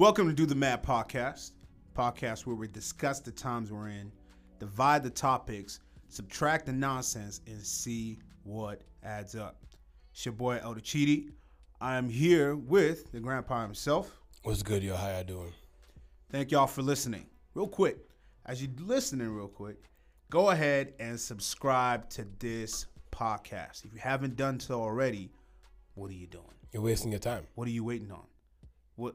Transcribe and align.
Welcome 0.00 0.28
to 0.28 0.32
Do 0.32 0.46
the 0.46 0.54
Math 0.54 0.80
Podcast, 0.80 1.50
podcast 1.94 2.46
where 2.46 2.56
we 2.56 2.68
discuss 2.68 3.20
the 3.20 3.30
times 3.30 3.70
we're 3.70 3.88
in, 3.88 4.10
divide 4.58 5.02
the 5.02 5.10
topics, 5.10 5.80
subtract 6.08 6.64
the 6.64 6.72
nonsense, 6.72 7.42
and 7.46 7.60
see 7.60 8.18
what 8.42 8.80
adds 9.04 9.34
up. 9.34 9.62
It's 10.14 10.24
your 10.24 10.32
boy 10.32 10.58
Elder 10.62 10.80
Chidi. 10.80 11.32
I 11.82 11.98
am 11.98 12.08
here 12.08 12.56
with 12.56 13.12
the 13.12 13.20
grandpa 13.20 13.60
himself. 13.60 14.10
What's 14.42 14.62
good, 14.62 14.82
yo? 14.82 14.96
How 14.96 15.10
y'all 15.10 15.22
doing? 15.22 15.52
Thank 16.30 16.50
y'all 16.50 16.66
for 16.66 16.80
listening. 16.80 17.26
Real 17.52 17.68
quick, 17.68 17.98
as 18.46 18.62
you're 18.62 18.72
listening, 18.78 19.28
real 19.28 19.48
quick, 19.48 19.82
go 20.30 20.48
ahead 20.48 20.94
and 20.98 21.20
subscribe 21.20 22.08
to 22.08 22.26
this 22.38 22.86
podcast. 23.12 23.84
If 23.84 23.92
you 23.92 24.00
haven't 24.00 24.36
done 24.36 24.60
so 24.60 24.80
already, 24.80 25.30
what 25.92 26.10
are 26.10 26.14
you 26.14 26.26
doing? 26.26 26.46
You're 26.72 26.82
wasting 26.82 27.10
your 27.10 27.20
time. 27.20 27.46
What 27.54 27.68
are 27.68 27.72
you 27.72 27.84
waiting 27.84 28.10
on? 28.10 28.29
What 29.00 29.14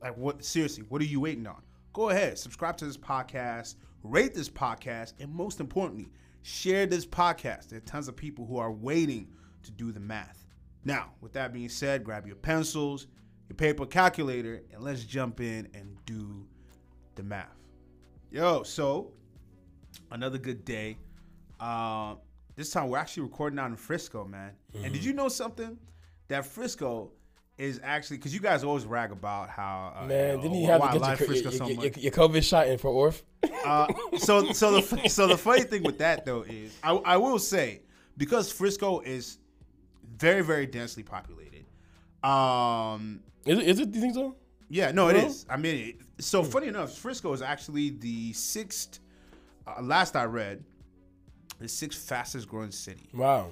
like 0.00 0.16
what 0.16 0.44
seriously, 0.44 0.84
what 0.88 1.02
are 1.02 1.06
you 1.06 1.20
waiting 1.20 1.46
on? 1.46 1.62
Go 1.92 2.08
ahead, 2.08 2.38
subscribe 2.38 2.76
to 2.78 2.86
this 2.86 2.96
podcast, 2.96 3.74
rate 4.02 4.34
this 4.34 4.48
podcast, 4.48 5.12
and 5.20 5.32
most 5.32 5.60
importantly, 5.60 6.08
share 6.42 6.86
this 6.86 7.04
podcast. 7.04 7.68
There 7.68 7.78
are 7.78 7.82
tons 7.82 8.08
of 8.08 8.16
people 8.16 8.46
who 8.46 8.58
are 8.58 8.72
waiting 8.72 9.28
to 9.62 9.70
do 9.70 9.92
the 9.92 10.00
math. 10.00 10.46
Now, 10.84 11.10
with 11.20 11.32
that 11.34 11.52
being 11.52 11.68
said, 11.68 12.02
grab 12.02 12.26
your 12.26 12.36
pencils, 12.36 13.08
your 13.48 13.56
paper 13.56 13.84
calculator, 13.84 14.62
and 14.72 14.82
let's 14.82 15.04
jump 15.04 15.40
in 15.40 15.68
and 15.74 15.96
do 16.06 16.46
the 17.16 17.22
math. 17.22 17.58
Yo, 18.30 18.62
so 18.62 19.12
another 20.12 20.38
good 20.38 20.64
day. 20.64 20.96
Uh, 21.58 22.14
this 22.56 22.70
time 22.70 22.88
we're 22.88 22.98
actually 22.98 23.24
recording 23.24 23.58
out 23.58 23.70
in 23.70 23.76
Frisco, 23.76 24.24
man. 24.24 24.52
And 24.82 24.92
did 24.92 25.04
you 25.04 25.12
know 25.12 25.28
something? 25.28 25.76
That 26.28 26.46
Frisco 26.46 27.12
is 27.60 27.80
actually 27.84 28.16
because 28.16 28.32
you 28.32 28.40
guys 28.40 28.64
always 28.64 28.86
rag 28.86 29.12
about 29.12 29.50
how 29.50 29.92
uh, 29.94 30.06
Man, 30.06 30.36
you 30.36 30.42
didn't 30.42 30.52
know, 30.52 30.58
you 30.60 30.66
have 30.66 30.92
to 30.92 30.98
get 30.98 31.18
your, 31.20 31.28
Frisco 31.28 31.50
your, 31.50 31.58
so 31.58 31.66
your, 31.68 31.76
much. 31.76 31.96
your, 31.98 32.12
COVID 32.12 32.42
shot 32.42 32.68
in 32.68 32.78
Fort 32.78 32.94
Worth? 32.94 33.22
Uh, 33.64 33.86
so 34.18 34.52
so 34.52 34.80
the 34.80 35.08
so 35.08 35.26
the 35.26 35.36
funny 35.36 35.62
thing 35.62 35.82
with 35.82 35.98
that 35.98 36.24
though 36.24 36.42
is 36.42 36.76
I, 36.82 36.92
I 36.94 37.16
will 37.18 37.38
say 37.38 37.82
because 38.16 38.50
Frisco 38.50 39.00
is 39.00 39.38
very 40.16 40.42
very 40.42 40.66
densely 40.66 41.02
populated. 41.02 41.66
Um, 42.22 43.20
Is 43.46 43.58
it? 43.58 43.68
Is 43.68 43.78
it? 43.80 43.90
Do 43.92 43.98
you 43.98 44.02
think 44.02 44.14
so? 44.14 44.34
yeah, 44.68 44.92
no, 44.92 45.08
it 45.08 45.16
is. 45.16 45.46
I 45.48 45.56
mean, 45.56 45.88
it, 45.88 46.22
so 46.24 46.42
funny 46.44 46.68
enough, 46.68 46.96
Frisco 46.96 47.32
is 47.32 47.42
actually 47.42 47.90
the 47.90 48.32
sixth. 48.32 49.00
Uh, 49.66 49.82
last 49.82 50.16
I 50.16 50.24
read, 50.24 50.64
the 51.58 51.68
sixth 51.68 52.08
fastest 52.08 52.48
growing 52.48 52.70
city 52.70 53.08
Wow. 53.14 53.50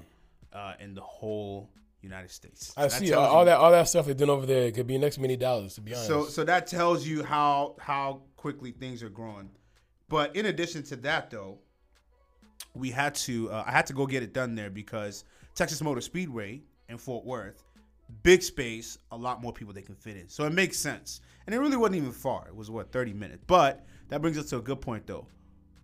uh, 0.53 0.75
in 0.81 0.95
the 0.95 1.01
whole 1.03 1.69
United 2.01 2.31
States. 2.31 2.73
I 2.77 2.89
So 2.89 2.99
see 2.99 3.13
all, 3.13 3.25
all 3.27 3.41
you- 3.41 3.47
that 3.47 3.59
all 3.59 3.71
that 3.73 3.89
stuff 3.89 4.07
they're 4.07 4.15
doing 4.15 4.31
over 4.31 4.47
there 4.47 4.71
could 4.73 4.87
be 4.87 4.99
next 4.99 5.19
many 5.19 5.37
dollars. 5.37 5.75
To 5.75 5.81
be 5.81 5.93
honest. 5.95 6.07
So 6.09 6.27
so 6.27 6.45
that 6.45 6.67
tells 6.67 7.07
you 7.07 7.23
how 7.25 7.77
how 7.81 8.23
quickly 8.37 8.71
things 8.73 9.03
are 9.03 9.09
growing. 9.09 9.51
But 10.09 10.35
in 10.37 10.47
addition 10.47 10.83
to 10.85 10.97
that, 10.97 11.31
though, 11.31 11.59
we 12.75 12.91
had 12.91 13.15
to 13.17 13.51
uh, 13.51 13.65
I 13.67 13.73
had 13.73 13.87
to 13.87 13.93
go 13.93 14.07
get 14.07 14.23
it 14.23 14.33
done 14.33 14.55
there 14.55 14.71
because 14.71 15.25
Texas 15.55 15.83
Motor 15.83 16.01
Speedway 16.01 16.63
in 16.89 16.99
Fort 16.99 17.25
Worth, 17.25 17.63
big 18.23 18.43
space, 18.43 18.99
a 19.11 19.17
lot 19.17 19.43
more 19.43 19.53
people 19.53 19.75
they 19.75 19.83
can 19.83 19.97
fit 19.97 20.17
in. 20.17 20.29
So 20.29 20.45
it 20.45 20.53
makes 20.53 20.79
sense, 20.79 21.21
and 21.47 21.55
it 21.55 21.59
really 21.59 21.77
wasn't 21.77 21.97
even 21.97 22.13
far. 22.13 22.47
It 22.49 22.55
was 22.55 22.71
what 22.71 22.93
thirty 22.93 23.13
minutes. 23.13 23.43
But 23.47 23.85
that 24.09 24.23
brings 24.23 24.39
us 24.39 24.47
to 24.51 24.59
a 24.59 24.63
good 24.63 24.81
point, 24.81 25.07
though. 25.07 25.27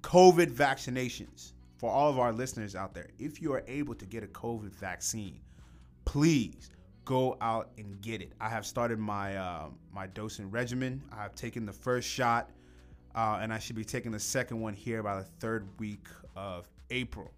COVID 0.03 0.51
vaccinations 0.51 1.53
for 1.77 1.91
all 1.91 2.09
of 2.09 2.19
our 2.19 2.33
listeners 2.33 2.75
out 2.77 2.95
there. 2.95 3.09
If 3.19 3.43
you 3.43 3.53
are 3.53 3.65
able 3.67 3.95
to 3.97 4.07
get 4.07 4.23
a 4.23 4.27
COVID 4.29 4.75
vaccine, 4.75 5.41
please 6.05 6.71
go 7.05 7.37
out 7.41 7.71
and 7.79 8.01
get 8.01 8.23
it. 8.23 8.33
I 8.41 8.49
have 8.49 8.67
started 8.67 8.99
my 8.99 9.37
uh, 9.37 9.67
my 9.93 10.07
dosing 10.09 10.51
regimen. 10.51 11.03
I 11.13 11.23
have 11.23 11.35
taken 11.35 11.67
the 11.67 11.73
first 11.73 12.09
shot, 12.09 12.51
uh, 13.15 13.39
and 13.41 13.53
I 13.53 13.59
should 13.59 13.77
be 13.77 13.85
taking 13.85 14.13
the 14.13 14.21
second 14.21 14.61
one 14.61 14.75
here 14.75 15.03
by 15.03 15.17
the 15.17 15.25
third 15.41 15.69
week 15.79 16.07
of 16.37 16.69
April. 16.91 17.31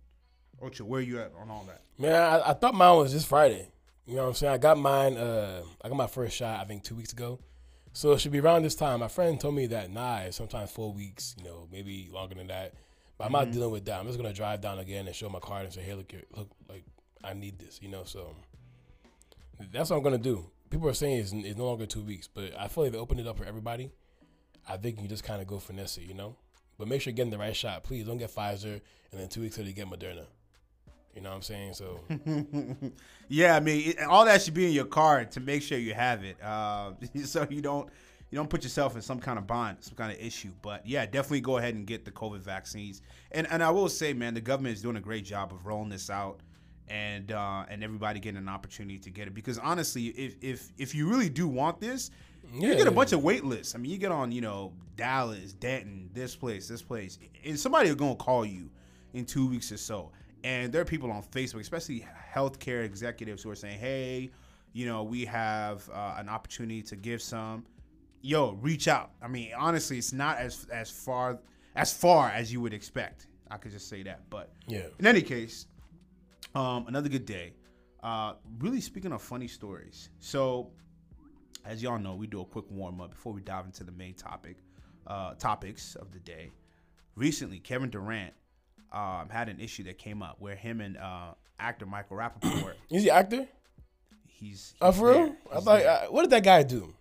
Ocho, 0.62 0.84
where 0.84 1.00
you 1.00 1.21
at 1.21 1.32
on 1.38 1.50
all 1.50 1.65
that? 1.65 1.82
Man, 1.99 2.15
I, 2.15 2.50
I 2.50 2.53
thought 2.54 2.75
mine 2.75 2.97
was 2.97 3.12
just 3.12 3.27
Friday. 3.27 3.69
You 4.06 4.15
know 4.15 4.22
what 4.22 4.28
I'm 4.28 4.34
saying? 4.34 4.54
I 4.54 4.59
got 4.59 4.78
mine. 4.78 5.16
Uh, 5.16 5.62
I 5.83 5.88
got 5.88 5.97
my 5.97 6.06
first 6.06 6.37
shot. 6.37 6.60
I 6.60 6.65
think 6.65 6.83
two 6.83 6.94
weeks 6.94 7.12
ago. 7.12 7.41
So 7.93 8.12
it 8.12 8.21
should 8.21 8.33
be 8.33 8.41
around 8.41 8.62
this 8.62 8.75
time. 8.75 9.00
My 9.00 9.09
friend 9.09 9.41
told 9.41 9.54
me 9.54 9.66
that 9.69 9.91
nah, 9.91 10.19
it's 10.19 10.37
sometimes 10.37 10.71
four 10.71 10.93
weeks. 10.93 11.34
You 11.38 11.44
know, 11.44 11.69
maybe 11.72 12.09
longer 12.12 12.34
than 12.34 12.47
that. 12.48 12.75
But 13.19 13.25
I'm 13.25 13.33
not 13.33 13.50
dealing 13.50 13.71
with 13.71 13.87
that. 13.87 13.98
I'm 13.98 14.06
just 14.06 14.19
gonna 14.19 14.33
drive 14.33 14.60
down 14.60 14.78
again 14.78 15.06
and 15.06 15.16
show 15.16 15.28
my 15.28 15.41
card 15.41 15.65
and 15.65 15.72
say, 15.72 15.81
hey, 15.81 15.94
look, 15.94 16.12
look, 16.37 16.50
like 16.69 16.84
I 17.25 17.33
need 17.33 17.59
this. 17.59 17.81
You 17.83 17.88
know, 17.88 18.04
so 18.04 18.37
that's 19.72 19.91
what 19.91 19.97
I'm 19.97 20.03
gonna 20.03 20.19
do. 20.19 20.50
People 20.71 20.89
are 20.89 20.94
saying 20.94 21.19
it's, 21.19 21.33
it's 21.33 21.56
no 21.56 21.67
longer 21.67 21.87
two 21.87 22.03
weeks, 22.03 22.28
but 22.28 22.59
I 22.59 22.69
feel 22.69 22.84
like 22.84 22.93
they 22.93 22.99
opened 22.99 23.21
it 23.21 23.27
up 23.27 23.39
for 23.39 23.44
everybody. 23.44 23.93
I 24.69 24.77
think 24.77 25.00
you 25.00 25.09
just 25.09 25.25
kind 25.25 25.41
of 25.41 25.47
go 25.47 25.59
finesse 25.59 25.97
it, 25.99 26.05
you 26.05 26.15
know. 26.15 26.37
But 26.78 26.89
make 26.89 27.00
sure 27.00 27.11
you're 27.11 27.17
getting 27.17 27.31
the 27.31 27.39
right 27.39 27.56
shot. 27.56 27.84
Please 27.84 28.05
don't 28.05 28.19
get 28.19 28.34
Pfizer 28.34 28.81
and 29.12 29.21
then 29.21 29.28
two 29.28 29.41
weeks 29.41 29.56
later 29.56 29.71
you 29.71 29.75
get 29.75 29.89
Moderna. 29.89 30.27
You 31.15 31.22
know 31.22 31.31
what 31.31 31.37
I'm 31.37 31.43
saying? 31.43 31.72
So 31.72 32.00
yeah, 33.28 33.56
I 33.56 33.61
mean, 33.61 33.91
it, 33.91 34.00
all 34.03 34.27
that 34.27 34.43
should 34.43 34.53
be 34.53 34.66
in 34.66 34.72
your 34.72 34.84
card 34.84 35.31
to 35.33 35.41
make 35.41 35.62
sure 35.62 35.78
you 35.78 35.95
have 35.95 36.22
it, 36.25 36.37
uh, 36.43 36.93
so 37.25 37.47
you 37.49 37.62
don't 37.62 37.89
you 38.31 38.37
don't 38.37 38.50
put 38.50 38.65
yourself 38.65 38.97
in 38.97 39.03
some 39.03 39.19
kind 39.19 39.39
of 39.39 39.47
bond, 39.47 39.78
some 39.81 39.95
kind 39.95 40.12
of 40.12 40.19
issue. 40.19 40.50
But 40.61 40.87
yeah, 40.87 41.06
definitely 41.06 41.41
go 41.41 41.56
ahead 41.56 41.75
and 41.75 41.87
get 41.87 42.05
the 42.05 42.11
COVID 42.11 42.41
vaccines. 42.41 43.00
And 43.33 43.47
and 43.50 43.62
I 43.62 43.71
will 43.71 43.89
say, 43.89 44.12
man, 44.12 44.34
the 44.34 44.43
government 44.43 44.75
is 44.75 44.83
doing 44.83 44.97
a 44.97 45.00
great 45.00 45.25
job 45.25 45.55
of 45.55 45.65
rolling 45.65 45.89
this 45.89 46.11
out, 46.11 46.41
and 46.88 47.32
uh, 47.32 47.64
and 47.69 47.82
everybody 47.82 48.20
getting 48.20 48.38
an 48.38 48.48
opportunity 48.48 48.98
to 48.98 49.10
get 49.10 49.26
it. 49.26 49.34
Because 49.34 49.58
honestly, 49.58 50.06
if 50.06 50.36
if 50.41 50.72
if 50.78 50.94
you 50.94 51.08
really 51.08 51.28
do 51.28 51.48
want 51.48 51.80
this, 51.80 52.10
you 52.54 52.74
get 52.74 52.86
a 52.86 52.91
bunch 52.91 53.12
of 53.12 53.22
wait 53.22 53.44
lists. 53.44 53.74
I 53.74 53.78
mean, 53.78 53.91
you 53.91 53.98
get 53.98 54.12
on, 54.12 54.32
you 54.32 54.41
know, 54.41 54.72
Dallas, 54.97 55.52
Denton, 55.52 56.10
this 56.12 56.36
place, 56.36 56.69
this 56.69 56.82
place, 56.82 57.19
and 57.44 57.58
somebody 57.58 57.88
is 57.88 57.94
gonna 57.97 58.14
call 58.14 58.44
you 58.44 58.70
in 59.14 59.24
two 59.24 59.48
weeks 59.48 59.72
or 59.72 59.76
so. 59.76 60.12
And 60.44 60.72
there 60.72 60.80
are 60.80 60.86
people 60.86 61.10
on 61.10 61.22
Facebook, 61.22 61.60
especially 61.60 62.06
healthcare 62.32 62.84
executives, 62.84 63.42
who 63.42 63.50
are 63.50 63.56
saying, 63.56 63.78
"Hey, 63.78 64.30
you 64.72 64.86
know, 64.86 65.03
we 65.03 65.24
have 65.24 65.88
uh, 65.92 66.14
an 66.18 66.28
opportunity 66.28 66.82
to 66.82 66.97
give 66.97 67.20
some. 67.20 67.64
Yo, 68.22 68.53
reach 68.60 68.86
out." 68.86 69.10
I 69.20 69.28
mean, 69.28 69.50
honestly, 69.56 69.98
it's 69.98 70.12
not 70.12 70.38
as 70.38 70.66
as 70.72 70.91
far 70.91 71.41
as 71.74 71.92
far 71.92 72.28
as 72.30 72.53
you 72.53 72.60
would 72.60 72.74
expect. 72.74 73.26
I 73.50 73.56
could 73.56 73.72
just 73.72 73.88
say 73.88 74.03
that. 74.04 74.28
But 74.30 74.50
yeah. 74.66 74.86
in 74.98 75.06
any 75.06 75.22
case, 75.22 75.66
um, 76.56 76.87
another 76.89 77.09
good 77.09 77.27
day. 77.27 77.53
Uh, 78.03 78.34
really 78.59 78.81
speaking 78.81 79.12
of 79.12 79.21
funny 79.22 79.49
stories. 79.49 80.09
So, 80.21 80.71
as 81.65 81.83
y'all 81.83 81.99
know, 81.99 82.15
we 82.15 82.27
do 82.27 82.41
a 82.41 82.44
quick 82.44 82.65
warm 82.71 83.00
up 83.00 83.11
before 83.11 83.33
we 83.33 83.41
dive 83.41 83.67
into 83.67 83.84
the 83.84 83.93
main 83.93 84.15
topic, 84.15 84.56
uh, 85.06 85.34
topics 85.34 85.97
of 85.97 86.12
the 86.12 86.19
day. 86.21 86.50
Recently, 87.15 87.59
Kevin 87.59 87.91
Durant 87.91 88.33
um, 88.93 89.28
had 89.28 89.49
an 89.49 89.61
issue 89.61 89.83
that 89.84 89.99
came 89.99 90.22
up 90.22 90.37
where 90.39 90.55
him 90.55 90.81
and 90.81 90.97
uh, 90.97 91.34
actor 91.59 91.87
Michael 91.87 92.16
Rapaport, 92.16 92.75
Is 92.91 93.03
he 93.03 93.11
actor? 93.11 93.47
he's, 94.27 94.75
Oh, 94.81 94.91
he's 94.91 94.99
for 95.00 95.09
real? 95.09 95.25
there. 95.27 95.37
I 95.53 95.61
thought, 95.61 95.83
uh, 95.83 96.06
what 96.06 96.22
did 96.22 96.31
that 96.31 96.45
guy 96.45 96.62
do? 96.62 96.95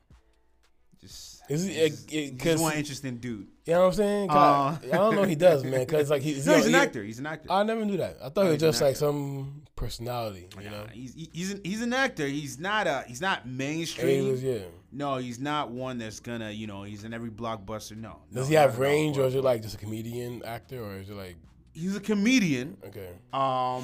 Just, 1.07 1.41
Is 1.49 1.63
he- 1.65 1.73
he's, 1.73 2.41
uh, 2.41 2.43
he's 2.43 2.57
one 2.61 2.73
interesting 2.75 3.17
dude. 3.17 3.47
You 3.65 3.73
know 3.73 3.79
what 3.81 3.85
I'm 3.87 3.93
saying? 3.93 4.27
'Cause 4.29 4.37
I, 4.83 4.87
I 4.87 4.97
don't 4.97 5.15
know 5.15 5.23
he 5.23 5.35
does, 5.35 5.63
man. 5.63 5.85
Cause 5.85 6.09
like 6.09 6.21
he's, 6.27 6.45
No, 6.45 6.55
he's 6.55 6.65
he- 6.65 6.73
an 6.73 6.75
actor. 6.79 7.03
He's 7.03 7.19
an 7.19 7.25
actor. 7.25 7.51
I 7.51 7.63
never 7.63 7.83
knew 7.85 7.97
that. 7.97 8.17
I 8.21 8.29
thought 8.29 8.37
No, 8.37 8.43
he 8.45 8.49
was 8.51 8.61
just 8.61 8.81
like 8.81 8.95
some 8.95 9.63
personality. 9.75 10.47
You 10.61 10.69
know? 10.69 10.85
He's 10.91 11.13
he's 11.33 11.51
an, 11.53 11.61
he's 11.63 11.81
an 11.81 11.93
actor. 11.93 12.27
He's 12.27 12.59
not 12.59 12.87
a 12.87 13.03
he's 13.07 13.21
not 13.21 13.47
mainstream. 13.47 14.29
was, 14.31 14.43
yeah. 14.43 14.59
No, 14.91 15.17
he's 15.17 15.39
not 15.39 15.71
one 15.71 15.97
that's 15.97 16.19
gonna, 16.19 16.51
you 16.51 16.67
know, 16.67 16.83
he's 16.83 17.03
in 17.03 17.13
every 17.13 17.29
blockbuster. 17.29 17.97
No. 17.97 18.21
Does 18.33 18.45
No, 18.45 18.49
he 18.49 18.53
have 18.55 18.79
range, 18.79 19.17
or 19.17 19.25
is 19.25 19.35
it 19.35 19.43
like 19.43 19.61
just 19.61 19.75
a 19.75 19.77
comedian 19.77 20.41
actor, 20.45 20.83
or 20.83 20.95
is 20.97 21.09
it 21.09 21.15
like 21.15 21.35
He's 21.73 21.95
a 21.95 21.99
comedian. 21.99 22.77
okay? 22.87 23.09
Um, 23.33 23.83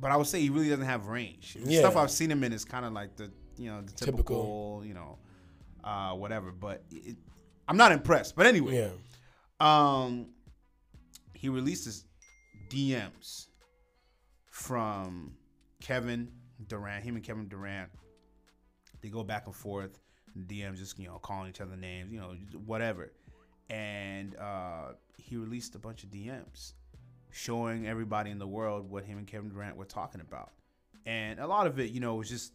but 0.00 0.10
I 0.10 0.16
would 0.16 0.26
say 0.26 0.40
he 0.40 0.50
really 0.50 0.68
doesn't 0.68 0.84
have 0.84 1.06
range. 1.06 1.54
The 1.54 1.72
Yeah. 1.72 1.78
stuff 1.80 1.96
I've 1.96 2.10
seen 2.10 2.30
him 2.30 2.44
in 2.44 2.52
is 2.52 2.64
kind 2.66 2.84
of 2.84 2.92
like 2.92 3.16
the, 3.16 3.30
you 3.56 3.70
know, 3.70 3.80
the 3.80 3.92
typical, 3.92 4.80
Typical. 4.80 4.82
you 4.86 4.92
know, 4.94 5.16
uh, 5.84 6.12
whatever. 6.12 6.50
But 6.52 6.84
it, 6.90 7.16
I'm 7.68 7.76
not 7.76 7.92
impressed. 7.92 8.34
But 8.36 8.46
anyway, 8.46 8.76
Yeah. 8.76 8.90
um, 9.60 10.28
he 11.34 11.48
releases 11.48 12.04
DMs 12.68 13.46
from 14.50 15.32
Kevin 15.80 16.30
Durant. 16.68 17.04
Him 17.04 17.16
and 17.16 17.24
Kevin 17.24 17.48
Durant, 17.48 17.90
they 19.00 19.08
go 19.08 19.22
back 19.24 19.46
and 19.46 19.54
forth. 19.54 19.98
DMs 20.46 20.78
just 20.78 20.98
you 20.98 21.06
know 21.08 21.18
calling 21.18 21.50
each 21.50 21.60
other 21.60 21.76
names, 21.76 22.10
you 22.10 22.18
know, 22.18 22.34
whatever. 22.64 23.12
And 23.68 24.34
uh, 24.36 24.92
he 25.18 25.36
released 25.36 25.74
a 25.74 25.78
bunch 25.78 26.04
of 26.04 26.10
DMs 26.10 26.72
showing 27.30 27.86
everybody 27.86 28.30
in 28.30 28.38
the 28.38 28.46
world 28.46 28.90
what 28.90 29.04
him 29.04 29.18
and 29.18 29.26
Kevin 29.26 29.48
Durant 29.50 29.76
were 29.76 29.84
talking 29.84 30.20
about. 30.20 30.52
And 31.06 31.38
a 31.40 31.46
lot 31.46 31.66
of 31.66 31.78
it, 31.80 31.90
you 31.90 32.00
know, 32.00 32.14
was 32.14 32.28
just 32.28 32.52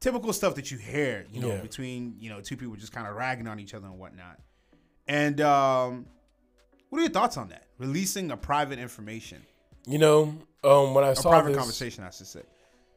typical 0.00 0.32
stuff 0.32 0.54
that 0.56 0.70
you 0.70 0.78
hear, 0.78 1.26
you 1.32 1.40
know, 1.40 1.48
Yeah. 1.48 1.60
between 1.60 2.16
you 2.18 2.30
know 2.30 2.40
two 2.40 2.56
people 2.56 2.74
just 2.76 2.92
kind 2.92 3.06
of 3.06 3.14
ragging 3.14 3.46
on 3.46 3.58
each 3.60 3.74
other 3.74 3.86
and 3.86 3.98
whatnot. 3.98 4.38
And 5.06 5.40
um, 5.40 6.06
what 6.88 6.98
are 6.98 7.02
your 7.02 7.10
thoughts 7.10 7.36
on 7.36 7.48
that? 7.48 7.64
Releasing 7.78 8.30
a 8.30 8.36
private 8.36 8.78
information, 8.78 9.42
You 9.86 9.98
know, 9.98 10.34
um, 10.62 10.94
when 10.94 11.04
I 11.04 11.08
a 11.10 11.16
saw 11.16 11.30
private 11.30 11.48
this, 11.48 11.56
conversation, 11.58 12.04
I 12.04 12.10
should 12.10 12.26
say. 12.26 12.42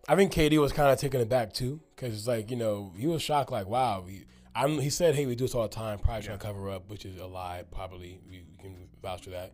I 0.08 0.16
think 0.16 0.34
KD 0.34 0.60
was 0.60 0.74
kind 0.74 0.92
of 0.92 1.00
taken 1.00 1.22
aback 1.22 1.54
too, 1.54 1.80
because 1.96 2.14
it's 2.14 2.28
like 2.28 2.52
you 2.52 2.58
know 2.58 2.94
he 2.98 3.08
was 3.08 3.22
shocked, 3.22 3.52
like 3.52 3.68
wow, 3.68 4.02
we, 4.06 4.26
I'm, 4.56 4.80
he 4.80 4.90
said, 4.90 5.16
"Hey, 5.16 5.26
we 5.26 5.36
do 5.36 5.46
this 5.46 5.56
all 5.56 5.64
the 5.64 5.70
time, 5.74 5.98
probably 6.00 6.24
trying 6.24 6.38
to 6.38 6.46
cover 6.46 6.70
up," 6.70 6.90
which 6.90 7.06
is 7.06 7.18
a 7.20 7.26
lie. 7.26 7.64
Probably 7.72 8.20
we, 8.30 8.44
we 8.58 8.58
can 8.64 8.88
vouch 9.02 9.24
for 9.24 9.30
that. 9.32 9.54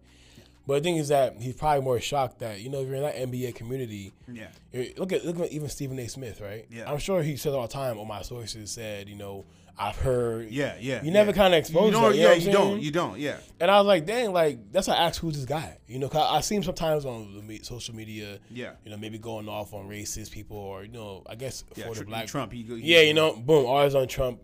But 0.70 0.76
the 0.76 0.82
thing 0.82 0.98
is 0.98 1.08
that 1.08 1.42
he's 1.42 1.56
probably 1.56 1.84
more 1.84 2.00
shocked 2.00 2.40
that 2.42 2.62
you 2.62 2.70
know 2.70 2.82
if 2.82 2.86
you're 2.88 2.98
in 2.98 3.02
that 3.02 3.16
NBA 3.16 3.56
community, 3.56 4.14
Yeah. 4.32 4.50
look 4.98 5.12
at 5.12 5.26
look 5.26 5.40
at 5.40 5.52
even 5.52 5.68
Stephen 5.68 5.98
A. 5.98 6.08
Smith, 6.08 6.42
right? 6.42 6.68
Yeah. 6.70 6.88
I'm 6.88 7.00
sure 7.00 7.24
he 7.24 7.38
says 7.38 7.56
all 7.56 7.64
the 7.64 7.74
time. 7.74 7.98
All 7.98 8.06
my 8.06 8.22
sources 8.22 8.70
said, 8.70 9.10
you 9.10 9.16
know, 9.16 9.46
I've 9.80 9.96
heard. 9.96 10.52
Yeah, 10.52 10.76
yeah. 10.80 11.02
You 11.02 11.10
never 11.10 11.32
yeah. 11.32 11.38
kind 11.38 11.56
of 11.56 11.58
expose 11.58 11.86
You 11.88 11.92
don't, 11.94 12.12
that. 12.12 12.16
You 12.16 12.22
yeah, 12.22 12.28
know 12.28 12.30
what 12.34 12.42
I'm 12.42 12.46
you 12.46 12.54
don't. 12.54 12.82
You 12.84 12.92
don't. 12.92 13.20
Yeah. 13.20 13.38
And 13.60 13.72
I 13.72 13.80
was 13.80 13.88
like, 13.88 14.06
dang, 14.06 14.32
like 14.32 14.72
that's 14.72 14.88
why 14.88 14.94
I 14.94 15.08
asked 15.08 15.18
who's 15.18 15.38
this 15.38 15.46
guy. 15.46 15.80
You 15.88 15.98
know, 15.98 16.10
I, 16.14 16.38
I 16.38 16.42
see 16.42 16.54
him 16.58 16.62
sometimes 16.62 17.04
on 17.04 17.48
the 17.48 17.60
social 17.64 17.96
media. 17.96 18.38
Yeah. 18.52 18.74
You 18.86 18.92
know, 18.92 18.98
maybe 18.98 19.18
going 19.18 19.50
off 19.50 19.74
on 19.74 19.90
racist 19.90 20.30
people 20.30 20.58
or 20.58 20.84
you 20.84 20.92
know, 20.92 21.24
I 21.28 21.34
guess 21.34 21.64
Yeah. 21.78 21.88
for 21.88 21.94
Tr- 21.96 22.00
the 22.02 22.06
black. 22.06 22.28
Trump. 22.28 22.52
He, 22.54 22.62
he, 22.62 22.76
Yeah, 22.94 23.02
you 23.02 23.16
know, 23.16 23.36
boom, 23.36 23.66
always 23.66 23.96
on 23.96 24.08
Trump. 24.08 24.40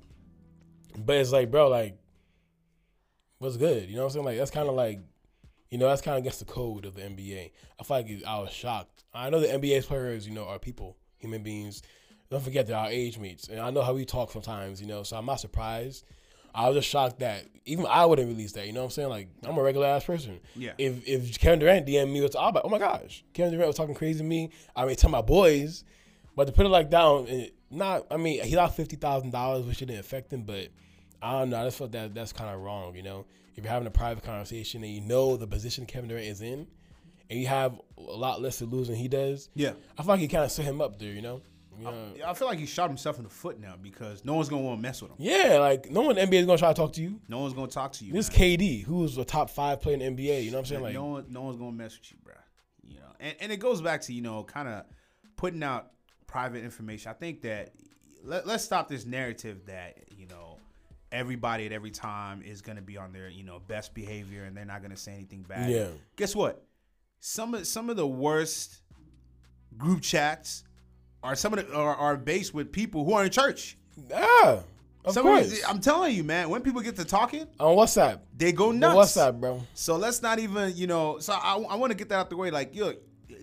But 0.98 1.18
it's 1.18 1.31
like, 1.31 1.51
bro, 1.51 1.68
like, 1.68 2.00
what's 3.38 3.57
good? 3.57 3.89
You 3.89 3.95
know 3.98 4.01
what 4.01 4.07
I'm 4.07 4.13
saying? 4.13 4.25
Like 4.25 4.38
that's 4.39 4.50
kind 4.50 4.68
of 4.68 4.74
like, 4.74 5.01
you 5.75 5.80
know, 5.80 5.89
that's 5.89 6.01
kind 6.01 6.16
of 6.16 6.24
against 6.24 6.39
the 6.39 6.45
code 6.45 6.86
of 6.86 6.95
the 6.95 7.01
NBA. 7.01 7.51
I 7.77 7.83
feel 7.83 7.98
like 7.98 8.24
I 8.25 8.39
was 8.39 8.50
shocked. 8.50 9.04
I 9.13 9.30
know 9.30 9.42
the 9.42 9.48
NBA 9.48 9.86
players, 9.86 10.25
you 10.25 10.33
know, 10.33 10.45
are 10.45 10.57
people, 10.57 10.95
human 11.18 11.44
beings. 11.44 11.81
Don't 12.31 12.42
forget 12.42 12.66
they're 12.66 12.77
our 12.77 12.89
age 12.89 13.19
mates, 13.19 13.50
and 13.50 13.60
I 13.60 13.72
know 13.72 13.81
how 13.81 13.94
we 13.94 14.06
talk 14.06 14.31
sometimes, 14.31 14.80
you 14.80 14.88
know. 14.88 15.04
So 15.04 15.18
I'm 15.18 15.25
not 15.25 15.42
surprised. 15.42 16.06
I 16.54 16.69
was 16.69 16.77
just 16.77 16.88
shocked 16.88 17.19
that 17.19 17.44
even 17.66 17.86
I 17.88 18.06
wouldn't 18.06 18.30
release 18.30 18.54
that. 18.54 18.68
You 18.68 18.72
know 18.72 18.80
what 18.80 18.86
I'm 18.86 18.92
saying? 18.92 19.10
Like 19.10 19.27
I'm 19.44 19.57
a 19.57 19.62
regular 19.62 19.86
ass 19.86 20.06
person. 20.06 20.39
Yeah. 20.56 20.72
If 20.77 21.06
if 21.06 21.38
Kevin 21.39 21.60
Durant 21.60 21.86
DM 21.86 22.10
me, 22.10 22.22
I'll 22.22 22.54
be 22.54 22.56
like, 22.56 22.63
oh 22.63 22.69
my 22.69 22.80
gosh, 22.80 23.25
Kevin 23.33 23.51
Durant 23.51 23.68
was 23.68 23.75
talking 23.75 23.95
crazy 23.95 24.19
to 24.19 24.24
me. 24.24 24.51
I 24.77 24.86
mean, 24.86 24.95
tell 24.95 25.10
my 25.10 25.22
boys, 25.22 25.83
but 26.38 26.45
to 26.45 26.54
put 26.54 26.66
it 26.66 26.69
like 26.69 26.86
um, 26.86 26.89
down, 27.25 27.48
not. 27.69 28.07
I 28.10 28.16
mean, 28.16 28.42
he 28.45 28.56
lost 28.56 28.77
fifty 28.77 28.95
thousand 28.95 29.31
dollars, 29.31 29.66
which 29.66 29.80
didn't 29.80 30.00
affect 30.00 30.31
him, 30.31 30.44
but 30.44 30.69
I 31.22 31.33
don't 31.33 31.50
know. 31.50 31.60
I 31.60 31.66
just 31.66 31.80
felt 31.80 31.92
that 31.92 32.16
that's 32.16 32.31
kind 32.31 32.50
of 32.50 32.62
wrong. 32.62 32.95
You 32.95 33.04
know, 33.04 33.25
if 33.55 33.63
you're 33.63 33.71
having 33.71 33.87
a 33.87 33.91
private 33.91 34.23
conversation 34.23 34.83
and 34.83 34.91
you 34.91 35.01
know 35.01 35.37
the 35.37 35.47
position 35.47 35.85
Kevin 35.85 36.09
Durant 36.09 36.27
is 36.27 36.41
in, 36.41 36.67
and 37.29 37.39
you 37.39 37.47
have 37.47 37.79
a 37.97 38.01
lot 38.01 38.41
less 38.41 38.57
to 38.59 38.65
lose 38.65 38.87
than 38.87 38.95
he 38.95 39.07
does, 39.07 39.49
Yeah. 39.55 39.73
I 39.97 40.03
feel 40.03 40.09
like 40.09 40.19
he 40.19 40.27
kind 40.27 40.43
of 40.43 40.51
set 40.51 40.65
him 40.65 40.81
up 40.81 40.99
there. 40.99 41.11
You 41.11 41.21
know. 41.21 41.41
You 41.77 41.83
know? 41.83 42.11
I 42.25 42.33
feel 42.33 42.47
like 42.47 42.59
he 42.59 42.65
shot 42.65 42.89
himself 42.89 43.17
in 43.17 43.25
the 43.25 43.29
foot 43.29 43.59
now 43.59 43.75
because 43.81 44.23
no 44.23 44.35
one's 44.35 44.47
gonna 44.47 44.61
want 44.61 44.77
to 44.77 44.81
mess 44.81 45.01
with 45.01 45.11
him. 45.11 45.17
Yeah, 45.19 45.57
like 45.59 45.89
no 45.89 46.01
one 46.01 46.17
in 46.17 46.29
the 46.29 46.37
NBA 46.37 46.39
is 46.41 46.45
gonna 46.45 46.57
try 46.57 46.69
to 46.69 46.73
talk 46.73 46.93
to 46.93 47.01
you. 47.01 47.19
No 47.27 47.39
one's 47.39 47.53
gonna 47.53 47.67
talk 47.67 47.91
to 47.93 48.05
you. 48.05 48.13
This 48.13 48.29
man. 48.29 48.57
KD, 48.57 48.83
who's 48.83 49.17
a 49.17 49.25
top 49.25 49.49
five 49.49 49.81
player 49.81 49.97
in 49.99 50.15
the 50.15 50.23
NBA, 50.23 50.45
you 50.45 50.51
know 50.51 50.57
what 50.57 50.61
I'm 50.61 50.65
saying? 50.67 50.81
Like, 50.83 50.93
no 50.93 51.05
one, 51.05 51.25
no 51.29 51.41
one's 51.41 51.57
gonna 51.57 51.71
mess 51.73 51.97
with 51.97 52.11
you, 52.11 52.17
bro. 52.23 52.33
You 52.81 52.99
know, 52.99 53.07
and, 53.19 53.35
and 53.41 53.51
it 53.51 53.57
goes 53.57 53.81
back 53.81 54.01
to 54.01 54.13
you 54.13 54.21
know, 54.21 54.43
kind 54.43 54.69
of 54.69 54.85
putting 55.35 55.63
out 55.63 55.91
private 56.27 56.63
information. 56.63 57.11
I 57.11 57.13
think 57.13 57.41
that 57.41 57.73
let, 58.23 58.47
let's 58.47 58.63
stop 58.63 58.87
this 58.87 59.05
narrative 59.05 59.65
that 59.67 59.97
you 60.11 60.27
know 60.27 60.54
everybody 61.11 61.65
at 61.65 61.71
every 61.71 61.91
time 61.91 62.41
is 62.41 62.61
gonna 62.61 62.81
be 62.81 62.97
on 62.97 63.13
their 63.13 63.29
you 63.29 63.43
know 63.43 63.59
best 63.67 63.93
behavior 63.93 64.43
and 64.43 64.55
they're 64.55 64.65
not 64.65 64.81
gonna 64.81 64.97
say 64.97 65.13
anything 65.13 65.43
bad. 65.47 65.69
Yeah. 65.69 65.87
Guess 66.15 66.35
what? 66.35 66.63
Some 67.19 67.53
of 67.55 67.65
some 67.67 67.89
of 67.89 67.95
the 67.97 68.07
worst 68.07 68.81
group 69.77 70.01
chats 70.01 70.63
are 71.23 71.35
some 71.35 71.53
of 71.53 71.67
the 71.67 71.73
are, 71.75 71.95
are 71.95 72.17
based 72.17 72.53
with 72.53 72.71
people 72.71 73.03
who 73.05 73.13
are 73.13 73.25
in 73.25 73.31
church. 73.31 73.77
ah, 74.13 74.63
of 75.03 75.13
Some 75.13 75.23
course. 75.23 75.49
these- 75.49 75.63
I'm 75.67 75.79
telling 75.79 76.15
you, 76.15 76.23
man. 76.23 76.49
When 76.49 76.61
people 76.61 76.81
get 76.81 76.95
to 76.97 77.05
talking, 77.05 77.47
on 77.59 77.75
WhatsApp, 77.75 78.19
they 78.35 78.51
go 78.51 78.71
the 78.71 78.77
nuts. 78.79 79.15
WhatsApp, 79.15 79.39
bro. 79.39 79.61
So 79.73 79.95
let's 79.97 80.21
not 80.21 80.39
even, 80.39 80.75
you 80.75 80.87
know. 80.87 81.19
So 81.19 81.33
I, 81.33 81.57
I 81.57 81.75
want 81.75 81.91
to 81.91 81.97
get 81.97 82.09
that 82.09 82.15
out 82.19 82.29
the 82.29 82.37
way. 82.37 82.51
Like, 82.51 82.75
yo, 82.75 82.93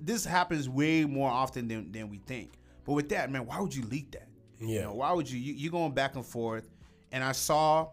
this 0.01 0.25
happens 0.25 0.69
way 0.69 1.05
more 1.05 1.31
often 1.31 1.69
than, 1.69 1.91
than 1.93 2.09
we 2.09 2.19
think. 2.19 2.53
But 2.85 2.93
with 2.95 3.09
that, 3.11 3.31
man, 3.31 3.47
why 3.47 3.61
would 3.61 3.75
you 3.75 3.85
leak 3.85 4.11
that? 4.13 4.29
You 4.61 4.69
Yeah. 4.69 4.83
know, 4.83 4.95
why 4.95 5.13
would 5.13 5.31
you? 5.31 5.39
you 5.41 5.55
you 5.55 5.71
going 5.71 5.93
back 5.93 6.15
and 6.17 6.25
forth? 6.27 6.69
And 7.13 7.23
I 7.23 7.33
saw 7.33 7.91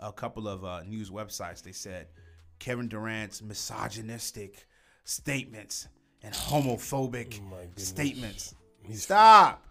a 0.00 0.12
couple 0.12 0.48
of 0.48 0.64
uh, 0.64 0.82
news 0.84 1.10
websites. 1.10 1.62
They 1.62 1.72
said 1.72 2.08
Kevin 2.58 2.88
Durant's 2.88 3.42
misogynistic 3.42 4.66
statements 5.04 5.88
and 6.22 6.34
homophobic 6.34 7.40
Oh 7.52 7.56
statements. 7.76 8.54
He's- 8.82 9.02
Stop. 9.02 9.62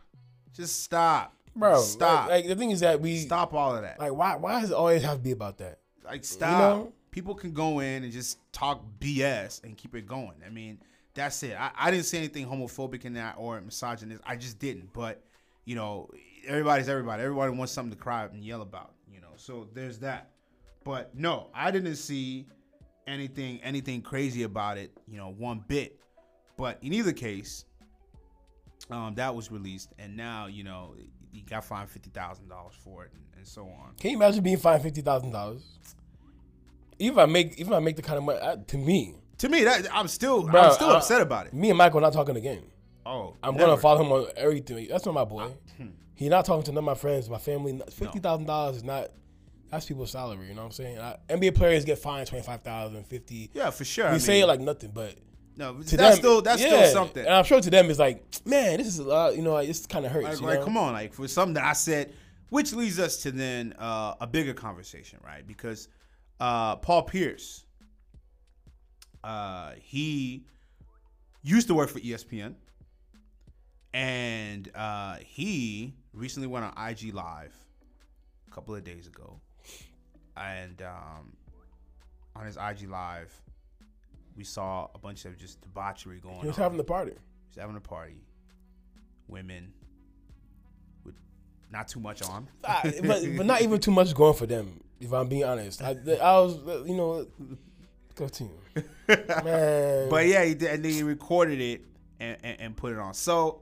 Just 0.54 0.84
stop, 0.84 1.36
bro. 1.54 1.82
Stop. 1.82 2.30
Like, 2.30 2.46
like, 2.46 2.48
the 2.48 2.56
thing 2.56 2.72
is 2.72 2.80
that 2.80 3.02
we 3.02 3.18
stop 3.18 3.54
all 3.54 3.76
of 3.76 3.82
that. 3.82 4.00
Like, 4.00 4.14
why? 4.14 4.38
Why 4.38 4.62
does 4.62 4.70
it 4.72 4.74
always 4.74 5.04
have 5.04 5.18
to 5.18 5.24
be 5.24 5.32
about 5.32 5.58
that? 5.58 5.80
Like 6.06 6.24
stop. 6.24 6.78
know? 6.78 6.94
People 7.12 7.36
can 7.36 7.52
go 7.52 7.80
in 7.82 8.04
and 8.06 8.12
just 8.14 8.38
talk 8.54 8.82
BS 9.02 9.62
and 9.66 9.76
keep 9.76 9.96
it 9.96 10.08
going. 10.08 10.36
I 10.46 10.50
mean, 10.50 10.80
that's 11.14 11.44
it. 11.44 11.60
I, 11.60 11.72
I 11.78 11.92
didn't 11.92 12.06
say 12.06 12.20
anything 12.20 12.48
homophobic 12.48 13.04
in 13.04 13.16
that 13.16 13.36
or 13.38 13.60
misogynist. 13.60 14.22
I 14.26 14.38
just 14.38 14.60
didn't. 14.60 14.94
But 14.94 15.22
you 15.66 15.76
know, 15.76 16.10
everybody's 16.48 16.90
everybody. 16.90 17.24
Everybody 17.24 17.52
wants 17.52 17.72
something 17.74 17.96
to 17.96 18.02
cry 18.02 18.26
and 18.26 18.44
yell 18.44 18.62
about. 18.62 18.94
You 19.12 19.22
know, 19.22 19.34
so 19.36 19.68
there's 19.74 20.00
that. 20.00 20.32
But 20.84 21.16
no, 21.16 21.50
I 21.54 21.72
didn't 21.72 21.96
see 21.96 22.48
anything 23.08 23.60
anything 23.64 24.02
crazy 24.02 24.44
about 24.44 24.78
it. 24.78 24.92
You 25.08 25.18
know, 25.18 25.34
one 25.38 25.64
bit. 25.68 26.00
But 26.58 26.78
in 26.82 26.94
either 26.94 27.12
case, 27.14 27.66
um, 28.90 29.16
that 29.16 29.34
was 29.36 29.52
released, 29.52 29.94
and 30.00 30.16
now 30.16 30.46
you 30.48 30.64
know 30.64 30.96
he 31.32 31.42
got 31.42 31.66
fined 31.66 31.90
fifty 31.90 32.10
thousand 32.10 32.48
dollars 32.50 32.76
for 32.84 33.04
it, 33.06 33.12
and, 33.14 33.24
and 33.38 33.48
so 33.48 33.64
on. 33.64 33.96
Can 34.00 34.12
you 34.12 34.18
imagine 34.18 34.44
being 34.44 34.58
fined 34.58 34.84
fifty 34.84 35.02
thousand 35.02 35.32
dollars? 35.32 35.64
Even 37.00 37.18
if 37.18 37.24
I 37.24 37.26
make, 37.26 37.54
even 37.60 37.74
if 37.74 37.78
I 37.78 37.80
make 37.82 37.96
the 37.98 38.02
kind 38.02 38.18
of 38.18 38.24
money, 38.24 38.40
uh, 38.40 38.56
to 38.68 38.78
me, 38.78 39.16
To 39.40 39.50
me, 39.50 39.66
that 39.66 39.86
I'm 39.94 40.08
still 40.08 40.44
Bro, 40.44 40.62
I'm 40.62 40.74
still 40.74 40.92
I- 40.92 40.98
upset 40.98 41.20
about 41.22 41.48
it. 41.48 41.54
me 41.54 41.70
and 41.70 41.78
Michael 41.78 41.98
are 41.98 42.02
not 42.02 42.14
talking 42.14 42.38
again. 42.38 42.64
Oh, 43.06 43.36
I'm 43.44 43.56
never. 43.56 43.68
gonna 43.72 43.82
follow 43.82 44.02
him 44.06 44.12
on 44.14 44.28
everything. 44.38 44.88
That's 44.90 45.06
not 45.06 45.14
my 45.14 45.26
boy. 45.26 45.52
He's 46.16 46.30
not 46.30 46.46
talking 46.46 46.64
to 46.64 46.72
none 46.72 46.80
of 46.80 46.84
my 46.86 46.96
friends, 46.96 47.30
my 47.30 47.38
family. 47.38 47.80
Fifty 47.92 48.20
thousand 48.20 48.46
dollars 48.46 48.78
is 48.78 48.84
not. 48.84 49.10
That's 49.70 49.86
people's 49.86 50.12
salary. 50.12 50.48
You 50.48 50.54
know 50.54 50.62
what 50.62 50.68
I'm 50.68 50.72
saying? 50.72 51.00
I, 51.00 51.18
NBA 51.30 51.56
players 51.56 51.84
get 51.84 51.98
fined 51.98 52.28
25,000, 52.28 53.04
50. 53.04 53.50
Yeah, 53.54 53.72
for 53.72 53.84
sure. 53.84 54.06
We 54.06 54.10
I 54.10 54.12
mean, 54.12 54.20
say 54.20 54.42
it 54.42 54.46
like 54.46 54.60
nothing, 54.60 54.92
but 54.94 55.16
no, 55.58 55.82
to 55.82 55.98
that's 55.98 56.16
them, 56.16 56.22
still 56.22 56.42
that's 56.42 56.62
yeah. 56.62 56.68
still 56.68 56.88
something. 56.88 57.26
And 57.26 57.34
I'm 57.34 57.44
sure 57.44 57.60
to 57.60 57.70
them 57.70 57.90
it's 57.90 58.00
like, 58.00 58.24
man, 58.46 58.78
this 58.78 58.88
is 58.88 59.00
a 59.00 59.04
lot. 59.04 59.36
You 59.36 59.42
know, 59.42 59.54
like, 59.54 59.68
this 59.68 59.86
kind 59.86 60.06
of 60.06 60.12
hurts. 60.12 60.42
Like, 60.42 60.58
like, 60.58 60.64
come 60.64 60.78
on, 60.78 60.94
like 60.94 61.14
for 61.14 61.28
something 61.28 61.56
that 61.56 61.64
I 61.64 61.74
said, 61.74 62.14
which 62.50 62.74
leads 62.74 63.00
us 63.00 63.24
to 63.24 63.32
then 63.32 63.74
uh, 63.80 64.16
a 64.20 64.28
bigger 64.28 64.54
conversation, 64.54 65.20
right? 65.26 65.46
Because 65.46 65.88
uh, 66.40 66.76
Paul 66.78 67.04
Pierce, 67.04 67.66
uh, 69.24 69.72
he 69.78 70.46
used 71.42 71.68
to 71.68 71.74
work 71.74 71.90
for 71.90 72.00
ESPN, 72.00 72.56
and 73.96 74.70
uh, 74.76 75.16
he 75.26 75.94
recently 76.14 76.48
went 76.50 76.66
on 76.66 76.90
IG 76.90 77.14
Live 77.14 77.56
a 78.46 78.52
couple 78.54 78.76
of 78.76 78.84
days 78.84 79.08
ago, 79.08 79.40
and 80.36 80.82
um, 80.82 81.32
on 82.36 82.46
his 82.46 82.58
IG 82.58 82.90
Live, 82.90 83.34
we 84.36 84.44
saw 84.44 84.90
a 84.94 85.00
bunch 85.00 85.24
of 85.24 85.38
just 85.38 85.62
debauchery 85.62 86.20
going 86.20 86.36
on. 86.36 86.42
He 86.42 86.48
was 86.48 86.58
on. 86.58 86.64
having 86.64 86.78
the 86.78 86.84
party. 86.84 87.14
He's 87.48 87.62
having 87.62 87.78
a 87.78 87.80
party. 87.82 88.18
Women 89.30 89.72
with 91.06 91.16
not 91.72 91.88
too 91.88 92.02
much 92.02 92.22
on. 92.22 92.50
I- 92.66 92.96
but 93.02 93.24
but 93.38 93.46
not 93.46 93.62
even 93.62 93.80
too 93.80 93.92
much 93.92 94.14
going 94.14 94.34
for 94.36 94.46
them. 94.46 94.82
If 95.00 95.14
I'm 95.14 95.30
being 95.30 95.46
honest, 95.46 95.82
I, 95.82 95.96
I 96.22 96.40
was 96.42 96.58
you 96.86 96.96
know, 96.96 97.28
go 98.16 98.28
team, 98.28 98.50
man. 99.08 100.10
But 100.10 100.28
yeah, 100.28 100.44
he 100.44 100.54
did, 100.54 100.70
and 100.70 100.84
then 100.84 100.92
he 100.92 101.04
recorded 101.04 101.62
it 101.62 101.82
and, 102.20 102.38
and, 102.44 102.60
and 102.60 102.78
put 102.78 102.92
it 102.92 103.00
on. 103.00 103.14
So 103.14 103.62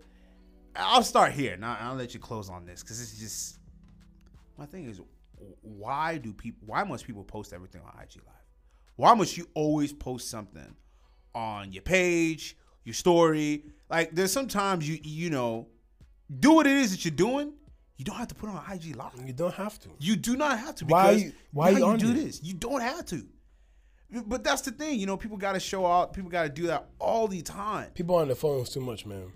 I'll 0.75 1.03
start 1.03 1.31
here. 1.33 1.57
Now 1.57 1.77
I'll 1.79 1.95
let 1.95 2.13
you 2.13 2.19
close 2.19 2.49
on 2.49 2.65
this 2.65 2.81
because 2.81 3.01
it's 3.01 3.17
just 3.19 3.59
my 4.57 4.65
thing 4.65 4.85
is 4.89 5.01
why 5.61 6.17
do 6.17 6.33
people? 6.33 6.63
Why 6.67 6.83
must 6.83 7.05
people 7.05 7.23
post 7.23 7.53
everything 7.53 7.81
on 7.81 7.91
IG 8.01 8.15
Live? 8.25 8.35
Why 8.95 9.13
must 9.13 9.37
you 9.37 9.47
always 9.53 9.91
post 9.91 10.29
something 10.29 10.75
on 11.35 11.71
your 11.71 11.81
page, 11.83 12.55
your 12.83 12.93
story? 12.93 13.65
Like 13.89 14.11
there's 14.13 14.31
sometimes 14.31 14.87
you 14.87 14.99
you 15.03 15.29
know 15.29 15.67
do 16.39 16.53
what 16.53 16.67
it 16.67 16.73
is 16.73 16.91
that 16.91 17.03
you're 17.05 17.11
doing. 17.15 17.53
You 17.97 18.05
don't 18.05 18.15
have 18.15 18.27
to 18.29 18.35
put 18.35 18.49
on 18.49 18.63
IG 18.71 18.95
Live. 18.95 19.11
you 19.25 19.33
don't 19.33 19.53
have 19.53 19.79
to. 19.81 19.89
You 19.99 20.15
do 20.15 20.35
not 20.35 20.57
have 20.59 20.75
to. 20.75 20.85
Why 20.85 21.07
Because 21.07 21.23
you- 21.23 21.33
why 21.51 21.69
you 21.69 21.85
on 21.85 21.97
do 21.99 22.13
this? 22.13 22.41
You 22.43 22.53
don't 22.55 22.81
have 22.81 23.05
to. 23.07 23.25
But 24.27 24.43
that's 24.43 24.61
the 24.61 24.71
thing, 24.71 24.99
you 24.99 25.07
know. 25.07 25.17
People 25.17 25.37
got 25.37 25.53
to 25.53 25.59
show 25.59 25.87
out. 25.87 26.13
People 26.13 26.29
got 26.29 26.43
to 26.43 26.49
do 26.49 26.67
that 26.67 26.87
all 26.99 27.27
the 27.27 27.41
time, 27.41 27.89
People 27.95 28.15
on 28.15 28.27
the 28.27 28.35
phones 28.35 28.69
too 28.69 28.79
much, 28.79 29.05
man. 29.07 29.31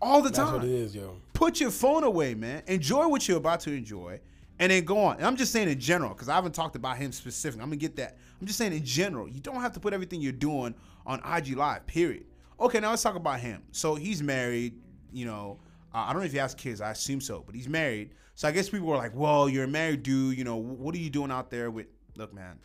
All 0.00 0.22
the 0.22 0.30
That's 0.30 0.50
what 0.50 0.64
it 0.64 0.66
time. 0.66 0.70
is, 0.70 0.94
yo. 0.94 1.16
Put 1.32 1.60
your 1.60 1.70
phone 1.70 2.04
away, 2.04 2.34
man. 2.34 2.62
Enjoy 2.66 3.06
what 3.08 3.26
you're 3.28 3.38
about 3.38 3.60
to 3.60 3.72
enjoy, 3.72 4.20
and 4.58 4.70
then 4.72 4.84
go 4.84 4.98
on. 5.04 5.16
And 5.16 5.26
I'm 5.26 5.36
just 5.36 5.52
saying 5.52 5.68
in 5.68 5.78
general 5.80 6.10
because 6.14 6.28
I 6.28 6.34
haven't 6.34 6.54
talked 6.54 6.76
about 6.76 6.96
him 6.96 7.12
specifically. 7.12 7.62
I'm 7.62 7.68
gonna 7.68 7.76
get 7.76 7.96
that. 7.96 8.16
I'm 8.40 8.46
just 8.46 8.58
saying 8.58 8.72
in 8.72 8.84
general. 8.84 9.28
You 9.28 9.40
don't 9.40 9.60
have 9.60 9.72
to 9.72 9.80
put 9.80 9.92
everything 9.92 10.20
you're 10.20 10.32
doing 10.32 10.74
on 11.06 11.20
IG 11.24 11.56
Live. 11.56 11.86
Period. 11.86 12.26
Okay, 12.60 12.80
now 12.80 12.90
let's 12.90 13.02
talk 13.02 13.14
about 13.14 13.40
him. 13.40 13.62
So 13.72 13.94
he's 13.94 14.22
married. 14.22 14.74
You 15.12 15.26
know, 15.26 15.60
uh, 15.94 15.98
I 15.98 16.12
don't 16.12 16.20
know 16.22 16.26
if 16.26 16.32
he 16.32 16.38
has 16.38 16.54
kids. 16.54 16.80
I 16.80 16.90
assume 16.90 17.20
so, 17.20 17.42
but 17.46 17.54
he's 17.54 17.68
married. 17.68 18.10
So 18.34 18.46
I 18.46 18.52
guess 18.52 18.68
people 18.68 18.86
were 18.88 18.96
like, 18.96 19.14
"Well, 19.14 19.48
you're 19.48 19.64
a 19.64 19.68
married 19.68 20.02
dude. 20.02 20.36
You 20.36 20.44
know, 20.44 20.56
what 20.56 20.94
are 20.94 20.98
you 20.98 21.10
doing 21.10 21.30
out 21.30 21.50
there 21.50 21.70
with?" 21.70 21.86
Look, 22.16 22.32
man. 22.34 22.58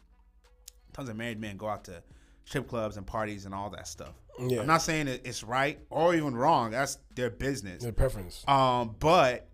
Tons 0.93 1.09
of 1.09 1.15
married 1.15 1.39
men 1.39 1.57
go 1.57 1.67
out 1.67 1.83
to 1.85 2.03
strip 2.45 2.67
clubs 2.67 2.97
and 2.97 3.05
parties 3.07 3.45
and 3.45 3.53
all 3.55 3.69
that 3.71 3.87
stuff. 3.87 4.13
Yeah. 4.39 4.61
I'm 4.61 4.67
not 4.67 4.81
saying 4.81 5.07
it's 5.07 5.43
right 5.43 5.79
or 5.89 6.15
even 6.15 6.35
wrong. 6.35 6.71
That's 6.71 6.97
their 7.15 7.29
business. 7.29 7.83
Their 7.83 7.91
preference. 7.91 8.43
Um, 8.47 8.95
but 8.99 9.47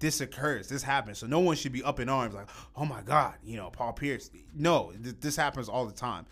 this 0.00 0.20
occurs, 0.20 0.68
this 0.68 0.82
happens. 0.82 1.18
So 1.18 1.26
no 1.26 1.40
one 1.40 1.56
should 1.56 1.72
be 1.72 1.82
up 1.82 2.00
in 2.00 2.08
arms 2.08 2.34
like, 2.34 2.48
oh 2.76 2.84
my 2.84 3.02
god, 3.02 3.34
you 3.42 3.56
know, 3.56 3.70
Paul 3.70 3.92
Pierce. 3.92 4.30
No, 4.54 4.92
th- 5.02 5.16
this 5.20 5.36
happens 5.36 5.68
all 5.68 5.86
the 5.86 5.92
time. 5.92 6.26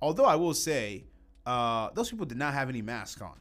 Although 0.00 0.24
I 0.24 0.36
will 0.36 0.54
say, 0.54 1.04
uh, 1.46 1.90
those 1.94 2.10
people 2.10 2.26
did 2.26 2.38
not 2.38 2.54
have 2.54 2.68
any 2.68 2.82
mask 2.82 3.22
on, 3.22 3.38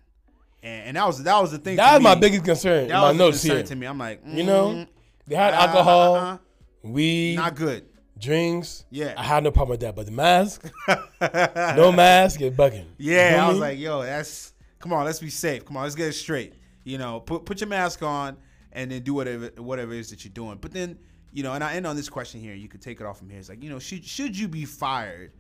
and, 0.62 0.88
and 0.88 0.98
that 0.98 1.06
was 1.08 1.24
that 1.24 1.42
was 1.42 1.52
the 1.52 1.58
thing. 1.58 1.76
That 1.78 1.96
was 1.96 2.04
my 2.04 2.16
biggest 2.16 2.44
concern. 2.46 2.88
That 2.88 3.00
my 3.02 3.10
was 3.10 3.18
notes 3.18 3.42
concern 3.42 3.58
here. 3.58 3.66
to 3.66 3.76
me. 3.76 3.88
I'm 3.88 3.98
like, 3.98 4.22
You 4.26 4.44
know, 4.44 4.68
mm, 4.70 4.88
they 5.28 5.36
had 5.36 5.54
uh, 5.54 5.58
alcohol, 5.58 6.16
uh, 6.16 6.38
weed, 6.84 7.36
not 7.36 7.56
good. 7.56 7.86
Drinks. 8.24 8.86
Yeah. 8.90 9.14
I 9.18 9.24
had 9.24 9.44
no 9.44 9.52
problem 9.52 9.72
with 9.72 9.82
that. 9.82 9.96
But 9.96 10.06
the 10.06 10.12
mask, 10.12 10.64
no 11.22 11.92
mask, 11.92 12.40
bugging. 12.40 12.86
You 12.98 13.14
Yeah, 13.14 13.36
feel 13.36 13.44
I 13.46 13.50
was 13.50 13.60
like, 13.60 13.80
yo, 13.80 14.02
that's 14.04 14.54
come 14.80 14.94
on, 14.94 15.06
let's 15.06 15.20
be 15.20 15.30
safe. 15.30 15.66
Come 15.66 15.78
on, 15.78 15.84
let's 15.84 15.96
get 15.96 16.08
it 16.08 16.14
straight. 16.14 16.54
You 16.84 16.98
know, 16.98 17.20
put 17.20 17.46
put 17.46 17.62
your 17.62 17.70
mask 17.70 18.02
on 18.04 18.38
and 18.72 18.92
then 18.92 19.02
do 19.04 19.14
whatever 19.14 19.50
whatever 19.58 19.94
it 19.94 20.00
is 20.00 20.10
that 20.10 20.26
you're 20.26 20.34
doing. 20.34 20.58
But 20.60 20.72
then, 20.74 20.98
you 21.32 21.44
know, 21.44 21.54
and 21.54 21.64
I 21.64 21.76
end 21.76 21.86
on 21.88 21.96
this 21.96 22.10
question 22.10 22.42
here. 22.42 22.54
You 22.56 22.68
could 22.68 22.82
take 22.82 23.00
it 23.00 23.06
off 23.06 23.20
from 23.20 23.30
here. 23.30 23.40
It's 23.40 23.50
like, 23.50 23.64
you 23.64 23.70
know, 23.70 23.80
should 23.80 24.04
should 24.04 24.38
you 24.38 24.48
be 24.48 24.66
fired 24.66 25.32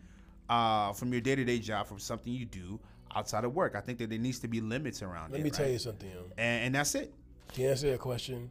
uh, 0.49 0.93
from 0.93 1.11
your 1.11 1.21
day 1.21 1.35
to 1.35 1.43
day 1.43 1.59
job 1.59 1.87
from 1.87 1.99
something 1.99 2.31
you 2.31 2.45
do 2.45 2.79
outside 3.15 3.43
of 3.43 3.53
work? 3.53 3.75
I 3.75 3.81
think 3.81 3.97
that 3.99 4.09
there 4.09 4.19
needs 4.19 4.39
to 4.39 4.47
be 4.47 4.61
limits 4.61 5.01
around 5.01 5.31
Let 5.31 5.39
it. 5.41 5.43
me 5.43 5.49
right? 5.49 5.53
tell 5.57 5.69
you 5.69 5.79
something, 5.79 6.09
and, 6.37 6.65
and 6.65 6.75
that's 6.75 6.95
it. 6.95 7.13
To 7.55 7.63
answer 7.65 7.87
your 7.87 7.97
question, 7.97 8.49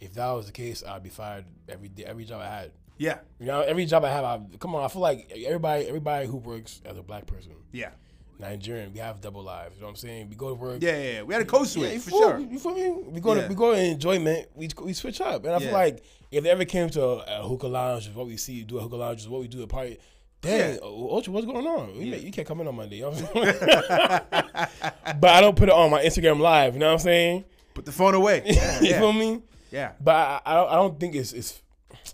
if 0.00 0.12
that 0.14 0.30
was 0.32 0.46
the 0.46 0.52
case, 0.52 0.82
I'd 0.86 1.02
be 1.02 1.08
fired 1.08 1.44
every 1.68 1.88
day, 1.88 2.04
every 2.04 2.24
job 2.24 2.40
I 2.42 2.48
had. 2.48 2.72
Yeah, 3.00 3.18
You 3.38 3.46
know, 3.46 3.62
every 3.62 3.86
job 3.86 4.04
I 4.04 4.10
have, 4.10 4.24
I, 4.24 4.40
come 4.58 4.74
on, 4.74 4.84
I 4.84 4.88
feel 4.88 5.00
like 5.00 5.32
everybody, 5.46 5.86
everybody 5.86 6.26
who 6.26 6.36
works 6.36 6.82
as 6.84 6.98
a 6.98 7.02
black 7.02 7.24
person, 7.26 7.52
yeah, 7.72 7.92
Nigerian, 8.38 8.92
we 8.92 8.98
have 8.98 9.22
double 9.22 9.42
lives. 9.42 9.74
You 9.76 9.80
know 9.80 9.86
what 9.86 9.92
I'm 9.92 9.96
saying? 9.96 10.28
We 10.28 10.36
go 10.36 10.50
to 10.50 10.54
work. 10.54 10.82
yeah, 10.82 10.90
yeah. 11.02 11.12
yeah. 11.12 11.22
We 11.22 11.32
had 11.32 11.42
a 11.42 11.46
code 11.46 11.66
switch 11.66 11.92
Yeah, 11.92 11.98
for 11.98 12.10
sure. 12.10 12.38
You 12.38 12.58
feel 12.58 12.74
me? 12.74 12.90
We 13.08 13.20
go 13.22 13.34
Yeah. 13.34 13.42
to 13.44 13.48
we 13.48 13.54
go 13.54 13.72
to 13.74 13.80
enjoyment. 13.80 14.48
We 14.54 14.68
we 14.82 14.92
switch 14.92 15.22
up, 15.22 15.44
and 15.46 15.54
I 15.54 15.60
feel 15.60 15.72
like 15.72 16.04
if 16.30 16.44
they 16.44 16.50
ever 16.50 16.66
came 16.66 16.90
to 16.90 17.02
a, 17.02 17.40
a 17.40 17.48
hookah 17.48 17.68
lounge, 17.68 18.06
is 18.06 18.14
what 18.14 18.26
we 18.26 18.36
see 18.36 18.64
do 18.64 18.76
a 18.76 18.82
hookah 18.82 18.96
lounge, 18.96 19.20
is 19.20 19.28
what 19.30 19.40
we 19.40 19.48
do 19.48 19.62
at 19.62 19.70
party. 19.70 19.98
Dang, 20.42 20.78
oh, 20.82 21.08
Ultra, 21.10 21.32
what's 21.32 21.46
going 21.46 21.66
on? 21.66 21.94
You, 21.94 22.14
you 22.16 22.30
can't 22.32 22.46
come 22.48 22.60
in 22.60 22.68
on 22.68 22.74
Monday. 22.76 22.96
You 22.96 23.10
know 23.10 23.12
but 23.32 25.24
I 25.24 25.40
don't 25.40 25.56
put 25.56 25.68
it 25.70 25.74
on 25.74 25.90
my 25.90 26.02
Instagram 26.04 26.38
live. 26.38 26.74
You 26.74 26.80
know 26.80 26.86
what 26.88 26.92
I'm 26.92 26.98
saying? 26.98 27.44
Put 27.74 27.84
the 27.86 27.92
phone 27.92 28.14
away. 28.14 28.42
Yeah, 28.46 28.80
you 28.80 28.94
feel 28.94 29.12
me? 29.12 29.42
yeah. 29.70 29.92
But 30.00 30.14
I, 30.16 30.40
I, 30.46 30.54
don't, 30.54 30.68
I 30.70 30.74
don't 30.76 31.00
think 31.00 31.14
it's 31.14 31.32
it's 31.32 31.60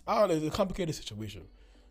I 0.06 0.20
don't 0.20 0.28
know. 0.28 0.34
It's 0.36 0.46
a 0.54 0.56
complicated 0.56 0.94
situation 0.94 1.42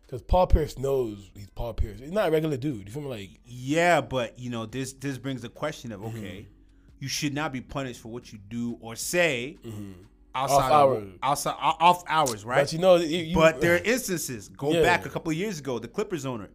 because 0.06 0.22
Paul 0.22 0.46
Pierce 0.46 0.78
knows 0.78 1.30
he's 1.34 1.50
Paul 1.50 1.74
Pierce. 1.74 1.98
He's 2.00 2.12
not 2.12 2.28
a 2.28 2.30
regular 2.30 2.56
dude. 2.56 2.86
You 2.88 2.92
feel 2.92 3.02
me? 3.02 3.08
Like 3.08 3.30
Yeah, 3.44 4.00
but 4.00 4.38
you 4.38 4.50
know, 4.50 4.66
this 4.66 4.92
this 4.94 5.18
brings 5.18 5.42
the 5.42 5.48
question 5.48 5.92
of 5.92 6.00
Mm-hmm. 6.00 6.18
okay, 6.18 6.48
you 6.98 7.08
should 7.08 7.34
not 7.34 7.52
be 7.52 7.60
punished 7.60 8.00
for 8.00 8.08
what 8.08 8.32
you 8.32 8.38
do 8.48 8.78
or 8.80 8.96
say 8.96 9.56
outside 9.64 9.72
Mm-hmm. 9.72 9.92
Off 10.34 10.50
of, 10.50 10.72
hours. 10.72 11.08
outside 11.22 11.54
off 11.58 12.04
hours, 12.08 12.44
right? 12.44 12.60
but 12.62 12.72
you 12.72 12.78
know, 12.78 12.96
you, 12.96 13.34
But 13.34 13.60
there 13.60 13.74
are 13.74 13.78
instances. 13.84 14.48
Go 14.48 14.72
Yeah. 14.72 14.82
back 14.82 15.06
a 15.06 15.08
couple 15.08 15.30
of 15.30 15.36
years 15.36 15.58
ago, 15.58 15.78
the 15.78 15.88
Clippers 15.88 16.26
owner, 16.26 16.48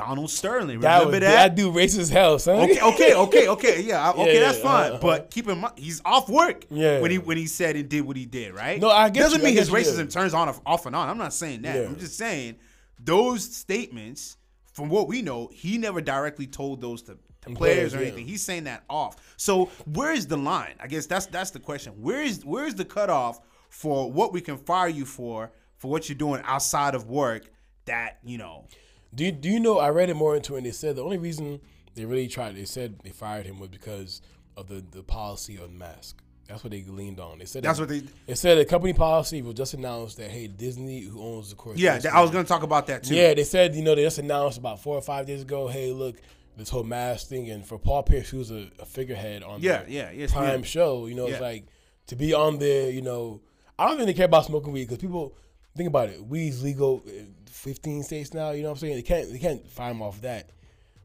Donald 0.00 0.30
Sterling. 0.30 0.80
that 0.80 0.98
Remember 0.98 1.10
was, 1.12 1.20
that? 1.20 1.34
that 1.48 1.54
dude 1.54 1.74
racist 1.74 1.98
as 1.98 2.08
hell, 2.08 2.38
son. 2.38 2.58
okay, 2.70 2.80
okay, 2.80 3.14
okay, 3.14 3.48
okay. 3.48 3.82
Yeah, 3.82 4.10
okay, 4.16 4.34
Yeah, 4.34 4.40
that's 4.40 4.58
fine. 4.58 4.92
uh-huh. 4.92 4.98
But 5.02 5.30
keep 5.30 5.46
in 5.48 5.58
mind, 5.58 5.74
he's 5.76 6.00
off 6.04 6.28
work. 6.28 6.64
Yeah. 6.70 7.00
When 7.00 7.10
he 7.10 7.18
when 7.18 7.36
he 7.36 7.46
said 7.46 7.76
and 7.76 7.88
did 7.88 8.00
what 8.02 8.16
he 8.16 8.24
did, 8.24 8.54
right? 8.54 8.80
No, 8.80 8.88
I 8.90 9.10
get 9.10 9.20
Doesn't 9.20 9.40
you, 9.40 9.44
mean 9.44 9.56
his 9.56 9.68
you, 9.68 9.74
racism 9.74 10.10
turns 10.10 10.32
on 10.34 10.48
off 10.64 10.86
and 10.86 10.96
on. 10.96 11.08
I'm 11.08 11.18
not 11.18 11.34
saying 11.34 11.62
that. 11.62 11.76
Yeah. 11.76 11.82
I'm 11.82 11.96
just 11.98 12.16
saying 12.16 12.56
those 12.98 13.44
statements, 13.44 14.36
from 14.72 14.88
what 14.88 15.06
we 15.08 15.20
know, 15.22 15.50
he 15.52 15.78
never 15.78 16.00
directly 16.00 16.46
told 16.46 16.80
those 16.80 17.02
to, 17.02 17.18
to 17.42 17.50
players 17.54 17.94
or 17.94 17.98
anything. 17.98 18.26
He's 18.26 18.42
saying 18.42 18.64
that 18.64 18.84
off. 18.88 19.16
So 19.36 19.66
where 19.86 20.12
is 20.12 20.26
the 20.26 20.36
line? 20.36 20.74
I 20.80 20.86
guess 20.86 21.06
that's 21.06 21.26
that's 21.26 21.50
the 21.50 21.60
question. 21.60 21.92
Where 22.00 22.22
is 22.22 22.44
where 22.44 22.66
is 22.66 22.74
the 22.74 22.84
cutoff 22.84 23.40
for 23.68 24.10
what 24.10 24.32
we 24.32 24.40
can 24.40 24.56
fire 24.56 24.88
you 24.88 25.04
for 25.04 25.52
for 25.76 25.90
what 25.90 26.08
you're 26.08 26.16
doing 26.18 26.40
outside 26.44 26.94
of 26.94 27.06
work? 27.08 27.50
That 27.86 28.18
you 28.24 28.38
know. 28.38 28.66
Do 29.14 29.24
you, 29.24 29.32
do 29.32 29.48
you 29.48 29.60
know? 29.60 29.78
I 29.78 29.90
read 29.90 30.08
it 30.10 30.14
more 30.14 30.36
into 30.36 30.54
it. 30.54 30.58
and 30.58 30.66
They 30.66 30.70
said 30.72 30.96
the 30.96 31.02
only 31.04 31.18
reason 31.18 31.60
they 31.94 32.04
really 32.04 32.28
tried, 32.28 32.56
they 32.56 32.64
said 32.64 33.00
they 33.02 33.10
fired 33.10 33.46
him 33.46 33.58
was 33.58 33.68
because 33.70 34.22
of 34.56 34.68
the, 34.68 34.84
the 34.90 35.02
policy 35.02 35.58
on 35.58 35.76
mask. 35.76 36.22
That's 36.48 36.64
what 36.64 36.72
they 36.72 36.82
leaned 36.82 37.20
on. 37.20 37.38
They 37.38 37.44
said 37.44 37.62
That's 37.62 37.78
that- 37.78 37.88
what 37.88 37.88
they. 37.90 38.02
They 38.26 38.34
said 38.34 38.58
the 38.58 38.64
company 38.64 38.92
policy 38.92 39.40
was 39.42 39.54
just 39.54 39.74
announced 39.74 40.16
that 40.18 40.30
hey, 40.30 40.48
Disney, 40.48 41.00
who 41.02 41.20
owns 41.22 41.50
the 41.50 41.56
course, 41.56 41.78
Yeah, 41.78 41.98
th- 41.98 42.12
I 42.12 42.20
was 42.22 42.30
gonna 42.32 42.44
talk 42.44 42.62
about 42.64 42.86
that 42.88 43.04
too. 43.04 43.14
yeah, 43.14 43.34
they 43.34 43.44
said 43.44 43.74
you 43.76 43.82
know 43.82 43.94
they 43.94 44.02
just 44.02 44.18
announced 44.18 44.58
about 44.58 44.80
four 44.80 44.96
or 44.96 45.02
five 45.02 45.26
days 45.26 45.42
ago. 45.42 45.68
Hey, 45.68 45.92
look, 45.92 46.16
this 46.56 46.68
whole 46.68 46.82
mask 46.82 47.28
thing, 47.28 47.50
and 47.50 47.64
for 47.64 47.78
Paul 47.78 48.02
Pierce, 48.02 48.28
who's 48.30 48.50
a, 48.50 48.68
a 48.80 48.84
figurehead 48.84 49.44
on 49.44 49.60
Yeah, 49.60 49.84
the 49.84 49.92
yeah, 49.92 50.10
yes, 50.10 50.32
Prime 50.32 50.60
yeah. 50.60 50.66
show, 50.66 51.06
you 51.06 51.14
know, 51.14 51.26
it's 51.26 51.40
like 51.40 51.66
to 52.08 52.16
be 52.16 52.34
on 52.34 52.58
there. 52.58 52.90
You 52.90 53.02
know, 53.02 53.40
I 53.78 53.86
don't 53.88 53.98
really 53.98 54.14
care 54.14 54.26
about 54.26 54.44
smoking 54.46 54.72
weed 54.72 54.86
because 54.88 54.98
people 54.98 55.36
think 55.76 55.86
about 55.86 56.08
it. 56.08 56.24
Weed's 56.24 56.64
legal 56.64 57.04
15 57.50 58.02
states 58.04 58.34
now. 58.34 58.50
You 58.50 58.62
know 58.62 58.68
what 58.68 58.74
I'm 58.76 58.80
saying? 58.80 58.94
They 58.96 59.02
can't 59.02 59.30
they 59.32 59.38
can't 59.38 59.66
fire 59.68 59.90
him 59.90 60.02
off 60.02 60.20
that. 60.22 60.50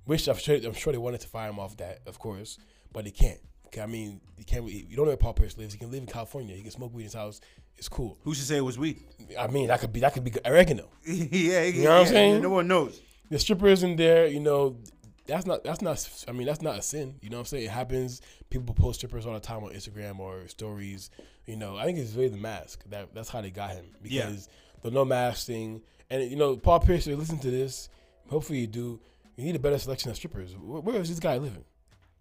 Which 0.05 0.27
I'm 0.27 0.37
sure 0.37 0.55
I'm 0.55 0.73
sure 0.73 0.93
they 0.93 0.99
wanted 0.99 1.21
to 1.21 1.27
fire 1.27 1.49
him 1.49 1.59
off 1.59 1.77
that, 1.77 1.99
of 2.05 2.19
course, 2.19 2.59
but 2.93 3.05
they 3.05 3.11
can't. 3.11 3.39
Okay, 3.67 3.81
I 3.81 3.87
mean, 3.87 4.21
you 4.37 4.45
can't. 4.45 4.63
You 4.69 4.95
don't 4.95 5.05
know 5.05 5.11
where 5.11 5.17
Paul 5.17 5.33
Pierce 5.33 5.57
lives. 5.57 5.73
He 5.73 5.79
can 5.79 5.89
live 5.91 6.01
in 6.01 6.07
California. 6.07 6.55
He 6.55 6.61
can 6.61 6.71
smoke 6.71 6.93
weed 6.93 7.01
in 7.01 7.05
his 7.05 7.13
house. 7.15 7.41
It's 7.77 7.89
cool. 7.89 8.17
Who 8.23 8.33
should 8.35 8.45
say 8.45 8.57
it 8.57 8.61
was 8.61 8.77
weed? 8.77 9.03
I 9.37 9.47
mean, 9.47 9.67
that 9.67 9.79
could 9.79 9.91
be 9.91 9.99
that 10.01 10.13
could 10.13 10.23
be 10.23 10.31
oregano. 10.45 10.87
yeah, 11.05 11.63
you 11.63 11.83
know 11.83 11.89
what 11.99 12.01
I'm 12.01 12.05
saying? 12.07 12.41
No 12.41 12.49
one 12.51 12.67
knows. 12.67 13.01
the 13.29 13.39
strippers 13.39 13.83
in 13.83 13.95
there, 13.95 14.27
you 14.27 14.39
know, 14.39 14.77
that's 15.25 15.45
not 15.47 15.63
that's 15.63 15.81
not 15.81 16.25
I 16.27 16.31
mean 16.31 16.45
that's 16.45 16.61
not 16.61 16.77
a 16.77 16.81
sin. 16.83 17.15
You 17.21 17.31
know 17.31 17.37
what 17.37 17.41
I'm 17.41 17.45
saying? 17.47 17.65
It 17.65 17.71
happens. 17.71 18.21
People 18.51 18.75
post 18.75 18.99
strippers 18.99 19.25
all 19.25 19.33
the 19.33 19.39
time 19.39 19.63
on 19.63 19.71
Instagram 19.73 20.19
or 20.19 20.47
stories. 20.47 21.09
You 21.47 21.57
know, 21.57 21.75
I 21.77 21.85
think 21.85 21.97
it's 21.97 22.13
really 22.13 22.29
the 22.29 22.37
mask 22.37 22.83
that 22.91 23.13
that's 23.13 23.29
how 23.29 23.41
they 23.41 23.49
got 23.49 23.71
him 23.71 23.85
Yeah. 24.03 24.27
because 24.27 24.49
the 24.83 24.91
no 24.91 25.03
mask 25.03 25.47
thing. 25.47 25.81
And 26.09 26.29
you 26.29 26.35
know, 26.35 26.55
Paul 26.57 26.79
Pierce, 26.79 27.07
you 27.07 27.15
listen 27.15 27.39
to 27.39 27.51
this. 27.51 27.89
Hopefully 28.29 28.59
you 28.59 28.67
do. 28.67 28.99
You 29.37 29.45
need 29.45 29.55
a 29.55 29.59
better 29.59 29.77
selection 29.77 30.09
of 30.09 30.15
strippers. 30.15 30.55
Where 30.55 31.01
is 31.01 31.09
this 31.09 31.19
guy 31.19 31.37
living? 31.37 31.65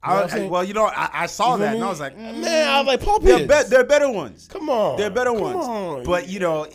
You 0.05 0.11
know 0.11 0.17
I, 0.17 0.21
I'm 0.21 0.25
I- 0.27 0.29
saying? 0.29 0.51
well, 0.51 0.65
you 0.65 0.75
know, 0.75 0.85
I, 0.87 1.11
I 1.13 1.27
saw 1.27 1.55
You 1.55 1.61
that 1.61 1.75
and 1.77 1.85
I 1.85 1.89
was 1.89 2.01
like, 2.01 2.17
mm, 2.17 2.41
man, 2.41 2.69
I 2.69 2.79
was 2.79 2.87
like 2.87 3.01
Paul 3.03 3.21
they're, 3.21 3.39
be- 3.41 3.69
they're 3.69 3.85
better 3.85 4.11
ones. 4.11 4.49
Come 4.49 4.69
on, 4.69 4.97
They're 4.99 5.11
better 5.11 5.31
Come 5.33 5.41
ones. 5.41 5.67
on. 5.67 6.05
But 6.05 6.29
you 6.29 6.41
know, 6.41 6.67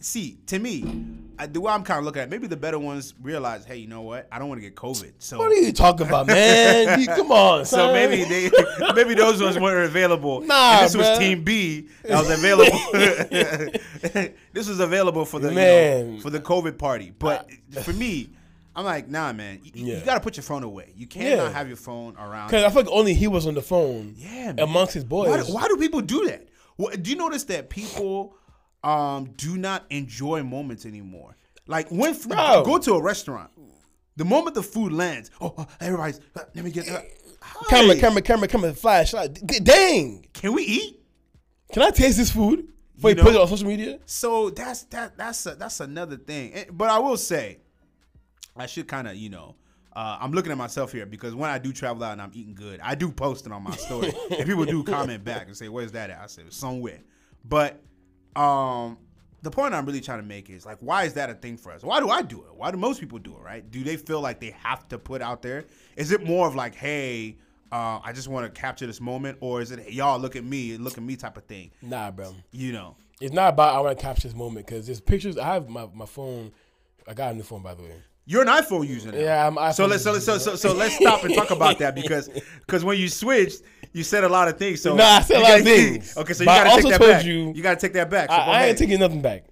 see, 0.00 0.38
to 0.46 0.58
me, 0.58 0.84
I, 1.38 1.46
the 1.46 1.60
way 1.60 1.72
I'm 1.72 1.82
kind 1.84 1.98
of 1.98 2.04
looking 2.04 2.20
at, 2.22 2.28
it, 2.28 2.30
maybe 2.30 2.46
the 2.46 2.56
better 2.56 2.78
ones 2.78 3.14
realize, 3.22 3.64
hey, 3.64 3.76
you 3.76 3.86
know 3.88 4.02
what? 4.02 4.28
I 4.30 4.38
don't 4.38 4.48
want 4.48 4.60
to 4.60 4.62
get 4.62 4.74
COVID. 4.76 5.12
So, 5.18 5.38
what 5.38 5.50
are 5.50 5.54
you 5.54 5.72
talking 5.72 6.06
about, 6.06 6.26
man? 6.26 7.00
You- 7.00 7.06
come 7.06 7.30
on, 7.32 7.64
so 7.64 7.76
son. 7.76 7.94
maybe 7.94 8.24
they, 8.24 8.50
maybe 8.94 9.14
those 9.14 9.40
ones 9.42 9.58
weren't 9.58 9.86
available. 9.88 10.40
Nah, 10.42 10.78
and 10.78 10.84
this 10.86 10.96
was. 10.96 11.18
Team 11.18 11.42
B 11.44 11.88
that 12.04 12.18
was 12.18 12.30
available. 12.30 12.78
this 14.52 14.68
was 14.68 14.80
available 14.80 15.24
for 15.24 15.38
the 15.38 15.48
you 15.50 15.54
know, 15.54 16.18
for 16.20 16.30
the 16.30 16.40
COVID 16.40 16.78
party. 16.78 17.12
But 17.18 17.48
for 17.82 17.92
me. 17.92 18.30
I'm 18.74 18.84
like, 18.84 19.08
nah, 19.08 19.32
man. 19.32 19.60
You, 19.62 19.94
you 19.96 20.00
got 20.00 20.14
to 20.14 20.20
put 20.20 20.36
your 20.36 20.44
phone 20.44 20.62
away. 20.62 20.92
You 20.96 21.06
cannot 21.06 21.28
Yeah. 21.28 21.50
have 21.52 21.68
your 21.68 21.76
phone 21.76 22.16
around. 22.16 22.48
Because 22.48 22.64
I 22.64 22.70
feel 22.70 22.82
like 22.82 22.92
only 22.92 23.14
he 23.14 23.28
was 23.28 23.46
on 23.46 23.54
the 23.54 23.62
phone. 23.62 24.14
Yeah, 24.16 24.52
man. 24.52 24.60
amongst 24.60 24.94
his 24.94 25.04
boys. 25.04 25.28
Why, 25.28 25.36
do- 25.38 25.52
why 25.52 25.68
do 25.68 25.76
people 25.76 26.00
do 26.00 26.26
that? 26.28 26.48
What, 26.76 27.02
do 27.02 27.10
you 27.10 27.16
notice 27.16 27.44
that 27.44 27.68
people 27.70 28.36
um, 28.82 29.32
do 29.36 29.56
not 29.58 29.84
enjoy 29.90 30.42
moments 30.42 30.86
anymore? 30.86 31.36
Like 31.66 31.88
when 31.90 32.14
Bro. 32.18 32.64
go 32.64 32.78
to 32.78 32.94
a 32.94 33.02
restaurant, 33.02 33.50
the 34.16 34.24
moment 34.24 34.54
the 34.54 34.62
food 34.62 34.92
lands, 34.92 35.30
oh, 35.40 35.54
oh, 35.58 35.66
everybody's 35.80 36.18
uh, 36.34 36.40
let 36.54 36.64
me 36.64 36.70
get 36.70 36.88
uh, 36.90 37.00
Camera, 37.68 37.96
camera, 37.96 38.22
camera, 38.22 38.48
camera, 38.48 38.72
flash. 38.72 39.12
Like, 39.12 39.34
dang! 39.64 40.26
Can 40.32 40.52
we 40.54 40.62
eat? 40.62 41.00
Can 41.72 41.82
I 41.82 41.90
taste 41.90 42.18
this 42.18 42.30
food 42.30 42.68
before 42.94 43.10
You 43.10 43.16
you, 43.16 43.22
put 43.22 43.34
it 43.34 43.40
on 43.40 43.48
social 43.48 43.66
media? 43.66 43.98
So 44.06 44.50
that's 44.50 44.82
that 44.84 45.16
that's 45.16 45.46
a, 45.46 45.54
that's 45.56 45.80
another 45.80 46.16
thing. 46.16 46.66
But 46.72 46.90
I 46.90 46.98
will 47.00 47.16
say, 47.16 47.58
I 48.56 48.66
should 48.66 48.88
kind 48.88 49.08
of 49.08 49.16
you 49.16 49.30
know. 49.30 49.56
Uh, 49.94 50.16
I'm 50.20 50.32
looking 50.32 50.50
at 50.50 50.56
myself 50.56 50.90
here 50.90 51.04
because 51.04 51.34
when 51.34 51.50
I 51.50 51.58
do 51.58 51.70
travel 51.70 52.02
out 52.02 52.12
and 52.12 52.22
I'm 52.22 52.30
eating 52.32 52.54
good, 52.54 52.80
I 52.82 52.94
do 52.94 53.10
post 53.10 53.44
it 53.44 53.52
on 53.52 53.62
my 53.62 53.76
story, 53.76 54.10
and 54.30 54.46
people 54.46 54.64
do 54.64 54.82
comment 54.82 55.22
back 55.22 55.46
and 55.46 55.56
say, 55.56 55.68
"Where's 55.68 55.92
that 55.92 56.10
at?" 56.10 56.18
I 56.18 56.26
said, 56.26 56.52
"Somewhere." 56.52 57.00
But 57.44 57.82
um, 58.36 58.98
the 59.42 59.50
point 59.50 59.74
I'm 59.74 59.84
really 59.84 60.00
trying 60.00 60.20
to 60.20 60.26
make 60.26 60.48
is 60.48 60.64
like, 60.64 60.78
why 60.80 61.04
is 61.04 61.14
that 61.14 61.28
a 61.28 61.34
thing 61.34 61.56
for 61.56 61.72
us? 61.72 61.82
Why 61.82 62.00
do 62.00 62.08
I 62.08 62.22
do 62.22 62.38
it? 62.44 62.54
Why 62.54 62.70
do 62.70 62.78
most 62.78 63.00
people 63.00 63.18
do 63.18 63.34
it? 63.34 63.42
Right? 63.42 63.68
Do 63.70 63.82
they 63.82 63.96
feel 63.96 64.20
like 64.20 64.40
they 64.40 64.54
have 64.62 64.88
to 64.88 64.98
put 64.98 65.20
out 65.20 65.42
there? 65.42 65.64
Is 65.96 66.12
it 66.12 66.24
more 66.24 66.46
of 66.46 66.54
like, 66.54 66.74
hey, 66.74 67.36
uh, 67.72 68.00
I 68.04 68.12
just 68.12 68.28
want 68.28 68.52
to 68.52 68.60
capture 68.60 68.86
this 68.86 69.00
moment, 69.00 69.38
or 69.40 69.60
is 69.60 69.72
it 69.72 69.80
hey, 69.80 69.92
y'all 69.92 70.18
look 70.18 70.36
at 70.36 70.44
me, 70.44 70.76
look 70.76 70.96
at 70.96 71.02
me 71.02 71.16
type 71.16 71.36
of 71.36 71.44
thing? 71.44 71.70
Nah, 71.82 72.10
bro. 72.10 72.34
You 72.52 72.72
know? 72.72 72.96
It's 73.20 73.32
not 73.32 73.52
about 73.52 73.74
I 73.74 73.80
want 73.80 73.98
to 73.98 74.02
capture 74.02 74.28
this 74.28 74.36
moment 74.36 74.66
because 74.66 74.86
there's 74.86 75.00
pictures. 75.00 75.38
I 75.38 75.54
have 75.54 75.68
my, 75.68 75.88
my 75.92 76.06
phone. 76.06 76.52
I 77.06 77.14
got 77.14 77.32
a 77.32 77.36
new 77.36 77.42
phone, 77.42 77.62
by 77.62 77.74
the 77.74 77.82
way. 77.82 77.94
You're 78.24 78.42
an 78.42 78.48
iPhone 78.48 78.86
user 78.86 79.10
now. 79.12 79.18
Yeah, 79.18 79.46
I'm 79.46 79.54
So 79.72 79.86
iPhone 79.86 79.90
let's 79.90 80.04
so, 80.04 80.12
let's- 80.12 80.24
so, 80.24 80.34
user. 80.34 80.50
so, 80.50 80.56
so 80.56 80.72
let's 80.74 80.94
stop 80.96 81.24
and 81.24 81.34
talk 81.34 81.50
about 81.50 81.78
that 81.80 81.94
because 82.00 82.28
because 82.60 82.84
when 82.84 82.98
you 82.98 83.08
switched, 83.08 83.62
you 83.92 84.02
said 84.04 84.24
a 84.24 84.28
lot 84.28 84.48
of 84.48 84.58
things. 84.58 84.80
So 84.80 84.94
Nah, 84.94 85.04
I 85.04 85.20
said 85.22 85.38
a 85.38 85.40
lot 85.40 85.58
of 85.58 85.64
things. 85.64 86.16
Okay, 86.16 86.32
so 86.32 86.42
you 86.44 86.46
got 86.46 86.62
to 86.64 86.68
take 86.70 86.72
also 86.76 86.88
that 86.90 86.98
told 86.98 87.10
back. 87.10 87.24
you- 87.24 87.52
You, 87.54 87.62
got 87.62 87.74
to 87.78 87.86
take 87.86 87.92
that 87.94 88.08
back. 88.10 88.30
So 88.30 88.36
I, 88.36 88.62
I 88.62 88.64
ain't 88.66 88.78
taking 88.78 89.00
nothing 89.00 89.22
back. 89.22 89.44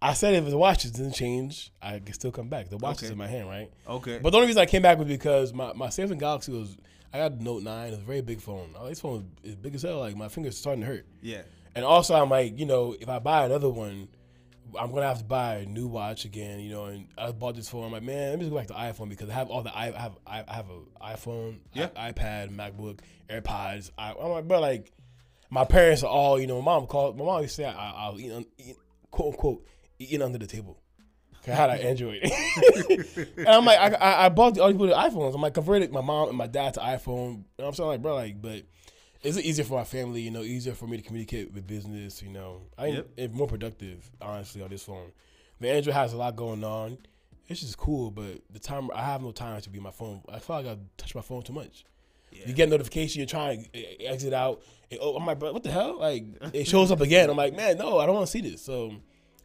I 0.00 0.14
said 0.14 0.34
if 0.34 0.48
the 0.48 0.58
watches 0.58 0.90
didn't 0.92 1.12
change, 1.12 1.70
I 1.80 1.98
could 2.00 2.14
still 2.16 2.32
come 2.32 2.48
back. 2.48 2.68
The 2.70 2.76
watch 2.76 2.98
is 2.98 3.04
Okay. 3.04 3.12
in 3.12 3.18
my 3.18 3.26
hand, 3.28 3.48
right? 3.48 3.70
Okay. 3.88 4.18
But 4.22 4.30
the 4.30 4.36
only 4.38 4.48
reason 4.48 4.60
I 4.62 4.66
came 4.66 4.82
back 4.82 4.98
was 4.98 5.06
because 5.06 5.52
my, 5.52 5.72
my 5.74 5.88
Samsung 5.88 6.18
Galaxy 6.18 6.50
was 6.52 6.76
I 7.12 7.18
got 7.18 7.38
Note 7.40 7.62
Nine. 7.62 7.92
It's 7.92 8.02
a 8.02 8.04
very 8.04 8.20
big 8.20 8.40
phone. 8.40 8.70
Oh, 8.78 8.88
this 8.88 9.00
phone 9.00 9.30
is 9.44 9.54
big 9.56 9.74
as 9.76 9.82
hell. 9.82 10.00
Like 10.00 10.16
my 10.16 10.28
fingers 10.28 10.56
starting 10.56 10.80
to 10.82 10.86
hurt. 10.86 11.06
yeah. 11.20 11.42
And 11.74 11.84
also, 11.86 12.14
I'm 12.14 12.28
like, 12.28 12.58
you 12.58 12.66
know, 12.66 12.94
if 13.00 13.08
I 13.08 13.18
buy 13.18 13.46
another 13.46 13.70
one, 13.70 14.08
I'm 14.78 14.90
gonna 14.90 15.06
have 15.06 15.18
to 15.18 15.24
buy 15.24 15.56
a 15.56 15.66
new 15.66 15.86
watch 15.86 16.24
again, 16.24 16.60
you 16.60 16.70
know. 16.70 16.84
And 16.86 17.06
I 17.18 17.30
bought 17.32 17.56
this 17.56 17.68
phone. 17.68 17.84
I'm 17.84 17.92
like, 17.92 18.02
man, 18.02 18.30
let 18.30 18.38
me 18.38 18.44
just 18.46 18.50
go 18.52 18.56
back 18.58 18.68
to 18.68 18.74
iPhone 19.02 19.08
because 19.08 19.28
I 19.28 19.34
have 19.34 19.50
all 19.50 19.62
the 19.62 19.76
I 19.76 19.90
have 19.90 20.16
I 20.26 20.44
have 20.48 20.70
an 20.70 20.86
iPhone, 21.02 21.58
Yeah. 21.74 21.88
i- 21.96 22.12
iPad, 22.12 22.54
MacBook, 22.54 23.00
AirPods. 23.28 23.90
I, 23.98 24.12
I'm 24.12 24.30
like, 24.30 24.48
but 24.48 24.60
like, 24.60 24.92
my 25.50 25.64
parents 25.64 26.02
are 26.02 26.10
all, 26.10 26.40
you 26.40 26.46
know. 26.46 26.60
My 26.62 26.72
mom 26.76 26.86
called. 26.86 27.18
My 27.18 27.24
mom 27.24 27.42
used 27.42 27.56
to 27.56 27.62
say 27.62 27.68
I, 27.68 27.90
I'll 27.94 28.18
eat, 28.18 28.32
un- 28.32 28.46
eat, 28.58 28.76
quote 29.10 29.34
unquote, 29.34 29.66
eating 29.98 30.22
under 30.22 30.38
the 30.38 30.46
table. 30.46 30.78
I 31.46 31.50
had 31.50 31.70
an 31.70 31.80
Android, 31.80 32.22
and 33.36 33.48
I'm 33.48 33.64
like, 33.64 33.78
I, 33.78 33.88
I, 33.96 34.26
I 34.26 34.28
bought 34.28 34.56
all 34.58 34.68
these 34.68 34.74
people 34.74 34.86
the 34.86 34.92
iPhones. 34.94 35.34
I'm 35.34 35.40
like, 35.42 35.54
converted 35.54 35.90
my 35.92 36.00
mom 36.00 36.28
and 36.28 36.38
my 36.38 36.46
dad 36.46 36.74
to 36.74 36.80
iPhone. 36.80 37.44
And 37.58 37.66
I'm 37.66 37.74
saying 37.74 37.88
like, 37.88 38.00
bro, 38.02 38.14
like, 38.14 38.40
but 38.40 38.62
it's 39.22 39.38
easier 39.38 39.64
for 39.64 39.78
my 39.78 39.84
family, 39.84 40.20
you 40.20 40.30
know, 40.30 40.42
easier 40.42 40.74
for 40.74 40.86
me 40.86 40.96
to 40.96 41.02
communicate 41.02 41.52
with 41.52 41.66
business, 41.66 42.22
you 42.22 42.28
know. 42.30 42.62
I 42.76 42.86
Yep. 42.88 43.08
it's 43.16 43.34
more 43.34 43.46
productive, 43.46 44.10
honestly, 44.20 44.62
on 44.62 44.70
this 44.70 44.82
phone. 44.82 45.12
The 45.60 45.70
Android 45.70 45.94
has 45.94 46.12
a 46.12 46.16
lot 46.16 46.34
going 46.36 46.64
on. 46.64 46.98
It's 47.48 47.60
just 47.60 47.76
cool, 47.76 48.10
but 48.10 48.40
the 48.50 48.58
time 48.58 48.90
I 48.94 49.02
have 49.04 49.22
no 49.22 49.30
time 49.32 49.60
to 49.60 49.70
be 49.70 49.78
on 49.78 49.84
my 49.84 49.90
phone. 49.90 50.22
I 50.28 50.38
feel 50.38 50.56
like 50.56 50.66
I 50.66 50.76
touch 50.96 51.14
my 51.14 51.20
phone 51.20 51.42
too 51.42 51.52
much. 51.52 51.84
You 52.46 52.54
get 52.54 52.70
notification, 52.70 53.20
you're 53.20 53.26
trying 53.26 53.66
to 53.74 54.04
exit 54.04 54.32
out. 54.32 54.62
And, 54.90 54.98
oh, 55.02 55.16
I'm 55.16 55.26
like, 55.26 55.40
what 55.40 55.62
the 55.62 55.70
hell? 55.70 55.98
Like, 56.00 56.24
it 56.54 56.66
shows 56.66 56.90
up 56.90 57.00
again. 57.02 57.28
I'm 57.28 57.36
like, 57.36 57.54
man, 57.54 57.76
no, 57.76 57.98
I 57.98 58.06
don't 58.06 58.14
want 58.14 58.26
to 58.26 58.30
see 58.32 58.40
this. 58.40 58.62
So 58.62 58.94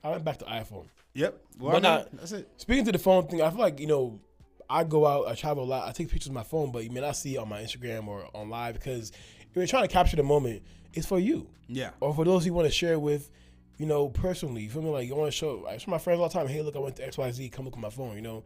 I 0.03 0.09
went 0.09 0.23
back 0.23 0.37
to 0.37 0.45
iPhone. 0.45 0.87
Yep. 1.13 1.37
Well, 1.59 1.71
But 1.73 1.85
I 1.85 1.95
mean, 1.95 1.99
not- 2.05 2.17
that's 2.17 2.31
it. 2.31 2.49
Speaking 2.57 2.85
to 2.85 2.91
the 2.93 2.97
phone 2.99 3.27
thing, 3.27 3.41
I 3.41 3.49
feel 3.49 3.59
like 3.59 3.79
you 3.81 3.87
know, 3.87 4.21
I 4.69 4.83
go 4.85 5.05
out, 5.05 5.27
I 5.27 5.35
travel 5.35 5.63
a 5.63 5.65
lot, 5.65 5.87
I 5.87 5.91
take 5.91 6.09
pictures 6.09 6.27
of 6.27 6.33
my 6.33 6.43
phone, 6.43 6.71
but 6.71 6.83
you 6.83 6.91
may 6.91 7.01
not 7.01 7.15
see 7.17 7.35
it 7.35 7.39
on 7.39 7.49
my 7.49 7.61
Instagram 7.61 8.07
or 8.07 8.27
on 8.33 8.49
live 8.49 8.75
because 8.75 9.11
if 9.49 9.55
you're 9.55 9.67
trying 9.67 9.83
to 9.87 9.91
capture 9.93 10.15
the 10.15 10.23
moment, 10.23 10.63
it's 10.93 11.05
for 11.07 11.19
you 11.19 11.47
Yeah. 11.67 11.91
or 11.99 12.13
for 12.13 12.25
those 12.25 12.45
you 12.45 12.53
want 12.53 12.67
to 12.67 12.71
share 12.73 12.97
with, 12.99 13.29
you 13.77 13.85
know, 13.85 14.09
personally. 14.09 14.63
You 14.63 14.69
feel 14.69 14.81
me? 14.81 14.89
Like 14.89 15.07
you 15.07 15.15
want 15.15 15.31
to 15.31 15.37
show. 15.37 15.65
I 15.67 15.77
show 15.77 15.91
my 15.91 15.97
friends 15.97 16.19
all 16.19 16.27
the 16.29 16.33
time. 16.33 16.47
Hey, 16.47 16.61
look, 16.61 16.75
I 16.75 16.79
went 16.79 16.95
to 16.97 17.05
X 17.05 17.17
Y 17.17 17.31
Z. 17.31 17.49
Come 17.49 17.65
look 17.65 17.75
at 17.75 17.79
my 17.79 17.89
phone. 17.89 18.15
You 18.15 18.21
know, 18.21 18.43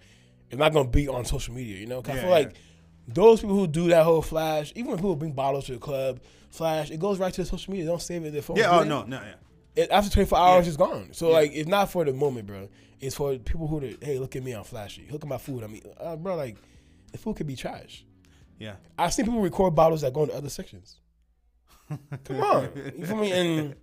it's 0.49 0.59
not 0.59 0.73
gonna 0.73 0.89
be 0.89 1.07
on 1.07 1.25
social 1.25 1.53
media. 1.53 1.77
You 1.77 1.85
know, 1.87 2.01
'Cause 2.01 2.13
I 2.13 2.15
Yeah, 2.15 2.21
feel 2.21 2.29
yeah. 2.31 2.35
like 2.37 2.53
those 3.07 3.41
people 3.41 3.55
who 3.55 3.67
do 3.67 3.87
that 3.89 4.03
whole 4.03 4.21
flash, 4.21 4.71
even 4.75 4.89
when 4.91 4.97
people 4.97 5.15
bring 5.15 5.31
bottles 5.31 5.65
to 5.67 5.73
the 5.73 5.79
club, 5.79 6.19
flash, 6.49 6.91
it 6.91 6.99
goes 6.99 7.17
right 7.19 7.33
to 7.33 7.41
the 7.43 7.47
social 7.47 7.71
media. 7.71 7.85
They 7.85 7.91
don't 7.91 8.01
save 8.01 8.23
it 8.23 8.27
in 8.27 8.33
their 8.33 8.41
phone. 8.41 8.57
Yeah. 8.57 8.79
Oh 8.79 8.83
no. 8.83 9.03
No. 9.03 9.17
Yeah. 9.21 9.35
it, 9.73 9.89
after 9.89 10.11
24 10.11 10.37
hours, 10.37 10.65
Yeah. 10.65 10.69
it's 10.69 10.77
gone. 10.77 11.09
So 11.13 11.29
like, 11.29 11.51
it's 11.53 11.69
not 11.69 11.89
for 11.89 12.03
the 12.03 12.11
moment, 12.11 12.45
bro. 12.45 12.67
It's 12.99 13.15
for 13.15 13.37
people 13.37 13.67
who, 13.67 13.77
are, 13.77 13.89
hey, 14.01 14.19
look 14.19 14.35
at 14.35 14.43
me, 14.43 14.51
I'm 14.51 14.65
flashy. 14.65 15.07
Look 15.09 15.23
at 15.23 15.29
my 15.29 15.37
food. 15.37 15.63
I 15.63 15.67
mean, 15.67 15.81
uh, 15.97 16.17
bro, 16.17 16.35
like, 16.35 16.57
the 17.13 17.17
food 17.17 17.37
could 17.37 17.47
be 17.47 17.55
trash. 17.55 18.03
Yeah. 18.61 18.75
I've 18.95 19.11
seen 19.11 19.25
people 19.25 19.41
record 19.41 19.73
bottles 19.73 20.01
that 20.01 20.13
go 20.13 20.21
into 20.21 20.35
other 20.35 20.49
sections. 20.49 20.99
Come 22.25 22.41
on, 22.41 22.69
you 22.95 23.05
feel 23.07 23.15
me? 23.15 23.31
And 23.31 23.75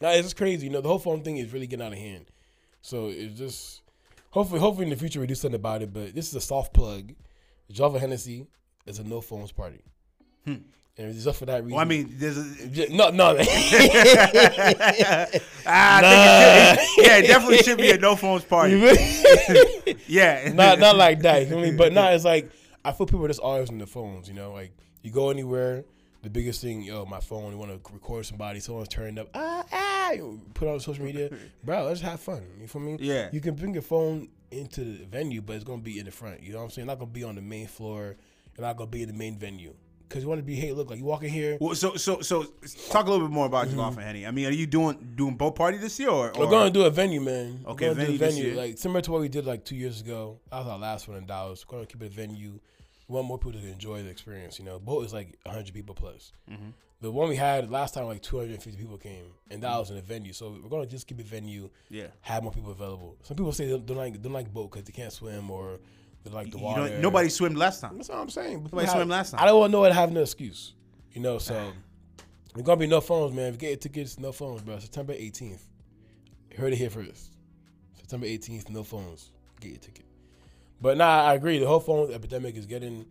nah, 0.00 0.10
it's 0.10 0.22
just 0.22 0.36
crazy. 0.36 0.66
You 0.66 0.72
know, 0.72 0.80
the 0.80 0.88
whole 0.88 1.00
phone 1.00 1.22
thing 1.22 1.38
is 1.38 1.52
really 1.52 1.66
getting 1.66 1.84
out 1.84 1.92
of 1.92 1.98
hand. 1.98 2.26
So 2.82 3.08
it's 3.08 3.36
just 3.36 3.82
hopefully, 4.30 4.60
hopefully 4.60 4.84
in 4.84 4.90
the 4.90 4.96
future 4.96 5.18
we 5.18 5.26
do 5.26 5.34
something 5.34 5.56
about 5.56 5.82
it. 5.82 5.92
But 5.92 6.14
this 6.14 6.28
is 6.28 6.34
a 6.36 6.40
soft 6.40 6.72
plug. 6.72 7.14
Java 7.68 7.98
Hennessy 7.98 8.46
is 8.86 9.00
a 9.00 9.04
no 9.04 9.20
phones 9.20 9.50
party, 9.50 9.82
and 10.46 10.62
it's 10.96 11.24
just 11.24 11.40
for 11.40 11.46
that 11.46 11.64
reason. 11.64 11.74
Well, 11.74 11.80
I 11.80 11.88
mean, 11.88 12.08
there's 12.12 12.38
a. 12.38 12.94
No, 12.94 13.10
no. 13.10 13.36
Ah, 15.68 16.76
think 16.76 16.98
it 16.98 17.06
yeah, 17.06 17.16
it 17.16 17.26
definitely 17.26 17.58
should 17.58 17.78
be 17.78 17.90
a 17.90 17.98
no 17.98 18.14
phones 18.14 18.44
party. 18.44 18.76
Yeah. 20.06 20.52
not 20.54 20.78
not 20.78 20.96
like 20.96 21.22
that. 21.22 21.42
You 21.42 21.50
know 21.50 21.58
I 21.58 21.62
mean? 21.62 21.76
But 21.76 21.92
not 21.92 22.14
it's 22.14 22.24
like 22.24 22.52
I 22.86 22.92
feel 22.92 23.06
people 23.06 23.24
are 23.24 23.28
just 23.28 23.40
always 23.40 23.68
on 23.68 23.78
their 23.78 23.86
phones. 23.86 24.28
You 24.28 24.34
know, 24.34 24.52
like 24.52 24.72
you 25.02 25.10
go 25.10 25.30
anywhere, 25.30 25.84
the 26.22 26.30
biggest 26.30 26.60
thing, 26.62 26.82
yo, 26.82 27.04
my 27.04 27.20
phone. 27.20 27.50
You 27.52 27.58
want 27.58 27.72
to 27.72 27.92
record 27.92 28.26
somebody, 28.26 28.60
someone's 28.60 28.88
turned 28.88 29.18
up, 29.18 29.28
ah, 29.34 29.64
ah, 29.72 30.12
put 30.54 30.68
on 30.68 30.78
social 30.80 31.04
media, 31.04 31.30
bro. 31.64 31.84
Let's 31.84 32.00
have 32.00 32.20
fun. 32.20 32.42
You 32.60 32.68
feel 32.68 32.82
me? 32.82 32.96
Yeah. 33.00 33.28
You 33.32 33.40
can 33.40 33.54
bring 33.54 33.72
your 33.74 33.82
phone 33.82 34.28
into 34.50 34.84
the 34.84 35.04
venue, 35.04 35.42
but 35.42 35.56
it's 35.56 35.64
gonna 35.64 35.82
be 35.82 35.98
in 35.98 36.04
the 36.06 36.12
front. 36.12 36.42
You 36.42 36.52
know 36.52 36.58
what 36.58 36.64
I'm 36.64 36.70
saying? 36.70 36.86
Not 36.86 36.98
gonna 37.00 37.10
be 37.10 37.24
on 37.24 37.34
the 37.34 37.42
main 37.42 37.66
floor. 37.66 38.16
You're 38.56 38.66
not 38.66 38.76
gonna 38.76 38.90
be 38.90 39.02
in 39.02 39.08
the 39.08 39.14
main 39.14 39.36
venue 39.36 39.74
because 40.08 40.22
you 40.22 40.28
want 40.28 40.38
to 40.38 40.44
be. 40.44 40.54
Hey, 40.54 40.72
look, 40.72 40.88
like 40.88 40.98
you 41.00 41.04
walk 41.04 41.24
in 41.24 41.30
here. 41.30 41.58
Well, 41.60 41.74
so 41.74 41.96
so 41.96 42.20
so 42.20 42.44
talk 42.90 43.06
a 43.06 43.10
little 43.10 43.26
bit 43.26 43.34
more 43.34 43.46
about 43.46 43.66
Mm-hmm. 43.66 43.80
And 43.80 43.98
Henny. 43.98 44.26
I 44.26 44.30
mean, 44.30 44.46
are 44.46 44.50
you 44.50 44.66
doing 44.66 45.14
doing 45.16 45.34
both 45.34 45.56
party 45.56 45.78
this 45.78 45.98
year 45.98 46.08
or? 46.10 46.32
We're 46.38 46.44
or- 46.46 46.50
gonna 46.50 46.70
do 46.70 46.84
a 46.84 46.90
venue, 46.90 47.20
man. 47.20 47.62
We're 47.64 47.72
Okay, 47.72 47.92
venue 47.92 48.16
venue, 48.18 48.54
like 48.54 48.78
similar 48.78 49.00
to 49.02 49.10
what 49.12 49.20
we 49.20 49.28
did 49.28 49.44
like 49.44 49.64
two 49.64 49.76
years 49.76 50.00
ago. 50.00 50.38
That 50.50 50.58
was 50.60 50.68
our 50.68 50.78
last 50.78 51.08
one 51.08 51.18
in 51.18 51.26
Dallas. 51.26 51.64
We're 51.68 51.78
gonna 51.78 51.86
keep 51.86 52.02
it 52.02 52.06
a 52.06 52.14
venue. 52.14 52.60
Want 53.08 53.26
more 53.26 53.38
people 53.38 53.52
to 53.60 53.66
enjoy 53.70 54.02
the 54.02 54.10
experience. 54.10 54.58
You 54.58 54.64
know, 54.64 54.78
boat 54.80 55.04
is 55.04 55.12
like 55.12 55.38
100 55.44 55.72
people 55.72 55.94
plus. 55.94 56.32
Mm-hmm. 56.50 56.70
The 57.02 57.12
one 57.12 57.28
we 57.28 57.36
had 57.36 57.70
last 57.70 57.94
time, 57.94 58.06
like 58.06 58.22
250 58.22 58.80
people 58.80 58.96
came, 58.96 59.26
and 59.50 59.62
that 59.62 59.78
was 59.78 59.90
in 59.90 59.96
a 59.98 60.00
venue. 60.00 60.32
So 60.32 60.58
we're 60.62 60.68
gonna 60.70 60.86
just 60.86 61.06
keep 61.06 61.20
it 61.20 61.26
venue. 61.26 61.68
Yeah. 61.90 62.06
Have 62.22 62.42
more 62.42 62.52
people 62.52 62.72
available. 62.72 63.16
Some 63.22 63.36
people 63.36 63.52
say 63.52 63.66
they 63.66 63.78
don't 63.78 63.96
like 63.96 64.20
don't 64.22 64.32
like 64.32 64.52
boat 64.52 64.70
because 64.72 64.86
they 64.86 64.92
can't 64.92 65.12
swim 65.12 65.50
or 65.50 65.78
they 66.24 66.30
like 66.30 66.50
the 66.50 66.58
You 66.58 66.64
water. 66.64 66.98
nobody 66.98 67.28
swimmed 67.28 67.58
last 67.58 67.80
time. 67.80 67.96
That's 67.96 68.08
what 68.08 68.18
I'm 68.18 68.30
saying. 68.30 68.62
But 68.62 68.72
Nobody 68.72 68.86
people 68.86 69.00
swam 69.00 69.08
last 69.08 69.30
time. 69.32 69.40
I 69.40 69.46
don't 69.46 69.60
want 69.60 69.72
no 69.72 69.80
one 69.80 69.90
to 69.90 69.94
have 69.94 70.10
no 70.10 70.22
excuse. 70.22 70.72
You 71.12 71.20
know, 71.20 71.38
so 71.38 71.70
we're 72.56 72.62
gonna 72.62 72.78
be 72.80 72.86
no 72.86 73.00
phones, 73.02 73.34
man. 73.34 73.48
If 73.48 73.54
you 73.54 73.58
get 73.60 73.68
your 73.68 73.76
tickets, 73.76 74.18
no 74.18 74.32
phones, 74.32 74.62
bro. 74.62 74.78
September 74.78 75.12
18th. 75.12 75.60
You 76.50 76.56
heard 76.56 76.72
it 76.72 76.76
here 76.76 76.90
first. 76.90 77.34
September 77.94 78.26
18th, 78.26 78.70
no 78.70 78.82
phones. 78.82 79.30
Get 79.60 79.68
your 79.70 79.78
ticket. 79.80 80.05
But 80.80 80.96
nah, 80.98 81.24
I 81.24 81.34
agree. 81.34 81.58
The 81.58 81.66
whole 81.66 81.80
phone 81.80 82.12
epidemic 82.12 82.56
is 82.56 82.66
getting. 82.66 83.06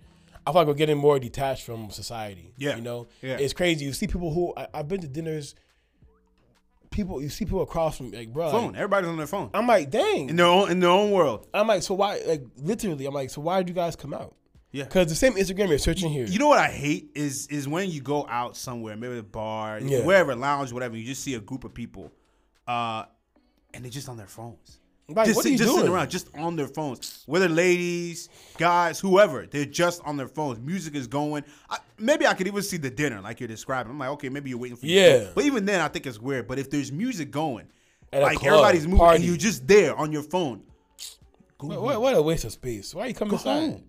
I 0.47 0.51
feel 0.51 0.61
like 0.61 0.67
we're 0.67 0.73
getting 0.75 0.97
more 0.97 1.17
detached 1.19 1.63
from 1.65 1.89
society. 1.89 2.53
Yeah. 2.57 2.75
you 2.75 2.81
know, 2.83 3.07
Yeah. 3.21 3.37
it's 3.39 3.53
crazy. 3.53 3.85
You 3.85 3.93
see 3.93 4.05
people 4.07 4.31
who 4.31 4.53
I, 4.55 4.67
I've 4.75 4.87
been 4.87 5.01
to 5.01 5.07
dinners. 5.07 5.55
People, 6.91 7.21
you 7.21 7.27
see 7.29 7.43
people 7.43 7.61
across 7.61 7.97
from 7.97 8.11
like, 8.11 8.31
bro. 8.31 8.45
like, 8.45 8.51
Phone. 8.53 8.75
Everybody's 8.75 9.09
on 9.09 9.17
their 9.17 9.27
phone 9.27 9.49
I'm 9.53 9.67
like, 9.67 9.89
dang. 9.89 10.29
in 10.29 10.35
their 10.37 10.45
own 10.45 10.71
in 10.71 10.79
their 10.79 10.89
own 10.91 11.11
world. 11.11 11.47
I'm 11.53 11.67
like, 11.67 11.81
so 11.83 11.93
why? 11.95 12.21
Like, 12.25 12.43
literally, 12.57 13.05
I'm 13.05 13.13
like, 13.13 13.31
so 13.31 13.41
why 13.41 13.57
did 13.57 13.67
you 13.69 13.75
guys 13.75 13.95
come 13.97 14.13
out? 14.13 14.35
Yeah. 14.71 14.83
Because 14.85 15.07
the 15.07 15.15
same 15.15 15.33
Instagram 15.33 15.69
you're 15.69 15.77
searching 15.77 16.09
here. 16.11 16.25
You 16.25 16.39
know 16.39 16.47
what 16.47 16.59
I 16.59 16.69
hate 16.69 17.09
is 17.15 17.47
is 17.47 17.67
when 17.67 17.89
you 17.89 18.01
go 18.01 18.25
out 18.29 18.55
somewhere, 18.55 18.95
maybe 18.95 19.17
a 19.17 19.23
bar, 19.23 19.79
Yeah. 19.79 20.05
wherever, 20.05 20.35
lounge, 20.35 20.71
whatever. 20.71 20.95
You 20.95 21.05
just 21.05 21.23
see 21.23 21.33
a 21.33 21.39
group 21.41 21.63
of 21.65 21.73
people, 21.73 22.13
uh, 22.67 23.05
and 23.73 23.83
they're 23.83 23.91
just 23.91 24.07
on 24.07 24.15
their 24.15 24.27
phones. 24.27 24.79
Like, 25.07 25.27
just 25.27 25.35
what 25.37 25.45
are 25.45 25.49
you 25.49 25.57
just 25.57 25.67
doing? 25.69 25.81
sitting 25.81 25.93
around, 25.93 26.09
just 26.09 26.29
on 26.35 26.55
their 26.55 26.67
phones. 26.67 27.23
Whether 27.27 27.47
ladies, 27.47 28.27
guys, 28.57 28.99
whoever, 28.99 29.45
they're 29.45 29.63
just 29.65 30.01
on 30.03 30.17
their 30.17 30.27
phones. 30.27 30.59
Music 30.59 30.95
is 30.95 31.05
going. 31.05 31.43
I, 31.69 31.77
maybe 31.99 32.25
I 32.25 32.33
could 32.33 32.47
even 32.47 32.63
see 32.63 32.77
the 32.77 32.89
dinner 32.89 33.21
like 33.21 33.39
you're 33.39 33.47
describing. 33.47 33.91
I'm 33.91 33.99
like, 33.99 34.09
okay, 34.09 34.29
maybe 34.29 34.49
you're 34.49 34.57
waiting 34.57 34.77
for. 34.77 34.85
Yeah. 34.87 35.19
food. 35.25 35.31
But 35.35 35.43
even 35.45 35.65
then, 35.65 35.79
I 35.81 35.89
think 35.89 36.07
it's 36.07 36.19
weird. 36.19 36.47
But 36.47 36.57
if 36.57 36.71
there's 36.71 36.91
music 36.91 37.29
going, 37.29 37.67
At 38.11 38.23
like 38.23 38.39
club, 38.39 38.53
everybody's 38.53 38.85
moving, 38.87 38.99
party. 38.99 39.15
and 39.17 39.25
you're 39.25 39.37
just 39.37 39.67
there 39.67 39.95
on 39.95 40.11
your 40.11 40.23
phone, 40.23 40.63
What, 41.59 41.81
what, 41.81 42.01
what 42.01 42.15
a 42.15 42.21
waste 42.21 42.43
of 42.45 42.51
space. 42.51 42.95
Why 42.95 43.03
are 43.03 43.07
you 43.07 43.13
come 43.13 43.27
Go 43.27 43.35
inside? 43.35 43.59
home. 43.59 43.83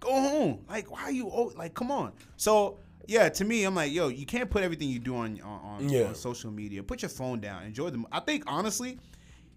Go 0.00 0.10
home. 0.12 0.64
Like, 0.68 0.90
why 0.90 1.02
are 1.02 1.12
you? 1.12 1.28
Oh, 1.30 1.52
like, 1.56 1.74
come 1.74 1.90
on. 1.90 2.12
So, 2.36 2.78
yeah, 3.06 3.28
to 3.28 3.44
me, 3.44 3.64
I'm 3.64 3.74
like, 3.74 3.92
yo, 3.92 4.08
you 4.08 4.24
can't 4.26 4.48
put 4.50 4.62
everything 4.62 4.88
you 4.88 4.98
do 4.98 5.14
on 5.16 5.38
on, 5.42 5.60
on, 5.82 5.88
Yeah. 5.88 6.04
on 6.06 6.14
social 6.14 6.50
media. 6.50 6.82
Put 6.82 7.02
your 7.02 7.08
phone 7.10 7.40
down. 7.40 7.64
Enjoy 7.64 7.90
them. 7.90 8.06
I 8.10 8.20
think 8.20 8.44
honestly, 8.46 8.98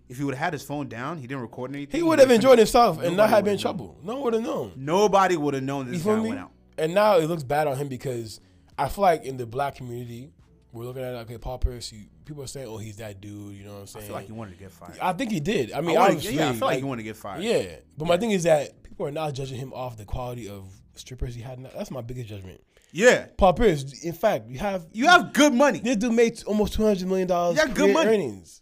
if 0.10 0.18
he 0.18 0.24
would 0.24 0.36
have 0.36 0.44
had 0.44 0.54
his 0.54 0.63
phone 0.63 0.88
down, 0.88 1.18
he 1.18 1.28
didn't 1.28 1.41
record 1.41 1.72
anything. 1.74 1.98
He 2.00 2.04
would 2.04 2.20
have 2.20 2.32
enjoyed 2.32 2.58
himself 2.60 3.02
and 3.02 3.18
not 3.18 3.30
have 3.30 3.44
been 3.44 3.54
in 3.54 3.60
trouble. 3.60 3.98
No 4.04 4.13
one 4.15 4.24
would 4.24 4.34
have 4.36 4.44
known. 4.44 4.74
Nobody 4.76 5.36
would 5.38 5.54
have 5.54 5.63
known 5.63 5.89
this 5.91 6.04
guy 6.04 6.15
me? 6.20 6.30
went 6.30 6.39
out. 6.41 6.52
And 6.78 6.94
now 6.94 7.18
it 7.18 7.28
looks 7.28 7.44
bad 7.44 7.68
on 7.68 7.78
him 7.78 7.88
because 7.88 8.39
I 8.78 8.89
feel 8.89 9.02
like 9.04 9.24
in 9.24 9.38
the 9.38 9.46
black 9.46 9.76
community, 9.76 10.32
we're 10.74 10.84
looking 10.84 11.04
at 11.04 11.15
okay, 11.15 11.38
Paul 11.38 11.58
Pierce. 11.58 11.88
He, 11.89 12.10
people 12.26 12.44
are 12.44 12.48
saying, 12.48 12.68
"Oh, 12.68 12.78
he's 12.78 12.98
that 12.98 13.22
dude." 13.22 13.56
You 13.56 13.63
know 13.63 13.72
what 13.72 13.78
I'm 13.78 13.82
I 13.84 13.86
saying? 13.86 14.06
feel 14.08 14.15
like 14.15 14.26
he 14.26 14.34
wanted 14.34 14.52
to 14.52 14.58
get 14.58 14.72
fired. 14.72 15.00
I 15.02 15.13
think 15.13 15.32
he 15.32 15.39
did. 15.39 15.72
I 15.72 15.80
mean, 15.80 15.98
I 15.98 16.08
obviously, 16.08 16.36
yeah, 16.36 16.50
I 16.50 16.52
feel 16.52 16.60
like, 16.62 16.62
like, 16.74 16.78
he 16.80 16.84
wanted 16.84 17.04
to 17.04 17.10
get 17.10 17.15
fired. 17.15 17.44
Yeah, 17.44 17.78
but 17.98 18.08
my 18.10 18.18
thing 18.18 18.32
is 18.32 18.44
that 18.44 18.84
people 18.84 19.08
are 19.08 19.12
not 19.12 19.34
judging 19.34 19.58
him 19.58 19.72
off 19.72 19.96
the 19.96 20.04
quality 20.04 20.50
of 20.50 20.65
strippers 20.96 21.34
he 21.34 21.41
had. 21.41 21.63
That's 21.74 21.91
my 21.91 22.02
biggest 22.02 22.28
judgment. 22.28 22.62
yeah. 22.91 23.28
Paul 23.38 23.54
Pierce. 23.54 24.04
In 24.04 24.12
fact, 24.12 24.50
you 24.50 24.60
have 24.60 24.86
You 24.91 25.08
have 25.08 25.32
good 25.32 25.54
money. 25.54 25.80
this 25.80 25.96
dude 25.96 26.12
made 26.12 26.44
almost 26.44 26.74
two 26.74 26.84
hundred 26.84 27.08
million 27.08 27.30
dollars. 27.30 27.56
Got 27.56 27.74
good 27.74 27.94
money. 27.94 28.10
earnings. 28.10 28.62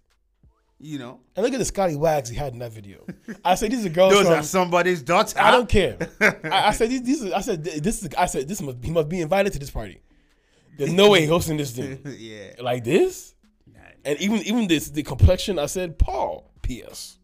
You 0.86 1.00
know, 1.00 1.22
And 1.38 1.46
look 1.46 1.54
at 1.54 1.60
the 1.60 1.66
Scotty 1.66 1.96
Wags 1.96 2.28
he 2.30 2.36
had 2.36 2.52
in 2.52 2.60
that 2.60 2.74
video. 2.74 3.06
I 3.46 3.56
said 3.56 3.72
these 3.72 3.86
are 3.86 3.90
girls 3.90 4.12
those 4.12 4.26
from. 4.26 4.34
are 4.34 4.44
somebody's 4.44 5.02
daughter. 5.02 5.40
I 5.40 5.50
don't 5.50 5.70
care. 5.70 5.98
I, 6.20 6.68
I 6.68 6.72
said 6.78 6.90
these, 6.90 7.04
these. 7.04 7.24
are- 7.26 7.34
I 7.36 7.40
said 7.40 7.64
this 7.64 8.04
is. 8.04 8.10
I 8.18 8.26
said 8.26 8.50
this 8.50 8.62
must. 8.62 8.84
He 8.84 8.92
must 8.92 9.08
be 9.08 9.22
invited 9.22 9.54
to 9.54 9.60
this 9.60 9.72
party. 9.72 10.02
There's 10.78 10.92
no 10.92 11.10
way 11.10 11.22
he 11.22 11.28
hosting 11.28 11.56
this 11.56 11.72
thing 11.72 12.00
yeah. 12.20 12.56
like 12.60 12.84
this. 12.84 13.34
And 14.04 14.20
even 14.20 14.40
even 14.40 14.68
this 14.68 14.90
the 14.90 15.04
complexion. 15.04 15.58
I 15.58 15.68
said 15.68 15.98
Paul. 15.98 16.52
P.S. 16.62 17.18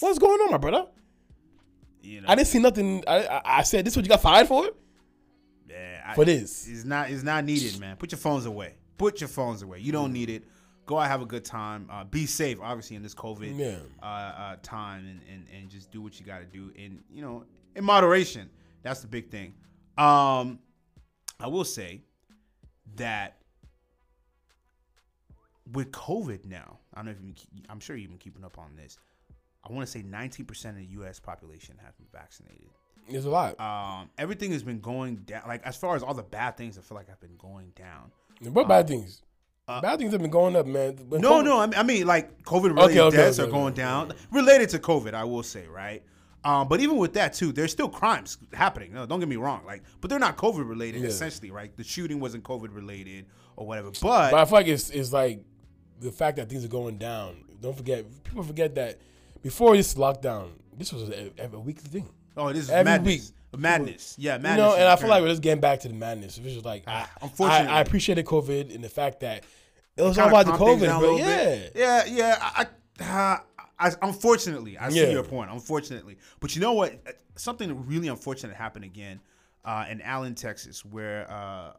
What's 0.00 0.18
going 0.18 0.40
on, 0.40 0.50
my 0.50 0.58
brother? 0.58 0.86
You 2.02 2.22
know. 2.22 2.28
I 2.28 2.34
didn't 2.34 2.48
see 2.48 2.58
nothing. 2.58 3.04
I 3.06 3.24
I, 3.26 3.42
I 3.58 3.62
said 3.62 3.84
this. 3.84 3.92
Is 3.92 3.96
what 3.98 4.04
you 4.04 4.08
got 4.08 4.20
fired 4.22 4.48
for? 4.48 4.68
Yeah, 5.68 6.02
I- 6.08 6.14
For 6.16 6.24
this. 6.24 6.66
It's 6.68 6.84
not 6.84 7.08
it's 7.10 7.22
not 7.22 7.44
needed, 7.44 7.78
man. 7.78 7.94
Put 7.96 8.10
your 8.10 8.18
phones 8.18 8.46
away. 8.46 8.74
Put 8.98 9.20
your 9.20 9.28
phones 9.28 9.62
away. 9.62 9.78
You 9.78 9.90
Mm. 9.92 9.94
don't 9.94 10.12
need 10.12 10.30
it. 10.30 10.44
Go 10.90 10.98
out 10.98 11.06
have 11.06 11.22
a 11.22 11.26
good 11.26 11.44
time. 11.44 11.88
Uh, 11.88 12.02
be 12.02 12.26
safe, 12.26 12.58
obviously, 12.60 12.96
in 12.96 13.02
this 13.04 13.14
COVID 13.14 13.56
Yeah. 13.56 13.76
uh, 14.02 14.06
uh, 14.06 14.56
time, 14.60 15.06
and, 15.06 15.20
and 15.32 15.46
and 15.56 15.70
just 15.70 15.92
do 15.92 16.02
what 16.02 16.18
you 16.18 16.26
got 16.26 16.40
to 16.40 16.44
do 16.46 16.72
and 16.76 17.00
you 17.08 17.22
know 17.22 17.44
in 17.76 17.84
moderation. 17.84 18.50
That's 18.82 19.00
the 19.00 19.06
big 19.06 19.30
thing. 19.30 19.54
Um, 19.96 20.58
I 21.38 21.46
will 21.46 21.62
say 21.62 22.02
that 22.96 23.36
with 25.72 25.92
COVID 25.92 26.44
now, 26.44 26.80
I 26.92 26.98
don't 26.98 27.04
know 27.06 27.12
if 27.12 27.18
you, 27.24 27.34
keep- 27.34 27.66
I'm 27.70 27.78
sure 27.78 27.94
you've 27.94 28.10
been 28.10 28.18
keeping 28.18 28.44
up 28.44 28.58
on 28.58 28.74
this. 28.74 28.98
I 29.62 29.72
want 29.72 29.86
to 29.86 29.92
say 29.92 30.02
19% 30.02 30.70
of 30.70 30.74
the 30.74 30.84
U.S. 30.86 31.20
population 31.20 31.76
has 31.84 31.94
been 31.94 32.08
vaccinated. 32.12 32.66
There's 33.08 33.26
a 33.26 33.30
lot. 33.30 33.60
Um, 33.60 34.10
everything 34.18 34.50
has 34.50 34.64
been 34.64 34.80
going 34.80 35.16
down. 35.18 35.42
Like 35.46 35.62
as 35.64 35.76
far 35.76 35.94
as 35.94 36.02
all 36.02 36.14
the 36.14 36.24
bad 36.24 36.56
things, 36.56 36.78
I 36.78 36.80
feel 36.80 36.96
like 36.96 37.08
I've 37.10 37.20
been 37.20 37.36
going 37.38 37.70
down. 37.76 38.10
what 38.52 38.66
bad 38.66 38.88
things? 38.88 39.22
Bad 39.80 39.98
things 39.98 40.12
have 40.12 40.20
been 40.20 40.30
going 40.30 40.56
up, 40.56 40.66
man. 40.66 40.96
When 41.08 41.24
uh, 41.24 41.28
No, 41.28 41.40
COVID- 41.40 41.44
no, 41.44 41.60
I 41.60 41.66
mean, 41.66 41.78
I 41.78 41.82
mean 41.82 42.06
like 42.06 42.42
COVID 42.44 42.74
related 42.74 42.90
Okay, 42.90 43.00
okay, 43.00 43.16
deaths 43.16 43.38
okay, 43.38 43.48
are 43.48 43.52
going 43.52 43.74
down 43.74 44.12
related 44.32 44.70
to 44.70 44.78
COVID. 44.78 45.14
I 45.14 45.24
will 45.24 45.42
say, 45.42 45.66
right? 45.66 46.02
Um, 46.42 46.68
but 46.68 46.80
even 46.80 46.96
with 46.96 47.12
that 47.14 47.34
too, 47.34 47.52
there's 47.52 47.70
still 47.70 47.88
crimes 47.88 48.38
happening. 48.52 48.92
No, 48.94 49.04
don't 49.06 49.20
get 49.20 49.28
me 49.28 49.36
wrong. 49.36 49.62
Like, 49.66 49.82
but 50.00 50.08
they're 50.08 50.18
not 50.18 50.36
COVID 50.36 50.66
related. 50.68 51.02
Yeah. 51.02 51.08
Essentially, 51.08 51.50
right? 51.50 51.76
The 51.76 51.84
shooting 51.84 52.18
wasn't 52.18 52.44
COVID 52.44 52.74
related 52.74 53.26
or 53.56 53.66
whatever. 53.66 53.90
But 54.00 54.34
I 54.34 54.44
feel 54.46 54.54
like 54.54 54.66
it's, 54.66 54.90
it's 54.90 55.12
like 55.12 55.42
the 56.00 56.10
fact 56.10 56.38
that 56.38 56.48
things 56.48 56.64
are 56.64 56.68
going 56.68 56.96
down. 56.96 57.44
Don't 57.60 57.76
forget, 57.76 58.06
people 58.24 58.42
forget 58.42 58.74
that 58.76 58.98
before 59.42 59.76
this 59.76 59.94
lockdown, 59.94 60.52
this 60.76 60.92
was 60.92 61.10
a, 61.10 61.30
a 61.52 61.60
weekly 61.60 61.88
thing. 61.90 62.08
oh, 62.38 62.50
this 62.52 62.64
is 62.64 62.70
every 62.70 62.84
madness. 62.84 63.32
Madness. 63.56 64.14
Yeah, 64.18 64.38
madness. 64.38 64.50
You 64.50 64.62
know, 64.62 64.74
and 64.76 64.84
I 64.88 64.96
feel 64.96 65.10
like 65.10 65.22
we're 65.22 65.28
just 65.28 65.42
getting 65.42 65.60
back 65.60 65.80
to 65.80 65.88
the 65.88 65.94
madness. 65.94 66.38
It 66.38 66.44
was 66.44 66.54
just 66.54 66.64
like, 66.64 66.84
I, 66.86 67.06
unfortunately. 67.20 67.68
I, 67.68 67.78
I 67.78 67.80
appreciated 67.82 68.24
COVID 68.24 68.74
and 68.74 68.82
the 68.82 68.88
fact 68.88 69.20
that 69.20 69.44
it 70.00 70.08
was 70.08 70.18
all 70.18 70.28
about 70.28 70.46
the 70.46 70.52
COVID, 70.52 70.98
bro. 70.98 71.16
Yeah. 71.16 71.26
bit. 71.26 71.72
yeah, 71.74 72.04
yeah. 72.06 72.38
I, 72.40 72.66
I, 73.00 73.04
uh, 73.04 73.38
I, 73.78 73.92
unfortunately, 74.02 74.76
I 74.78 74.90
see 74.90 75.10
your 75.10 75.22
point. 75.22 75.50
Unfortunately, 75.50 76.18
but 76.40 76.54
you 76.54 76.60
know 76.60 76.72
what? 76.72 77.02
Something 77.36 77.86
really 77.86 78.08
unfortunate 78.08 78.54
happened 78.54 78.84
again 78.84 79.20
uh, 79.64 79.86
in 79.88 80.00
Allen, 80.02 80.34
Texas, 80.34 80.84
where 80.84 81.30
uh, 81.30 81.72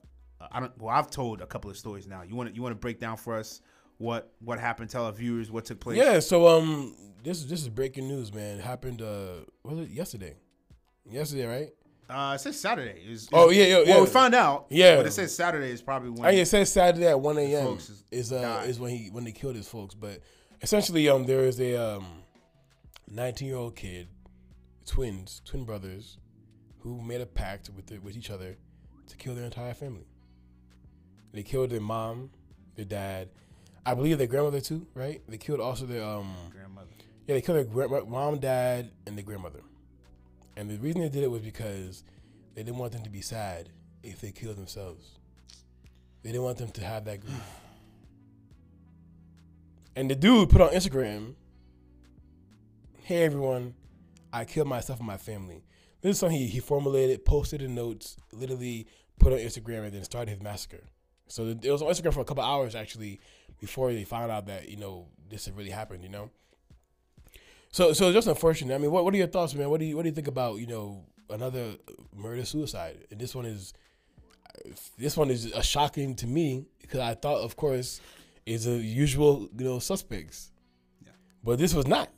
I 0.51 0.59
don't. 0.59 0.77
Well, 0.79 0.95
I've 0.95 1.11
told 1.11 1.41
a 1.41 1.45
couple 1.45 1.69
of 1.69 1.77
stories 1.77 2.07
now. 2.07 2.23
You 2.23 2.35
want 2.35 2.49
to 2.49 2.55
you 2.55 2.61
want 2.61 2.71
to 2.73 2.79
break 2.79 2.99
down 2.99 3.17
for 3.17 3.35
us 3.35 3.61
what 4.01 4.33
what 4.39 4.59
happened? 4.59 4.89
Tell 4.89 5.05
our 5.05 5.11
viewers 5.11 5.51
what 5.51 5.65
took 5.65 5.79
place. 5.79 5.97
Yeah, 5.97 6.19
so 6.19 6.47
um, 6.47 6.95
this 7.23 7.37
is 7.37 7.47
this 7.47 7.61
is 7.61 7.69
breaking 7.69 8.07
news, 8.07 8.33
man. 8.33 8.57
It 8.57 8.63
happened 8.63 9.01
uh, 9.01 9.45
was 9.63 9.79
it 9.79 9.89
yesterday? 9.89 10.35
Yesterday, 11.09 11.45
right? 11.45 11.69
Uh, 12.11 12.33
it 12.35 12.39
says 12.39 12.59
Saturday. 12.59 13.01
Is, 13.07 13.29
Oh, 13.31 13.49
yeah, 13.49 13.63
yeah, 13.65 13.75
Well, 13.77 13.87
yeah. 13.87 13.99
we 14.01 14.05
found 14.07 14.35
out. 14.35 14.65
Yeah. 14.69 14.97
but 14.97 15.05
it 15.05 15.11
says 15.11 15.33
Saturday 15.33 15.71
is 15.71 15.81
probably 15.81 16.09
when. 16.09 16.25
I 16.25 16.31
mean, 16.31 16.39
it 16.41 16.47
says 16.47 16.71
Saturday 16.71 17.07
at 17.07 17.19
one 17.19 17.37
a.m. 17.37 17.77
is- 17.77 18.03
is 18.11 18.31
uh 18.33 18.41
died. 18.41 18.69
is 18.69 18.79
when 18.79 18.91
he 18.91 19.09
when 19.11 19.23
they 19.23 19.31
killed 19.31 19.55
his 19.55 19.67
folks. 19.67 19.95
But 19.95 20.19
essentially, 20.61 21.07
um, 21.09 21.25
there 21.25 21.45
is 21.45 21.59
a 21.61 21.75
um, 21.75 22.05
nineteen 23.09 23.47
year 23.47 23.57
old 23.57 23.75
kid, 23.75 24.07
twins, 24.85 25.41
twin 25.45 25.63
brothers, 25.63 26.17
who 26.79 27.01
made 27.01 27.21
a 27.21 27.25
pact 27.25 27.69
with 27.75 27.87
the, 27.87 27.99
with 27.99 28.17
each 28.17 28.29
other 28.29 28.57
to 29.07 29.17
kill 29.17 29.33
their 29.35 29.45
entire 29.45 29.73
family. 29.73 30.05
They 31.33 31.43
killed 31.43 31.69
their 31.69 31.79
mom, 31.81 32.31
their 32.75 32.83
dad, 32.85 33.29
I 33.85 33.93
believe 33.93 34.17
their 34.17 34.27
grandmother 34.27 34.59
too, 34.59 34.85
right? 34.93 35.21
They 35.29 35.37
killed 35.37 35.61
also 35.61 35.85
their 35.85 36.03
um 36.03 36.35
grandmother. 36.51 36.89
yeah, 37.27 37.35
they 37.35 37.41
killed 37.41 37.57
their 37.57 37.63
gra- 37.87 38.05
mom, 38.05 38.39
dad, 38.39 38.91
and 39.07 39.17
their 39.17 39.23
grandmother. 39.23 39.61
And 40.55 40.69
the 40.69 40.77
reason 40.77 41.01
they 41.01 41.09
did 41.09 41.23
it 41.23 41.31
was 41.31 41.41
because 41.41 42.03
they 42.55 42.63
didn't 42.63 42.77
want 42.77 42.91
them 42.91 43.03
to 43.03 43.09
be 43.09 43.21
sad 43.21 43.69
if 44.03 44.21
they 44.21 44.31
killed 44.31 44.57
themselves. 44.57 45.19
They 46.23 46.31
didn't 46.31 46.43
want 46.43 46.57
them 46.57 46.71
to 46.71 46.83
have 46.83 47.05
that 47.05 47.21
grief. 47.21 47.35
And 49.93 50.09
the 50.09 50.15
dude 50.15 50.49
put 50.49 50.61
on 50.61 50.69
Instagram, 50.69 51.35
"Hey 53.01 53.25
everyone, 53.25 53.73
I 54.31 54.45
killed 54.45 54.69
myself 54.69 54.99
and 54.99 55.05
my 55.05 55.17
family." 55.17 55.65
This 55.99 56.11
is 56.11 56.19
something 56.19 56.37
he, 56.37 56.47
he 56.47 56.61
formulated, 56.61 57.25
posted 57.25 57.61
in 57.61 57.75
notes, 57.75 58.15
literally 58.31 58.87
put 59.19 59.33
on 59.33 59.39
Instagram, 59.39 59.83
and 59.83 59.91
then 59.91 60.05
started 60.05 60.31
his 60.31 60.41
massacre. 60.41 60.85
So 61.27 61.47
it 61.61 61.69
was 61.69 61.81
on 61.81 61.89
Instagram 61.89 62.13
for 62.13 62.21
a 62.21 62.25
couple 62.25 62.41
hours 62.41 62.73
actually 62.73 63.19
before 63.59 63.91
they 63.91 64.05
found 64.05 64.31
out 64.31 64.45
that 64.45 64.69
you 64.69 64.77
know 64.77 65.09
this 65.29 65.43
had 65.43 65.57
really 65.57 65.71
happened. 65.71 66.03
You 66.03 66.09
know. 66.09 66.31
So, 67.71 67.93
so 67.93 68.07
it's 68.07 68.13
just 68.15 68.27
unfortunate. 68.27 68.75
I 68.75 68.77
mean, 68.77 68.91
what, 68.91 69.03
what 69.05 69.13
are 69.13 69.17
your 69.17 69.27
thoughts, 69.27 69.53
man? 69.55 69.69
What 69.69 69.79
do 69.79 69.85
you 69.85 69.95
what 69.95 70.03
do 70.03 70.09
you 70.09 70.15
think 70.15 70.27
about 70.27 70.59
you 70.59 70.67
know 70.67 71.05
another 71.29 71.75
murder 72.15 72.43
suicide? 72.45 72.97
And 73.09 73.19
this 73.19 73.33
one 73.33 73.45
is, 73.45 73.73
this 74.97 75.15
one 75.15 75.29
is 75.29 75.45
a 75.45 75.63
shocking 75.63 76.15
to 76.15 76.27
me 76.27 76.65
because 76.81 76.99
I 76.99 77.13
thought, 77.13 77.41
of 77.41 77.55
course, 77.55 78.01
is 78.45 78.67
a 78.67 78.71
usual 78.71 79.47
you 79.57 79.63
know 79.65 79.79
suspects, 79.79 80.51
Yeah. 81.05 81.11
but 81.43 81.59
this 81.59 81.73
was 81.73 81.87
not. 81.87 82.09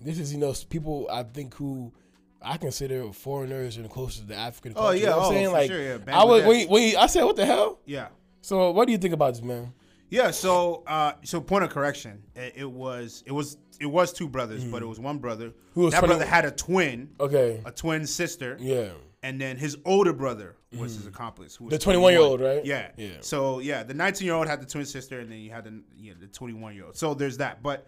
This 0.00 0.18
is 0.18 0.32
you 0.32 0.38
know 0.40 0.54
people 0.70 1.06
I 1.12 1.22
think 1.24 1.54
who 1.54 1.92
I 2.40 2.56
consider 2.56 3.12
foreigners 3.12 3.76
and 3.76 3.88
close 3.90 4.16
to 4.18 4.24
the 4.24 4.34
African 4.34 4.72
oh, 4.74 4.80
culture. 4.80 4.88
Oh, 4.88 4.92
You 4.92 5.02
yeah. 5.04 5.10
know 5.10 5.16
what 5.18 5.22
I'm 5.24 5.28
Oh, 5.28 5.34
saying 5.34 5.52
like 5.52 5.70
sure, 5.70 5.82
yeah. 5.82 5.98
I 6.08 6.24
was 6.24 6.42
you- 6.42 6.68
when 6.68 6.82
you- 6.90 6.96
I 6.98 7.06
said 7.06 7.24
what 7.24 7.36
the 7.36 7.44
hell. 7.46 7.78
Yeah. 7.84 8.08
So 8.40 8.70
what 8.72 8.86
do 8.86 8.92
you 8.92 8.98
think 8.98 9.12
about 9.14 9.34
this, 9.34 9.42
man? 9.42 9.72
Yeah, 10.12 10.30
so 10.30 10.82
uh, 10.86 11.12
so 11.24 11.40
point 11.40 11.64
of 11.64 11.70
correction, 11.70 12.22
it, 12.36 12.52
it 12.56 12.70
was 12.70 13.24
it 13.26 13.32
was 13.32 13.56
it 13.80 13.86
was 13.86 14.12
two 14.12 14.28
brothers, 14.28 14.62
but 14.62 14.82
it 14.82 14.86
was 14.86 15.00
one 15.00 15.18
brother. 15.18 15.48
Mm. 15.48 15.54
Who 15.72 15.80
was 15.82 15.92
that 15.94 16.00
20 16.00 16.12
brother 16.14 16.26
had 16.26 16.44
a 16.44 16.50
twin, 16.50 17.08
Okay, 17.18 17.62
a 17.64 17.72
twin 17.72 18.06
sister, 18.06 18.58
yeah. 18.60 18.90
and 19.22 19.40
then 19.40 19.56
his 19.56 19.78
older 19.86 20.12
brother 20.12 20.56
was 20.76 20.96
his 20.96 21.06
accomplice. 21.06 21.56
Who 21.56 21.64
was 21.64 21.74
Mm. 21.74 21.78
The 21.80 21.90
21-year-old, 21.92 22.40
right? 22.42 22.62
Yeah, 22.62 22.90
Yeah. 22.98 23.08
So 23.20 23.60
yeah, 23.60 23.82
the 23.84 23.94
19 23.94 24.26
year 24.26 24.34
old 24.34 24.46
had 24.46 24.60
the 24.60 24.66
twin 24.66 24.84
sister, 24.84 25.20
and 25.20 25.32
then 25.32 25.38
you 25.38 25.50
had 25.50 25.64
the 25.64 25.82
yeah, 25.96 26.12
the 26.20 26.26
21 26.26 26.74
year 26.74 26.84
old. 26.84 26.96
So 26.96 27.14
there's 27.14 27.38
that. 27.38 27.62
But 27.62 27.86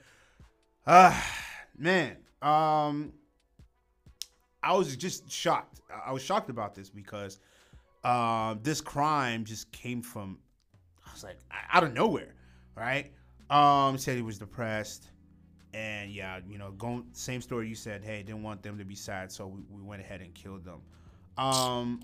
uh 0.86 1.14
man, 1.76 2.16
um, 2.40 3.12
I 4.62 4.72
was 4.72 4.96
just 4.96 5.30
shocked. 5.30 5.82
I- 6.06 6.10
was 6.12 6.22
shocked 6.22 6.48
about 6.48 6.74
this 6.74 6.88
because 6.88 7.38
um, 8.02 8.60
this 8.62 8.80
crime 8.80 9.44
just 9.44 9.70
came 9.72 10.00
from 10.00 10.38
like 11.24 11.38
out 11.72 11.84
of 11.84 11.92
nowhere, 11.92 12.34
right? 12.76 13.12
Um, 13.50 13.98
said 13.98 14.16
he 14.16 14.22
was 14.22 14.38
depressed, 14.38 15.08
and 15.72 16.10
yeah, 16.10 16.40
you 16.48 16.58
know, 16.58 16.72
going 16.72 17.04
same 17.12 17.40
story 17.40 17.68
you 17.68 17.74
said. 17.74 18.02
Hey, 18.02 18.22
didn't 18.22 18.42
want 18.42 18.62
them 18.62 18.78
to 18.78 18.84
be 18.84 18.94
sad, 18.94 19.30
so 19.32 19.46
we, 19.46 19.62
we 19.70 19.82
went 19.82 20.00
ahead 20.02 20.20
and 20.20 20.34
killed 20.34 20.64
them. 20.64 20.80
Um, 21.36 22.00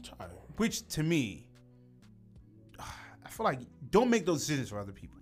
which 0.56 0.86
to 0.88 1.02
me, 1.02 1.46
I 2.78 3.28
feel 3.28 3.44
like 3.44 3.60
don't 3.90 4.10
make 4.10 4.26
those 4.26 4.40
decisions 4.40 4.68
for 4.68 4.78
other 4.78 4.92
people. 4.92 5.18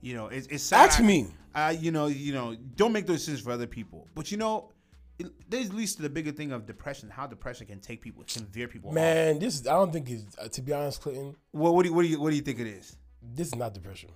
You 0.00 0.14
know, 0.14 0.26
it's, 0.26 0.46
it's 0.48 0.62
sad. 0.62 0.90
Ask 0.90 1.02
me. 1.02 1.28
I, 1.54 1.70
you 1.70 1.90
know, 1.90 2.06
you 2.06 2.32
know, 2.32 2.56
don't 2.76 2.92
make 2.92 3.06
those 3.06 3.20
decisions 3.20 3.40
for 3.40 3.52
other 3.52 3.66
people. 3.66 4.06
But 4.14 4.30
you 4.30 4.36
know, 4.36 4.70
it, 5.18 5.28
there's 5.48 5.70
at 5.70 5.74
least 5.74 6.00
the 6.00 6.10
bigger 6.10 6.32
thing 6.32 6.52
of 6.52 6.66
depression. 6.66 7.08
How 7.08 7.26
depression 7.26 7.66
can 7.66 7.80
take 7.80 8.02
people, 8.02 8.24
can 8.24 8.44
veer 8.46 8.68
people 8.68 8.90
off. 8.90 8.94
Man, 8.94 9.38
this 9.38 9.60
is, 9.60 9.66
I 9.66 9.72
don't 9.72 9.92
think 9.92 10.10
is 10.10 10.26
uh, 10.38 10.48
to 10.48 10.62
be 10.62 10.72
honest, 10.72 11.00
Clinton. 11.00 11.36
Well, 11.52 11.74
what 11.74 11.84
do 11.84 11.88
you, 11.88 11.94
what 11.94 12.02
do 12.02 12.08
you 12.08 12.20
what 12.20 12.30
do 12.30 12.36
you 12.36 12.42
think 12.42 12.60
it 12.60 12.66
is? 12.66 12.96
This 13.34 13.48
is 13.48 13.54
not 13.54 13.74
depression. 13.74 14.10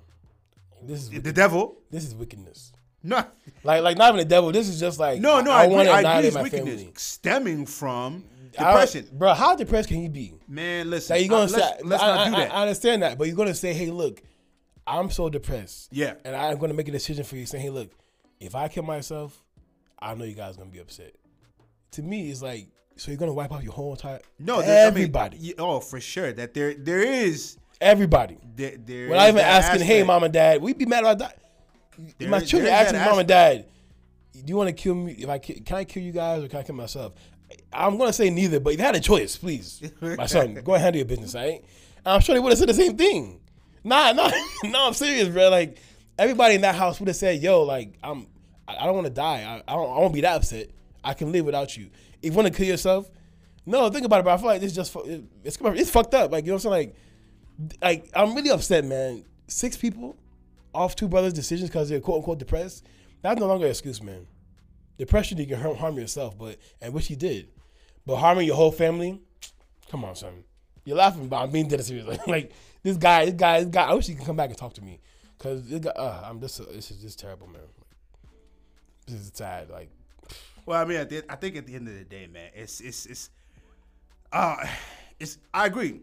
This 0.83 1.03
is 1.03 1.11
The 1.23 1.33
devil? 1.33 1.77
this 1.91 2.05
is 2.05 2.15
wickedness. 2.15 2.73
No, 3.03 3.25
Like 3.63 3.83
like 3.83 3.97
not 3.97 4.09
even 4.09 4.19
the 4.19 4.25
devil. 4.25 4.51
This 4.51 4.69
is 4.69 4.81
just 4.81 4.99
like 4.99 5.21
no, 5.21 5.41
no. 5.41 5.53
I, 5.53 5.65
I, 5.65 5.67
want 5.69 5.83
agree. 5.83 5.85
to 5.87 5.93
I 5.93 6.01
annihilate 6.01 6.35
my 6.35 6.43
wickedness 6.43 6.75
family. 6.81 6.93
stemming 6.97 7.67
from 7.67 8.25
I- 8.59 8.73
depression. 8.73 9.09
bro. 9.13 9.35
How 9.35 9.55
depressed 9.55 9.89
can 9.89 10.03
you 10.03 10.09
be? 10.09 10.35
Man, 10.49 10.91
listen. 10.91 11.15
Like 11.15 11.23
you're 11.25 11.31
gonna 11.31 11.45
uh, 11.45 11.49
say, 11.49 11.61
let's, 11.61 11.85
let's 11.85 12.03
I, 12.03 12.07
not 12.07 12.19
I- 12.19 12.25
do 12.25 12.31
that. 12.37 12.53
I, 12.53 12.55
I 12.57 12.61
understand 12.63 13.03
that, 13.03 13.17
but 13.19 13.29
you're 13.29 13.37
gonna 13.37 13.55
say, 13.55 13.73
hey, 13.73 13.91
look, 13.91 14.21
I'm 14.87 15.11
so 15.11 15.29
depressed. 15.29 15.89
Yeah. 15.93 16.15
and 16.25 16.35
I'm 16.35 16.59
gonna 16.59 16.75
make 16.75 16.89
a 16.89 16.93
decision 16.93 17.23
for 17.25 17.37
you, 17.37 17.47
saying, 17.47 17.63
hey, 17.63 17.71
look, 17.71 17.91
if 18.41 18.55
I 18.57 18.67
kill 18.69 18.83
myself, 18.85 19.41
I 20.01 20.15
know 20.15 20.25
you 20.25 20.35
guys 20.35 20.57
are 20.57 20.59
gonna 20.59 20.71
be 20.71 20.81
upset. 20.81 21.15
To 21.93 22.03
me, 22.03 22.31
it's 22.31 22.43
like, 22.43 22.67
so 22.97 23.11
you're 23.13 23.19
gonna 23.19 23.33
wipe 23.33 23.53
out 23.53 23.63
your 23.63 23.73
whole 23.73 23.93
entire 23.93 24.21
no, 24.41 24.61
there- 24.61 24.87
I 24.89 24.91
mean, 24.91 24.99
everybody, 25.05 25.55
oh, 25.57 25.79
for 25.79 26.01
sure. 26.01 26.33
That 26.33 26.53
there 26.53 26.75
there 26.75 27.01
is 27.01 27.59
everybody. 27.81 28.39
there, 28.57 28.77
there 28.77 29.09
Without 29.09 29.29
even 29.29 29.37
that 29.37 29.65
asking, 29.65 29.87
hey, 29.87 30.03
mom 30.03 30.23
and 30.23 30.33
dad, 30.33 30.61
we'd 30.61 30.79
be 30.79 30.87
mad 30.87 31.05
I 31.05 31.15
die. 31.15 31.33
There 32.19 32.29
My 32.29 32.41
children 32.41 32.73
asking 32.73 33.01
mom 33.01 33.19
and 33.19 33.29
dad, 33.29 33.67
do 34.33 34.43
you 34.47 34.57
want 34.57 34.69
to 34.69 34.75
kill 34.75 34.95
me? 34.95 35.13
If 35.13 35.29
I 35.29 35.39
ki- 35.39 35.61
can 35.61 35.77
I 35.77 35.85
kill 35.85 36.03
you 36.03 36.13
guys 36.13 36.43
or 36.43 36.49
can 36.49 36.61
I 36.61 36.63
kill 36.63 36.77
myself? 36.77 37.13
I'm 37.73 37.99
gonna 37.99 38.13
say 38.13 38.31
neither, 38.31 38.61
but 38.61 38.75
if 38.75 38.79
you 38.79 38.85
had 38.85 38.95
a 38.95 39.01
choice, 39.01 39.37
please, 39.37 39.83
my 40.01 40.27
son, 40.27 40.55
go 40.65 40.75
and 40.75 40.83
handle 40.83 40.99
your 40.99 41.07
business, 41.07 41.35
right? 41.35 41.65
I'm 42.05 42.21
sure 42.21 42.35
they 42.35 42.41
would 42.41 42.51
have 42.51 42.59
said 42.59 42.69
the 42.69 42.75
same 42.75 42.97
thing. 42.97 43.41
Nah, 43.85 44.13
nah, 44.13 44.31
no, 44.65 44.87
I'm 44.87 44.95
serious, 44.95 45.29
bro. 45.29 45.49
Like 45.49 45.79
everybody 46.19 46.55
in 46.55 46.61
that 46.63 46.75
house 46.75 47.01
would 47.01 47.09
have 47.09 47.17
said, 47.17 47.43
"Yo, 47.43 47.63
like 47.63 47.99
I'm, 48.03 48.27
I 48.67 48.85
don't 48.85 48.95
want 48.95 49.07
to 49.07 49.13
die. 49.13 49.63
I, 49.67 49.73
I 49.73 49.77
don't, 49.77 49.91
I 49.91 49.99
won't 49.99 50.15
be 50.15 50.21
that 50.23 50.37
upset. 50.37 50.71
I 51.03 51.15
can 51.15 51.33
live 51.33 51.45
without 51.45 51.77
you. 51.77 51.91
If 52.23 52.33
you 52.33 52.37
want 52.37 52.49
to 52.49 52.55
kill 52.55 52.67
yourself, 52.67 53.11
no, 53.65 53.89
think 53.91 54.05
about 54.05 54.21
it, 54.21 54.23
bro. 54.25 54.35
I 54.35 54.37
feel 54.37 54.47
like 54.47 54.61
this 54.61 54.75
just 54.75 54.95
it's 55.43 55.59
it's 55.61 55.91
fucked 55.91 56.15
up. 56.15 56.33
Like 56.33 56.45
you 56.45 56.51
know 56.51 56.57
what 56.57 56.67
I'm 56.67 56.73
saying? 56.73 56.89
Like, 56.89 56.97
like 57.83 58.11
I'm 58.15 58.35
really 58.35 58.51
upset, 58.51 58.85
man. 58.85 59.25
Six 59.47 59.77
people 59.77 60.17
off 60.75 60.95
two 60.95 61.09
brothers' 61.09 61.33
decisions 61.33 61.71
because 61.71 61.89
they're 61.89 62.01
quote 62.01 62.19
unquote 62.19 62.39
depressed. 62.39 62.87
That's 63.23 63.41
no 63.41 63.47
longer 63.47 63.65
an 63.67 63.71
excuse, 63.71 64.03
man. 64.03 64.27
Depression, 64.99 65.39
you 65.39 65.47
can 65.47 65.61
harm, 65.61 65.77
harm 65.77 65.97
yourself, 65.97 66.37
but 66.39 66.59
and 66.81 66.93
which 66.93 67.07
he 67.07 67.17
did, 67.17 67.49
but 68.07 68.17
harming 68.17 68.47
your 68.47 68.57
whole 68.57 68.73
family. 68.73 69.21
Come 69.91 70.05
on, 70.05 70.17
son. 70.17 70.45
You're 70.85 70.97
laughing, 70.97 71.29
but 71.29 71.37
I'm 71.37 71.51
being 71.51 71.69
dead 71.69 71.85
serious. 71.85 72.07
Like, 72.07 72.27
like 72.27 72.53
this 72.83 72.97
guy, 72.97 73.27
this 73.27 73.35
guy, 73.35 73.61
this 73.61 73.71
guy. 73.71 73.85
I 73.85 73.95
wish 73.95 74.07
he 74.07 74.15
could 74.15 74.27
come 74.27 74.37
back 74.37 74.51
and 74.51 74.59
talk 74.59 74.75
to 74.75 74.83
me, 74.83 75.01
cause 75.39 75.63
this 75.69 75.81
guy, 75.81 75.91
uh, 75.91 76.23
I'm 76.25 76.41
just, 76.41 76.59
this 76.73 76.91
is 76.91 77.03
just 77.03 77.19
terrible, 77.19 77.47
man. 77.47 77.63
This 79.07 79.21
is 79.21 79.31
sad. 79.35 79.71
Like, 79.71 79.91
Well, 80.67 80.81
I 80.81 80.85
mean, 80.85 80.99
at 80.99 81.09
the, 81.09 81.25
I 81.31 81.37
think 81.37 81.57
at 81.57 81.67
the 81.67 81.75
end 81.75 81.89
of 81.89 81.95
the 81.95 82.05
day, 82.05 82.27
man, 82.27 82.51
it's 82.55 82.81
it's 82.81 83.07
it's 83.07 83.31
uh 84.33 84.57
it's 85.21 85.39
I 85.53 85.67
agree. 85.67 86.03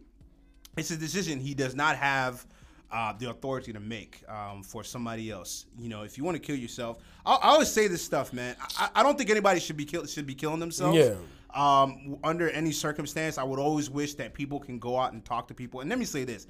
It's 0.78 0.92
a 0.92 0.98
decision 0.98 1.40
he 1.40 1.54
does 1.54 1.76
not 1.76 1.96
have 1.96 2.46
uh, 2.92 3.14
the 3.18 3.30
authority 3.30 3.74
to 3.74 3.80
make 3.80 4.24
um, 4.30 4.64
for 4.64 4.84
somebody 4.84 5.32
else. 5.32 5.66
You 5.78 5.90
know, 5.90 6.04
if 6.04 6.18
you 6.18 6.24
want 6.24 6.36
to 6.36 6.42
kill 6.42 6.56
yourself, 6.56 7.00
I, 7.26 7.36
I 7.36 7.48
always 7.50 7.72
say 7.72 7.88
this 7.88 8.02
stuff, 8.04 8.34
man. 8.34 8.56
I, 8.78 8.90
I 8.96 9.04
don't 9.04 9.18
think 9.18 9.30
anybody 9.30 9.60
should 9.60 9.78
be 9.78 9.86
kill, 9.86 10.06
should 10.06 10.28
be 10.28 10.36
killing 10.36 10.60
themselves. 10.60 10.98
Yeah. 10.98 11.16
Um, 11.54 12.18
under 12.24 12.50
any 12.50 12.72
circumstance, 12.72 13.38
I 13.38 13.44
would 13.44 13.60
always 13.60 13.90
wish 13.90 14.16
that 14.16 14.34
people 14.34 14.60
can 14.60 14.78
go 14.78 15.00
out 15.00 15.14
and 15.14 15.24
talk 15.24 15.48
to 15.48 15.54
people. 15.54 15.80
And 15.82 15.90
let 15.90 15.98
me 15.98 16.06
say 16.06 16.26
this, 16.26 16.48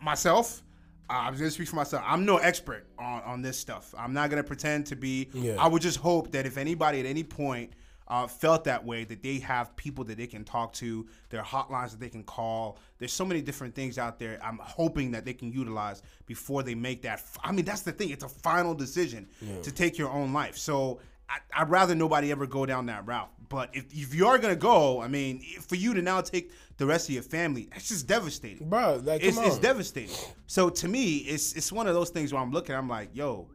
myself. 0.00 0.62
uh, 1.10 1.14
I'm 1.14 1.34
gonna 1.36 1.50
speak 1.50 1.68
for 1.68 1.76
myself. 1.76 2.04
I'm 2.06 2.24
no 2.24 2.36
expert 2.36 2.86
on, 2.98 3.22
on 3.22 3.42
this 3.42 3.58
stuff. 3.58 3.92
I'm 3.98 4.12
not 4.12 4.30
gonna 4.30 4.44
pretend 4.44 4.86
to 4.86 4.96
be. 4.96 5.28
Yeah. 5.34 5.56
I 5.58 5.66
would 5.66 5.82
just 5.82 5.98
hope 5.98 6.30
that 6.32 6.46
if 6.46 6.56
anybody 6.56 7.00
at 7.00 7.06
any 7.06 7.24
point 7.24 7.72
uh, 8.10 8.26
felt 8.26 8.64
that 8.64 8.84
way, 8.84 9.04
that 9.04 9.22
they 9.22 9.38
have 9.38 9.74
people 9.76 10.04
that 10.04 10.18
they 10.18 10.26
can 10.26 10.44
talk 10.44 10.72
to, 10.74 11.06
there 11.30 11.40
are 11.40 11.46
hotlines 11.46 11.92
that 11.92 12.00
they 12.00 12.08
can 12.10 12.24
call. 12.24 12.76
There's 12.98 13.12
so 13.12 13.24
many 13.24 13.40
different 13.40 13.74
things 13.74 13.96
out 13.98 14.18
there. 14.18 14.38
I'm 14.42 14.58
hoping 14.60 15.12
that 15.12 15.24
they 15.24 15.32
can 15.32 15.52
utilize 15.52 16.02
before 16.26 16.62
they 16.62 16.74
make 16.74 17.02
that. 17.02 17.20
f- 17.20 17.38
I 17.42 17.52
mean, 17.52 17.64
that's 17.64 17.82
the 17.82 17.92
thing. 17.92 18.10
It's 18.10 18.24
a 18.24 18.28
final 18.28 18.74
decision 18.74 19.28
to 19.62 19.70
take 19.72 19.96
your 19.96 20.10
own 20.10 20.32
life. 20.32 20.58
So 20.58 21.00
I, 21.28 21.38
I'd 21.54 21.70
rather 21.70 21.94
nobody 21.94 22.32
ever 22.32 22.46
go 22.46 22.66
down 22.66 22.86
that 22.86 23.06
route. 23.06 23.30
But 23.48 23.70
if, 23.72 23.84
if 23.92 24.14
you 24.14 24.26
are 24.26 24.38
gonna 24.38 24.56
go, 24.56 25.00
I 25.00 25.08
mean, 25.08 25.42
for 25.68 25.76
you 25.76 25.94
to 25.94 26.02
now 26.02 26.20
take 26.20 26.50
the 26.76 26.86
rest 26.86 27.08
of 27.08 27.14
your 27.14 27.22
family, 27.22 27.68
that's 27.72 27.88
just 27.88 28.06
devastating 28.08 28.68
Bro, 28.68 29.02
like, 29.04 29.22
it's, 29.22 29.38
it's 29.38 29.58
devastating. 29.58 30.16
So 30.46 30.68
to 30.70 30.88
me, 30.88 31.16
it's 31.18 31.52
it's 31.54 31.70
one 31.72 31.86
of 31.86 31.94
those 31.94 32.10
things 32.10 32.32
where 32.32 32.42
I'm 32.42 32.50
looking, 32.52 32.74
I'm 32.74 32.88
like, 32.88 33.10
yo, 33.12 33.48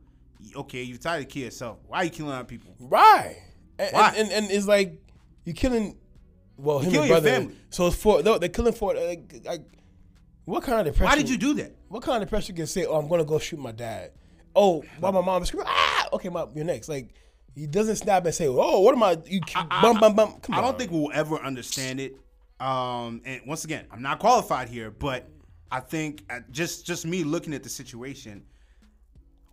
okay, 0.56 0.84
you 0.84 0.96
decided 0.96 1.28
to 1.28 1.34
kill 1.34 1.44
yourself. 1.44 1.80
Why 1.88 1.98
are 2.00 2.04
you 2.06 2.10
killing 2.12 2.32
other 2.34 2.44
people? 2.46 2.74
Why? 2.78 3.38
And, 3.79 3.89
Why? 3.93 4.09
And, 4.09 4.17
and, 4.17 4.31
and 4.31 4.51
it's 4.51 4.67
like 4.67 5.01
you're 5.43 5.55
killing. 5.55 5.97
Well, 6.57 6.79
him 6.79 6.91
killing 6.91 6.97
and 7.01 7.09
your 7.09 7.21
brother. 7.21 7.35
family. 7.41 7.55
So 7.69 7.88
it's 7.88 7.95
for 7.97 8.23
no, 8.23 8.38
they're 8.38 8.49
killing 8.49 8.73
for 8.73 8.93
like, 8.95 9.41
like 9.45 9.61
what 10.45 10.63
kind 10.63 10.79
of 10.79 10.93
depression? 10.93 11.09
Why 11.11 11.15
did 11.17 11.29
you 11.29 11.38
do 11.38 11.53
that? 11.55 11.75
What 11.89 12.03
kind 12.03 12.21
of 12.21 12.27
depression 12.29 12.55
can 12.55 12.67
say, 12.67 12.85
"Oh, 12.85 12.95
I'm 12.97 13.07
gonna 13.07 13.25
go 13.25 13.39
shoot 13.39 13.59
my 13.59 13.71
dad"? 13.71 14.11
Oh, 14.55 14.83
while 14.99 15.11
my 15.11 15.21
mom 15.21 15.41
is 15.41 15.49
screaming, 15.49 15.67
ah, 15.69 16.07
okay, 16.13 16.29
my 16.29 16.45
you're 16.55 16.63
next. 16.63 16.88
Like 16.88 17.13
he 17.55 17.67
doesn't 17.67 17.97
snap 17.97 18.25
and 18.25 18.33
say, 18.33 18.47
"Oh, 18.47 18.79
what 18.81 18.95
am 18.95 19.03
I?" 19.03 19.17
You 19.25 19.41
bum 19.81 19.99
bum 19.99 20.15
bum. 20.15 20.39
Come 20.41 20.55
I 20.55 20.61
don't 20.61 20.77
think 20.77 20.91
we'll 20.91 21.11
ever 21.13 21.35
understand 21.38 21.99
it. 21.99 22.15
Um, 22.59 23.21
and 23.25 23.41
once 23.45 23.65
again, 23.65 23.85
I'm 23.91 24.01
not 24.01 24.19
qualified 24.19 24.69
here, 24.69 24.89
but 24.91 25.27
I 25.69 25.81
think 25.81 26.23
uh, 26.29 26.39
just 26.51 26.85
just 26.85 27.05
me 27.05 27.25
looking 27.25 27.53
at 27.53 27.63
the 27.63 27.69
situation, 27.69 28.45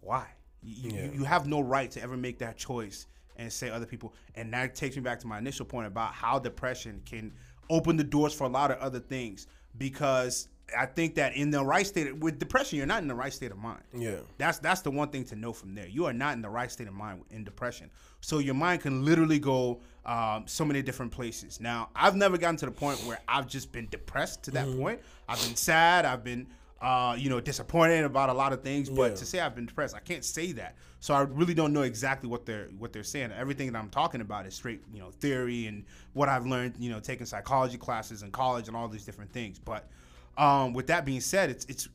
why 0.01 0.27
you, 0.63 0.91
you- 0.91 1.13
you 1.17 1.25
have 1.25 1.47
no 1.49 1.61
right 1.61 1.91
to 1.91 2.03
ever 2.03 2.17
make 2.17 2.39
that 2.39 2.57
choice 2.57 3.07
and 3.43 3.53
say 3.53 3.71
other 3.71 3.87
people. 3.87 4.15
And 4.35 4.53
that 4.53 4.75
takes 4.75 4.97
me 4.97 5.03
back 5.03 5.21
to 5.21 5.27
my 5.27 5.39
initial 5.39 5.67
point 5.67 5.87
about 5.87 6.13
how 6.15 6.39
depression 6.39 7.03
can 7.05 7.33
open 7.71 7.97
the 7.97 8.05
doors 8.05 8.33
for 8.35 8.45
a 8.45 8.49
lot 8.49 8.71
of 8.71 8.79
other 8.79 9.01
things 9.01 9.47
because. 9.79 10.49
I 10.79 10.87
think 10.87 11.17
that 11.17 11.35
in 11.35 11.51
the 11.51 11.63
right 11.63 11.87
state 11.87 12.17
with 12.17 12.39
depression, 12.39 12.79
you're 12.79 12.87
not 12.87 13.03
in 13.03 13.09
the 13.09 13.15
right 13.15 13.33
state 13.33 13.51
of 13.51 13.59
mind. 13.59 13.83
Yeah. 13.95 14.21
That's 14.39 14.59
that's 14.59 14.81
the 14.81 14.91
one 14.91 15.09
thing 15.09 15.23
to 15.25 15.37
know 15.37 15.53
from 15.53 15.75
there. 15.75 15.87
You 15.87 16.07
are 16.07 16.15
not 16.15 16.33
in 16.35 16.41
the 16.41 16.49
right 16.49 16.73
state 16.73 16.89
of 16.89 16.95
mind 16.95 17.25
in 17.31 17.45
depression. 17.45 17.91
So 18.23 18.39
your 18.39 18.55
mind 18.55 18.81
can 18.81 19.05
literally 19.05 19.39
go 19.39 19.83
um, 20.07 20.45
so 20.47 20.65
many 20.65 20.81
different 20.81 21.13
places. 21.13 21.61
Now, 21.61 21.91
I've 21.95 22.17
never 22.17 22.39
gotten 22.39 22.57
to 22.59 22.65
the 22.67 22.73
point 22.73 22.99
where 23.05 23.19
I've 23.29 23.49
just 23.49 23.71
been 23.71 23.87
depressed 23.91 24.45
to 24.45 24.51
that 24.53 24.67
Mm-hmm. 24.67 24.81
point. 24.81 25.01
I've 25.29 25.43
been 25.47 25.57
sad. 25.57 26.07
I've 26.07 26.25
been 26.25 26.47
uh, 26.83 27.15
you 27.19 27.31
know 27.31 27.41
disappointed 27.41 28.05
about 28.05 28.29
a 28.29 28.33
lot 28.35 28.53
of 28.53 28.63
things. 28.63 28.91
But 28.91 29.13
Yeah. 29.13 29.17
to 29.17 29.25
say 29.25 29.41
I've 29.41 29.55
been 29.55 29.67
depressed, 29.67 29.95
I 29.95 30.01
can't 30.01 30.25
say 30.25 30.53
that. 30.53 30.75
So 31.01 31.15
I 31.15 31.23
really 31.23 31.55
don't 31.55 31.73
know 31.73 31.83
exactly 31.83 32.29
what 32.29 32.45
they're 32.45 32.69
what 32.79 32.93
they're 32.93 33.03
saying. 33.05 33.33
Everything 33.33 33.73
that 33.73 33.79
I'm 33.79 33.89
talking 33.91 34.21
about 34.21 34.47
is 34.47 34.55
straight 34.55 34.83
you 34.93 34.99
know 34.99 35.11
theory 35.11 35.67
and 35.67 35.85
what 36.13 36.29
I've 36.29 36.45
learned 36.47 36.75
you 36.79 36.91
know 36.91 37.01
taking 37.01 37.25
psychology 37.25 37.79
classes 37.79 38.23
in 38.23 38.31
college 38.33 38.69
and 38.69 38.77
all 38.77 38.89
these 38.89 39.05
different 39.05 39.33
things. 39.33 39.59
But 39.59 39.89
um, 40.37 40.73
with 40.73 40.89
that 40.89 41.05
being 41.05 41.21
said, 41.21 41.51
it's 41.51 41.65
it's 41.67 41.89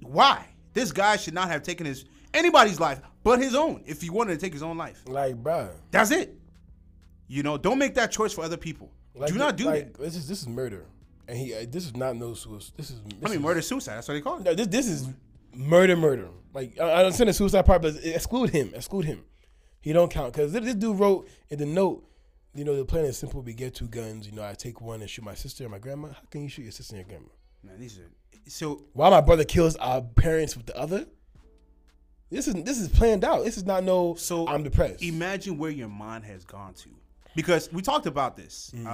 why 0.00 0.44
this 0.74 0.92
guy 0.92 1.16
should 1.16 1.34
not 1.34 1.48
have 1.48 1.62
taken 1.62 1.86
his 1.86 2.04
anybody's 2.34 2.80
life 2.80 3.00
but 3.22 3.38
his 3.38 3.54
own 3.54 3.82
if 3.86 4.02
he 4.02 4.10
wanted 4.10 4.34
to 4.34 4.40
take 4.40 4.52
his 4.52 4.62
own 4.62 4.76
life 4.76 5.02
Like, 5.06 5.36
bro. 5.36 5.70
that's 5.90 6.10
it 6.10 6.36
you 7.28 7.42
know 7.42 7.56
don't 7.56 7.78
make 7.78 7.94
that 7.94 8.10
choice 8.10 8.32
for 8.32 8.42
other 8.44 8.56
people 8.56 8.90
Like, 9.14 9.32
do 9.32 9.38
not 9.38 9.56
do 9.56 9.64
like, 9.66 9.92
that 9.94 10.02
This 10.02 10.16
is 10.16 10.26
this 10.28 10.42
is 10.42 10.48
murder, 10.48 10.84
and 11.28 11.38
he 11.38 11.54
uh, 11.54 11.66
this 11.68 11.84
is 11.86 11.94
not 11.94 12.16
no 12.16 12.34
suicide. 12.34 12.72
This 12.76 12.90
is. 12.90 13.00
i 13.22 13.28
mean 13.28 13.34
is- 13.34 13.40
murder 13.40 13.62
suicide 13.62 13.96
that's 13.96 14.08
what 14.08 14.14
they 14.14 14.20
call 14.20 14.38
it 14.38 14.42
No, 14.44 14.54
this 14.54 14.66
this 14.66 14.88
is 14.88 15.08
murder, 15.54 15.96
murder. 15.96 16.28
Like 16.54 16.78
I 16.80 17.04
I 17.04 17.10
send 17.10 17.28
the 17.28 17.32
suicide 17.34 17.66
part, 17.66 17.82
but 17.82 17.94
exclude 18.02 18.50
him. 18.50 18.72
Exclude 18.74 19.04
him. 19.04 19.24
He 19.80 19.92
don't 19.92 20.10
count 20.10 20.32
because 20.32 20.52
this, 20.52 20.64
this 20.64 20.74
dude 20.74 20.98
wrote 20.98 21.28
in 21.50 21.58
the 21.58 21.66
note. 21.66 22.04
You 22.54 22.64
know, 22.64 22.74
the 22.74 22.84
plan 22.84 23.04
is 23.04 23.16
simple. 23.18 23.42
We 23.42 23.52
get 23.54 23.74
two 23.74 23.86
guns. 23.86 24.26
You 24.26 24.32
know, 24.32 24.42
I 24.42 24.54
take 24.54 24.80
one 24.80 25.00
and 25.00 25.08
shoot 25.08 25.24
my 25.24 25.34
sister 25.34 25.62
and 25.64 25.70
my 25.70 25.78
grandma. 25.78 26.08
How 26.08 26.22
can 26.30 26.42
you 26.42 26.48
shoot 26.48 26.62
your 26.62 26.72
sister 26.72 26.96
and 26.96 27.04
your 27.06 27.08
grandma? 27.08 27.30
man 27.62 27.78
these 27.80 27.98
are 27.98 28.08
so 28.46 28.84
Why 28.92 29.10
my 29.10 29.20
brother 29.20 29.44
kills 29.44 29.76
our 29.76 30.00
parents 30.00 30.56
with 30.56 30.66
the 30.66 30.76
other? 30.76 31.06
This 32.30 32.46
is 32.48 32.54
this 32.64 32.78
is 32.78 32.88
planned 32.88 33.24
out. 33.24 33.44
This 33.44 33.56
is 33.56 33.64
not 33.64 33.84
no. 33.84 34.14
so 34.14 34.46
I'm 34.48 34.62
depressed. 34.62 35.02
imagine 35.02 35.58
where 35.58 35.70
your 35.70 35.88
mind 35.88 36.24
has 36.24 36.44
gone 36.44 36.74
to 36.74 36.88
because 37.38 37.64
we 37.72 37.80
talked 37.90 38.06
about 38.14 38.32
this 38.36 38.54
uh, 38.86 38.88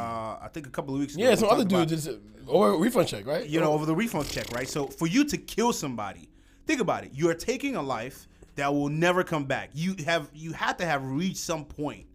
i 0.47 0.49
think 0.53 0.65
a 0.67 0.71
couple 0.77 0.93
of 0.95 1.01
weeks 1.01 1.15
ago 1.15 1.25
Mm. 1.25 1.29
yeah, 1.31 1.35
some 1.43 1.49
other 1.55 1.65
dude 1.65 1.89
just 1.89 2.09
or 2.47 2.79
refund 2.87 3.09
check, 3.09 3.25
right? 3.27 3.47
you 3.53 3.59
know, 3.63 3.73
over 3.77 3.87
the 3.87 3.97
refund 4.03 4.27
check, 4.29 4.47
right? 4.57 4.69
So 4.69 4.81
for 5.01 5.07
you 5.15 5.23
to 5.33 5.37
kill 5.55 5.73
somebody, 5.73 6.25
think 6.69 6.81
about 6.87 7.01
it. 7.05 7.11
You 7.19 7.31
are 7.31 7.39
taking 7.53 7.75
a 7.77 7.83
life 7.97 8.19
that 8.57 8.69
will 8.75 8.91
never 9.07 9.25
come 9.33 9.45
back. 9.55 9.71
You 9.73 9.91
have 10.05 10.25
you 10.35 10.53
had 10.53 10.75
to 10.81 10.85
have 10.93 11.03
reached 11.21 11.39
some 11.53 11.65
point 11.65 12.07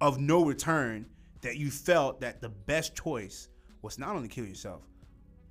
of 0.00 0.12
no 0.20 0.38
return 0.52 1.06
that 1.44 1.54
you 1.62 1.68
felt 1.70 2.20
that 2.20 2.40
the 2.40 2.48
best 2.72 2.94
choice 2.94 3.48
was 3.82 3.98
not 3.98 4.10
only 4.16 4.28
kill 4.28 4.46
yourself, 4.46 4.82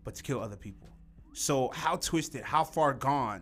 but 0.06 0.16
to 0.16 0.24
kill 0.24 0.40
other 0.40 0.56
people. 0.68 0.90
So 1.34 1.70
how 1.74 1.98
twisted, 1.98 2.44
how 2.44 2.64
far 2.64 2.94
gone 2.94 3.42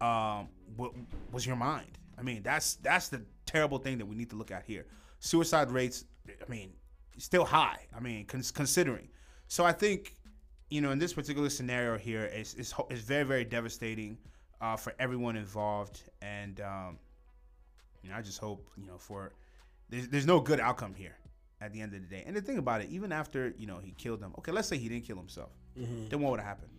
um, 0.00 0.48
wa- 0.76 0.94
was 1.32 1.44
your 1.48 1.56
mind? 1.56 1.98
I 2.18 2.22
mean, 2.22 2.40
that's 2.44 2.76
that's 2.76 3.08
the 3.08 3.20
terrible 3.44 3.78
thing 3.78 3.98
that 3.98 4.06
we 4.06 4.14
need 4.14 4.30
to 4.30 4.36
look 4.36 4.52
at 4.52 4.62
here. 4.72 4.86
Suicide 5.18 5.68
rates, 5.72 6.04
I 6.28 6.48
mean, 6.50 6.72
still 7.18 7.44
high. 7.44 7.78
I 7.96 8.00
mean, 8.00 8.26
cons- 8.26 8.50
considering. 8.50 9.08
So 9.48 9.64
I 9.64 9.72
think, 9.72 10.14
you 10.70 10.80
know, 10.80 10.90
in 10.90 10.98
this 10.98 11.12
particular 11.12 11.50
scenario 11.50 11.98
here, 11.98 12.24
it's 12.24 12.54
it's, 12.54 12.72
it's 12.90 13.02
very 13.02 13.24
very 13.24 13.44
devastating 13.44 14.18
uh, 14.60 14.76
for 14.76 14.94
everyone 14.98 15.36
involved, 15.36 16.02
and 16.22 16.60
um, 16.60 16.98
you 18.02 18.10
know, 18.10 18.16
I 18.16 18.22
just 18.22 18.38
hope 18.38 18.68
you 18.76 18.86
know 18.86 18.98
for 18.98 19.32
there's 19.90 20.08
there's 20.08 20.26
no 20.26 20.40
good 20.40 20.60
outcome 20.60 20.94
here 20.94 21.16
at 21.60 21.72
the 21.72 21.80
end 21.80 21.94
of 21.94 22.00
the 22.00 22.06
day. 22.08 22.22
And 22.26 22.34
the 22.36 22.40
thing 22.40 22.58
about 22.58 22.80
it, 22.82 22.88
even 22.90 23.12
after 23.12 23.52
you 23.58 23.66
know 23.66 23.78
he 23.78 23.92
killed 23.92 24.20
them, 24.20 24.32
okay, 24.38 24.52
let's 24.52 24.68
say 24.68 24.78
he 24.78 24.88
didn't 24.88 25.04
kill 25.04 25.16
himself, 25.16 25.50
then 26.08 26.20
what 26.20 26.30
would 26.30 26.40
have 26.40 26.48
happened? 26.48 26.70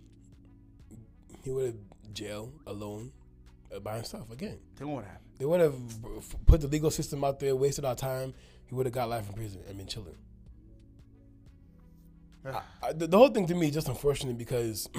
he 1.44 1.52
would 1.52 1.66
have 1.66 2.14
jail 2.14 2.54
alone 2.68 3.12
by 3.82 3.96
himself 3.98 4.32
again. 4.32 4.58
Then 4.78 4.88
what 4.88 4.98
would 4.98 5.06
have 5.06 5.12
happened? 5.14 5.30
They 5.44 5.48
would 5.48 5.60
have 5.60 5.76
put 6.46 6.62
the 6.62 6.68
legal 6.68 6.90
system 6.90 7.22
out 7.26 7.42
there, 7.42 7.54
wasted 7.54 7.84
our 7.84 7.96
time. 7.96 8.34
He 8.66 8.74
would 8.76 8.86
have 8.86 8.94
got 8.94 9.10
life 9.10 9.28
in 9.28 9.36
prison 9.36 9.60
and 9.68 9.78
been 9.78 9.88
chilling. 9.88 10.16
I, 12.82 12.94
the, 12.94 13.08
the 13.08 13.18
whole 13.18 13.28
thing 13.28 13.46
to 13.48 13.54
me 13.54 13.68
is 13.68 13.74
just 13.74 13.90
unfortunate 13.90 14.38
because, 14.38 14.88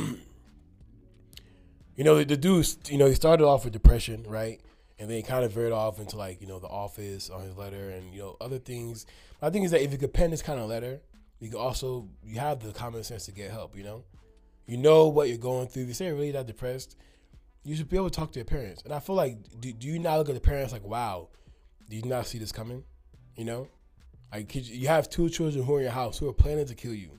you 1.97 2.05
know, 2.05 2.17
the, 2.17 2.27
the 2.27 2.37
dude, 2.37 2.69
you 2.91 2.99
know, 2.99 3.07
he 3.07 3.15
started 3.15 3.47
off 3.47 3.65
with 3.65 3.73
depression, 3.73 4.27
right? 4.29 4.61
And 4.99 5.09
then 5.09 5.17
he 5.17 5.23
kind 5.23 5.47
of 5.47 5.53
veered 5.53 5.73
off 5.73 5.99
into 5.99 6.19
like, 6.19 6.43
you 6.43 6.47
know, 6.47 6.59
the 6.59 6.67
office 6.67 7.31
on 7.31 7.41
his 7.41 7.57
letter 7.57 7.89
and, 7.89 8.13
you 8.13 8.21
know, 8.21 8.37
other 8.39 8.59
things. 8.59 9.07
My 9.41 9.49
thing 9.49 9.63
is 9.63 9.71
that 9.71 9.81
if 9.81 9.93
you 9.93 9.99
could 9.99 10.13
pen 10.13 10.31
this 10.31 10.43
kind 10.43 10.61
of 10.61 10.69
letter, 10.69 11.01
you 11.41 11.49
can 11.49 11.59
also, 11.59 12.07
you 12.23 12.39
have 12.39 12.61
the 12.61 12.73
common 12.73 13.03
sense 13.03 13.25
to 13.25 13.33
get 13.33 13.51
help, 13.51 13.79
you 13.79 13.83
know? 13.83 14.05
You 14.67 14.77
know 14.77 15.09
what 15.09 15.31
you're 15.31 15.39
going 15.39 15.69
through. 15.69 15.85
If 15.85 15.89
you 15.89 15.95
say 15.95 16.05
you're 16.05 16.17
really 16.17 16.33
that 16.33 16.47
depressed, 16.47 16.99
you 17.65 17.75
should 17.75 17.89
be 17.89 17.97
able 17.97 18.11
to 18.11 18.17
talk 18.17 18.33
to 18.33 18.39
your 18.39 18.45
parents. 18.45 18.83
And 18.83 18.93
I 18.93 19.01
feel 19.01 19.17
like, 19.17 19.39
do, 19.61 19.73
do 19.73 19.89
you 19.89 19.99
not 19.99 20.19
look 20.19 20.29
at 20.29 20.35
the 20.35 20.41
parents 20.41 20.73
like, 20.73 20.85
wow, 20.85 21.29
do 21.89 21.97
you 21.97 22.03
not 22.03 22.27
see 22.27 22.39
this 22.39 22.53
coming? 22.53 22.85
You 23.37 23.45
know? 23.45 23.69
Like, 24.33 24.55
you, 24.55 24.61
you 24.63 24.89
have 24.89 25.09
two 25.09 25.29
children 25.29 25.65
who 25.65 25.75
are 25.75 25.79
in 25.79 25.85
your 25.85 25.93
house 25.93 26.19
who 26.19 26.29
are 26.29 26.33
planning 26.33 26.67
to 26.67 26.75
kill 26.75 26.95
you. 26.95 27.19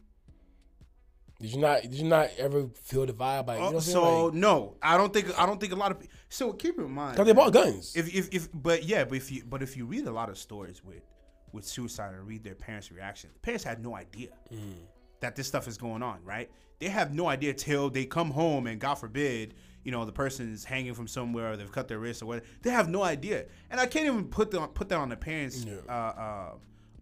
Did 1.41 1.51
you 1.51 1.59
not? 1.59 1.81
Did 1.81 1.93
you 1.95 2.05
not 2.05 2.29
ever 2.37 2.69
feel 2.81 3.05
the 3.05 3.11
vibe? 3.11 3.47
Like, 3.47 3.59
you 3.59 3.65
uh, 3.65 3.69
know 3.69 3.75
what 3.75 3.75
I'm 3.75 3.81
so 3.81 4.25
Like, 4.25 4.35
no, 4.35 4.77
I 4.81 4.97
don't 4.97 5.11
think 5.11 5.37
I 5.37 5.45
don't 5.45 5.59
think 5.59 5.73
a 5.73 5.75
lot 5.75 5.91
of 5.91 5.97
so 6.29 6.53
keep 6.53 6.77
in 6.79 6.89
mind 6.89 7.17
Cause 7.17 7.25
they 7.25 7.33
bought 7.33 7.51
guns. 7.51 7.93
if, 7.95 8.13
if 8.15 8.33
if 8.33 8.49
but 8.53 8.85
yeah, 8.85 9.03
but 9.03 9.17
if 9.17 9.31
you 9.31 9.43
but 9.45 9.61
if 9.61 9.75
you 9.75 9.85
read 9.85 10.07
a 10.07 10.11
lot 10.11 10.29
of 10.29 10.37
stories 10.37 10.81
with 10.81 11.03
with 11.51 11.65
suicide 11.65 12.13
and 12.13 12.25
read 12.25 12.43
their 12.43 12.55
parents' 12.55 12.89
reaction, 12.89 13.31
the 13.33 13.39
parents 13.39 13.65
had 13.65 13.83
no 13.83 13.95
idea 13.95 14.29
mm. 14.51 14.75
that 15.19 15.35
this 15.35 15.45
stuff 15.45 15.67
is 15.67 15.77
going 15.77 16.01
on, 16.01 16.19
right? 16.23 16.49
They 16.79 16.87
have 16.87 17.13
no 17.13 17.27
idea 17.27 17.53
till 17.53 17.89
they 17.89 18.05
come 18.05 18.31
home 18.31 18.67
and 18.67 18.79
God 18.79 18.95
forbid, 18.95 19.55
you 19.85 19.91
know, 19.91 20.03
the 20.03 20.11
person 20.11 20.51
is 20.51 20.65
hanging 20.65 20.93
from 20.93 21.07
somewhere 21.07 21.53
or 21.53 21.57
they've 21.57 21.71
cut 21.71 21.87
their 21.87 21.99
wrist 21.99 22.21
or 22.21 22.25
whatever. 22.25 22.45
They 22.63 22.71
have 22.71 22.89
no 22.89 23.03
idea, 23.03 23.45
and 23.69 23.79
I 23.79 23.85
can't 23.85 24.07
even 24.07 24.25
put 24.25 24.51
the, 24.51 24.59
put 24.67 24.89
that 24.89 24.97
on 24.97 25.07
the 25.09 25.15
parents' 25.15 25.63
Yeah. 25.63 25.75
uh, 25.87 25.91
uh, 25.91 26.49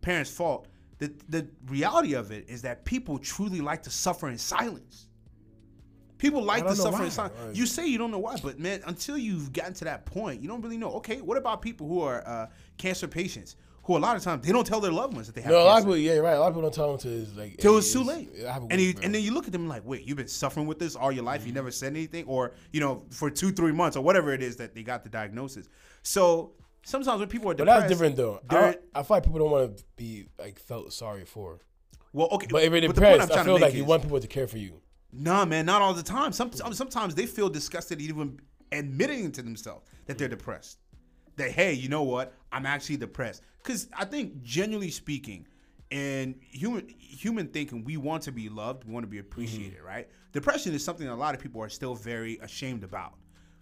parents' 0.01 0.29
fault. 0.29 0.67
The 0.99 1.11
the 1.29 1.47
reality 1.67 2.13
of 2.13 2.31
it 2.31 2.47
is 2.47 2.61
that 2.61 2.85
people 2.85 3.17
truly 3.17 3.61
like 3.61 3.81
to 3.83 3.89
suffer 3.89 4.29
in 4.29 4.37
silence. 4.37 5.07
People 6.17 6.41
like 6.43 6.65
to 6.67 6.75
suffer 6.75 6.99
why. 6.99 7.05
in 7.05 7.11
silence. 7.11 7.33
Like- 7.47 7.55
You 7.55 7.65
say 7.65 7.87
you 7.87 7.97
don't 7.97 8.11
know 8.11 8.19
why, 8.19 8.37
but 8.41 8.59
man, 8.59 8.81
until 8.85 9.17
you've 9.17 9.51
gotten 9.51 9.73
to 9.75 9.85
that 9.85 10.05
point, 10.05 10.41
you 10.41 10.47
don't 10.47 10.61
really 10.61 10.77
know. 10.77 10.91
Okay, 10.93 11.19
what 11.21 11.37
about 11.37 11.61
people 11.61 11.87
who 11.87 12.01
are 12.01 12.25
uh, 12.27 12.47
cancer 12.77 13.07
patients? 13.07 13.55
Who 13.83 13.97
a 13.97 13.99
lot 13.99 14.15
of 14.15 14.23
times 14.23 14.45
they 14.45 14.51
don't 14.51 14.65
tell 14.65 14.79
their 14.79 14.91
loved 14.91 15.13
ones 15.13 15.27
that 15.27 15.35
they 15.35 15.41
have. 15.41 15.51
No, 15.51 15.61
a 15.61 15.63
lot 15.63 15.79
of 15.79 15.83
people, 15.83 15.97
yeah, 15.97 16.17
right. 16.17 16.33
A 16.33 16.39
lot 16.39 16.47
of 16.47 16.53
people 16.53 16.61
don't 16.63 16.73
tell 16.73 16.89
them 16.89 16.99
to 16.99 17.09
it's 17.09 17.35
like 17.35 17.57
till 17.57 17.73
hey, 17.73 17.77
it's 17.79 17.91
too 17.91 18.03
late. 18.03 18.29
I 18.47 18.57
And 18.69 18.79
you, 18.79 18.93
and 19.03 19.13
then 19.13 19.21
you 19.21 19.33
look 19.33 19.45
at 19.45 19.51
them 19.51 19.67
like, 19.67 19.85
wait, 19.85 20.07
you've 20.07 20.17
been 20.17 20.27
suffering 20.27 20.67
with 20.67 20.79
this 20.79 20.95
all 20.95 21.11
your 21.11 21.23
life. 21.23 21.41
Mm-hmm. 21.41 21.47
You 21.49 21.53
never 21.53 21.71
said 21.71 21.93
anything, 21.93 22.25
or 22.25 22.53
you 22.71 22.79
know, 22.79 23.03
for 23.09 23.29
two, 23.29 23.51
three 23.51 23.71
months, 23.71 23.97
or 23.97 24.03
whatever 24.03 24.33
it 24.33 24.41
is 24.41 24.55
that 24.57 24.73
they 24.73 24.83
got 24.83 25.03
the 25.03 25.09
diagnosis. 25.09 25.67
So 26.01 26.53
sometimes 26.83 27.19
when 27.19 27.29
people 27.29 27.51
are 27.51 27.53
depressed, 27.53 27.75
but 27.75 27.79
that's 27.81 27.91
different 27.91 28.15
though. 28.15 28.41
I, 28.49 28.77
I 28.93 29.03
feel 29.03 29.17
like 29.17 29.23
people 29.23 29.39
don't 29.39 29.51
want 29.51 29.77
to 29.77 29.83
be 29.95 30.27
like 30.39 30.59
felt 30.59 30.93
sorry 30.93 31.25
for. 31.25 31.59
Well, 32.13 32.27
okay, 32.31 32.47
But 32.49 32.63
if 32.63 32.71
you're 32.71 32.81
depressed, 32.81 33.31
I'm 33.31 33.39
I 33.39 33.43
feel 33.43 33.59
like 33.59 33.73
you 33.73 33.85
want 33.85 34.03
people 34.03 34.19
to 34.19 34.27
care 34.27 34.47
for 34.47 34.59
you. 34.59 34.81
Nah, 35.11 35.45
man, 35.45 35.65
not 35.65 35.81
all 35.81 35.93
the 35.93 36.03
time. 36.03 36.31
Some, 36.31 36.51
some- 36.51 36.73
sometimes 36.73 37.15
they 37.15 37.25
feel 37.25 37.49
disgusted 37.49 38.01
even 38.01 38.39
admitting 38.71 39.31
to 39.31 39.41
themselves 39.41 39.87
that 40.05 40.17
they're 40.17 40.27
depressed. 40.27 40.79
That 41.37 41.51
hey, 41.51 41.73
you 41.73 41.89
know 41.89 42.03
what? 42.03 42.33
I'm 42.51 42.65
actually 42.65 42.97
depressed. 42.97 43.41
Because 43.63 43.87
I 43.97 44.05
think, 44.05 44.43
genuinely 44.43 44.91
speaking, 44.91 45.47
in 45.89 46.35
human 46.41 46.87
human 46.97 47.47
thinking, 47.47 47.83
we 47.83 47.97
want 47.97 48.23
to 48.23 48.31
be 48.31 48.49
loved, 48.49 48.83
we 48.83 48.93
want 48.93 49.03
to 49.03 49.07
be 49.07 49.17
mm-hmm. 49.17 49.27
appreciated, 49.27 49.81
right? 49.81 50.09
Depression 50.31 50.73
is 50.73 50.83
something 50.83 51.05
that 51.05 51.13
a 51.13 51.15
lot 51.15 51.35
of 51.35 51.41
people 51.41 51.61
are 51.61 51.69
still 51.69 51.95
very 51.95 52.37
ashamed 52.39 52.83
about. 52.83 53.13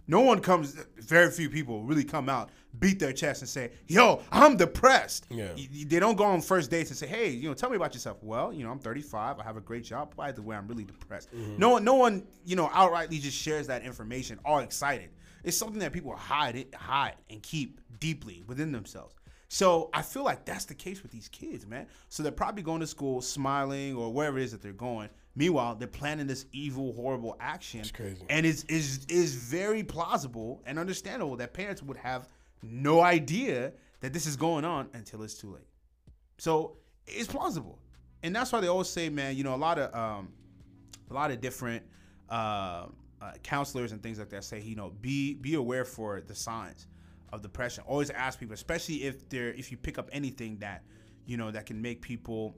No 0.08 0.20
one 0.20 0.40
comes, 0.40 0.74
very 0.96 1.30
few 1.30 1.48
people 1.48 1.84
really 1.84 2.02
come 2.02 2.28
out, 2.28 2.50
beat 2.80 2.98
their 2.98 3.12
chest, 3.12 3.42
and 3.42 3.48
say, 3.48 3.70
"Yo, 3.86 4.22
I'm 4.32 4.56
depressed." 4.56 5.26
Yeah. 5.30 5.52
They 5.54 6.00
don't 6.00 6.16
go 6.16 6.24
on 6.24 6.40
first 6.40 6.70
dates 6.70 6.90
and 6.90 6.98
say, 6.98 7.06
"Hey, 7.06 7.30
you 7.30 7.48
know, 7.48 7.54
tell 7.54 7.70
me 7.70 7.76
about 7.76 7.94
yourself." 7.94 8.18
Well, 8.22 8.52
you 8.52 8.64
know, 8.64 8.70
I'm 8.70 8.80
35. 8.80 9.38
I 9.38 9.44
have 9.44 9.56
a 9.56 9.60
great 9.60 9.84
job. 9.84 10.16
By 10.16 10.32
the 10.32 10.42
way, 10.42 10.56
I'm 10.56 10.66
really 10.66 10.84
depressed. 10.84 11.32
Mm-hmm. 11.32 11.58
No 11.58 11.70
one, 11.70 11.84
no 11.84 11.94
one, 11.94 12.24
you 12.44 12.56
know, 12.56 12.66
outrightly 12.68 13.20
just 13.20 13.38
shares 13.38 13.68
that 13.68 13.82
information, 13.82 14.40
all 14.44 14.58
excited. 14.58 15.10
It's 15.44 15.56
something 15.56 15.78
that 15.80 15.92
people 15.92 16.16
hide 16.16 16.56
it, 16.56 16.74
hide, 16.74 17.16
and 17.30 17.42
keep 17.42 17.80
deeply 18.00 18.42
within 18.46 18.72
themselves. 18.72 19.14
So 19.52 19.90
I 19.92 20.00
feel 20.00 20.24
like 20.24 20.46
that's 20.46 20.64
the 20.64 20.74
case 20.74 21.02
with 21.02 21.12
these 21.12 21.28
kids, 21.28 21.66
man. 21.66 21.86
So 22.08 22.22
they're 22.22 22.32
probably 22.32 22.62
going 22.62 22.80
to 22.80 22.86
school 22.86 23.20
smiling 23.20 23.94
or 23.94 24.10
wherever 24.10 24.38
it 24.38 24.44
is 24.44 24.52
that 24.52 24.62
they're 24.62 24.72
going. 24.72 25.10
Meanwhile, 25.36 25.74
they're 25.74 25.88
planning 25.88 26.26
this 26.26 26.46
evil, 26.52 26.94
horrible 26.94 27.36
action. 27.38 27.80
It's 27.80 27.90
crazy. 27.90 28.24
And 28.30 28.46
it's 28.46 28.64
is 28.64 29.04
is 29.10 29.34
very 29.34 29.82
plausible 29.82 30.62
and 30.64 30.78
understandable 30.78 31.36
that 31.36 31.52
parents 31.52 31.82
would 31.82 31.98
have 31.98 32.30
no 32.62 33.02
idea 33.02 33.74
that 34.00 34.14
this 34.14 34.24
is 34.24 34.36
going 34.36 34.64
on 34.64 34.88
until 34.94 35.22
it's 35.22 35.34
too 35.34 35.52
late. 35.52 35.68
So 36.38 36.78
it's 37.06 37.28
plausible, 37.28 37.78
and 38.22 38.34
that's 38.34 38.52
why 38.52 38.60
they 38.60 38.68
always 38.68 38.88
say, 38.88 39.10
man, 39.10 39.36
you 39.36 39.44
know, 39.44 39.54
a 39.54 39.56
lot 39.56 39.78
of 39.78 39.94
um, 39.94 40.32
a 41.10 41.12
lot 41.12 41.30
of 41.30 41.42
different 41.42 41.82
uh, 42.30 42.86
uh, 43.20 43.32
counselors 43.42 43.92
and 43.92 44.02
things 44.02 44.18
like 44.18 44.30
that 44.30 44.44
say, 44.44 44.62
you 44.62 44.76
know, 44.76 44.94
be 45.02 45.34
be 45.34 45.56
aware 45.56 45.84
for 45.84 46.22
the 46.22 46.34
signs 46.34 46.86
of 47.32 47.42
depression. 47.42 47.84
Always 47.86 48.10
ask 48.10 48.38
people, 48.38 48.54
especially 48.54 49.04
if 49.04 49.28
they're 49.28 49.52
if 49.52 49.70
you 49.70 49.76
pick 49.76 49.98
up 49.98 50.08
anything 50.12 50.58
that 50.58 50.82
you 51.26 51.36
know 51.36 51.50
that 51.50 51.66
can 51.66 51.80
make 51.80 52.02
people 52.02 52.56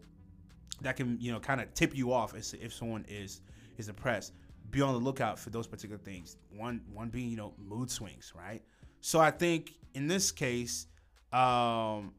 that 0.81 0.97
can 0.97 1.19
you 1.21 1.33
know 1.33 1.41
kind 1.41 1.61
of 1.61 1.73
tip 1.75 1.97
you 1.97 2.13
off 2.13 2.35
as 2.35 2.55
if 2.55 2.73
someone 2.73 3.05
is 3.09 3.41
is 3.79 3.87
depressed. 3.87 4.33
Be 4.71 4.81
on 4.81 4.93
the 4.93 5.01
lookout 5.01 5.39
for 5.39 5.51
those 5.51 5.67
particular 5.67 5.99
things. 5.99 6.37
One 6.51 6.81
one 6.93 7.09
being 7.09 7.31
you 7.31 7.37
know 7.37 7.55
mood 7.59 7.91
swings, 7.91 8.33
right? 8.37 8.63
So 9.01 9.21
I 9.21 9.31
think 9.31 9.73
in 9.95 10.07
this 10.07 10.33
case, 10.33 10.87
um, 11.33 12.15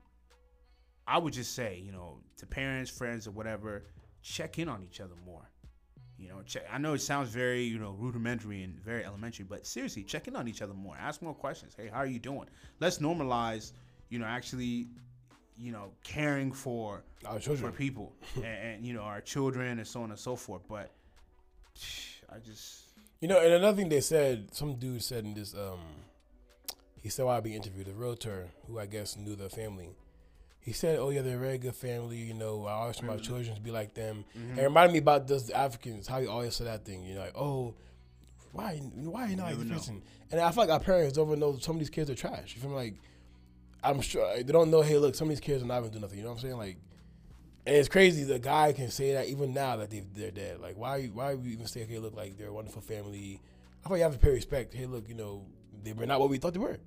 I 1.07 1.17
would 1.17 1.33
just 1.33 1.53
say 1.53 1.81
you 1.83 1.91
know 1.91 2.21
to 2.37 2.45
parents, 2.45 2.89
friends, 2.89 3.27
or 3.27 3.31
whatever, 3.31 3.83
check 4.21 4.59
in 4.59 4.69
on 4.69 4.83
each 4.83 5.01
other 5.01 5.15
more. 5.25 5.49
You 6.17 6.29
know, 6.29 6.41
check, 6.45 6.63
I 6.71 6.77
know 6.77 6.93
it 6.93 7.01
sounds 7.01 7.29
very 7.29 7.63
you 7.63 7.77
know 7.77 7.91
rudimentary 7.99 8.63
and 8.63 8.79
very 8.79 9.03
elementary, 9.03 9.45
but 9.45 9.65
seriously, 9.67 10.03
check 10.03 10.27
in 10.27 10.35
on 10.35 10.47
each 10.47 10.61
other 10.61 10.73
more. 10.73 10.95
Ask 10.97 11.21
more 11.21 11.33
questions. 11.33 11.73
Hey, 11.75 11.89
how 11.91 11.97
are 11.99 12.05
you 12.05 12.19
doing? 12.19 12.47
Let's 12.79 12.99
normalize 12.99 13.73
you 14.09 14.19
know 14.19 14.25
actually 14.25 14.87
you 15.57 15.71
know 15.71 15.91
caring 16.03 16.51
for 16.51 17.03
Our 17.25 17.35
for 17.35 17.39
children. 17.39 17.71
people 17.73 18.13
and, 18.35 18.45
and 18.45 18.85
you 18.85 18.93
know 18.93 19.01
our 19.01 19.21
children 19.21 19.79
and 19.79 19.87
so 19.87 20.03
on 20.03 20.09
and 20.11 20.19
so 20.19 20.35
forth. 20.35 20.61
But 20.69 20.91
I 22.33 22.39
just 22.39 22.83
You 23.21 23.27
know, 23.27 23.39
and 23.39 23.53
another 23.53 23.75
thing 23.77 23.89
they 23.89 24.01
said, 24.01 24.53
some 24.53 24.75
dude 24.75 25.03
said 25.03 25.25
in 25.25 25.33
this, 25.33 25.53
um, 25.53 25.79
he 27.01 27.09
said 27.09 27.25
while 27.25 27.41
be 27.41 27.55
interviewed, 27.55 27.87
a 27.87 27.93
realtor 27.93 28.49
who 28.67 28.79
I 28.79 28.85
guess 28.85 29.17
knew 29.17 29.35
the 29.35 29.49
family. 29.49 29.89
He 30.65 30.73
said, 30.73 30.97
"Oh 30.97 31.11
yeah, 31.11 31.21
they're 31.21 31.37
a 31.37 31.39
very 31.39 31.59
good 31.59 31.75
family. 31.75 32.17
You 32.17 32.33
know, 32.33 32.65
I 32.65 32.71
always 32.71 32.97
want 32.97 33.07
my 33.07 33.17
children 33.17 33.53
to 33.53 33.61
be 33.61 33.69
like 33.69 33.93
them." 33.93 34.25
And 34.33 34.57
it 34.57 34.63
reminded 34.63 34.93
me 34.93 34.97
about 34.99 35.27
those 35.27 35.51
Africans, 35.51 36.07
how 36.07 36.17
you 36.17 36.27
always 36.29 36.55
said 36.55 36.65
that 36.65 36.83
thing. 36.85 37.03
You 37.03 37.13
know, 37.13 37.21
like, 37.21 37.37
"Oh, 37.37 37.75
why, 38.51 38.77
why 38.77 39.25
are 39.25 39.27
you 39.27 39.35
not 39.35 39.45
like 39.45 39.59
this 39.59 39.69
person?" 39.69 40.01
And 40.31 40.41
I 40.41 40.49
feel 40.49 40.63
like 40.63 40.71
our 40.71 40.79
parents 40.79 41.13
don't 41.15 41.27
even 41.27 41.39
know 41.39 41.59
some 41.59 41.75
of 41.75 41.79
these 41.79 41.91
kids 41.91 42.09
are 42.09 42.15
trash. 42.15 42.55
You 42.55 42.61
feel 42.61 42.71
me? 42.71 42.75
Like, 42.77 42.95
I'm 43.83 44.01
sure 44.01 44.35
they 44.35 44.41
don't 44.41 44.71
know. 44.71 44.81
Hey, 44.81 44.97
look, 44.97 45.13
some 45.13 45.27
of 45.27 45.29
these 45.29 45.39
kids 45.39 45.61
are 45.61 45.67
not 45.67 45.77
even 45.81 45.91
doing 45.91 46.01
nothing. 46.01 46.17
You 46.17 46.23
know 46.23 46.31
what 46.31 46.37
I'm 46.37 46.41
saying? 46.41 46.57
Like, 46.57 46.77
and 47.67 47.75
it's 47.75 47.87
crazy. 47.87 48.23
The 48.23 48.39
guy 48.39 48.73
can 48.73 48.89
say 48.89 49.13
that 49.13 49.27
even 49.27 49.53
now 49.53 49.77
that 49.77 49.91
they 49.91 50.03
they're 50.15 50.31
dead. 50.31 50.61
Like, 50.61 50.77
why 50.77 51.05
why 51.13 51.35
we 51.35 51.49
even 51.49 51.67
say, 51.67 51.83
okay, 51.83 51.99
look, 51.99 52.15
like 52.15 52.39
they're 52.39 52.47
a 52.47 52.53
wonderful 52.53 52.81
family. 52.81 53.39
I 53.85 53.87
thought 53.87 53.95
you 53.95 54.01
have 54.03 54.13
to 54.13 54.19
pay 54.19 54.31
respect. 54.31 54.73
Hey, 54.73 54.87
look, 54.87 55.07
you 55.07 55.13
know, 55.13 55.45
they 55.83 55.93
were 55.93 56.07
not 56.07 56.19
what 56.19 56.29
we 56.29 56.39
thought 56.39 56.53
they 56.53 56.59
were. 56.59 56.79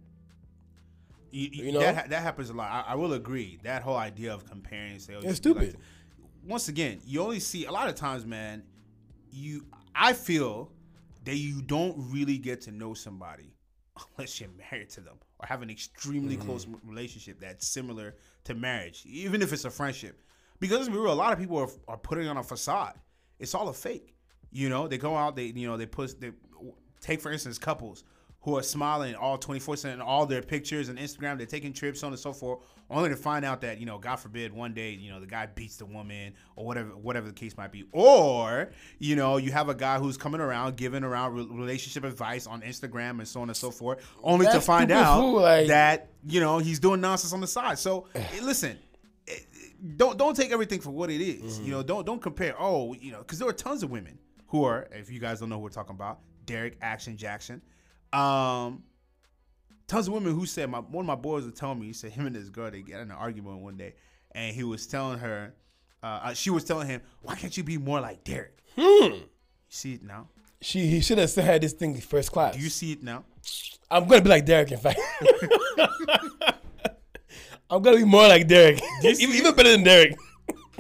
You, 1.30 1.48
you 1.52 1.64
You 1.66 1.72
know? 1.72 1.80
that 1.80 2.10
that 2.10 2.22
happens 2.22 2.50
a 2.50 2.54
lot. 2.54 2.70
I, 2.70 2.92
I 2.92 2.94
will 2.94 3.12
agree. 3.12 3.58
That 3.62 3.82
whole 3.82 3.96
idea 3.96 4.32
of 4.32 4.44
comparing, 4.48 4.98
say, 4.98 5.14
oh, 5.14 5.18
It's 5.18 5.40
be 5.40 5.50
like 5.50 5.62
stupid. 5.68 5.76
Once 6.46 6.68
again, 6.68 7.00
you 7.04 7.20
only 7.20 7.40
see 7.40 7.64
a 7.66 7.72
lot 7.72 7.88
of 7.88 7.94
times, 7.94 8.24
man. 8.24 8.62
You, 9.30 9.66
I 9.94 10.12
feel 10.14 10.72
that 11.24 11.36
you 11.36 11.60
don't 11.60 11.94
really 12.10 12.38
get 12.38 12.62
to 12.62 12.72
know 12.72 12.94
somebody 12.94 13.54
unless 14.16 14.40
you're 14.40 14.48
married 14.70 14.88
to 14.90 15.00
them 15.00 15.16
or 15.38 15.46
have 15.46 15.60
an 15.62 15.70
extremely 15.70 16.36
Mm-hmm. 16.36 16.46
close 16.46 16.66
relationship 16.84 17.40
that's 17.40 17.66
similar 17.68 18.16
to 18.44 18.54
marriage, 18.54 19.04
even 19.06 19.42
if 19.42 19.52
it's 19.52 19.64
a 19.66 19.70
friendship. 19.70 20.22
Because 20.60 20.78
let's 20.78 20.88
be 20.88 20.96
real, 20.96 21.12
a 21.12 21.14
lot 21.14 21.32
of 21.32 21.38
people 21.38 21.58
are, 21.58 21.68
are 21.86 21.98
putting 21.98 22.26
on 22.26 22.36
a 22.38 22.42
facade. 22.42 22.94
It's 23.38 23.54
all 23.54 23.68
a 23.68 23.74
fake. 23.74 24.14
You 24.50 24.68
know, 24.70 24.88
they 24.88 24.98
go 24.98 25.14
out, 25.14 25.36
they 25.36 25.44
you 25.44 25.68
know, 25.68 25.76
they 25.76 25.86
put 25.86 26.18
they 26.20 26.32
take 27.00 27.20
for 27.20 27.30
instance 27.30 27.58
couples 27.58 28.02
who 28.42 28.56
are 28.56 28.62
smiling 28.62 29.14
all 29.16 29.36
24 29.36 29.76
7 29.76 29.94
in 29.94 30.00
all 30.00 30.24
their 30.24 30.42
pictures 30.42 30.88
and 30.88 30.98
Instagram, 30.98 31.36
they're 31.36 31.46
taking 31.46 31.72
trips, 31.72 32.00
so 32.00 32.06
on 32.06 32.12
and 32.12 32.20
so 32.20 32.32
forth, 32.32 32.60
only 32.88 33.08
to 33.08 33.16
find 33.16 33.44
out 33.44 33.60
that, 33.62 33.78
you 33.80 33.86
know, 33.86 33.98
God 33.98 34.16
forbid 34.16 34.52
one 34.52 34.72
day, 34.72 34.92
you 34.92 35.10
know, 35.10 35.18
the 35.18 35.26
guy 35.26 35.46
beats 35.46 35.76
the 35.76 35.86
woman 35.86 36.34
or 36.54 36.64
whatever 36.64 36.90
whatever 36.90 37.26
the 37.26 37.32
case 37.32 37.56
might 37.56 37.72
be. 37.72 37.84
Or, 37.92 38.70
you 38.98 39.16
know, 39.16 39.38
you 39.38 39.50
have 39.50 39.68
a 39.68 39.74
guy 39.74 39.98
who's 39.98 40.16
coming 40.16 40.40
around 40.40 40.76
giving 40.76 41.02
around 41.02 41.34
re- 41.34 41.46
relationship 41.50 42.04
advice 42.04 42.46
on 42.46 42.62
Instagram 42.62 43.18
and 43.18 43.26
so 43.26 43.42
on 43.42 43.48
and 43.48 43.56
so 43.56 43.70
forth, 43.72 44.06
only 44.22 44.46
to 44.46 44.60
find 44.60 44.90
out 44.92 45.20
like- 45.34 45.66
that, 45.68 46.10
you 46.26 46.40
know, 46.40 46.58
he's 46.58 46.78
doing 46.78 47.00
nonsense 47.00 47.32
on 47.32 47.40
the 47.40 47.46
side. 47.46 47.78
So 47.78 48.06
eh, 48.14 48.22
listen, 48.40 48.78
eh, 49.26 49.34
don't 49.96 50.16
don't 50.16 50.36
take 50.36 50.52
everything 50.52 50.80
for 50.80 50.90
what 50.90 51.10
it 51.10 51.20
is. 51.20 51.56
Mm-hmm. 51.56 51.64
You 51.66 51.70
know, 51.72 51.82
don't 51.82 52.06
don't 52.06 52.22
compare. 52.22 52.54
Oh, 52.58 52.94
you 52.94 53.10
know, 53.10 53.18
because 53.18 53.40
there 53.40 53.48
are 53.48 53.52
tons 53.52 53.82
of 53.82 53.90
women 53.90 54.16
who 54.46 54.64
are, 54.64 54.88
if 54.92 55.10
you 55.10 55.18
guys 55.18 55.40
don't 55.40 55.48
know 55.48 55.56
who 55.56 55.62
we're 55.62 55.68
talking 55.70 55.94
about, 55.94 56.20
Derek 56.46 56.78
Action 56.80 57.16
Jackson. 57.16 57.60
Um, 58.12 58.84
tons 59.86 60.08
of 60.08 60.14
women 60.14 60.34
who 60.34 60.46
said 60.46 60.70
my 60.70 60.78
one 60.78 61.02
of 61.02 61.06
my 61.06 61.14
boys 61.14 61.44
was 61.44 61.54
telling 61.54 61.80
me 61.80 61.86
he 61.86 61.92
said 61.92 62.12
him 62.12 62.26
and 62.26 62.36
this 62.36 62.48
girl 62.48 62.70
they 62.70 62.82
got 62.82 63.00
in 63.00 63.10
an 63.10 63.16
argument 63.16 63.60
one 63.60 63.76
day, 63.76 63.94
and 64.32 64.54
he 64.54 64.64
was 64.64 64.86
telling 64.86 65.18
her, 65.18 65.54
uh, 66.02 66.20
uh, 66.22 66.34
she 66.34 66.50
was 66.50 66.64
telling 66.64 66.88
him, 66.88 67.00
why 67.22 67.34
can't 67.34 67.56
you 67.56 67.62
be 67.62 67.78
more 67.78 68.00
like 68.00 68.24
Derek? 68.24 68.58
Hmm. 68.76 69.14
You 69.14 69.22
see 69.68 69.94
it 69.94 70.02
now? 70.02 70.28
She 70.60 70.86
he 70.86 71.00
should 71.00 71.18
have 71.18 71.34
had 71.34 71.62
this 71.62 71.72
thing 71.72 72.00
first 72.00 72.32
class. 72.32 72.54
Do 72.56 72.60
you 72.60 72.70
see 72.70 72.92
it 72.92 73.02
now? 73.02 73.24
I'm 73.90 74.06
gonna 74.06 74.22
be 74.22 74.28
like 74.28 74.44
Derek. 74.44 74.72
In 74.72 74.78
fact, 74.78 75.00
I'm 77.70 77.82
gonna 77.82 77.98
be 77.98 78.04
more 78.04 78.26
like 78.26 78.48
Derek. 78.48 78.80
even, 79.04 79.34
even 79.34 79.54
better 79.54 79.70
than 79.70 79.84
Derek. 79.84 80.16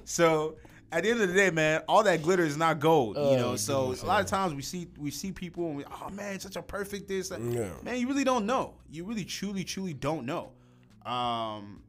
So 0.04 0.56
at 0.90 1.02
the 1.04 1.10
end 1.10 1.20
of 1.20 1.28
the 1.28 1.34
day, 1.34 1.50
man, 1.50 1.82
all 1.88 2.02
that 2.02 2.22
glitter 2.22 2.44
is 2.44 2.56
not 2.56 2.80
gold. 2.80 3.16
you 3.16 3.22
Oh, 3.22 3.36
know, 3.36 3.56
so 3.56 3.80
goodness, 3.82 4.02
a 4.02 4.06
lot 4.06 4.20
of 4.20 4.26
times 4.26 4.54
we 4.54 4.62
see 4.62 4.88
we 4.98 5.10
see 5.10 5.32
people 5.32 5.66
and 5.68 5.76
we, 5.76 5.84
oh 5.84 6.08
man, 6.10 6.40
such 6.40 6.56
a 6.56 6.62
perfect 6.62 7.08
this. 7.08 7.28
that." 7.28 7.40
Yeah. 7.40 7.68
Man, 7.82 7.98
you 7.98 8.08
really 8.08 8.24
don't 8.24 8.46
know. 8.46 8.74
You 8.90 9.04
really, 9.04 9.24
truly, 9.24 9.64
truly 9.64 9.94
don't 9.94 10.24
know. 10.24 10.52
Um, 11.04 11.82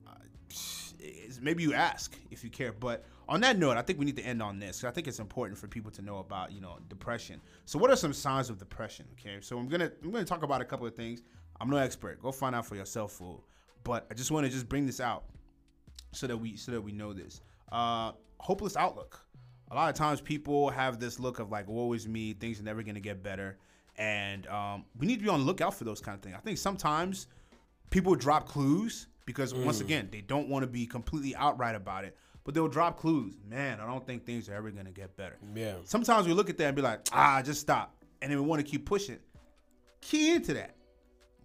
maybe 1.42 1.64
you 1.64 1.74
ask 1.74 2.16
if 2.32 2.44
you 2.44 2.50
care, 2.50 2.74
but 2.74 3.06
on 3.28 3.42
that 3.42 3.58
note, 3.58 3.78
I 3.78 3.82
think 3.82 4.00
we 4.00 4.06
need 4.06 4.16
to 4.18 4.24
end 4.24 4.42
on 4.42 4.60
this. 4.60 4.84
I 4.84 4.92
think 4.92 5.08
it's 5.08 5.20
important 5.20 5.58
for 5.60 5.68
people 5.68 5.92
to 5.92 6.02
know 6.02 6.18
about 6.18 6.52
you 6.52 6.62
know 6.62 6.78
depression. 6.90 7.42
So, 7.66 7.78
what 7.80 7.90
are 7.92 7.96
some 7.96 8.14
signs 8.14 8.50
of 8.50 8.58
depression? 8.58 9.06
Okay, 9.14 9.38
so 9.42 9.58
I'm 9.58 9.68
gonna 9.68 9.92
I'm 10.04 10.12
gonna 10.12 10.26
talk 10.26 10.44
about 10.44 10.62
a 10.62 10.66
couple 10.66 10.88
of 10.88 10.96
things. 10.96 11.22
I'm 11.62 11.70
no 11.70 11.78
expert. 11.78 12.22
Go 12.22 12.32
find 12.32 12.56
out 12.56 12.66
for 12.66 12.76
yourself, 12.76 13.14
fool. 13.14 13.44
But 13.84 14.08
I 14.10 14.14
just 14.14 14.32
want 14.32 14.46
to 14.46 14.52
just 14.52 14.68
bring 14.68 14.86
this 14.86 15.00
out 15.00 15.24
so 16.12 16.28
that 16.28 16.38
we 16.38 16.56
so 16.56 16.72
that 16.72 16.82
we 16.82 16.92
know 16.92 17.14
this. 17.14 17.42
Uh, 17.72 18.14
hopeless 18.40 18.76
outlook. 18.76 19.20
A 19.72 19.76
lot 19.76 19.90
of 19.90 19.96
times 19.96 20.20
people 20.20 20.70
have 20.70 21.00
this 21.00 21.20
look 21.20 21.40
of 21.40 21.52
like, 21.52 21.68
"Woe 21.68 21.94
is 21.94 22.08
me," 22.08 22.34
things 22.34 22.60
are 22.60 22.64
never 22.64 22.82
gonna 22.82 23.00
get 23.00 23.22
better, 23.22 23.58
and 23.98 24.48
um, 24.48 24.86
we 24.98 25.06
need 25.06 25.18
to 25.18 25.24
be 25.24 25.30
on 25.30 25.42
the 25.42 25.46
lookout 25.46 25.76
for 25.76 25.84
those 25.84 26.02
kind 26.02 26.16
of 26.16 26.24
things. 26.24 26.36
I 26.36 26.40
think 26.40 26.58
sometimes 26.58 27.28
people 27.92 28.16
drop 28.16 28.48
clues 28.48 29.08
because 29.26 29.54
once 29.54 29.80
again 29.80 30.10
they 30.12 30.22
don't 30.22 30.50
want 30.50 30.64
to 30.64 30.68
be 30.68 30.88
completely 30.88 31.36
outright 31.36 31.76
about 31.76 32.04
it, 32.04 32.18
but 32.44 32.56
they'll 32.56 32.68
drop 32.68 32.98
clues. 32.98 33.36
Man, 33.48 33.80
I 33.80 33.86
don't 33.86 34.06
think 34.08 34.26
things 34.26 34.50
are 34.50 34.56
ever 34.56 34.72
gonna 34.72 34.92
get 34.92 35.16
better. 35.16 35.38
Yeah. 35.54 35.76
Sometimes 35.84 36.26
we 36.26 36.34
look 36.34 36.50
at 36.50 36.58
that 36.58 36.66
and 36.66 36.76
be 36.76 36.82
like, 36.82 37.02
"Ah, 37.12 37.42
just 37.44 37.62
stop," 37.62 37.96
and 38.22 38.32
then 38.32 38.40
we 38.42 38.46
want 38.46 38.66
to 38.66 38.70
keep 38.70 38.86
pushing. 38.88 39.20
Key 40.02 40.34
into 40.34 40.54
that. 40.56 40.76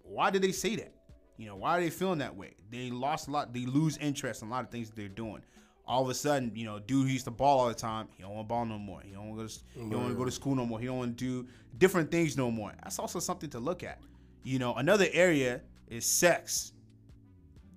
Why 0.03 0.31
did 0.31 0.43
they 0.43 0.53
say 0.53 0.77
that? 0.77 0.95
You 1.37 1.47
know, 1.47 1.57
why 1.57 1.77
are 1.77 1.81
they 1.81 1.91
feeling 1.91 2.19
that 2.21 2.35
way? 2.35 2.55
They 2.71 2.91
lost 2.91 3.29
a 3.29 3.31
lot. 3.33 3.53
They 3.53 3.67
lose 3.67 3.97
interest 3.99 4.43
in 4.43 4.49
a 4.49 4.51
lot 4.51 4.65
of 4.65 4.71
things 4.71 4.91
they're 4.91 5.09
doing. 5.09 5.43
All 5.87 6.03
of 6.03 6.09
a 6.09 6.15
sudden, 6.15 6.53
you 6.55 6.65
know, 6.65 6.79
dude 6.79 7.07
who 7.07 7.13
used 7.13 7.27
to 7.27 7.31
ball 7.31 7.61
all 7.61 7.69
the 7.69 7.75
time, 7.75 8.09
he 8.17 8.23
don't 8.23 8.33
want 8.33 8.47
to 8.47 8.49
ball 8.49 8.65
no 8.65 8.79
more. 8.79 9.03
He 9.03 9.13
don't 9.13 9.29
want 9.29 9.39
to 9.39 9.43
go. 9.43 9.49
To, 9.49 9.85
he 9.85 9.91
don't 9.91 10.01
want 10.01 10.13
to 10.13 10.19
go 10.19 10.25
to 10.25 10.31
school 10.31 10.55
no 10.55 10.65
more. 10.65 10.81
He 10.81 10.87
don't 10.87 10.99
want 10.99 11.19
to 11.19 11.25
do 11.43 11.49
different 11.79 12.11
things 12.11 12.37
no 12.37 12.51
more. 12.51 12.73
That's 12.83 12.99
also 12.99 13.19
something 13.21 13.51
to 13.51 13.59
look 13.59 13.83
at. 13.83 13.99
You 14.45 14.59
know, 14.59 14.75
another 14.75 15.07
area 15.13 15.61
is 15.89 16.07
sex. 16.07 16.73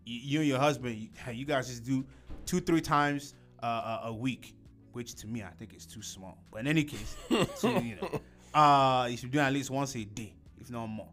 You, 0.06 0.20
you 0.22 0.40
and 0.40 0.48
your 0.48 0.60
husband, 0.60 0.96
you, 0.96 1.10
you 1.34 1.46
guys 1.46 1.68
just 1.68 1.84
do 1.84 2.06
two, 2.46 2.62
three 2.62 2.82
times 2.82 3.36
uh, 3.62 4.02
a, 4.04 4.14
week, 4.14 4.56
which 4.94 5.16
to 5.16 5.28
me 5.28 5.44
I 5.44 5.50
think 5.50 5.76
is 5.76 5.86
too 5.86 6.02
small. 6.02 6.38
But 6.52 6.62
in 6.62 6.68
any 6.68 6.84
case, 6.84 7.16
so, 7.56 7.78
you 7.80 7.98
know, 8.02 8.22
uh, 8.60 9.08
you 9.10 9.18
should 9.18 9.32
do 9.32 9.40
at 9.40 9.52
least 9.52 9.70
once 9.70 9.96
a 9.96 10.04
day, 10.04 10.34
if 10.60 10.72
not 10.72 10.88
more. 10.88 11.10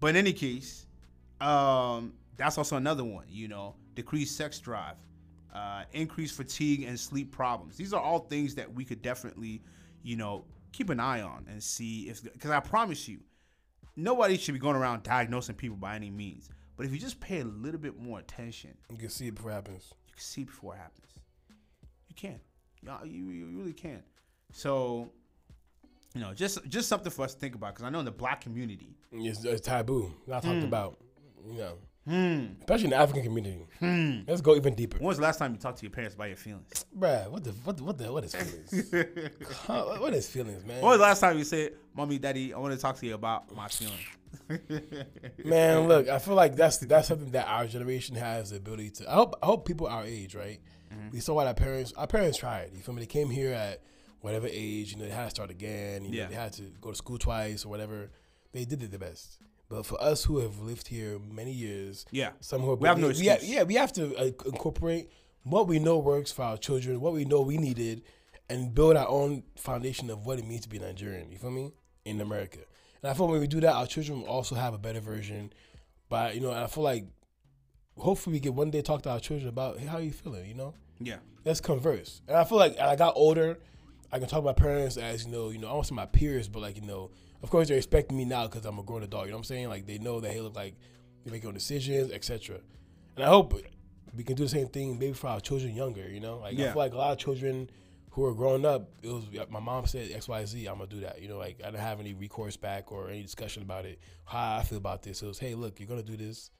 But 0.00 0.08
in 0.08 0.16
any 0.16 0.32
case, 0.32 0.86
um, 1.40 2.12
that's 2.36 2.58
also 2.58 2.76
another 2.76 3.04
one. 3.04 3.26
You 3.28 3.48
know, 3.48 3.74
decreased 3.94 4.36
sex 4.36 4.58
drive, 4.58 4.96
uh, 5.54 5.84
increased 5.92 6.36
fatigue 6.36 6.82
and 6.82 6.98
sleep 6.98 7.30
problems. 7.32 7.76
These 7.76 7.92
are 7.92 8.00
all 8.00 8.20
things 8.20 8.54
that 8.56 8.72
we 8.72 8.84
could 8.84 9.02
definitely, 9.02 9.62
you 10.02 10.16
know, 10.16 10.44
keep 10.72 10.90
an 10.90 11.00
eye 11.00 11.22
on 11.22 11.46
and 11.48 11.62
see 11.62 12.08
if. 12.08 12.22
Because 12.22 12.50
I 12.50 12.60
promise 12.60 13.06
you, 13.08 13.20
nobody 13.96 14.36
should 14.36 14.54
be 14.54 14.58
going 14.60 14.76
around 14.76 15.02
diagnosing 15.04 15.54
people 15.54 15.76
by 15.76 15.94
any 15.96 16.10
means. 16.10 16.48
But 16.76 16.86
if 16.86 16.92
you 16.92 16.98
just 16.98 17.20
pay 17.20 17.40
a 17.40 17.44
little 17.44 17.78
bit 17.80 17.96
more 18.00 18.18
attention, 18.18 18.70
You 18.90 18.96
can 18.98 19.08
see 19.10 19.28
it 19.28 19.36
before 19.36 19.52
it 19.52 19.54
happens. 19.54 19.92
you 20.08 20.14
can 20.14 20.22
see 20.22 20.44
before 20.44 20.74
it 20.74 20.78
happens. 20.78 21.06
You 22.08 22.14
can. 22.16 22.40
You, 23.04 23.30
you 23.30 23.46
really 23.58 23.72
can. 23.72 24.02
So, 24.52 25.10
you 26.14 26.20
know, 26.20 26.34
just 26.34 26.58
just 26.68 26.88
something 26.88 27.10
for 27.10 27.24
us 27.24 27.34
to 27.34 27.40
think 27.40 27.54
about 27.54 27.74
because 27.74 27.84
I 27.86 27.90
know 27.90 28.00
in 28.00 28.04
the 28.04 28.10
black 28.10 28.40
community, 28.40 28.96
It's, 29.12 29.44
it's 29.44 29.60
taboo. 29.60 30.12
Not 30.26 30.42
talked 30.42 30.64
about. 30.64 30.98
You 31.46 31.58
know, 31.58 31.78
hmm, 32.06 32.44
especially 32.60 32.84
in 32.84 32.90
the 32.90 32.96
African 32.96 33.22
community. 33.22 33.66
hmm. 33.78 34.20
Let's 34.26 34.40
go 34.40 34.54
even 34.56 34.74
deeper. 34.74 34.98
When 34.98 35.06
was 35.08 35.16
the 35.16 35.22
last 35.22 35.38
time 35.38 35.52
you 35.52 35.58
talked 35.58 35.78
to 35.78 35.84
your 35.84 35.90
parents 35.90 36.14
about 36.14 36.28
your 36.28 36.36
feelings? 36.36 36.84
Bruh, 36.96 37.30
what 37.30 37.44
the 37.44 37.50
what 37.50 37.76
the, 37.76 37.84
what 37.84 37.98
the 37.98 38.12
what 38.12 38.24
is 38.24 38.34
feelings? 38.34 38.92
Huh, 39.66 39.96
what 39.98 40.12
is 40.14 40.28
feelings, 40.28 40.64
man? 40.64 40.76
When 40.82 40.90
was 40.90 40.98
the 40.98 41.02
last 41.02 41.20
time 41.20 41.38
you 41.38 41.44
said, 41.44 41.72
"Mommy, 41.94 42.18
Daddy, 42.18 42.52
I 42.54 42.58
want 42.58 42.74
to 42.74 42.80
talk 42.80 42.96
to 42.98 43.06
you 43.06 43.14
about 43.14 43.54
my 43.54 43.68
feelings"? 43.68 44.00
Man, 45.44 45.86
look, 45.88 46.08
I 46.08 46.18
feel 46.18 46.34
like 46.34 46.56
that's 46.56 46.78
that's 46.78 47.08
something 47.08 47.30
that 47.32 47.46
our 47.46 47.66
generation 47.66 48.16
has 48.16 48.50
the 48.50 48.56
ability 48.56 48.90
to. 48.90 49.10
I 49.10 49.14
hope 49.14 49.34
I 49.42 49.46
hope 49.46 49.66
people 49.66 49.86
our 49.86 50.04
age, 50.04 50.34
right? 50.34 50.60
Mm-hmm. 50.92 51.10
We 51.12 51.20
saw 51.20 51.34
what 51.34 51.46
our 51.46 51.54
parents 51.54 51.92
our 51.96 52.06
parents 52.06 52.38
tried. 52.38 52.70
You 52.74 52.80
feel 52.80 52.94
me? 52.94 53.00
They 53.02 53.06
came 53.06 53.30
here 53.30 53.52
at 53.52 53.80
whatever 54.20 54.48
age, 54.50 54.92
you 54.92 54.98
know, 54.98 55.04
they 55.04 55.10
had 55.10 55.24
to 55.24 55.30
start 55.30 55.50
again. 55.50 56.02
You 56.04 56.10
know, 56.10 56.16
Yeah. 56.16 56.26
they 56.28 56.34
had 56.34 56.52
to 56.54 56.62
go 56.80 56.90
to 56.90 56.96
school 56.96 57.18
twice 57.18 57.64
or 57.64 57.68
whatever. 57.68 58.10
They 58.52 58.64
did 58.64 58.82
it 58.82 58.90
the 58.90 58.98
best. 58.98 59.38
But 59.74 59.86
for 59.86 60.00
us 60.00 60.22
who 60.24 60.38
have 60.38 60.60
lived 60.60 60.86
here 60.86 61.18
many 61.18 61.50
years, 61.50 62.06
Yeah, 62.12 62.30
some 62.40 62.60
who 62.60 62.74
We 62.76 62.86
have 62.86 62.98
no 62.98 63.08
we 63.08 63.28
excuse. 63.28 63.50
yeah, 63.50 63.64
we 63.64 63.74
have 63.74 63.92
to 63.94 64.14
uh, 64.16 64.30
incorporate 64.46 65.10
what 65.42 65.66
we 65.66 65.80
know 65.80 65.98
works 65.98 66.30
for 66.30 66.42
our 66.42 66.56
children, 66.56 67.00
what 67.00 67.12
we 67.12 67.24
know 67.24 67.40
we 67.40 67.56
needed, 67.56 68.02
and 68.48 68.72
build 68.72 68.96
our 68.96 69.08
own 69.08 69.42
foundation 69.56 70.10
of 70.10 70.24
what 70.26 70.38
it 70.38 70.46
means 70.46 70.60
to 70.62 70.68
be 70.68 70.78
Nigerian. 70.78 71.32
You 71.32 71.38
feel 71.38 71.50
me? 71.50 71.72
In 72.04 72.20
America, 72.20 72.58
and 73.02 73.10
I 73.10 73.14
feel 73.14 73.26
when 73.28 73.40
we 73.40 73.46
do 73.46 73.60
that, 73.60 73.72
our 73.72 73.86
children 73.86 74.20
will 74.20 74.28
also 74.28 74.54
have 74.54 74.74
a 74.74 74.78
better 74.78 75.00
version. 75.00 75.52
But 76.08 76.34
you 76.34 76.40
know, 76.42 76.50
and 76.50 76.60
I 76.60 76.66
feel 76.66 76.84
like 76.84 77.06
hopefully 77.98 78.34
we 78.36 78.40
can 78.40 78.54
one 78.54 78.70
day 78.70 78.82
talk 78.82 79.02
to 79.02 79.10
our 79.10 79.20
children 79.20 79.48
about 79.48 79.78
hey, 79.78 79.86
how 79.86 79.98
you 79.98 80.12
feeling. 80.12 80.46
You 80.46 80.54
know, 80.54 80.74
yeah, 81.00 81.16
let's 81.44 81.60
converse. 81.60 82.20
And 82.28 82.36
I 82.36 82.44
feel 82.44 82.58
like 82.58 82.78
I 82.78 82.94
got 82.94 83.14
older, 83.16 83.58
I 84.12 84.18
can 84.18 84.28
talk 84.28 84.40
to 84.40 84.44
my 84.44 84.52
parents 84.52 84.96
as 84.98 85.24
you 85.24 85.32
know, 85.32 85.48
you 85.50 85.58
know, 85.58 85.68
I 85.68 85.72
want 85.72 85.86
to 85.86 85.94
my 85.94 86.06
peers, 86.06 86.46
but 86.46 86.60
like 86.60 86.76
you 86.76 86.82
know, 86.86 87.10
of 87.44 87.50
course 87.50 87.68
they're 87.68 87.76
expecting 87.76 88.16
me 88.16 88.24
now 88.24 88.46
because 88.46 88.64
I'm 88.64 88.78
a 88.78 88.82
grown 88.82 89.02
adult. 89.02 89.26
You 89.26 89.32
know 89.32 89.36
what 89.36 89.40
I'm 89.40 89.44
saying? 89.44 89.68
Like 89.68 89.86
they 89.86 89.98
know 89.98 90.18
that 90.18 90.32
hey, 90.32 90.40
look 90.40 90.56
like 90.56 90.76
they 91.24 91.30
make 91.30 91.42
your 91.42 91.50
own 91.50 91.54
decisions, 91.54 92.10
etc. 92.10 92.58
And 93.16 93.24
I 93.24 93.28
hope 93.28 93.52
we 94.16 94.24
can 94.24 94.34
do 94.34 94.44
the 94.44 94.48
same 94.48 94.68
thing 94.68 94.98
maybe 94.98 95.12
for 95.12 95.26
our 95.26 95.40
children 95.40 95.74
younger. 95.74 96.08
You 96.08 96.20
know, 96.20 96.38
like 96.38 96.54
I 96.54 96.72
feel 96.72 96.76
like 96.76 96.94
a 96.94 96.96
lot 96.96 97.12
of 97.12 97.18
children 97.18 97.68
who 98.12 98.24
are 98.24 98.32
growing 98.32 98.64
up, 98.64 98.88
it 99.02 99.08
was 99.08 99.24
my 99.50 99.60
mom 99.60 99.86
said 99.86 100.10
X 100.10 100.26
Y 100.26 100.42
Z. 100.46 100.66
I'm 100.66 100.78
gonna 100.78 100.88
do 100.88 101.00
that. 101.00 101.20
You 101.20 101.28
know, 101.28 101.36
like 101.36 101.60
I 101.62 101.66
didn't 101.66 101.82
have 101.82 102.00
any 102.00 102.14
recourse 102.14 102.56
back 102.56 102.90
or 102.90 103.10
any 103.10 103.20
discussion 103.20 103.62
about 103.62 103.84
it. 103.84 103.98
How 104.24 104.56
I 104.56 104.62
feel 104.62 104.78
about 104.78 105.02
this. 105.02 105.22
It 105.22 105.26
was 105.26 105.38
hey, 105.38 105.54
look, 105.54 105.78
you're 105.78 105.88
gonna 105.88 106.02
do 106.02 106.16
this. 106.16 106.50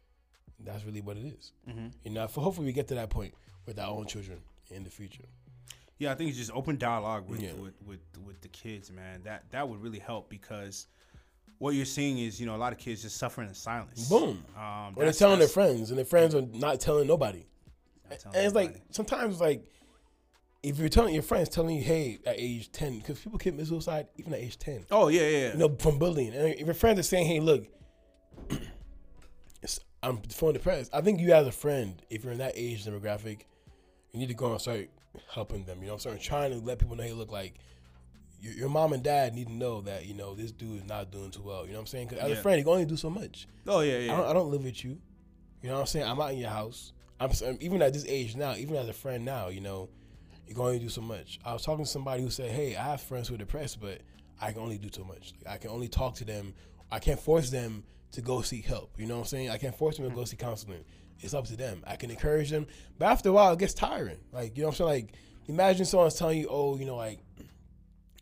That's 0.60 0.84
really 0.84 1.00
what 1.00 1.16
it 1.16 1.24
is. 1.24 1.52
Mm-hmm. 1.66 1.86
You 2.04 2.10
know, 2.10 2.28
for 2.28 2.42
hopefully 2.42 2.66
we 2.66 2.74
get 2.74 2.88
to 2.88 2.94
that 2.96 3.08
point 3.08 3.32
with 3.64 3.78
our 3.78 3.88
own 3.88 4.06
children 4.06 4.40
in 4.70 4.84
the 4.84 4.90
future. 4.90 5.24
Yeah. 6.04 6.12
I 6.12 6.14
think 6.14 6.30
it's 6.30 6.38
just 6.38 6.50
open 6.54 6.76
dialogue 6.78 7.28
with, 7.28 7.40
Yeah. 7.42 7.52
with 7.54 7.74
with 7.86 8.00
with 8.24 8.40
the 8.40 8.48
kids, 8.48 8.90
man. 8.90 9.22
That 9.24 9.50
that 9.50 9.68
would 9.68 9.82
really 9.82 9.98
help 9.98 10.28
because 10.30 10.86
what 11.58 11.74
you're 11.74 11.84
seeing 11.84 12.18
is 12.18 12.40
you 12.40 12.46
know 12.46 12.54
a 12.56 12.58
lot 12.64 12.72
of 12.72 12.78
kids 12.78 13.02
just 13.02 13.16
suffering 13.16 13.48
in 13.48 13.54
silence. 13.54 14.08
Boom. 14.08 14.44
Um, 14.56 14.94
Or 14.96 15.04
they're 15.04 15.12
telling 15.12 15.38
their 15.38 15.48
friends, 15.48 15.90
and 15.90 15.98
their 15.98 16.04
friends 16.04 16.34
are 16.34 16.42
not 16.42 16.80
telling 16.80 17.06
nobody. 17.06 17.46
not 18.10 18.18
telling 18.20 18.36
And 18.36 18.46
it's 18.46 18.54
like 18.54 18.80
sometimes, 18.90 19.40
like 19.40 19.64
if 20.62 20.78
you're 20.78 20.88
telling 20.88 21.12
your 21.14 21.22
friends, 21.22 21.48
telling 21.50 21.76
you, 21.76 21.82
"Hey, 21.82 22.18
at 22.24 22.36
age 22.38 22.72
10, 22.72 22.98
because 22.98 23.18
people 23.20 23.38
commit 23.38 23.66
suicide 23.66 24.06
even 24.16 24.32
at 24.32 24.40
age 24.40 24.58
10. 24.58 24.86
Oh, 24.90 25.08
yeah, 25.08 25.28
yeah. 25.28 25.52
you 25.52 25.58
know, 25.58 25.76
from 25.78 25.98
bullying. 25.98 26.32
And 26.34 26.54
if 26.54 26.64
your 26.64 26.74
friends 26.74 26.98
are 26.98 27.02
saying, 27.02 27.26
"Hey, 27.26 27.38
look, 27.40 27.66
it's, 29.62 29.78
I'm 30.02 30.18
feeling 30.22 30.54
depressed," 30.54 30.90
I 30.94 31.00
think 31.02 31.20
you 31.20 31.32
as 31.32 31.46
a 31.46 31.52
friend, 31.52 32.02
if 32.10 32.24
you're 32.24 32.32
in 32.32 32.38
that 32.38 32.52
age 32.56 32.84
demographic, 32.84 33.40
you 34.12 34.20
need 34.20 34.28
to 34.28 34.34
go 34.34 34.52
and 34.52 34.60
start 34.60 34.88
helping 35.32 35.64
them. 35.64 35.80
You 35.80 35.86
know, 35.88 35.94
what 35.94 36.06
I'm 36.06 36.12
saying? 36.12 36.22
trying 36.22 36.50
to 36.52 36.58
let 36.58 36.78
people 36.78 36.96
know, 36.96 37.02
"Hey, 37.04 37.12
look, 37.12 37.30
like." 37.32 37.54
Your, 38.40 38.52
your 38.52 38.68
mom 38.68 38.92
and 38.92 39.02
dad 39.02 39.32
need 39.34 39.46
to 39.46 39.52
know 39.54 39.80
that 39.82 40.04
you 40.04 40.12
know 40.12 40.34
this 40.34 40.52
dude 40.52 40.76
is 40.82 40.84
not 40.84 41.10
doing 41.10 41.30
too 41.30 41.40
well. 41.42 41.64
You 41.64 41.70
know 41.72 41.78
what 41.78 41.82
I'm 41.82 41.86
saying? 41.86 42.08
'Cause 42.08 42.18
as 42.18 42.30
a 42.30 42.42
friend, 42.42 42.58
you 42.58 42.64
can 42.64 42.72
only 42.74 42.84
do 42.84 42.96
so 42.96 43.08
much. 43.08 43.46
oh 43.66 43.80
yeah, 43.80 43.96
yeah. 43.98 44.12
I 44.12 44.16
don't, 44.18 44.26
I 44.26 44.32
don't 44.34 44.50
live 44.50 44.62
with 44.64 44.84
you. 44.84 44.98
You 45.62 45.68
know 45.70 45.76
what 45.76 45.80
I'm 45.80 45.86
saying? 45.86 46.04
I'm 46.06 46.20
out 46.20 46.32
in 46.32 46.38
your 46.40 46.50
house. 46.50 46.92
I'm 47.20 47.30
even 47.60 47.80
at 47.80 47.94
this 47.94 48.04
age 48.06 48.36
now, 48.36 48.54
even 48.56 48.76
as 48.76 48.86
a 48.86 48.92
friend 48.92 49.24
now, 49.24 49.48
you 49.48 49.62
know, 49.62 49.88
you 50.46 50.54
can 50.54 50.62
only 50.62 50.78
do 50.78 50.90
so 50.90 51.00
much. 51.00 51.38
I 51.42 51.54
was 51.54 51.62
talking 51.64 51.86
to 51.86 51.90
somebody 51.90 52.22
who 52.22 52.28
said, 52.28 52.50
"Hey, 52.50 52.76
I 52.76 52.82
have 52.84 53.00
friends 53.00 53.28
who 53.28 53.34
are 53.34 53.38
depressed, 53.38 53.80
but 53.80 54.02
I 54.38 54.52
can 54.52 54.60
only 54.60 54.76
do 54.76 54.90
so 54.92 55.04
much. 55.04 55.32
Like, 55.46 55.54
I 55.54 55.56
can 55.56 55.70
only 55.70 55.88
talk 55.88 56.14
to 56.16 56.26
them. 56.26 56.54
I 56.92 56.98
can't 56.98 57.20
force 57.20 57.48
them 57.48 57.84
to 58.12 58.20
go 58.20 58.42
seek 58.42 58.66
help. 58.66 58.90
You 58.98 59.06
know 59.06 59.14
what 59.14 59.20
I'm 59.20 59.26
saying? 59.28 59.48
I 59.50 59.56
can't 59.56 59.74
force 59.74 59.96
them 59.96 60.06
to 60.06 60.14
go 60.14 60.24
seek 60.26 60.40
counseling. 60.40 60.84
It's 61.24 61.34
up 61.34 61.46
to 61.46 61.56
them. 61.56 61.82
I 61.86 61.96
can 61.96 62.10
encourage 62.10 62.50
them, 62.50 62.66
but 62.98 63.06
after 63.06 63.30
a 63.30 63.32
while, 63.32 63.52
it 63.54 63.58
gets 63.58 63.74
tiring. 63.74 64.18
Like, 64.32 64.56
you 64.56 64.62
know 64.62 64.68
what 64.68 64.80
I'm 64.80 64.86
saying? 64.86 65.06
Like, 65.06 65.14
imagine 65.48 65.86
someone's 65.86 66.14
telling 66.14 66.38
you, 66.38 66.48
"Oh, 66.50 66.76
you 66.76 66.84
know, 66.84 66.96
like." 66.96 67.18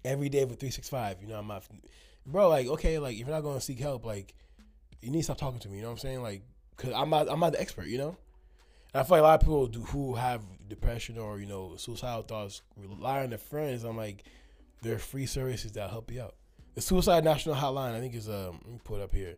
Every 0.05 0.29
day 0.29 0.45
for 0.45 0.55
three 0.55 0.71
six 0.71 0.89
five, 0.89 1.19
you 1.23 1.29
know, 1.29 1.37
I'm 1.37 1.47
not, 1.47 1.63
bro. 2.27 2.49
Like, 2.49 2.67
okay, 2.67 2.99
like 2.99 3.13
if 3.13 3.21
you're 3.21 3.29
not 3.29 3.43
going 3.43 3.55
to 3.55 3.61
seek 3.61 3.79
help, 3.79 4.05
like 4.05 4.35
you 5.01 5.13
need 5.13 5.19
to 5.19 5.23
stop 5.23 5.39
talking 5.39 5.61
to 5.61 5.69
me. 5.69 5.77
You 5.77 5.83
know 5.83 5.91
what 5.91 5.93
I'm 5.93 5.99
saying? 5.99 6.23
Like, 6.23 6.43
cause 6.77 6.93
I'm 6.93 7.09
not, 7.09 7.31
I'm 7.31 7.39
not 7.39 7.53
the 7.53 7.61
expert. 7.61 7.87
You 7.87 7.99
know. 7.99 8.17
And 8.93 9.01
I 9.01 9.05
feel 9.05 9.19
like 9.19 9.21
a 9.21 9.23
lot 9.23 9.35
of 9.35 9.41
people 9.43 9.67
do, 9.69 9.81
who 9.83 10.17
have 10.17 10.43
depression 10.69 11.19
or 11.19 11.39
you 11.39 11.47
know 11.47 11.77
suicidal 11.77 12.23
thoughts 12.23 12.63
rely 12.77 13.23
on 13.23 13.29
their 13.29 13.39
friends. 13.39 13.85
I'm 13.85 13.97
like, 13.97 14.25
there 14.83 14.97
are 14.97 14.99
free 14.99 15.27
services 15.27 15.71
that 15.73 15.89
help 15.91 16.11
you 16.11 16.23
out. 16.23 16.35
The 16.75 16.81
Suicide 16.81 17.23
National 17.23 17.55
Hotline, 17.55 17.95
I 17.95 18.01
think, 18.01 18.17
is 18.17 18.29
um. 18.29 18.61
Let 18.65 18.73
me 18.73 18.81
put 18.83 19.01
it 19.01 19.05
up 19.05 19.15
here 19.15 19.37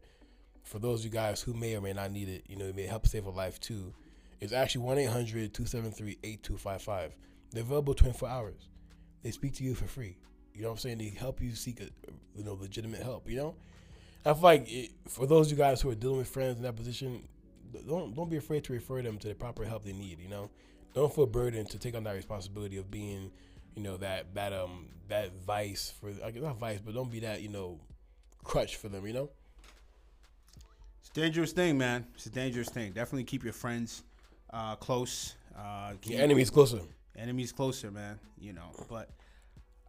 for 0.65 0.79
those 0.79 1.01
of 1.01 1.05
you 1.05 1.11
guys 1.11 1.41
who 1.43 1.55
may 1.55 1.77
or 1.77 1.81
may 1.81 1.93
not 1.93 2.11
need 2.11 2.29
it. 2.29 2.45
You 2.49 2.57
know, 2.57 2.65
it 2.65 2.75
may 2.75 2.87
help 2.87 3.07
save 3.07 3.27
a 3.27 3.31
life 3.31 3.61
too. 3.61 3.95
It's 4.41 4.53
actually 4.53 4.85
1 4.85 4.99
800 4.99 5.55
273 5.55 6.19
8255. 6.23 7.15
They're 7.53 7.63
available 7.63 7.95
24 7.95 8.29
hours. 8.29 8.69
They 9.23 9.31
speak 9.31 9.55
to 9.55 9.65
you 9.65 9.75
for 9.75 9.87
free. 9.87 10.17
You 10.55 10.63
know 10.63 10.69
what 10.69 10.75
I'm 10.75 10.79
saying? 10.79 10.99
They 10.99 11.09
help 11.09 11.41
you 11.41 11.55
seek 11.55 11.81
a, 11.81 11.85
you 12.37 12.45
know, 12.45 12.55
legitimate 12.55 13.03
help. 13.03 13.29
You 13.31 13.37
know. 13.37 13.55
I 14.27 14.33
feel 14.33 14.43
like 14.43 14.73
it, 14.73 14.91
for 15.07 15.27
those 15.27 15.47
of 15.47 15.53
you 15.53 15.59
guys 15.59 15.83
who 15.83 15.91
are 15.91 15.95
dealing 15.95 16.19
with 16.19 16.29
friends 16.29 16.57
in 16.57 16.63
that 16.63 16.77
position, 16.77 17.29
don't 17.87 18.15
don't 18.15 18.31
be 18.31 18.39
afraid 18.39 18.65
to 18.65 18.73
refer 18.73 19.03
them 19.03 19.19
to 19.19 19.29
the 19.29 19.35
proper 19.35 19.65
help 19.65 19.85
they 19.85 19.93
need. 19.93 20.19
You 20.19 20.29
know, 20.29 20.51
don't 20.95 21.15
feel 21.15 21.27
burdened 21.27 21.69
to 21.71 21.79
take 21.79 21.95
on 21.95 22.05
that 22.05 22.15
responsibility 22.15 22.79
of 22.79 22.91
being, 22.91 23.31
you 23.75 23.83
know, 23.83 23.99
that 23.99 24.35
that 24.35 24.53
um 24.55 24.87
that 25.09 25.31
vice 25.47 25.93
for 26.01 26.11
I 26.25 26.31
guess 26.31 26.43
not 26.43 26.59
vice, 26.59 26.81
but 26.81 26.95
don't 26.95 27.11
be 27.11 27.21
that 27.21 27.43
you 27.43 27.49
know 27.51 27.81
crutch 28.43 28.77
for 28.77 28.89
them. 28.89 29.07
You 29.07 29.13
know. 29.13 29.31
Dangerous 31.15 31.53
thing, 31.53 31.79
man. 31.79 32.07
It's 32.15 32.27
a 32.27 32.31
dangerous 32.31 32.69
thing. 32.69 32.93
Definitely 32.93 33.25
keep 33.25 33.45
your 33.45 33.53
friends 33.53 34.03
uh, 34.53 34.75
close. 34.77 35.37
Uh, 35.57 35.93
keep 36.01 36.15
Your 36.15 36.23
enemies 36.23 36.51
closer. 36.51 36.81
enemies 37.17 37.53
closer, 37.53 37.91
man. 37.93 38.19
You 38.39 38.53
know, 38.53 38.71
but 38.91 39.11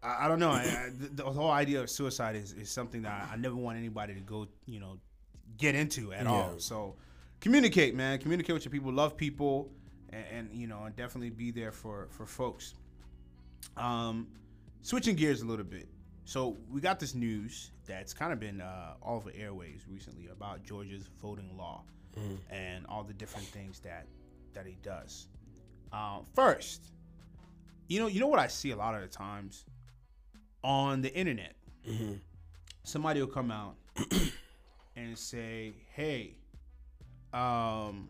I, 0.03 0.25
I 0.25 0.27
don't 0.27 0.39
know. 0.39 0.51
I, 0.51 0.61
I, 0.61 0.89
the, 0.95 1.23
the 1.23 1.23
whole 1.23 1.49
idea 1.49 1.81
of 1.81 1.89
suicide 1.89 2.35
is, 2.35 2.53
is 2.53 2.69
something 2.69 3.01
that 3.01 3.27
I 3.31 3.35
never 3.37 3.55
want 3.55 3.77
anybody 3.79 4.13
to 4.13 4.19
go, 4.19 4.47
you 4.67 4.79
know, 4.79 4.99
get 5.57 5.73
into 5.73 6.13
at 6.13 6.27
all. 6.27 6.59
So 6.59 6.95
communicate, 7.39 7.95
man. 7.95 8.19
Communicate 8.19 8.53
with 8.53 8.63
your 8.65 8.71
people. 8.71 8.93
Love 8.93 9.17
people, 9.17 9.71
and, 10.11 10.25
and 10.31 10.49
you 10.53 10.67
know, 10.67 10.83
and 10.83 10.95
definitely 10.95 11.31
be 11.31 11.49
there 11.49 11.71
for 11.71 12.07
for 12.11 12.27
folks. 12.27 12.75
Um, 13.77 14.27
switching 14.83 15.15
gears 15.15 15.41
a 15.41 15.45
little 15.45 15.65
bit. 15.65 15.87
So 16.25 16.57
we 16.71 16.81
got 16.81 16.99
this 16.99 17.13
news 17.13 17.71
that's 17.85 18.13
kind 18.13 18.33
of 18.33 18.39
been 18.39 18.59
uh, 18.59 18.95
all 19.01 19.17
over 19.17 19.31
airways 19.35 19.85
recently 19.87 20.27
about 20.27 20.63
Georgia's 20.63 21.07
voting 21.21 21.55
law 21.55 21.83
and 22.49 22.85
all 22.87 23.03
the 23.03 23.13
different 23.13 23.45
things 23.47 23.79
that 23.81 24.07
that 24.53 24.65
he 24.65 24.77
does. 24.81 25.27
Um, 25.91 26.25
first, 26.33 26.91
you 27.87 27.99
know, 27.99 28.07
you 28.07 28.19
know 28.19 28.27
what 28.27 28.39
I 28.39 28.47
see 28.47 28.71
a 28.71 28.75
lot 28.75 28.95
of 28.95 29.01
the 29.01 29.07
times 29.07 29.65
on 30.63 31.01
the 31.01 31.13
internet. 31.13 31.55
Somebody 32.83 33.19
will 33.19 33.27
come 33.27 33.51
out 33.51 33.75
and 34.95 35.17
say, 35.17 35.73
"Hey, 35.93 36.35
um, 37.33 38.09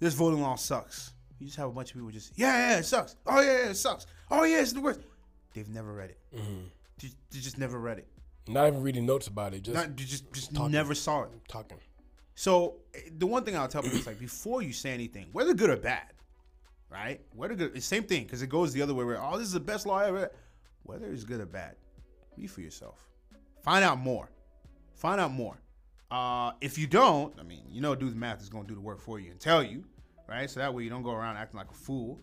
this 0.00 0.14
voting 0.14 0.40
law 0.40 0.56
sucks. 0.56 1.12
You 1.38 1.46
just 1.46 1.58
have 1.58 1.68
a 1.68 1.72
bunch 1.72 1.90
of 1.90 1.96
people 1.96 2.10
just, 2.10 2.32
yeah, 2.36 2.70
yeah, 2.70 2.78
it 2.78 2.84
sucks. 2.84 3.16
Oh 3.26 3.40
yeah, 3.40 3.52
yeah 3.52 3.70
it 3.70 3.74
sucks. 3.74 4.06
Oh 4.30 4.44
yeah, 4.44 4.60
it's 4.60 4.72
the 4.72 4.80
worst. 4.80 5.00
They've 5.54 5.68
never 5.68 5.92
read 5.92 6.10
it. 6.10 6.18
Mm-hmm. 6.34 6.62
They, 7.02 7.08
they 7.30 7.40
just 7.40 7.58
never 7.58 7.78
read 7.78 7.98
it. 7.98 8.08
Not 8.48 8.68
even 8.68 8.82
reading 8.82 9.06
notes 9.06 9.26
about 9.26 9.54
it. 9.54 9.62
Just 9.62 9.74
Not, 9.74 9.96
they 9.96 10.04
just 10.04 10.32
just 10.32 10.54
talking. 10.54 10.72
never 10.72 10.94
saw 10.94 11.24
it. 11.24 11.30
talking. 11.48 11.78
So 12.34 12.76
eh, 12.94 13.00
the 13.18 13.26
one 13.26 13.44
thing 13.44 13.56
I'll 13.56 13.68
tell 13.68 13.82
people 13.82 13.98
is 13.98 14.06
like 14.06 14.18
before 14.18 14.62
you 14.62 14.72
say 14.72 14.90
anything, 14.92 15.28
whether 15.32 15.54
good 15.54 15.70
or 15.70 15.76
bad, 15.76 16.12
right? 16.90 17.20
Whether 17.34 17.54
good, 17.54 17.82
same 17.82 18.04
thing 18.04 18.24
because 18.24 18.42
it 18.42 18.48
goes 18.48 18.72
the 18.72 18.82
other 18.82 18.94
way. 18.94 19.04
Where 19.04 19.22
oh, 19.22 19.38
this 19.38 19.46
is 19.46 19.52
the 19.52 19.60
best 19.60 19.86
law 19.86 19.98
ever. 20.00 20.30
Whether 20.84 21.06
it's 21.12 21.24
good 21.24 21.40
or 21.40 21.46
bad, 21.46 21.76
be 22.36 22.46
for 22.46 22.60
yourself. 22.60 22.98
Find 23.62 23.84
out 23.84 23.98
more. 23.98 24.28
Find 24.94 25.20
out 25.20 25.30
more. 25.30 25.56
Uh, 26.10 26.52
if 26.60 26.76
you 26.76 26.86
don't, 26.86 27.32
I 27.38 27.42
mean, 27.44 27.62
you 27.70 27.80
know, 27.80 27.94
do 27.94 28.10
the 28.10 28.16
math 28.16 28.42
is 28.42 28.48
going 28.48 28.64
to 28.64 28.68
do 28.68 28.74
the 28.74 28.80
work 28.80 29.00
for 29.00 29.18
you 29.20 29.30
and 29.30 29.40
tell 29.40 29.62
you, 29.62 29.84
right? 30.28 30.50
So 30.50 30.60
that 30.60 30.74
way 30.74 30.82
you 30.82 30.90
don't 30.90 31.02
go 31.02 31.12
around 31.12 31.36
acting 31.36 31.58
like 31.58 31.70
a 31.70 31.74
fool. 31.74 32.20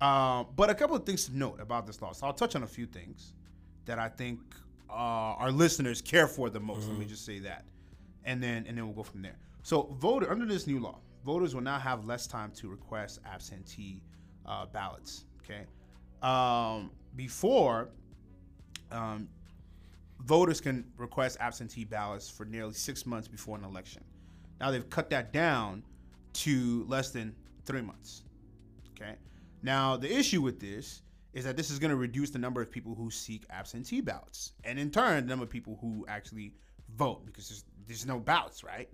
Uh, 0.00 0.44
but 0.56 0.68
a 0.68 0.74
couple 0.74 0.96
of 0.96 1.06
things 1.06 1.26
to 1.26 1.36
note 1.36 1.60
about 1.60 1.86
this 1.86 2.02
law. 2.02 2.12
So 2.12 2.26
I'll 2.26 2.32
touch 2.32 2.56
on 2.56 2.64
a 2.64 2.66
few 2.66 2.86
things 2.86 3.34
that 3.86 3.98
I 3.98 4.08
think 4.08 4.40
uh, 4.88 4.92
our 4.92 5.52
listeners 5.52 6.00
care 6.02 6.26
for 6.26 6.50
the 6.50 6.60
most. 6.60 6.88
Let 6.88 6.98
me 6.98 7.04
just 7.04 7.24
say 7.24 7.38
that, 7.40 7.64
and 8.24 8.42
then 8.42 8.64
and 8.66 8.76
then 8.76 8.86
we'll 8.86 8.94
go 8.94 9.02
from 9.02 9.22
there. 9.22 9.38
So 9.62 9.94
voter 10.00 10.30
under 10.30 10.46
this 10.46 10.66
new 10.66 10.80
law, 10.80 10.98
voters 11.24 11.54
will 11.54 11.62
now 11.62 11.78
have 11.78 12.04
less 12.04 12.26
time 12.26 12.50
to 12.52 12.68
request 12.68 13.20
absentee 13.24 14.02
uh, 14.46 14.66
ballots. 14.66 15.24
Okay, 15.44 15.66
um, 16.22 16.90
before 17.16 17.88
um, 18.90 19.28
voters 20.24 20.60
can 20.60 20.84
request 20.96 21.36
absentee 21.40 21.84
ballots 21.84 22.28
for 22.28 22.44
nearly 22.44 22.74
six 22.74 23.06
months 23.06 23.28
before 23.28 23.56
an 23.56 23.64
election. 23.64 24.02
Now 24.60 24.70
they've 24.70 24.88
cut 24.88 25.10
that 25.10 25.32
down 25.32 25.82
to 26.32 26.84
less 26.88 27.10
than 27.10 27.34
three 27.64 27.82
months. 27.82 28.22
Okay. 28.92 29.14
Now 29.62 29.96
the 29.96 30.12
issue 30.12 30.42
with 30.42 30.60
this 30.60 31.02
is 31.32 31.44
that 31.44 31.56
this 31.56 31.70
is 31.70 31.78
going 31.78 31.90
to 31.90 31.96
reduce 31.96 32.30
the 32.30 32.38
number 32.38 32.60
of 32.60 32.70
people 32.70 32.94
who 32.94 33.10
seek 33.10 33.44
absentee 33.50 34.00
ballots, 34.00 34.52
and 34.64 34.78
in 34.78 34.90
turn, 34.90 35.24
the 35.24 35.30
number 35.30 35.44
of 35.44 35.50
people 35.50 35.78
who 35.80 36.04
actually 36.08 36.54
vote 36.96 37.24
because 37.24 37.48
there's, 37.48 37.64
there's 37.86 38.06
no 38.06 38.18
ballots, 38.18 38.64
right? 38.64 38.88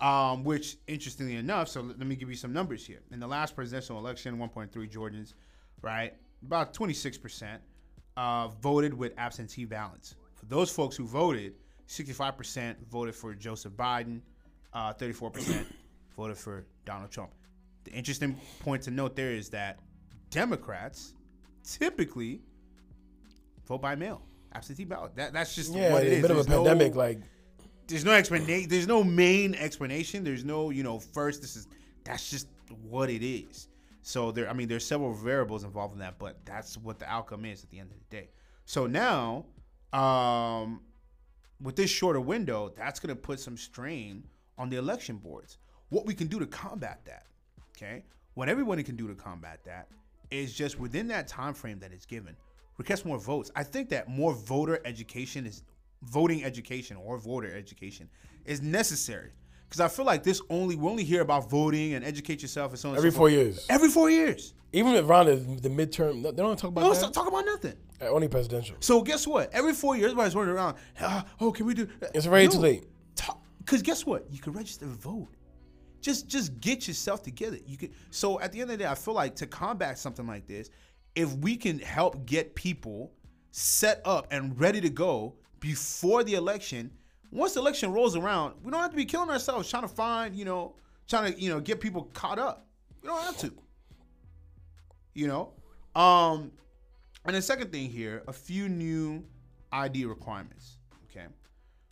Um, 0.00 0.42
which, 0.42 0.78
interestingly 0.88 1.36
enough, 1.36 1.68
so 1.68 1.80
let, 1.80 1.98
me 1.98 2.16
give 2.16 2.28
you 2.28 2.34
some 2.34 2.52
numbers 2.52 2.84
here. 2.84 3.00
In 3.12 3.20
the 3.20 3.26
last 3.26 3.54
presidential 3.54 3.98
election, 3.98 4.36
1.3 4.36 4.90
Georgians, 4.90 5.34
right, 5.80 6.14
about 6.44 6.74
26% 6.74 7.58
uh, 8.16 8.48
voted 8.48 8.94
with 8.94 9.12
absentee 9.16 9.64
ballots. 9.64 10.16
For 10.34 10.46
those 10.46 10.70
folks 10.70 10.96
who 10.96 11.06
voted, 11.06 11.54
65% 11.88 12.76
voted 12.90 13.14
for 13.14 13.34
Joseph 13.34 13.74
Biden, 13.74 14.20
uh, 14.72 14.92
34% 14.94 15.66
voted 16.16 16.36
for 16.36 16.64
Donald 16.84 17.10
Trump. 17.10 17.30
The 17.84 17.92
interesting 17.92 18.38
point 18.60 18.82
to 18.82 18.90
note 18.90 19.14
there 19.14 19.32
is 19.32 19.50
that 19.50 19.78
Democrats 20.30 21.14
typically 21.64 22.42
vote 23.66 23.80
by 23.82 23.94
mail, 23.94 24.22
absentee 24.54 24.84
ballot. 24.84 25.14
That, 25.16 25.32
that's 25.32 25.54
just 25.54 25.72
Yeah, 25.74 25.92
what 25.92 26.04
it 26.04 26.08
in 26.08 26.12
is. 26.14 26.22
the 26.22 26.28
middle 26.28 26.40
of 26.40 26.46
a 26.46 26.50
no- 26.50 26.64
pandemic, 26.64 26.94
like 26.94 27.20
there's 27.88 28.04
no 28.04 28.12
explanation. 28.12 28.68
There's 28.68 28.86
no 28.86 29.02
main 29.04 29.54
explanation. 29.54 30.24
There's 30.24 30.44
no, 30.44 30.70
you 30.70 30.82
know, 30.82 30.98
first. 30.98 31.40
This 31.42 31.56
is 31.56 31.66
that's 32.04 32.30
just 32.30 32.48
what 32.82 33.10
it 33.10 33.24
is. 33.24 33.68
So 34.02 34.32
there, 34.32 34.48
I 34.48 34.52
mean, 34.52 34.66
there's 34.66 34.84
several 34.84 35.12
variables 35.14 35.62
involved 35.64 35.92
in 35.94 36.00
that, 36.00 36.18
but 36.18 36.44
that's 36.44 36.76
what 36.76 36.98
the 36.98 37.08
outcome 37.08 37.44
is 37.44 37.62
at 37.62 37.70
the 37.70 37.78
end 37.78 37.90
of 37.92 37.98
the 37.98 38.04
day. 38.16 38.30
So 38.64 38.86
now, 38.86 39.46
um, 39.92 40.80
with 41.60 41.76
this 41.76 41.90
shorter 41.90 42.20
window, 42.20 42.72
that's 42.76 42.98
going 42.98 43.14
to 43.14 43.20
put 43.20 43.38
some 43.38 43.56
strain 43.56 44.24
on 44.58 44.68
the 44.70 44.76
election 44.76 45.16
boards. 45.18 45.58
What 45.90 46.06
we 46.06 46.14
can 46.14 46.26
do 46.26 46.40
to 46.40 46.46
combat 46.46 47.00
that, 47.04 47.26
okay? 47.76 48.02
What 48.34 48.48
everybody 48.48 48.82
can 48.82 48.96
do 48.96 49.06
to 49.08 49.14
combat 49.14 49.60
that 49.66 49.88
is 50.32 50.54
just 50.54 50.78
within 50.80 51.08
that 51.08 51.28
time 51.28 51.54
frame 51.54 51.78
that 51.80 51.92
is 51.92 52.06
given, 52.06 52.34
request 52.78 53.04
more 53.04 53.18
votes. 53.18 53.50
I 53.54 53.62
think 53.62 53.90
that 53.90 54.08
more 54.08 54.32
voter 54.32 54.80
education 54.84 55.46
is 55.46 55.62
voting 56.02 56.42
education 56.44 56.96
or 56.96 57.18
voter 57.18 57.54
education 57.54 58.08
is 58.44 58.60
necessary 58.60 59.30
because 59.68 59.80
I 59.80 59.88
feel 59.88 60.04
like 60.04 60.22
this 60.24 60.40
only 60.50 60.74
we 60.74 60.88
only 60.88 61.04
hear 61.04 61.20
about 61.22 61.48
voting 61.48 61.94
and 61.94 62.04
educate 62.04 62.42
yourself 62.42 62.72
and 62.72 62.78
so 62.78 62.90
on. 62.90 62.96
every 62.96 63.10
so 63.12 63.18
four 63.18 63.30
years. 63.30 63.66
Every 63.68 63.88
four 63.88 64.10
years. 64.10 64.54
Even 64.72 64.96
around 65.04 65.26
the, 65.26 65.36
the 65.36 65.68
midterm, 65.68 66.22
they 66.22 66.32
don't 66.32 66.58
talk 66.58 66.70
about 66.70 66.84
We 66.84 66.90
don't 66.90 67.00
that. 67.00 67.12
talk 67.12 67.28
about 67.28 67.44
nothing. 67.44 67.74
Uh, 68.00 68.08
Only 68.08 68.26
presidential. 68.28 68.76
So 68.80 69.02
guess 69.02 69.26
what? 69.26 69.52
Every 69.52 69.74
four 69.74 69.96
years, 69.96 70.12
everybody's 70.12 70.34
running 70.34 70.54
around. 70.54 70.76
"Ah, 71.00 71.26
oh, 71.40 71.52
can 71.52 71.66
we 71.66 71.74
do? 71.74 71.86
It's 72.14 72.26
already 72.26 72.48
too 72.48 72.58
late. 72.58 72.84
Because 73.58 73.82
guess 73.82 74.04
what? 74.06 74.26
You 74.32 74.40
can 74.40 74.54
register 74.54 74.86
to 74.86 74.90
vote. 74.92 75.28
Just 76.02 76.28
just 76.28 76.60
get 76.60 76.86
yourself 76.86 77.22
together. 77.22 77.58
You 77.64 77.78
can. 77.78 77.90
So 78.10 78.40
at 78.40 78.52
the 78.52 78.60
end 78.60 78.70
of 78.70 78.78
the 78.78 78.84
day, 78.84 78.90
I 78.90 78.94
feel 78.94 79.14
like 79.14 79.36
to 79.36 79.46
combat 79.46 79.98
something 79.98 80.26
like 80.26 80.46
this, 80.46 80.68
if 81.14 81.32
we 81.36 81.56
can 81.56 81.78
help 81.78 82.26
get 82.26 82.54
people 82.54 83.12
set 83.52 84.02
up 84.04 84.26
and 84.30 84.58
ready 84.60 84.80
to 84.80 84.90
go 84.90 85.36
before 85.60 86.24
the 86.24 86.34
election, 86.34 86.90
once 87.30 87.54
the 87.54 87.60
election 87.60 87.92
rolls 87.92 88.16
around, 88.16 88.54
we 88.62 88.70
don't 88.70 88.80
have 88.80 88.90
to 88.90 88.96
be 88.96 89.04
killing 89.04 89.30
ourselves 89.30 89.70
trying 89.70 89.82
to 89.82 89.88
find, 89.88 90.34
you 90.34 90.44
know, 90.44 90.74
trying 91.08 91.32
to, 91.32 91.40
you 91.40 91.48
know, 91.48 91.60
get 91.60 91.80
people 91.80 92.10
caught 92.12 92.38
up. 92.38 92.66
We 93.00 93.08
don't 93.08 93.22
have 93.22 93.38
to. 93.38 93.52
You 95.14 95.28
know? 95.28 95.52
Um, 95.94 96.52
and 97.24 97.36
the 97.36 97.42
second 97.42 97.70
thing 97.70 97.88
here, 97.88 98.24
a 98.26 98.32
few 98.32 98.68
new 98.68 99.24
ID 99.70 100.04
requirements. 100.06 100.78
Okay. 101.10 101.26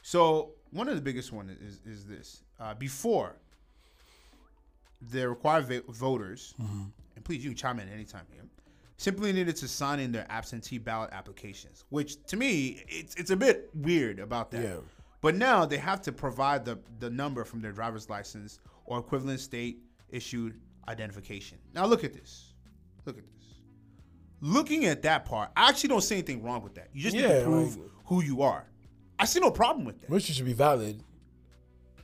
So 0.03 0.55
one 0.71 0.89
of 0.89 0.97
the 0.97 1.03
biggest 1.03 1.33
one 1.33 1.57
is 1.61 1.81
is 1.87 2.07
this. 2.07 2.43
Uh, 2.59 2.75
before 2.75 3.37
the 5.01 5.29
required 5.29 5.67
va- 5.67 5.83
voters, 5.89 6.55
mm-hmm. 6.61 6.83
and 7.17 7.25
please 7.25 7.43
you 7.45 7.51
can 7.51 7.57
chime 7.57 7.79
in 7.81 7.89
anytime 7.89 8.27
here, 8.33 8.43
simply 8.97 9.33
needed 9.33 9.57
to 9.57 9.69
sign 9.69 10.01
in 10.01 10.13
their 10.13 10.27
absentee 10.31 10.79
ballot 10.79 11.11
applications, 11.13 11.85
which 11.89 12.23
to 12.27 12.37
me 12.37 12.83
it's 12.89 13.15
it's 13.15 13.31
a 13.31 13.37
bit 13.37 13.71
weird 13.75 14.19
about 14.19 14.51
that. 14.51 14.63
Yeah. 14.63 14.77
But 15.23 15.35
now 15.35 15.67
they 15.67 15.77
have 15.77 16.01
to 16.03 16.13
provide 16.13 16.65
the 16.65 16.79
the 16.99 17.11
number 17.11 17.45
from 17.45 17.61
their 17.61 17.73
driver's 17.73 18.09
license 18.09 18.61
or 18.87 18.99
equivalent 18.99 19.41
state 19.41 19.79
issued 20.09 20.61
identification. 20.89 21.59
Now 21.75 21.87
look 21.87 22.05
at 22.05 22.13
this. 22.13 22.55
Look 23.07 23.17
at 23.19 23.25
this. 23.25 23.35
Looking 24.41 24.87
at 24.87 25.03
that 25.03 25.25
part, 25.27 25.51
I 25.57 25.69
actually 25.69 25.91
don't 25.91 26.01
see 26.01 26.15
anything 26.17 26.43
wrong 26.43 26.63
with 26.63 26.75
that. 26.75 26.89
You 26.93 27.03
just 27.03 27.15
need 27.15 27.23
to 27.23 27.43
prove 27.45 27.77
like- 27.77 27.87
who 28.07 28.23
you 28.23 28.43
are. 28.43 28.67
I 29.19 29.27
see 29.27 29.39
no 29.39 29.51
problem 29.51 29.85
with 29.85 30.01
that 30.01 30.09
Which 30.09 30.25
should 30.25 30.47
be 30.47 30.55
valid. 30.55 31.03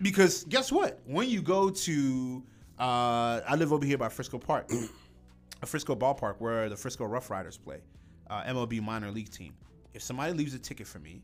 because 0.03 0.45
guess 0.45 0.71
what? 0.71 1.01
When 1.07 1.31
you 1.31 1.41
go 1.41 1.71
to, 1.71 2.43
uh, 2.79 3.41
I 3.47 3.55
live 3.57 3.73
over 3.73 3.85
here 3.85 3.99
by 3.99 4.09
Frisco 4.09 4.39
Park, 4.39 4.71
a 5.63 5.67
Frisco 5.67 5.95
ballpark 5.95 6.37
where 6.39 6.69
the 6.69 6.77
Frisco 6.77 7.07
RoughRiders 7.07 7.63
play, 7.63 7.81
uh, 8.29 8.43
MLB 8.45 8.83
minor 8.83 9.11
league 9.11 9.31
team. 9.31 9.55
If 9.95 10.03
somebody 10.03 10.33
leaves 10.33 10.55
a 10.55 10.59
ticket 10.59 10.87
for 10.87 10.99
me 10.99 11.23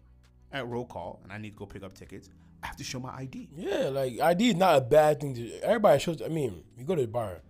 at 0.52 0.66
roll 0.66 0.86
call 0.86 1.20
and 1.22 1.32
I 1.32 1.38
need 1.38 1.50
to 1.50 1.56
go 1.56 1.66
pick 1.66 1.82
up 1.82 1.92
tickets, 1.92 2.30
I 2.62 2.68
have 2.68 2.76
to 2.76 2.84
show 2.84 3.00
my 3.00 3.14
ID. 3.14 3.50
Yeah, 3.56 3.88
like 3.88 4.20
ID 4.20 4.50
is 4.50 4.56
not 4.56 4.76
a 4.76 4.80
bad 4.80 5.20
thing 5.20 5.34
to. 5.34 5.60
Everybody 5.60 5.98
shows. 5.98 6.22
I 6.22 6.28
mean, 6.28 6.62
you 6.76 6.84
go 6.84 6.94
to 6.94 7.02
the 7.02 7.08
bar, 7.08 7.40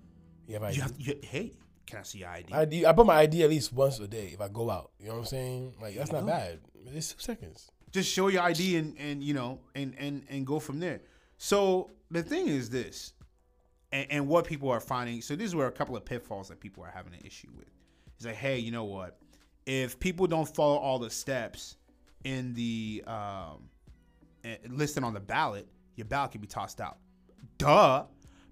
you 0.47 0.55
have 0.55 0.63
ID. 0.65 0.77
You 0.77 0.83
have, 0.83 0.93
you, 0.99 1.19
hey, 1.23 1.53
can 1.87 2.01
I 2.01 2.03
see 2.03 2.19
your 2.19 2.29
ID? 2.29 2.53
ID. 2.53 2.87
I 2.87 2.93
put 2.93 3.07
my 3.07 3.17
ID 3.17 3.43
at 3.45 3.51
least 3.51 3.73
once 3.73 3.99
a 4.01 4.09
day 4.09 4.31
if 4.33 4.41
I 4.41 4.49
go 4.49 4.71
out. 4.71 4.91
You 4.99 5.09
know 5.09 5.13
what 5.15 5.19
I'm 5.21 5.27
saying? 5.27 5.75
Like 5.81 5.95
that's 5.95 6.11
not 6.11 6.27
bad. 6.27 6.61
It's 6.95 7.13
two 7.13 7.21
seconds. 7.21 7.71
just 7.93 8.11
show 8.11 8.29
your 8.29 8.43
ID 8.43 8.77
and 8.77 8.97
and 8.99 9.23
you 9.23 9.35
know 9.35 9.61
and 9.75 9.95
and 9.99 10.25
and 10.29 10.47
go 10.47 10.59
from 10.59 10.81
there. 10.81 11.03
So 11.37 11.91
the 12.11 12.23
thing 12.23 12.49
is 12.49 12.71
this, 12.71 13.13
and, 13.93 14.07
and 14.11 14.29
what 14.29 14.47
people 14.47 14.71
are 14.71 14.81
finding. 14.81 15.21
So 15.21 15.37
these 15.37 15.55
were 15.55 15.67
a 15.67 15.73
couple 15.73 15.97
of 15.97 16.05
pitfalls 16.05 16.49
that 16.49 16.61
people 16.61 16.83
are 16.85 16.91
having 16.93 17.13
an 17.15 17.21
issue 17.25 17.49
with. 17.57 17.69
It's 18.17 18.27
like, 18.27 18.37
hey, 18.37 18.59
you 18.59 18.71
know 18.71 18.85
what? 18.85 19.19
If 19.67 20.01
people 20.01 20.27
don't 20.27 20.49
follow 20.49 20.77
all 20.77 20.99
the 20.99 21.11
steps 21.11 21.77
in 22.25 22.55
the 22.55 23.05
um, 23.07 23.69
eh, 24.45 24.57
listed 24.69 25.05
on 25.05 25.15
the 25.15 25.21
ballot, 25.21 25.69
your 25.97 26.07
ballot 26.07 26.33
can 26.33 26.41
be 26.41 26.47
tossed 26.47 26.81
out. 26.81 26.99
Duh. 27.59 28.05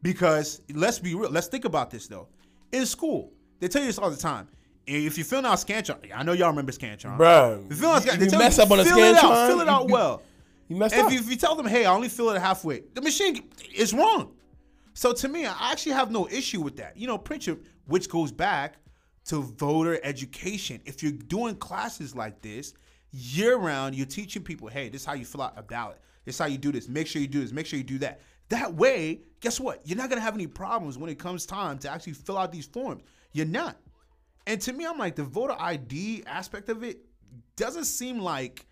Because 0.03 0.63
let's 0.73 0.99
be 0.99 1.15
real. 1.15 1.31
Let's 1.31 1.49
think 1.49 1.65
about 1.65 1.91
this 1.91 2.07
though. 2.07 2.29
In 2.73 2.87
school, 2.87 3.33
they 3.59 3.69
tell 3.69 3.83
you 3.83 3.89
this 3.89 3.99
all 3.99 4.11
the 4.11 4.17
time. 4.17 4.49
If 4.87 5.19
you're 5.19 5.25
filling 5.25 5.45
out 5.45 5.59
Scantron, 5.59 5.99
I 6.15 6.23
know 6.23 6.33
y'all 6.33 6.49
remember 6.49 6.73
Scantron. 6.73 7.17
bro. 7.17 7.65
If 7.67 7.77
you, 7.77 7.83
fill 7.83 7.91
out, 7.91 8.07
if 8.07 8.19
they 8.19 8.27
you 8.27 8.39
mess 8.39 8.59
up 8.59 8.71
on 8.71 8.81
a 8.81 8.85
fill 8.85 8.99
it 8.99 9.17
out, 9.17 9.47
fill 9.47 9.61
it 9.61 9.69
out 9.69 9.89
well. 9.91 10.23
You 10.69 10.77
messed 10.77 10.95
If 10.95 11.07
up. 11.07 11.13
you, 11.13 11.19
if 11.19 11.29
you 11.29 11.35
tell 11.35 11.57
them, 11.57 11.67
hey, 11.67 11.85
I 11.85 11.93
only 11.93 12.09
fill 12.09 12.31
it 12.31 12.41
halfway, 12.41 12.85
the 12.95 13.03
machine 13.03 13.43
is 13.75 13.93
wrong. 13.93 14.33
So 14.95 15.13
to 15.13 15.29
me, 15.29 15.47
I 15.47 15.73
actually 15.73 15.93
have 15.93 16.11
no 16.11 16.29
issue 16.29 16.61
with 16.61 16.77
that. 16.77 16.97
You 16.97 17.07
know, 17.07 17.19
Pritchard, 17.19 17.61
which 17.87 18.09
goes 18.09 18.33
back 18.33 18.77
to 19.27 19.43
voter 19.43 20.01
education. 20.03 20.81
If 20.85 21.03
you're 21.03 21.13
doing 21.13 21.57
classes 21.57 22.15
like 22.15 22.41
this 22.43 22.75
year 23.13 23.57
round, 23.57 23.95
you're 23.95 24.07
teaching 24.07 24.43
people, 24.43 24.69
hey, 24.69 24.89
this 24.89 25.03
is 25.03 25.07
how 25.07 25.15
you 25.15 25.25
fill 25.25 25.43
out 25.43 25.55
a 25.57 25.63
ballot. 25.63 26.01
This 26.25 26.37
is 26.37 26.39
how 26.39 26.47
you 26.47 26.59
do 26.59 26.73
this. 26.73 26.89
Make 26.89 27.07
sure 27.07 27.21
you 27.21 27.29
do 27.29 27.41
this. 27.41 27.53
Make 27.53 27.67
sure 27.67 27.79
you 27.79 27.85
do 27.85 27.99
that. 27.99 28.21
That 28.49 28.75
way, 28.75 29.21
guess 29.41 29.61
what? 29.61 29.81
You're 29.85 29.99
not 29.99 30.09
gonna 30.09 30.21
have 30.21 30.35
any 30.35 30.47
problems 30.47 30.99
when 30.99 31.11
it 31.11 31.19
comes 31.19 31.47
time 31.47 31.79
to 31.79 31.91
actually 31.91 32.15
fill 32.15 32.37
out 32.37 32.53
these 32.53 32.67
forms. 32.67 33.03
You're 33.33 33.47
not. 33.47 33.77
And 34.47 34.61
to 34.63 34.73
me, 34.73 34.87
I'm 34.87 34.99
like 34.99 35.15
the 35.17 35.23
voter 35.23 35.55
ID 35.59 36.25
aspect 36.27 36.69
of 36.69 36.83
it 36.83 37.05
doesn't 37.57 37.85
seem 37.85 38.19
like 38.19 38.67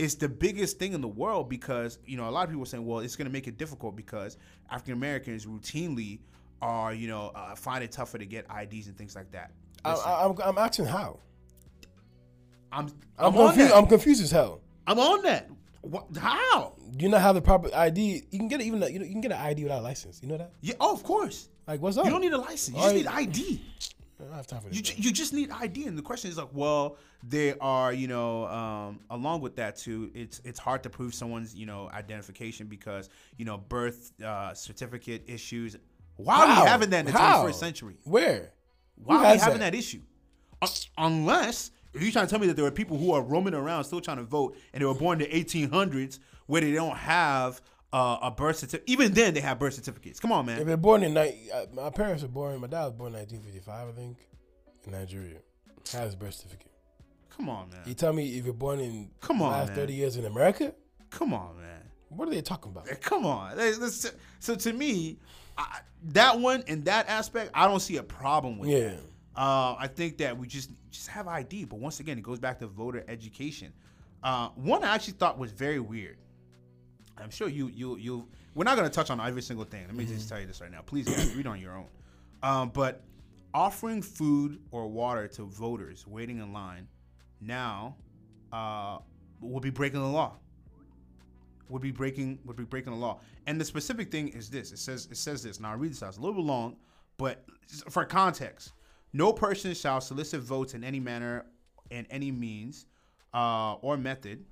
it's 0.00 0.14
the 0.14 0.28
biggest 0.28 0.78
thing 0.78 0.94
in 0.94 1.02
the 1.02 1.08
world 1.08 1.50
because 1.50 1.98
you 2.06 2.16
know 2.16 2.26
a 2.28 2.30
lot 2.30 2.44
of 2.44 2.48
people 2.48 2.62
are 2.62 2.66
saying, 2.66 2.86
well, 2.86 3.00
it's 3.00 3.16
going 3.16 3.26
to 3.26 3.32
make 3.32 3.46
it 3.46 3.58
difficult 3.58 3.94
because 3.94 4.38
African 4.70 4.94
Americans 4.94 5.44
routinely 5.44 6.20
are 6.62 6.94
you 6.94 7.06
know 7.06 7.30
uh, 7.34 7.54
find 7.54 7.84
it 7.84 7.92
tougher 7.92 8.16
to 8.16 8.24
get 8.24 8.46
IDs 8.50 8.86
and 8.86 8.96
things 8.96 9.14
like 9.14 9.30
that. 9.32 9.52
I, 9.84 9.90
Listen, 9.92 10.10
I, 10.10 10.24
I'm, 10.24 10.36
I'm 10.42 10.58
asking 10.58 10.86
how. 10.86 11.20
I'm 12.72 12.86
I'm, 13.18 13.34
I'm, 13.36 13.48
confused. 13.48 13.72
I'm 13.74 13.86
confused 13.86 14.22
as 14.22 14.30
hell. 14.30 14.62
I'm 14.86 14.98
on 14.98 15.22
that. 15.22 15.50
What, 15.82 16.06
how? 16.16 16.74
You 16.98 17.08
not 17.10 17.20
have 17.20 17.34
the 17.34 17.42
proper 17.42 17.68
ID? 17.74 18.24
You 18.30 18.38
can 18.38 18.48
get 18.48 18.60
it 18.60 18.64
even. 18.64 18.80
You, 18.80 18.98
know, 19.00 19.04
you 19.04 19.12
can 19.12 19.20
get 19.20 19.32
an 19.32 19.38
ID 19.38 19.64
without 19.64 19.80
a 19.80 19.82
license. 19.82 20.20
You 20.22 20.28
know 20.28 20.38
that? 20.38 20.52
Yeah, 20.62 20.74
oh, 20.80 20.94
of 20.94 21.02
course. 21.02 21.50
Like 21.66 21.82
what's 21.82 21.98
up? 21.98 22.06
You 22.06 22.10
don't 22.10 22.22
need 22.22 22.32
a 22.32 22.38
license. 22.38 22.76
You 22.76 22.82
All 22.82 22.92
just 22.92 23.06
right. 23.06 23.28
need 23.28 23.28
ID. 23.28 23.62
I 24.20 24.26
don't 24.26 24.36
have 24.36 24.46
time 24.46 24.60
for 24.60 24.68
this. 24.68 24.76
You, 24.76 24.82
ju- 24.82 24.94
you 24.98 25.12
just 25.12 25.32
need 25.32 25.50
ID, 25.50 25.86
and 25.86 25.96
the 25.96 26.02
question 26.02 26.30
is 26.30 26.36
like, 26.38 26.48
well, 26.52 26.96
they 27.22 27.54
are, 27.58 27.92
you 27.92 28.06
know, 28.08 28.46
um, 28.46 29.00
along 29.10 29.40
with 29.40 29.56
that 29.56 29.76
too, 29.76 30.10
it's 30.14 30.40
it's 30.44 30.58
hard 30.58 30.82
to 30.82 30.90
prove 30.90 31.14
someone's, 31.14 31.54
you 31.54 31.66
know, 31.66 31.88
identification 31.92 32.66
because 32.66 33.08
you 33.38 33.44
know 33.44 33.58
birth 33.58 34.12
uh, 34.22 34.54
certificate 34.54 35.24
issues. 35.26 35.76
Why 36.16 36.40
are 36.44 36.46
How? 36.46 36.62
we 36.64 36.68
having 36.68 36.90
that 36.90 37.00
in 37.00 37.06
the 37.06 37.12
How? 37.18 37.44
21st 37.46 37.54
century? 37.54 37.96
Where? 38.04 38.52
Why 38.96 39.14
Who 39.14 39.20
are 39.20 39.22
we 39.24 39.28
has 39.32 39.42
having 39.42 39.60
that? 39.60 39.74
issue? 39.74 40.02
Un- 40.60 40.68
unless 40.98 41.70
if 41.94 42.02
you're 42.02 42.12
trying 42.12 42.26
to 42.26 42.30
tell 42.30 42.38
me 42.38 42.46
that 42.48 42.56
there 42.56 42.66
are 42.66 42.70
people 42.70 42.98
who 42.98 43.12
are 43.12 43.22
roaming 43.22 43.54
around 43.54 43.84
still 43.84 44.00
trying 44.00 44.18
to 44.18 44.22
vote, 44.24 44.56
and 44.72 44.82
they 44.82 44.86
were 44.86 44.94
born 44.94 45.20
in 45.20 45.30
the 45.30 45.44
1800s 45.44 46.18
where 46.46 46.60
they 46.60 46.72
don't 46.72 46.96
have 46.96 47.60
uh, 47.92 48.18
a 48.22 48.30
birth 48.30 48.56
certificate. 48.58 48.88
Even 48.88 49.12
then, 49.12 49.34
they 49.34 49.40
have 49.40 49.58
birth 49.58 49.74
certificates. 49.74 50.20
Come 50.20 50.32
on, 50.32 50.46
man. 50.46 50.60
If 50.60 50.66
they're 50.66 50.76
born 50.76 51.02
in 51.02 51.16
uh, 51.16 51.26
my 51.74 51.90
parents 51.90 52.22
were 52.22 52.28
born. 52.28 52.60
My 52.60 52.66
dad 52.66 52.84
was 52.84 52.92
born 52.94 53.14
in 53.14 53.20
1955, 53.20 53.88
I 53.88 53.92
think, 53.92 54.18
in 54.86 54.92
Nigeria. 54.92 55.38
Had 55.92 56.04
his 56.04 56.14
birth 56.14 56.34
certificate. 56.34 56.70
Come 57.36 57.48
on, 57.48 57.70
man. 57.70 57.80
You 57.86 57.94
tell 57.94 58.12
me 58.12 58.36
if 58.38 58.44
you're 58.44 58.54
born 58.54 58.80
in 58.80 59.10
Come 59.20 59.38
the 59.38 59.44
on, 59.44 59.52
last 59.52 59.68
man. 59.68 59.76
30 59.76 59.94
years 59.94 60.16
in 60.16 60.24
America, 60.26 60.74
Come 61.10 61.32
on, 61.32 61.56
man. 61.58 61.80
what 62.10 62.28
are 62.28 62.30
they 62.30 62.42
talking 62.42 62.70
about? 62.70 62.86
Come 63.00 63.24
on. 63.26 63.56
So 64.40 64.54
to 64.54 64.72
me, 64.72 65.18
I, 65.56 65.80
that 66.10 66.38
one 66.38 66.62
and 66.68 66.84
that 66.84 67.08
aspect, 67.08 67.50
I 67.54 67.66
don't 67.66 67.80
see 67.80 67.96
a 67.96 68.02
problem 68.02 68.58
with. 68.58 68.70
Yeah. 68.70 68.92
Uh, 69.34 69.74
I 69.78 69.86
think 69.86 70.18
that 70.18 70.36
we 70.36 70.46
just 70.46 70.70
just 70.90 71.08
have 71.08 71.28
ID, 71.28 71.64
but 71.64 71.78
once 71.78 72.00
again, 72.00 72.18
it 72.18 72.22
goes 72.24 72.38
back 72.38 72.58
to 72.58 72.66
voter 72.66 73.04
education. 73.08 73.72
Uh, 74.22 74.48
one 74.50 74.84
I 74.84 74.94
actually 74.94 75.14
thought 75.14 75.38
was 75.38 75.50
very 75.52 75.80
weird. 75.80 76.18
I'm 77.22 77.30
sure 77.30 77.48
you 77.48 77.68
you 77.68 77.96
you. 77.96 78.28
We're 78.54 78.64
not 78.64 78.76
going 78.76 78.88
to 78.88 78.94
touch 78.94 79.10
on 79.10 79.20
every 79.20 79.42
single 79.42 79.64
thing. 79.64 79.86
Let 79.86 79.94
me 79.94 80.04
just 80.04 80.28
tell 80.28 80.40
you 80.40 80.46
this 80.46 80.60
right 80.60 80.70
now. 80.70 80.80
Please, 80.82 81.08
guys, 81.08 81.34
read 81.34 81.46
on 81.46 81.60
your 81.60 81.76
own. 81.76 81.86
Um, 82.42 82.70
but 82.70 83.04
offering 83.52 84.02
food 84.02 84.60
or 84.70 84.88
water 84.88 85.28
to 85.28 85.44
voters 85.44 86.06
waiting 86.06 86.38
in 86.38 86.52
line 86.52 86.86
now 87.40 87.96
uh, 88.52 88.98
will 89.40 89.60
be 89.60 89.70
breaking 89.70 90.00
the 90.00 90.06
law. 90.06 90.36
Would 91.68 91.82
be 91.82 91.92
breaking 91.92 92.40
would 92.44 92.56
be 92.56 92.64
breaking 92.64 92.92
the 92.92 92.98
law. 92.98 93.20
And 93.46 93.60
the 93.60 93.64
specific 93.64 94.10
thing 94.10 94.28
is 94.28 94.50
this. 94.50 94.72
It 94.72 94.78
says 94.78 95.08
it 95.10 95.16
says 95.16 95.42
this. 95.42 95.60
Now 95.60 95.70
I 95.70 95.74
read 95.74 95.92
this 95.92 96.02
out. 96.02 96.08
It's 96.08 96.18
a 96.18 96.20
little 96.20 96.36
bit 96.36 96.44
long, 96.44 96.76
but 97.16 97.44
for 97.88 98.04
context, 98.04 98.72
no 99.12 99.32
person 99.32 99.74
shall 99.74 100.00
solicit 100.00 100.40
votes 100.40 100.74
in 100.74 100.82
any 100.82 101.00
manner, 101.00 101.46
in 101.90 102.06
any 102.10 102.32
means, 102.32 102.86
uh, 103.34 103.74
or 103.74 103.96
method, 103.96 104.44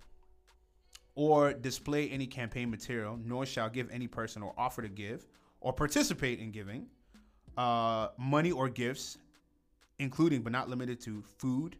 or 1.18 1.52
display 1.52 2.08
any 2.10 2.28
campaign 2.28 2.70
material, 2.70 3.18
nor 3.24 3.44
shall 3.44 3.68
give 3.68 3.90
any 3.90 4.06
person 4.06 4.40
or 4.40 4.54
offer 4.56 4.82
to 4.82 4.88
give 4.88 5.26
or 5.60 5.72
participate 5.72 6.38
in 6.38 6.52
giving 6.52 6.86
uh, 7.56 8.06
money 8.16 8.52
or 8.52 8.68
gifts, 8.68 9.18
including 9.98 10.42
but 10.42 10.52
not 10.52 10.68
limited 10.68 11.00
to 11.00 11.20
food 11.38 11.76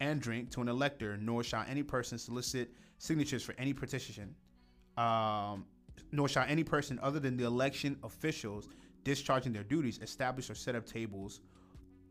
and 0.00 0.20
drink 0.20 0.50
to 0.50 0.60
an 0.60 0.68
elector, 0.68 1.16
nor 1.16 1.42
shall 1.42 1.64
any 1.66 1.82
person 1.82 2.18
solicit 2.18 2.72
signatures 2.98 3.42
for 3.42 3.54
any 3.56 3.72
petition, 3.72 4.34
um, 4.98 5.64
nor 6.12 6.28
shall 6.28 6.44
any 6.46 6.62
person 6.62 7.00
other 7.02 7.18
than 7.18 7.38
the 7.38 7.44
election 7.44 7.96
officials 8.04 8.68
discharging 9.02 9.54
their 9.54 9.64
duties 9.64 9.98
establish 10.02 10.50
or 10.50 10.54
set 10.54 10.74
up 10.74 10.84
tables, 10.84 11.40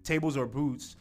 tables 0.04 0.36
or 0.36 0.48
booths 0.48 0.96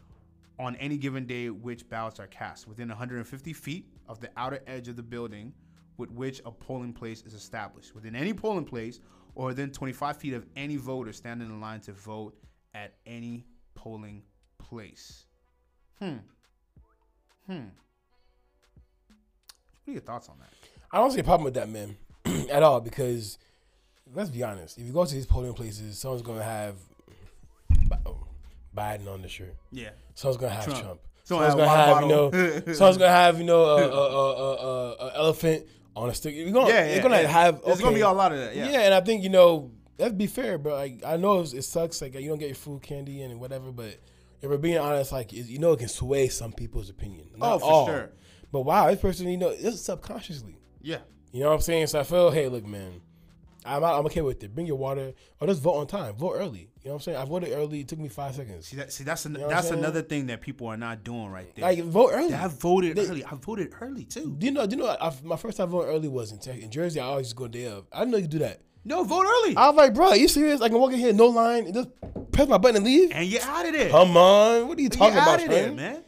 on 0.58 0.76
any 0.76 0.96
given 0.96 1.26
day 1.26 1.50
which 1.50 1.88
ballots 1.88 2.20
are 2.20 2.26
cast 2.26 2.66
within 2.66 2.88
150 2.88 3.52
feet 3.52 3.86
of 4.08 4.20
the 4.20 4.30
outer 4.36 4.60
edge 4.66 4.88
of 4.88 4.96
the 4.96 5.02
building 5.02 5.52
with 5.96 6.10
which 6.10 6.40
a 6.44 6.50
polling 6.50 6.92
place 6.92 7.22
is 7.22 7.34
established 7.34 7.94
within 7.94 8.14
any 8.14 8.32
polling 8.32 8.64
place 8.64 9.00
or 9.34 9.46
within 9.46 9.70
25 9.70 10.16
feet 10.16 10.34
of 10.34 10.46
any 10.56 10.76
voter 10.76 11.12
standing 11.12 11.48
in 11.48 11.60
line 11.60 11.80
to 11.80 11.92
vote 11.92 12.34
at 12.74 12.94
any 13.06 13.46
polling 13.74 14.22
place. 14.58 15.24
Hmm. 15.98 16.16
Hmm. 17.46 17.66
What 19.84 19.88
are 19.88 19.92
your 19.92 20.00
thoughts 20.00 20.28
on 20.28 20.36
that? 20.40 20.50
I 20.90 20.98
don't 20.98 21.10
see 21.10 21.20
a 21.20 21.24
problem 21.24 21.44
with 21.44 21.54
that, 21.54 21.68
man, 21.68 21.96
at 22.50 22.62
all. 22.62 22.80
Because 22.80 23.38
let's 24.14 24.30
be 24.30 24.42
honest, 24.42 24.78
if 24.78 24.86
you 24.86 24.92
go 24.92 25.04
to 25.04 25.14
these 25.14 25.26
polling 25.26 25.54
places, 25.54 25.98
someone's 25.98 26.22
gonna 26.22 26.42
have 26.42 26.76
Biden 28.76 29.08
on 29.08 29.22
the 29.22 29.28
shirt. 29.28 29.54
Yeah. 29.70 29.90
So 30.14 30.32
Someone's 30.32 30.36
gonna 30.40 30.54
have 30.54 30.64
Trump. 30.64 30.80
Trump. 30.82 31.00
Someone 31.24 31.50
Someone's 31.50 31.70
have 31.70 31.86
gonna 31.88 31.94
have 31.94 32.02
you 32.02 32.66
know. 32.66 32.72
someone's 32.74 32.98
gonna 32.98 33.10
have 33.10 33.38
you 33.38 33.44
know 33.44 33.62
a, 33.64 33.88
a, 33.88 34.34
a, 34.34 34.92
a, 35.08 35.16
elephant 35.16 35.66
on 35.94 36.08
a 36.08 36.14
stick. 36.14 36.34
You're 36.34 36.50
gonna, 36.50 36.68
Yeah, 36.68 36.86
yeah. 36.86 36.92
you're 36.94 37.02
gonna 37.02 37.22
yeah. 37.22 37.28
have. 37.28 37.62
There's 37.64 37.80
gonna 37.80 37.94
be 37.94 38.00
a 38.00 38.10
lot 38.10 38.32
of 38.32 38.38
that. 38.38 38.56
Yeah. 38.56 38.70
Yeah. 38.70 38.80
and 38.80 38.94
I 38.94 39.00
think 39.00 39.22
you 39.22 39.30
know 39.30 39.70
let's 39.98 40.14
be 40.14 40.26
fair, 40.26 40.58
bro. 40.58 40.74
Like 40.74 41.02
I 41.06 41.16
know 41.16 41.40
it 41.40 41.62
sucks, 41.62 42.02
like 42.02 42.14
you 42.14 42.28
don't 42.28 42.38
get 42.38 42.48
your 42.48 42.56
food, 42.56 42.82
candy, 42.82 43.22
and 43.22 43.40
whatever. 43.40 43.72
But 43.72 43.98
if 44.40 44.50
we're 44.50 44.58
being 44.58 44.78
honest, 44.78 45.12
like 45.12 45.32
you 45.32 45.58
know, 45.58 45.72
it 45.72 45.78
can 45.78 45.88
sway 45.88 46.28
some 46.28 46.52
people's 46.52 46.90
opinion. 46.90 47.28
Not 47.36 47.54
Oh, 47.54 47.58
for 47.58 47.64
all. 47.64 47.86
sure. 47.86 48.10
But 48.50 48.62
wow, 48.62 48.90
this 48.90 49.00
person, 49.00 49.28
you 49.28 49.38
know, 49.38 49.50
this 49.50 49.74
is 49.74 49.84
subconsciously. 49.84 50.58
Yeah. 50.82 50.98
You 51.32 51.40
know 51.40 51.48
what 51.48 51.54
I'm 51.54 51.60
saying? 51.62 51.86
So 51.86 52.00
I 52.00 52.02
feel, 52.02 52.30
hey, 52.30 52.48
look, 52.48 52.66
man, 52.66 53.00
I'm 53.64 53.84
I'm 53.84 54.06
okay 54.06 54.20
with 54.22 54.42
it. 54.42 54.54
Bring 54.54 54.66
your 54.66 54.76
water, 54.76 55.12
or 55.40 55.46
just 55.46 55.62
vote 55.62 55.74
on 55.74 55.86
time. 55.86 56.14
Vote 56.14 56.32
early. 56.36 56.70
You 56.82 56.88
know 56.88 56.92
what 56.92 56.94
I'm 56.94 57.00
saying? 57.00 57.18
I 57.18 57.24
voted 57.24 57.52
early. 57.52 57.80
It 57.80 57.88
took 57.88 57.98
me 57.98 58.08
five 58.08 58.34
seconds. 58.34 58.66
See 58.66 58.76
that? 58.76 58.92
See 58.92 59.04
that's 59.04 59.24
an, 59.24 59.34
know 59.34 59.48
that's 59.48 59.70
another 59.70 60.02
thing 60.02 60.26
that 60.26 60.40
people 60.40 60.66
are 60.66 60.76
not 60.76 61.04
doing 61.04 61.28
right 61.30 61.54
there. 61.54 61.64
Like 61.64 61.84
vote 61.84 62.10
early. 62.12 62.34
I 62.34 62.48
voted 62.48 62.96
They- 62.96 63.06
early. 63.06 63.24
I 63.24 63.34
voted 63.34 63.72
early 63.80 64.04
too. 64.04 64.34
Do 64.38 64.46
you 64.46 64.52
know? 64.52 64.66
Do 64.66 64.76
you 64.76 64.82
know? 64.82 64.88
I, 65.00 65.12
my 65.22 65.36
first 65.36 65.56
time 65.58 65.68
voting 65.68 65.90
early 65.90 66.08
was 66.08 66.32
in 66.32 66.38
Texas. 66.38 66.64
In 66.64 66.70
Jersey, 66.70 66.98
I 67.00 67.04
always 67.04 67.32
go 67.32 67.46
day 67.48 67.66
of. 67.66 67.86
I 67.92 68.00
didn't 68.00 68.12
know 68.12 68.18
you 68.18 68.26
do 68.26 68.38
that. 68.40 68.60
No, 68.84 69.04
vote 69.04 69.24
early. 69.24 69.56
I 69.56 69.68
was 69.68 69.76
like, 69.76 69.94
bro, 69.94 70.08
are 70.08 70.16
you 70.16 70.26
serious? 70.26 70.60
I 70.60 70.68
can 70.68 70.78
walk 70.78 70.92
in 70.92 70.98
here, 70.98 71.12
no 71.12 71.26
line, 71.26 71.66
and 71.66 71.74
just 71.74 71.88
press 72.32 72.48
my 72.48 72.58
button 72.58 72.78
and 72.78 72.84
leave. 72.84 73.10
and 73.12 73.24
you're 73.28 73.42
out 73.42 73.64
of 73.64 73.72
there. 73.72 73.90
Come 73.90 74.16
on, 74.16 74.66
what 74.66 74.76
are 74.76 74.80
you 74.80 74.84
You're 74.86 74.90
talking 74.90 75.18
about, 75.18 75.28
out 75.40 75.42
of 75.44 75.50
there, 75.50 75.72
man. 75.72 76.02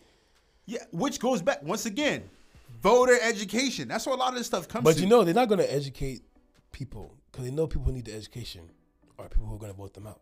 Yeah, 0.67 0.83
which 0.91 1.21
goes 1.21 1.41
back 1.41 1.63
once 1.63 1.87
again, 1.87 2.29
voter 2.83 3.17
education. 3.23 3.87
That's 3.87 4.07
where 4.07 4.17
a 4.17 4.19
lot 4.19 4.31
of 4.33 4.39
this 4.39 4.49
stuff 4.49 4.67
comes. 4.67 4.83
But 4.83 4.97
to. 4.97 5.03
you 5.03 5.07
know, 5.07 5.23
they're 5.23 5.35
not 5.35 5.47
going 5.49 5.61
to 5.61 5.73
educate 5.73 6.23
people 6.73 7.15
because 7.35 7.51
they 7.51 7.55
know 7.55 7.67
people 7.67 7.93
need 7.93 8.05
the 8.05 8.15
education, 8.15 8.71
or 9.19 9.29
people 9.29 9.47
who 9.47 9.57
are 9.57 9.59
going 9.59 9.73
to 9.73 9.77
vote 9.77 9.93
them 9.93 10.07
out. 10.07 10.21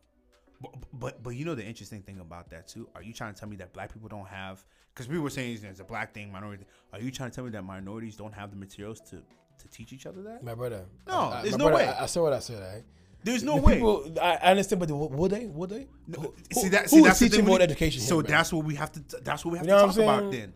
But, 0.63 0.71
but 0.93 1.23
but 1.23 1.31
you 1.31 1.45
know 1.45 1.55
the 1.55 1.65
interesting 1.65 2.01
thing 2.03 2.21
about 2.21 2.49
that 2.51 2.69
too. 2.69 2.89
Are 2.95 3.03
you 3.03 3.13
trying 3.13 3.35
to 3.35 3.41
tell 3.41 3.49
me 3.49 3.57
that 3.57 3.73
black 3.75 3.93
people 3.93 4.09
don't 4.09 4.27
have? 4.29 4.65
Because 4.95 5.07
people 5.07 5.23
were 5.23 5.31
saying 5.31 5.59
it's 5.63 5.81
a 5.81 5.85
black 5.85 6.15
thing, 6.15 6.33
minority. 6.33 6.65
Are 6.93 7.01
you 7.01 7.11
trying 7.11 7.31
to 7.31 7.35
tell 7.35 7.45
me 7.45 7.51
that 7.51 7.65
minorities 7.65 8.17
don't 8.17 8.33
have 8.33 8.51
the 8.51 8.57
materials 8.57 9.01
to 9.11 9.17
to 9.17 9.69
teach 9.69 9.93
each 9.93 10.07
other 10.07 10.23
that? 10.23 10.43
My 10.43 10.55
brother. 10.55 10.87
No, 11.07 11.19
I- 11.19 11.43
there's 11.43 11.59
no 11.59 11.69
brother, 11.69 11.85
way. 11.85 11.89
I, 11.91 12.05
I 12.05 12.07
said 12.07 12.21
what 12.23 12.33
I 12.33 12.39
said. 12.39 12.61
Right? 12.75 12.85
There's 13.25 13.43
no 13.43 13.57
The 13.57 13.63
way. 13.63 13.75
People, 13.75 14.15
I, 14.21 14.33
I 14.35 14.51
understand, 14.53 14.81
but 14.81 14.91
will 14.91 15.29
they? 15.29 15.47
Will 15.47 15.67
they? 15.67 15.87
Who, 16.17 16.35
see 16.53 16.63
who- 16.63 16.69
that? 16.71 16.83
who 16.85 16.89
See 16.89 16.97
is 16.99 17.05
that's 17.05 17.19
the 17.19 17.29
teaching 17.29 17.45
we 17.45 17.61
education? 17.61 18.01
So 18.01 18.17
here, 18.21 18.23
that's 18.25 18.53
what 18.53 18.65
we 18.65 18.75
have 18.77 18.91
to. 18.93 19.01
That's 19.21 19.45
what 19.45 19.53
we 19.53 19.59
have 19.59 19.67
You 19.67 19.73
know 19.73 19.87
to 19.89 19.95
talk 19.95 20.03
about 20.03 20.33
then. 20.33 20.55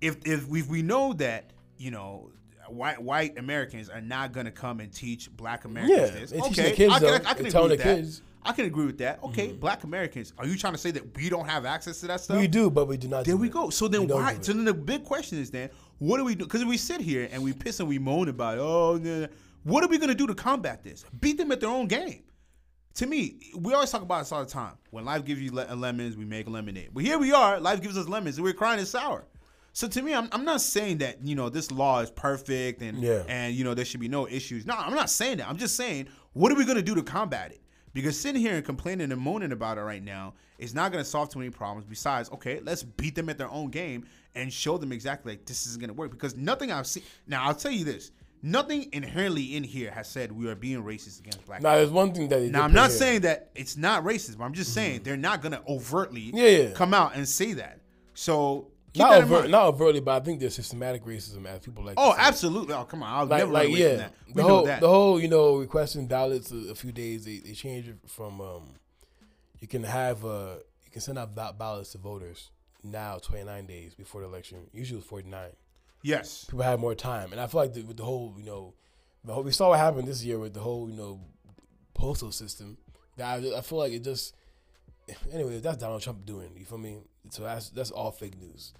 If 0.00 0.16
if 0.24 0.46
we 0.48 0.62
we 0.62 0.82
know 0.82 1.12
that 1.14 1.52
you 1.76 1.90
know 1.90 2.30
white 2.72 3.00
white 3.02 3.38
Americans 3.38 3.88
are 3.88 4.00
not 4.00 4.32
going 4.32 4.46
to 4.46 4.52
come 4.52 4.80
and 4.80 4.92
teach 4.92 5.30
black 5.36 5.64
Americans 5.64 5.98
Yeah, 5.98 6.20
this. 6.20 6.32
okay, 6.32 6.54
their 6.62 6.74
kids, 6.74 6.92
I 6.94 6.98
can, 6.98 7.06
though. 7.08 7.14
I, 7.14 7.34
can 7.34 7.46
agree 7.46 7.62
with 7.62 7.78
that. 7.78 7.96
kids. 7.96 8.22
I 8.42 8.52
can 8.52 8.64
agree 8.66 8.86
with 8.86 8.98
that. 8.98 9.16
Mm-hmm. 9.18 9.30
Okay, 9.30 9.52
black 9.52 9.84
Americans. 9.84 10.32
Are 10.38 10.46
you 10.46 10.56
trying 10.56 10.72
to 10.72 10.78
say 10.78 10.90
that 10.92 11.16
we 11.16 11.28
don't 11.28 11.46
have 11.46 11.64
access 11.66 12.00
to 12.00 12.06
that 12.06 12.20
stuff? 12.20 12.38
we 12.38 12.48
do, 12.48 12.70
but 12.70 12.86
we 12.88 12.96
do 12.96 13.08
not. 13.08 13.24
There 13.24 13.34
do 13.34 13.40
we 13.40 13.48
it. 13.48 13.52
go. 13.52 13.70
So 13.70 13.86
then 13.88 14.06
We 14.06 14.14
why? 14.14 14.38
So 14.40 14.52
then 14.52 14.64
the 14.64 14.74
big 14.74 15.04
question 15.04 15.38
is 15.38 15.50
then, 15.50 15.70
what 15.98 16.16
do 16.16 16.24
we 16.24 16.34
do? 16.34 16.44
Because 16.44 16.64
we 16.64 16.76
sit 16.76 17.00
here 17.00 17.28
and 17.30 17.42
we 17.42 17.52
piss 17.52 17.80
and 17.80 17.88
we 17.88 17.98
moan 17.98 18.28
about, 18.28 18.58
oh, 18.58 18.96
nah, 19.02 19.20
nah. 19.20 19.26
what 19.64 19.84
are 19.84 19.88
we 19.88 19.98
gonna 19.98 20.14
do 20.14 20.26
to 20.26 20.34
combat 20.34 20.82
this? 20.82 21.04
Beat 21.20 21.36
them 21.38 21.52
at 21.52 21.60
their 21.60 21.68
own 21.68 21.86
game. 21.86 22.22
To 22.94 23.06
me, 23.06 23.38
we 23.56 23.72
always 23.72 23.90
talk 23.90 24.02
about 24.02 24.20
this 24.20 24.32
all 24.32 24.44
the 24.44 24.50
time. 24.50 24.72
When 24.90 25.04
life 25.04 25.24
gives 25.24 25.40
you 25.40 25.52
le- 25.52 25.72
lemons, 25.74 26.16
we 26.16 26.24
make 26.24 26.48
lemonade. 26.48 26.90
But 26.92 27.04
here 27.04 27.18
we 27.18 27.32
are, 27.32 27.60
life 27.60 27.80
gives 27.80 27.96
us 27.96 28.08
lemons, 28.08 28.36
and 28.36 28.44
we're 28.44 28.52
crying 28.52 28.80
it's 28.80 28.90
sour. 28.90 29.26
So 29.72 29.86
to 29.88 30.02
me, 30.02 30.14
I'm, 30.14 30.28
I'm 30.32 30.44
not 30.44 30.60
saying 30.60 30.98
that 30.98 31.24
you 31.24 31.34
know 31.34 31.48
this 31.48 31.70
law 31.70 32.00
is 32.00 32.10
perfect 32.10 32.82
and 32.82 33.02
Yeah. 33.02 33.22
and 33.28 33.54
you 33.54 33.64
know 33.64 33.74
there 33.74 33.84
should 33.84 34.00
be 34.00 34.08
no 34.08 34.26
issues. 34.26 34.66
No, 34.66 34.74
I'm 34.76 34.94
not 34.94 35.10
saying 35.10 35.38
that. 35.38 35.48
I'm 35.48 35.56
just 35.58 35.76
saying 35.76 36.08
what 36.32 36.52
are 36.52 36.54
we 36.54 36.64
gonna 36.64 36.82
do 36.82 36.94
to 36.94 37.02
combat 37.02 37.52
it? 37.52 37.60
Because 37.92 38.18
sitting 38.18 38.40
here 38.40 38.54
and 38.54 38.64
complaining 38.64 39.10
and 39.10 39.20
moaning 39.20 39.50
about 39.52 39.78
it 39.78 39.82
right 39.82 40.02
now 40.02 40.34
is 40.58 40.74
not 40.74 40.92
gonna 40.92 41.04
solve 41.04 41.28
too 41.30 41.38
many 41.40 41.50
problems. 41.50 41.86
Besides, 41.86 42.30
okay, 42.30 42.60
let's 42.62 42.82
beat 42.82 43.14
them 43.14 43.28
at 43.28 43.38
their 43.38 43.50
own 43.50 43.70
game 43.70 44.06
and 44.34 44.52
show 44.52 44.78
them 44.78 44.92
exactly 44.92 45.32
like 45.32 45.46
this 45.46 45.66
isn't 45.66 45.80
gonna 45.80 45.92
work. 45.92 46.10
Because 46.10 46.36
nothing 46.36 46.70
I've 46.70 46.86
seen. 46.86 47.02
Now 47.26 47.44
I'll 47.46 47.54
tell 47.54 47.72
you 47.72 47.84
this: 47.84 48.12
nothing 48.42 48.88
inherently 48.92 49.56
in 49.56 49.64
here 49.64 49.90
has 49.90 50.08
said 50.08 50.30
we 50.30 50.48
are 50.48 50.54
being 50.54 50.82
racist 50.82 51.18
against 51.20 51.44
black. 51.46 51.62
Now, 51.62 51.76
there's 51.76 51.90
one 51.90 52.12
thing 52.12 52.28
that. 52.28 52.42
Now 52.42 52.62
I'm 52.62 52.72
not 52.72 52.90
here. 52.90 52.98
saying 52.98 53.20
that 53.22 53.50
it's 53.54 53.76
not 53.76 54.04
racist, 54.04 54.38
but 54.38 54.44
I'm 54.44 54.54
just 54.54 54.70
mm-hmm. 54.70 54.74
saying 54.76 55.00
they're 55.02 55.16
not 55.16 55.42
gonna 55.42 55.62
overtly 55.68 56.30
Yeah, 56.34 56.48
yeah. 56.48 56.70
come 56.72 56.94
out 56.94 57.14
and 57.16 57.28
say 57.28 57.54
that. 57.54 57.80
So 58.14 58.68
Keep 58.92 59.00
not 59.02 59.22
overt, 59.22 59.50
not 59.50 59.66
overtly, 59.66 60.00
but 60.00 60.20
I 60.20 60.24
think 60.24 60.40
there's 60.40 60.54
systematic 60.56 61.04
racism 61.04 61.46
as 61.46 61.60
people 61.60 61.84
like. 61.84 61.94
Oh, 61.96 62.14
absolutely. 62.18 62.74
Oh, 62.74 62.84
come 62.84 63.02
on. 63.04 63.12
I'll 63.14 63.26
Like, 63.26 63.38
never 63.40 63.52
like 63.52 63.68
yeah, 63.70 63.94
that. 63.96 64.14
We 64.26 64.32
the 64.34 64.42
know 64.42 64.48
whole 64.48 64.64
that. 64.66 64.80
the 64.80 64.88
whole 64.88 65.20
you 65.20 65.28
know 65.28 65.58
requesting 65.58 66.06
ballots 66.06 66.50
a, 66.50 66.70
a 66.70 66.74
few 66.74 66.90
days. 66.92 67.24
They 67.24 67.38
they 67.38 67.52
changed 67.52 67.88
it 67.88 67.98
from 68.06 68.40
um, 68.40 68.74
you 69.60 69.68
can 69.68 69.84
have 69.84 70.24
uh 70.24 70.54
you 70.84 70.90
can 70.90 71.00
send 71.00 71.18
out 71.18 71.34
ba- 71.36 71.54
ballots 71.56 71.92
to 71.92 71.98
voters 71.98 72.50
now 72.82 73.18
29 73.18 73.66
days 73.66 73.94
before 73.94 74.22
the 74.22 74.26
election. 74.26 74.66
Usually 74.72 74.96
it 74.96 75.02
was 75.02 75.06
49. 75.08 75.50
yes. 76.02 76.44
People 76.46 76.62
have 76.64 76.80
more 76.80 76.94
time, 76.96 77.30
and 77.30 77.40
I 77.40 77.46
feel 77.46 77.60
like 77.60 77.74
the, 77.74 77.82
with 77.82 77.96
the 77.98 78.04
whole 78.04 78.34
you 78.38 78.44
know, 78.44 78.74
the 79.24 79.34
whole, 79.34 79.42
we 79.44 79.52
saw 79.52 79.68
what 79.68 79.78
happened 79.78 80.08
this 80.08 80.24
year 80.24 80.38
with 80.40 80.54
the 80.54 80.60
whole 80.60 80.90
you 80.90 80.96
know 80.96 81.20
postal 81.94 82.32
system. 82.32 82.76
That 83.16 83.40
I, 83.44 83.58
I 83.58 83.60
feel 83.60 83.78
like 83.78 83.92
it 83.92 84.02
just 84.02 84.34
anyway 85.32 85.60
that's 85.60 85.76
Donald 85.76 86.02
Trump 86.02 86.26
doing. 86.26 86.50
You 86.56 86.64
feel 86.64 86.78
me? 86.78 86.98
So 87.28 87.42
that's 87.42 87.70
that's 87.70 87.90
all 87.90 88.10
fake 88.10 88.38
news. 88.40 88.72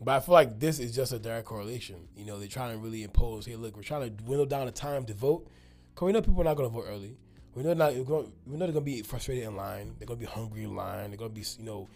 But 0.00 0.16
I 0.16 0.20
feel 0.20 0.34
like 0.34 0.58
this 0.58 0.78
is 0.78 0.94
just 0.94 1.12
a 1.12 1.18
direct 1.18 1.46
correlation. 1.46 2.08
You 2.16 2.26
know, 2.26 2.38
they're 2.38 2.48
trying 2.48 2.72
to 2.72 2.78
really 2.78 3.02
impose. 3.04 3.46
Hey, 3.46 3.56
look, 3.56 3.76
we're 3.76 3.82
trying 3.82 4.02
to 4.02 4.10
dwindle 4.10 4.46
down 4.46 4.66
the 4.66 4.72
time 4.72 5.04
to 5.06 5.14
vote. 5.14 5.48
Cause 5.94 6.06
we 6.06 6.12
know 6.12 6.20
people 6.20 6.40
are 6.40 6.44
not 6.44 6.56
going 6.56 6.68
to 6.68 6.74
vote 6.74 6.86
early. 6.88 7.16
We 7.54 7.62
know 7.62 7.74
not. 7.74 7.92
Going, 8.04 8.32
we 8.46 8.54
know 8.56 8.66
they're 8.66 8.72
going 8.72 8.84
to 8.84 8.90
be 8.90 9.02
frustrated 9.02 9.44
in 9.44 9.54
line. 9.54 9.94
They're 9.98 10.06
going 10.06 10.18
to 10.18 10.26
be 10.26 10.30
hungry 10.30 10.64
in 10.64 10.74
line. 10.74 11.10
They're 11.10 11.18
going 11.18 11.30
to 11.30 11.34
be, 11.34 11.46
you 11.58 11.64
know. 11.64 11.88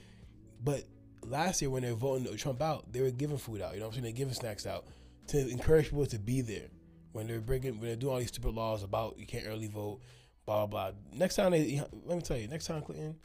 But 0.62 0.84
last 1.22 1.61
year 1.61 1.70
when 1.70 1.82
they 1.82 1.91
were 1.91 1.97
voting 1.97 2.36
Trump 2.36 2.62
out, 2.62 2.93
they 2.93 3.01
were 3.01 3.11
giving 3.11 3.39
food 3.39 3.61
out. 3.61 3.74
You 3.74 3.80
know 3.80 3.86
what 3.86 3.97
I'm 3.97 4.03
saying? 4.03 4.05
They're 4.05 4.12
giving 4.12 4.34
snacks 4.34 4.66
out 4.66 4.84
to 5.28 5.49
encourage 5.49 5.86
people 5.86 6.07
to 6.07 6.18
be 6.18 6.41
there. 6.41 6.68
When 7.12 7.26
they're 7.26 7.41
breaking, 7.41 7.80
when 7.80 7.89
they're 7.89 7.97
doing 7.97 8.12
all 8.12 8.18
these 8.20 8.28
stupid 8.28 8.55
laws 8.55 8.82
about 8.82 9.18
you 9.18 9.26
can't 9.26 9.47
early 9.49 9.66
vote, 9.66 10.01
blah 10.47 10.66
blah. 10.66 10.91
blah. 10.91 10.99
Next 11.12 11.36
time 11.36 11.53
they, 11.53 11.82
let 12.05 12.16
me 12.16 12.22
tell 12.22 12.36
you, 12.36 12.47
next 12.47 12.66
time 12.66 12.82
Clinton, 12.82 13.16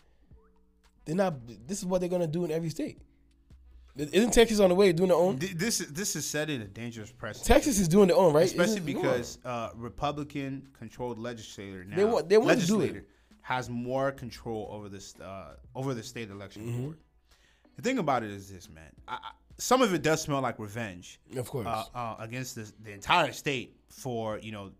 they're 1.05 1.15
not. 1.15 1.33
This 1.67 1.79
is 1.79 1.85
what 1.85 1.99
they're 2.01 2.09
going 2.09 2.21
to 2.21 2.27
do 2.27 2.45
in 2.45 2.51
every 2.51 2.69
state. 2.69 2.99
Isn't 3.95 4.31
Texas 4.33 4.59
on 4.59 4.69
the 4.69 4.75
way 4.75 4.91
doing 4.91 5.09
their 5.09 5.17
own? 5.17 5.37
Th- 5.37 5.53
This 5.53 5.79
is 5.79 5.87
this 5.93 6.15
is 6.15 6.25
setting 6.25 6.61
a 6.61 6.65
dangerous 6.67 7.11
precedent. 7.11 7.45
Texas 7.47 7.79
is 7.79 7.87
doing 7.87 8.07
their 8.07 8.17
own, 8.17 8.33
right? 8.33 8.45
especially 8.45 8.73
Isn't- 8.77 8.85
because 8.85 9.37
uh, 9.45 9.69
Republican 9.75 10.67
controlled 10.73 11.19
legislator 11.19 11.83
now 11.83 11.95
They 11.95 12.05
want- 12.05 12.27
they 12.29 12.37
want 12.39 12.59
to 12.59 12.65
do 12.65 12.75
it. 12.75 12.77
legislator 12.79 13.05
has 13.41 13.69
more 13.69 14.11
control 14.11 14.67
over 14.71 14.89
this 14.89 15.13
uh, 15.19 15.55
over 15.75 15.93
the 15.93 16.01
state 16.01 16.31
election 16.31 16.63
Mm-hmm. 16.63 16.83
board. 16.85 16.97
The 17.75 17.81
thing 17.83 17.97
about 17.99 18.23
it 18.23 18.31
is 18.31 18.49
this, 18.51 18.67
man. 18.69 18.89
I, 19.07 19.13
I, 19.15 19.31
some 19.59 19.83
of 19.83 19.93
it 19.93 20.01
does 20.01 20.21
smell 20.23 20.41
like 20.41 20.57
revenge 20.57 21.19
of 21.37 21.47
course, 21.47 21.67
uh, 21.67 21.85
uh, 21.93 22.15
against 22.19 22.55
the, 22.55 22.71
the 22.83 22.91
entire 22.93 23.31
state 23.31 23.75
for 23.89 24.39
you 24.39 24.51
know 24.51 24.71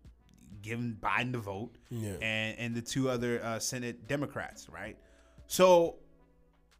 giving 0.60 0.96
Biden 1.00 1.30
the 1.30 1.38
vote 1.38 1.76
Yeah. 1.88 2.14
and 2.20 2.58
and 2.58 2.74
the 2.74 2.82
two 2.82 3.08
other 3.08 3.40
uh, 3.44 3.60
Senate 3.60 4.08
Democrats, 4.08 4.68
right? 4.68 4.96
So 5.46 5.96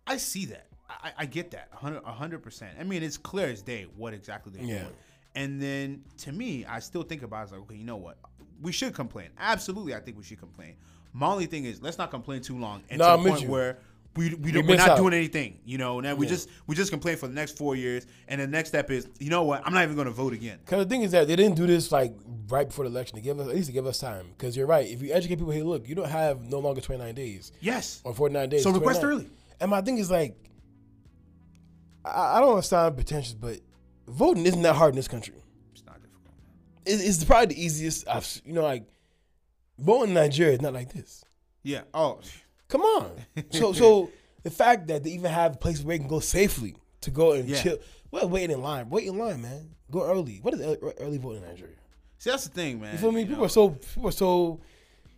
I 0.07 0.17
see 0.17 0.47
that. 0.47 0.67
I, 0.89 1.13
I 1.19 1.27
get 1.27 1.51
that 1.53 1.69
100 1.81 2.43
percent. 2.43 2.77
I 2.79 2.85
mean, 2.85 3.03
it's 3.03 3.17
clear 3.17 3.49
as 3.49 3.63
day 3.63 3.87
what 3.97 4.13
exactly 4.15 4.53
they're 4.55 4.65
Yeah. 4.65 4.81
doing. 4.83 4.93
And 5.37 5.61
then 5.61 6.03
to 6.19 6.33
me, 6.33 6.65
I 6.65 6.79
still 6.79 7.03
think 7.03 7.23
about 7.23 7.41
it, 7.41 7.43
it's 7.45 7.53
like, 7.53 7.61
okay, 7.63 7.75
you 7.77 7.85
know 7.85 7.97
what? 7.97 8.19
We 8.63 8.71
should 8.71 8.95
complain. 8.95 9.31
Absolutely, 9.39 9.95
I 9.95 10.01
think 10.01 10.17
we 10.17 10.23
should 10.23 10.39
complain. 10.39 10.75
My 11.13 11.27
only 11.29 11.47
thing 11.47 11.65
is, 11.65 11.83
let's 11.83 11.99
not 11.99 12.11
complain 12.11 12.41
too 12.43 12.57
long 12.59 12.83
and 12.89 12.99
No, 12.99 13.17
to 13.17 13.23
the 13.23 13.29
point 13.31 13.43
you. 13.43 13.49
where 13.49 13.79
we, 14.17 14.29
we, 14.29 14.35
We 14.37 14.53
don't, 14.53 14.67
we're 14.67 14.77
not 14.77 14.91
out. 14.91 14.97
doing 14.97 15.13
anything. 15.13 15.59
You 15.65 15.77
know, 15.79 15.99
now 15.99 16.15
we 16.15 16.27
Yeah. 16.27 16.33
just 16.33 16.49
we 16.69 16.77
just 16.77 16.91
complain 16.93 17.17
for 17.17 17.27
the 17.27 17.35
next 17.35 17.57
four 17.59 17.75
years, 17.75 18.07
and 18.29 18.41
the 18.41 18.47
next 18.47 18.69
step 18.69 18.91
is, 18.93 19.09
you 19.19 19.29
know 19.31 19.43
what? 19.43 19.63
I'm 19.67 19.73
not 19.75 19.83
even 19.83 19.97
going 19.97 20.07
to 20.07 20.13
vote 20.13 20.33
again. 20.33 20.59
Because 20.65 20.85
the 20.85 20.89
thing 20.89 21.03
is 21.03 21.11
that 21.11 21.27
they 21.27 21.35
didn't 21.35 21.57
do 21.57 21.67
this 21.67 21.91
like 21.91 22.15
right 22.49 22.69
before 22.69 22.85
the 22.85 22.91
election. 22.93 23.17
They 23.17 23.23
give 23.23 23.41
us 23.41 23.49
at 23.49 23.55
least 23.55 23.67
to 23.67 23.73
give 23.73 23.87
us 23.87 23.99
time. 23.99 24.27
Because 24.39 24.57
you're 24.57 24.67
right. 24.69 24.87
If 24.89 25.03
you 25.03 25.13
educate 25.13 25.37
people, 25.37 25.51
hey, 25.53 25.63
look, 25.63 25.89
you 25.89 25.97
don't 25.97 26.09
have 26.09 26.43
no 26.43 26.61
longer 26.61 26.81
29 26.81 27.13
days 27.15 27.51
Yes. 27.61 28.01
or 28.05 28.15
49 28.15 28.49
days. 28.51 28.63
So 28.63 28.71
request 28.71 29.01
29. 29.01 29.21
early. 29.27 29.31
And 29.65 29.71
my 29.71 29.81
thing 29.81 29.97
is 29.97 30.11
like, 30.11 30.37
I, 32.05 32.37
I 32.37 32.41
don't 32.41 32.51
want 32.51 32.63
to 32.63 32.69
sound 32.69 32.97
pretentious, 32.97 33.33
but 33.33 33.61
voting 34.07 34.45
isn't 34.45 34.61
that 34.61 34.75
hard 34.77 34.91
in 34.91 34.97
this 34.97 35.09
country. 35.09 35.37
It's 35.73 35.83
not 35.87 36.03
difficult. 36.03 36.35
It, 36.85 37.01
it's 37.01 37.25
probably 37.25 37.55
the 37.55 37.65
easiest. 37.65 38.07
I've 38.07 38.43
you 38.45 38.53
know 38.53 38.63
like 38.63 38.85
voting 39.79 40.09
in 40.11 40.15
Nigeria 40.15 40.53
is 40.53 40.61
not 40.61 40.75
like 40.75 40.93
this. 40.93 41.25
Yeah. 41.63 41.81
Oh, 41.95 42.21
Come 42.69 42.83
on. 42.83 43.13
So 43.53 43.73
so 43.73 44.11
the 44.43 44.51
fact 44.51 44.87
that 44.89 45.03
they 45.03 45.11
even 45.13 45.31
have 45.31 45.59
places 45.61 45.83
where 45.83 45.95
you 45.95 46.01
can 46.01 46.09
go 46.09 46.21
safely 46.21 46.77
to 47.01 47.11
go 47.11 47.33
and 47.33 47.49
Yeah. 47.49 47.63
chill. 47.63 47.79
Well, 48.11 48.29
waiting 48.29 48.57
in 48.57 48.63
line. 48.63 48.91
Wait 48.91 49.07
in 49.09 49.17
line, 49.17 49.41
man. 49.41 49.71
Go 49.91 50.05
early. 50.05 50.41
What 50.43 50.53
is 50.53 50.61
early, 50.61 50.79
early 50.99 51.17
voting 51.19 51.43
in 51.43 51.49
Nigeria? 51.49 51.75
see, 52.19 52.29
that's 52.31 52.45
the 52.45 52.51
thing, 52.51 52.81
man. 52.83 52.93
You 52.93 52.99
feel 52.99 53.13
me? 53.13 53.21
you 53.21 53.27
People 53.29 53.41
know. 53.41 53.47
are 53.47 53.49
so 53.49 53.71
people 53.71 54.09
are 54.09 54.13
so 54.13 54.61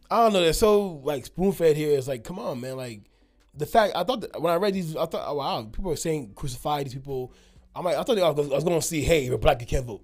I 0.09 0.23
don't 0.23 0.35
know, 0.35 0.41
they're 0.41 0.53
so 0.53 1.01
like 1.03 1.27
spoon 1.27 1.51
fed 1.51 1.77
here. 1.77 1.99
It's 1.99 2.07
like, 2.07 2.23
come 2.23 2.39
on, 2.39 2.61
man. 2.61 2.77
Like 2.77 3.01
the 3.57 3.67
fact 3.67 3.93
I 3.97 4.05
thought 4.05 4.21
that 4.21 4.41
when 4.41 4.53
I 4.53 4.57
read 4.57 4.75
these, 4.75 4.97
I 4.97 5.07
thought, 5.07 5.25
oh, 5.27 5.35
wow, 5.35 5.63
people 5.63 5.91
are 5.93 5.97
saying 5.97 6.33
crucify 6.35 6.83
these 6.83 6.95
people. 6.95 7.33
I'm 7.75 7.85
like, 7.85 7.97
I 7.97 8.03
thought 8.03 8.19
I 8.19 8.31
was, 8.31 8.51
I 8.51 8.55
was 8.55 8.65
going 8.65 8.81
to 8.81 8.87
see, 8.87 9.03
hey, 9.03 9.25
you're 9.25 9.39
black, 9.39 9.61
you 9.61 9.67
can't 9.67 9.87
vote, 9.87 10.03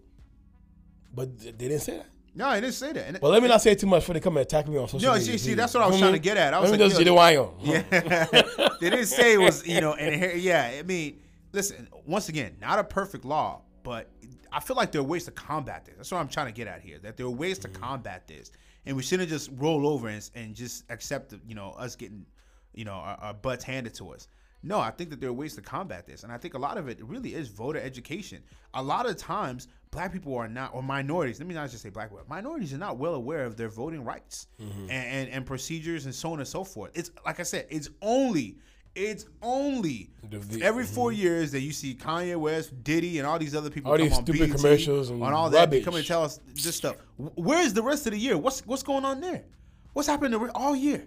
but 1.14 1.38
they 1.38 1.52
didn't 1.52 1.80
say 1.80 1.96
that. 1.98 2.06
No, 2.34 2.48
I 2.48 2.60
didn't 2.60 2.74
say 2.74 2.92
that. 2.92 3.08
And 3.08 3.18
Well, 3.20 3.30
let 3.30 3.42
me 3.42 3.48
not 3.48 3.60
say 3.60 3.74
too 3.74 3.86
much 3.86 4.02
before 4.02 4.14
they 4.14 4.20
come 4.20 4.36
and 4.38 4.46
attack 4.46 4.66
me 4.66 4.78
on 4.78 4.88
social 4.88 5.00
No, 5.00 5.14
media. 5.14 5.32
No, 5.32 5.36
see- 5.36 5.38
see, 5.38 5.54
that's 5.54 5.74
what 5.74 5.82
I 5.82 5.86
was 5.86 5.98
trying 5.98 6.12
to 6.12 6.18
get 6.18 6.38
at. 6.38 6.54
I 6.54 6.60
was 6.60 6.70
let 6.70 6.78
me 6.78 6.84
like, 6.84 6.92
just 6.92 7.00
yo- 7.00 7.04
say 7.04 7.10
the 7.10 7.14
why 7.14 7.36
on. 7.36 7.54
Yeah, 7.60 8.70
they 8.80 8.90
didn't 8.90 9.06
say 9.06 9.34
it 9.34 9.40
was 9.40 9.66
you 9.66 9.80
know, 9.80 9.94
and 9.94 10.14
here, 10.14 10.34
yeah, 10.34 10.72
I 10.78 10.82
mean, 10.82 11.20
listen, 11.52 11.88
once 12.06 12.28
again, 12.30 12.56
not 12.60 12.78
a 12.78 12.84
perfect 12.84 13.24
law, 13.24 13.60
but 13.82 14.10
I 14.50 14.60
feel 14.60 14.76
like 14.76 14.92
there 14.92 15.00
are 15.00 15.04
ways 15.04 15.24
to 15.24 15.30
combat 15.30 15.84
this. 15.84 15.96
That's 15.96 16.10
what 16.10 16.18
I'm 16.18 16.28
trying 16.28 16.46
to 16.46 16.52
get 16.52 16.68
at 16.68 16.80
here. 16.80 16.98
That 16.98 17.16
there 17.16 17.26
are 17.26 17.30
ways 17.30 17.58
to 17.60 17.68
mm-hmm. 17.68 17.82
combat 17.82 18.26
this, 18.26 18.50
and 18.86 18.96
we 18.96 19.02
shouldn't 19.02 19.28
just 19.28 19.50
roll 19.54 19.86
over 19.86 20.08
and, 20.08 20.30
and 20.34 20.54
just 20.54 20.84
accept, 20.90 21.30
the, 21.30 21.40
you 21.46 21.54
know, 21.54 21.70
us 21.72 21.96
getting, 21.96 22.24
you 22.74 22.84
know, 22.84 22.92
our, 22.92 23.18
our 23.20 23.34
butts 23.34 23.64
handed 23.64 23.94
to 23.94 24.10
us. 24.10 24.28
No, 24.64 24.78
I 24.78 24.90
think 24.90 25.10
that 25.10 25.20
there 25.20 25.28
are 25.28 25.32
ways 25.32 25.56
to 25.56 25.62
combat 25.62 26.06
this, 26.06 26.22
and 26.22 26.32
I 26.32 26.38
think 26.38 26.54
a 26.54 26.58
lot 26.58 26.78
of 26.78 26.88
it 26.88 27.02
really 27.02 27.34
is 27.34 27.48
voter 27.48 27.80
education. 27.80 28.42
A 28.74 28.82
lot 28.82 29.08
of 29.08 29.16
times, 29.16 29.66
black 29.90 30.12
people 30.12 30.36
are 30.36 30.48
not, 30.48 30.72
or 30.72 30.82
minorities. 30.84 31.40
Let 31.40 31.48
me 31.48 31.54
not 31.54 31.68
just 31.68 31.82
say 31.82 31.88
black 31.88 32.10
people. 32.10 32.24
Minorities 32.28 32.72
are 32.72 32.78
not 32.78 32.96
well 32.96 33.14
aware 33.14 33.44
of 33.44 33.56
their 33.56 33.68
voting 33.68 34.04
rights 34.04 34.46
mm-hmm. 34.60 34.82
and, 34.82 34.90
and 34.90 35.28
and 35.30 35.46
procedures 35.46 36.04
and 36.04 36.14
so 36.14 36.32
on 36.32 36.38
and 36.38 36.46
so 36.46 36.62
forth. 36.62 36.92
It's 36.94 37.10
like 37.26 37.40
I 37.40 37.44
said, 37.44 37.66
it's 37.70 37.88
only. 38.00 38.58
It's 38.94 39.24
only 39.40 40.10
the- 40.28 40.60
every 40.62 40.84
four 40.84 41.12
mm-hmm. 41.12 41.22
years 41.22 41.52
that 41.52 41.60
you 41.60 41.72
see 41.72 41.94
Kanye 41.94 42.36
West, 42.36 42.84
Diddy, 42.84 43.18
and 43.18 43.26
all 43.26 43.38
these 43.38 43.54
other 43.54 43.70
people 43.70 43.90
All 43.90 43.96
come 43.96 44.06
these 44.06 44.18
on 44.18 44.22
stupid 44.22 44.50
BET, 44.50 44.56
commercials 44.58 45.08
and 45.08 45.22
on 45.24 45.32
all 45.32 45.48
that. 45.48 45.70
They 45.70 45.80
come 45.80 45.94
and 45.94 46.06
tell 46.06 46.22
us 46.22 46.38
this 46.54 46.76
stuff. 46.76 46.96
Where 47.16 47.62
is 47.62 47.72
the 47.72 47.82
rest 47.82 48.06
of 48.06 48.12
the 48.12 48.18
year? 48.18 48.36
What's 48.36 48.64
what's 48.66 48.82
going 48.82 49.06
on 49.06 49.22
there? 49.22 49.44
What's 49.94 50.08
happening 50.08 50.38
all 50.50 50.76
year? 50.76 51.06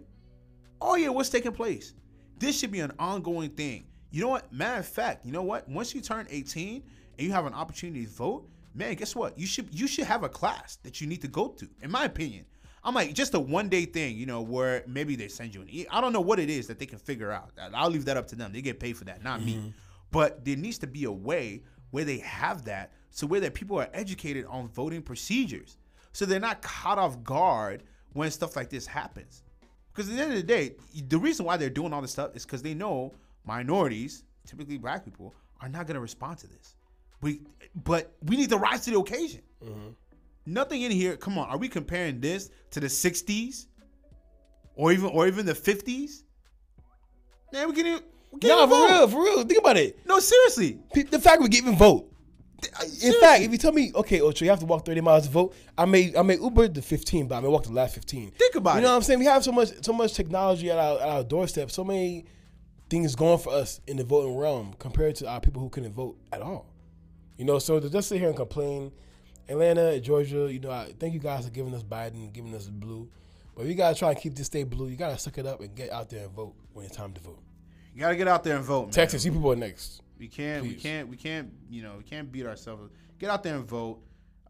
All 0.82 0.98
yeah, 0.98 1.10
what's 1.10 1.30
taking 1.30 1.52
place? 1.52 1.94
This 2.38 2.60
should 2.60 2.72
be 2.72 2.82
an 2.82 2.92
ongoing 3.00 3.50
thing. 3.52 3.86
You 4.12 4.22
know 4.22 4.30
what? 4.30 4.52
Matter 4.52 4.80
of 4.80 4.88
fact, 4.88 5.26
you 5.26 5.32
know 5.32 5.44
what? 5.44 5.68
Once 5.68 5.94
you 5.94 6.02
turn 6.02 6.28
18 6.30 6.84
and 7.18 7.28
you 7.28 7.34
have 7.34 7.46
an 7.46 7.54
opportunity 7.54 8.06
to 8.06 8.12
vote, 8.12 8.50
man, 8.74 8.94
guess 8.96 9.16
what? 9.16 9.38
You 9.38 9.48
should 9.48 9.68
you 9.72 9.88
should 9.88 10.06
have 10.06 10.24
a 10.24 10.30
class 10.30 10.78
that 10.84 11.02
you 11.02 11.08
need 11.08 11.22
to 11.22 11.28
go 11.28 11.50
to. 11.50 11.68
In 11.82 11.92
my 11.92 12.06
opinion, 12.06 12.46
I'm 12.84 12.94
like 12.94 13.14
just 13.14 13.34
a 13.34 13.40
one 13.40 13.68
day 13.68 13.86
thing, 13.86 14.18
you 14.18 14.26
know, 14.26 14.42
where 14.42 14.84
maybe 14.88 15.16
they 15.16 15.28
send 15.28 15.56
you 15.56 15.62
an. 15.62 15.70
E- 15.70 15.88
I 15.90 16.02
don't 16.02 16.14
know 16.14 16.22
what 16.22 16.40
it 16.40 16.50
is 16.50 16.68
that 16.68 16.78
they 16.80 16.86
can 16.86 17.00
figure 17.00 17.32
out. 17.32 17.52
I'll 17.74 17.90
leave 17.90 18.06
that 18.06 18.18
up 18.18 18.28
to 18.28 18.36
them. 18.36 18.54
They 18.54 18.62
get 18.62 18.80
paid 18.80 18.96
for 18.96 19.06
that, 19.06 19.24
not 19.24 19.44
me. 19.44 19.56
Mm-hmm. 19.56 19.68
But 20.12 20.46
there 20.46 20.56
needs 20.56 20.78
to 20.80 20.88
be 20.88 21.06
a 21.06 21.12
way 21.12 21.64
where 21.92 22.06
they 22.06 22.20
have 22.20 22.66
that, 22.66 22.92
so 23.10 23.26
where 23.26 23.40
that 23.40 23.54
people 23.54 23.80
are 23.80 23.90
educated 23.94 24.46
on 24.46 24.68
voting 24.68 25.02
procedures, 25.02 25.78
so 26.14 26.26
they're 26.26 26.40
not 26.40 26.62
caught 26.62 27.00
off 27.00 27.24
guard 27.24 27.84
when 28.14 28.30
stuff 28.32 28.56
like 28.56 28.70
this 28.70 28.86
happens. 28.86 29.44
Because 29.96 30.10
at 30.10 30.18
the 30.18 30.22
end 30.22 30.32
of 30.34 30.38
the 30.38 30.44
day, 30.44 30.76
the 31.08 31.18
reason 31.18 31.46
why 31.46 31.56
they're 31.56 31.70
doing 31.70 31.94
all 31.94 32.02
this 32.02 32.12
stuff 32.12 32.36
is 32.36 32.46
because 32.46 32.62
they 32.62 32.74
know 32.74 33.14
minorities, 33.46 34.24
typically 34.46 34.78
black 34.78 35.06
people, 35.06 35.34
are 35.62 35.70
not 35.70 35.88
going 35.88 35.96
to 35.96 36.02
respond 36.02 36.38
to 36.40 36.48
this. 36.48 36.76
We, 37.22 37.42
but 37.74 38.14
we 38.22 38.36
need 38.36 38.50
to 38.50 38.58
rise 38.58 38.82
to 38.86 38.92
the 38.92 39.00
occasion. 39.00 39.42
Mm-hmm. 39.64 39.90
Nothing 40.48 40.82
in 40.82 40.92
here. 40.92 41.16
Come 41.16 41.38
on, 41.38 41.48
are 41.48 41.58
we 41.58 41.70
comparing 41.70 42.20
this 42.20 42.50
to 42.72 42.80
the 42.82 42.88
'60s, 42.88 43.68
or 44.76 44.92
even 44.92 45.06
or 45.10 45.28
even 45.28 45.46
the 45.46 45.54
'50s? 45.54 46.24
Man, 47.54 47.70
we 47.70 47.74
can. 47.76 47.88
even- 47.88 48.04
we 48.32 48.40
can't 48.42 48.52
No, 48.52 48.64
even 48.66 48.70
for 48.70 48.88
real, 48.88 49.08
for 49.08 49.24
real. 49.24 49.44
Think 49.46 49.60
about 49.60 49.78
it. 49.78 50.06
No, 50.06 50.20
seriously. 50.20 50.80
The 50.94 51.20
fact 51.20 51.42
we 51.42 51.48
can 51.48 51.56
even 51.56 51.78
vote. 51.78 52.12
In 53.04 53.14
fact, 53.20 53.44
if 53.44 53.52
you 53.52 53.58
tell 53.58 53.72
me, 53.72 53.92
okay, 53.96 54.22
Ocho, 54.22 54.46
you 54.46 54.52
have 54.52 54.60
to 54.60 54.66
walk 54.66 54.86
30 54.86 55.02
miles 55.02 55.26
to 55.26 55.32
vote, 55.32 55.56
I 55.78 55.86
may 55.86 56.14
I 56.18 56.22
may 56.22 56.36
Uber 56.36 56.70
the 56.70 56.82
15, 56.82 57.28
but 57.28 57.36
I 57.36 57.40
may 57.42 57.48
walk 57.48 57.64
the 57.64 57.72
last 57.72 57.96
15. 57.96 58.32
Think 58.32 58.56
about 58.56 58.74
it. 58.74 58.76
You 58.78 58.82
know 58.82 58.88
it. 58.88 58.92
what 58.92 58.96
I'm 58.98 59.02
saying? 59.04 59.20
We 59.20 59.26
have 59.26 59.44
so 59.44 59.52
much 59.52 59.70
so 59.84 59.94
much 59.94 60.14
technology 60.14 60.70
at 60.72 60.78
our, 60.78 61.00
at 61.00 61.08
our 61.08 61.24
doorstep, 61.24 61.72
so 61.72 61.84
many 61.84 62.26
things 62.90 63.16
going 63.16 63.40
for 63.40 63.54
us 63.54 63.82
in 63.88 63.98
the 63.98 64.04
voting 64.04 64.38
realm 64.38 64.74
compared 64.80 65.16
to 65.16 65.28
our 65.28 65.40
people 65.42 65.62
who 65.62 65.70
couldn't 65.70 65.94
vote 65.94 66.18
at 66.32 66.42
all. 66.42 66.68
You 67.38 67.46
know, 67.46 67.60
so 67.60 67.80
to 67.80 67.90
just 67.90 68.10
sit 68.10 68.20
here 68.20 68.28
and 68.28 68.38
complain, 68.38 68.92
Atlanta, 69.50 70.00
Georgia, 70.00 70.52
you 70.52 70.60
know, 70.60 70.72
I 70.72 70.94
thank 71.00 71.14
you 71.14 71.20
guys 71.20 71.46
for 71.46 71.52
giving 71.52 71.74
us 71.74 71.84
Biden, 71.84 72.32
giving 72.32 72.56
us 72.56 72.68
blue. 72.68 73.10
But 73.56 73.64
if 73.64 73.70
you 73.70 73.76
gotta 73.76 73.98
try 73.98 74.12
and 74.12 74.20
keep 74.20 74.36
this 74.36 74.48
state 74.48 74.70
blue, 74.70 74.88
you 74.88 74.96
gotta 74.96 75.18
suck 75.18 75.38
it 75.38 75.46
up 75.46 75.62
and 75.62 75.74
get 75.76 75.92
out 75.92 76.10
there 76.10 76.26
and 76.26 76.32
vote 76.32 76.56
when 76.74 76.86
it's 76.86 76.96
time 76.96 77.14
to 77.14 77.22
vote. 77.22 77.40
You 77.94 78.02
gotta 78.02 78.16
get 78.16 78.28
out 78.28 78.44
there 78.44 78.58
and 78.58 78.66
vote, 78.66 78.86
man. 78.86 78.92
Texas, 78.92 79.26
you 79.26 79.32
people 79.32 79.52
are 79.52 79.56
next. 79.56 80.02
We 80.18 80.28
can't. 80.28 80.64
We 80.64 80.76
can't. 80.76 81.08
We 81.10 81.18
can't. 81.18 81.52
You 81.70 81.84
know, 81.84 81.96
we 81.98 82.04
can't 82.04 82.32
beat 82.32 82.46
ourselves. 82.46 82.92
Get 83.20 83.30
out 83.30 83.44
there 83.44 83.56
and 83.56 83.68
vote. 83.68 84.00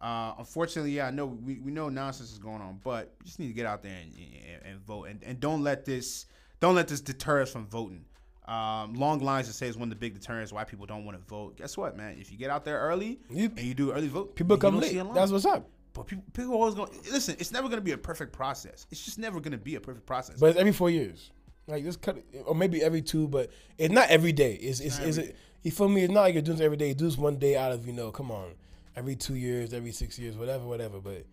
Uh, 0.01 0.33
unfortunately, 0.37 0.91
yeah, 0.91 1.07
I 1.07 1.11
know 1.11 1.25
we, 1.25 1.59
we 1.59 1.71
know 1.71 1.89
nonsense 1.89 2.31
is 2.31 2.37
going 2.37 2.61
on, 2.61 2.79
but 2.83 3.13
we 3.19 3.25
just 3.25 3.39
need 3.39 3.47
to 3.47 3.53
get 3.53 3.65
out 3.65 3.81
there 3.81 3.95
and, 4.01 4.13
and, 4.13 4.65
and 4.73 4.79
vote, 4.85 5.05
and, 5.05 5.23
and 5.23 5.39
don't 5.39 5.63
let 5.63 5.85
this 5.85 6.25
don't 6.59 6.75
let 6.75 6.87
this 6.87 7.01
deter 7.01 7.41
us 7.41 7.51
from 7.51 7.65
voting. 7.67 8.05
Um, 8.47 8.93
long 8.93 9.19
lines 9.19 9.47
to 9.47 9.53
say 9.53 9.67
is 9.67 9.75
one 9.75 9.87
of 9.87 9.89
the 9.89 9.95
big 9.95 10.13
deterrents 10.13 10.53
why 10.53 10.63
people 10.65 10.85
don't 10.85 11.05
want 11.05 11.17
to 11.19 11.25
vote. 11.27 11.57
Guess 11.57 11.77
what, 11.77 11.97
man? 11.97 12.17
If 12.19 12.31
you 12.31 12.37
get 12.37 12.51
out 12.51 12.63
there 12.63 12.79
early 12.79 13.19
You- 13.29 13.45
and 13.45 13.59
you 13.61 13.73
do 13.73 13.91
early 13.91 14.07
vote, 14.07 14.35
People 14.35 14.57
come 14.57 14.79
late. 14.79 14.91
see 14.91 14.97
a 14.99 15.03
line. 15.03 15.15
That's 15.15 15.31
what's 15.31 15.45
up. 15.45 15.67
But 15.93 16.05
people, 16.07 16.25
people 16.33 16.53
always 16.53 16.75
going. 16.75 16.91
Listen, 17.11 17.37
it's 17.39 17.51
never 17.51 17.67
going 17.69 17.79
to 17.79 17.83
be 17.85 17.93
a 17.93 17.97
perfect 17.97 18.33
process. 18.33 18.85
It's 18.91 19.03
just 19.03 19.17
never 19.17 19.39
going 19.39 19.53
to 19.53 19.57
be 19.57 19.75
a 19.75 19.79
perfect 19.79 20.05
process. 20.05 20.39
But 20.39 20.47
it's 20.51 20.59
every 20.59 20.73
four 20.73 20.89
years. 20.89 21.31
Like 21.67 21.83
just 21.83 22.01
cut 22.01 22.17
or 22.45 22.53
maybe 22.53 22.83
every 22.83 23.01
two, 23.01 23.27
but 23.27 23.49
it's 23.77 23.93
not 23.93 24.09
every 24.09 24.33
day. 24.33 24.53
It's 24.55 24.81
it's 24.81 24.99
is 24.99 25.17
it 25.17 25.35
you 25.65 25.71
feel 25.71 25.89
me? 25.89 26.03
It's 26.03 26.13
not 26.13 26.21
like 26.21 26.35
you're 26.35 26.43
doing 26.43 26.57
this 26.57 26.65
every 26.65 26.77
day. 26.77 26.89
You 26.89 26.93
do 26.93 27.05
this 27.05 27.17
one 27.17 27.37
day 27.37 27.57
out 27.57 27.71
of, 27.71 27.87
you 27.87 27.91
know, 27.91 28.11
come 28.11 28.29
on. 28.29 28.53
Every 28.95 29.15
two 29.15 29.33
years, 29.33 29.73
every 29.73 29.91
six 29.91 30.19
years, 30.19 30.37
whatever, 30.37 30.63
whatever. 30.63 31.01
But 31.01 31.25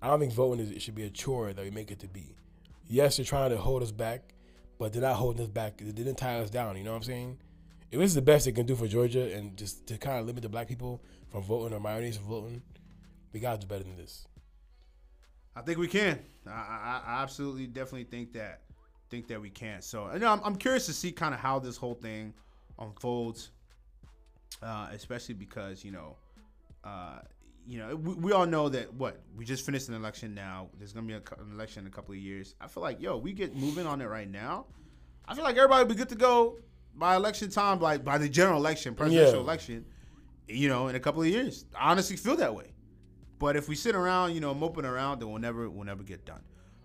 I 0.00 0.06
don't 0.06 0.20
think 0.20 0.32
voting 0.32 0.64
is 0.64 0.70
it 0.70 0.80
should 0.80 0.94
be 0.94 1.02
a 1.02 1.10
chore 1.10 1.52
that 1.52 1.64
we 1.64 1.72
make 1.72 1.90
it 1.90 1.98
to 1.98 2.08
be. 2.08 2.36
Yes, 2.86 3.16
they're 3.16 3.26
trying 3.26 3.50
to 3.50 3.56
hold 3.56 3.82
us 3.82 3.90
back, 3.90 4.34
but 4.78 4.92
they're 4.92 5.02
not 5.02 5.16
holding 5.16 5.42
us 5.42 5.48
back. 5.48 5.78
They 5.78 5.90
didn't 5.90 6.14
tie 6.14 6.38
us 6.38 6.48
down, 6.48 6.76
you 6.76 6.84
know 6.84 6.92
what 6.92 6.98
I'm 6.98 7.02
saying? 7.02 7.38
If 7.90 7.98
this 7.98 8.10
is 8.10 8.14
the 8.14 8.22
best 8.22 8.44
they 8.44 8.52
can 8.52 8.66
do 8.66 8.76
for 8.76 8.86
Georgia 8.86 9.34
and 9.34 9.56
just 9.56 9.84
to 9.88 9.98
kind 9.98 10.20
of 10.20 10.26
limit 10.26 10.44
the 10.44 10.48
black 10.48 10.68
people 10.68 11.02
from 11.28 11.42
voting 11.42 11.76
or 11.76 11.80
minorities 11.80 12.16
from 12.16 12.26
voting, 12.26 12.62
we 13.32 13.40
gotta 13.40 13.58
do 13.58 13.66
better 13.66 13.82
than 13.82 13.96
this. 13.96 14.28
I 15.56 15.62
think 15.62 15.78
we 15.78 15.88
can. 15.88 16.20
I, 16.46 16.50
I, 16.50 17.02
I 17.04 17.22
absolutely, 17.22 17.66
definitely 17.66 18.04
think 18.04 18.32
that 18.34 18.62
think 19.10 19.26
that 19.26 19.40
we 19.40 19.50
can. 19.50 19.82
So, 19.82 20.04
I'm, 20.04 20.40
I'm 20.44 20.56
curious 20.56 20.86
to 20.86 20.92
see 20.92 21.10
kind 21.10 21.34
of 21.34 21.40
how 21.40 21.58
this 21.58 21.76
whole 21.76 21.94
thing 21.94 22.32
unfolds, 22.78 23.50
uh, 24.62 24.88
especially 24.92 25.34
because 25.34 25.84
you 25.84 25.92
know, 25.92 26.16
uh, 26.84 27.20
you 27.66 27.78
know, 27.78 27.94
we, 27.96 28.14
we 28.14 28.32
all 28.32 28.46
know 28.46 28.68
that 28.68 28.92
what 28.94 29.20
we 29.36 29.44
just 29.44 29.64
finished 29.64 29.88
an 29.88 29.94
election. 29.94 30.34
Now 30.34 30.68
there's 30.78 30.92
gonna 30.92 31.06
be 31.06 31.14
a, 31.14 31.22
an 31.40 31.52
election 31.52 31.82
in 31.82 31.86
a 31.86 31.90
couple 31.94 32.12
of 32.12 32.18
years. 32.18 32.54
I 32.60 32.66
feel 32.68 32.82
like 32.82 33.00
yo, 33.00 33.16
we 33.16 33.32
get 33.32 33.54
moving 33.56 33.86
on 33.86 34.00
it 34.00 34.06
right 34.06 34.28
now. 34.30 34.66
I 35.26 35.34
feel 35.34 35.44
like 35.44 35.56
everybody 35.56 35.84
will 35.84 35.90
be 35.90 35.94
good 35.94 36.08
to 36.08 36.16
go 36.16 36.58
by 36.94 37.16
election 37.16 37.50
time, 37.50 37.80
like 37.80 38.04
by 38.04 38.18
the 38.18 38.28
general 38.28 38.58
election, 38.58 38.94
presidential 38.94 39.36
Yeah. 39.36 39.40
election. 39.40 39.84
You 40.48 40.68
know, 40.68 40.88
in 40.88 40.96
a 40.96 41.00
couple 41.00 41.22
of 41.22 41.28
years. 41.28 41.64
I 41.78 41.90
honestly 41.92 42.16
feel 42.16 42.36
that 42.36 42.54
way. 42.54 42.72
But 43.38 43.56
if 43.56 43.68
we 43.68 43.74
sit 43.76 43.94
around, 43.94 44.34
you 44.34 44.40
know, 44.40 44.52
moping 44.52 44.84
around, 44.84 45.20
then 45.20 45.30
we'll 45.30 45.40
never 45.40 45.70
we'll 45.70 45.84
never 45.84 46.02
get 46.02 46.24
done. 46.26 46.42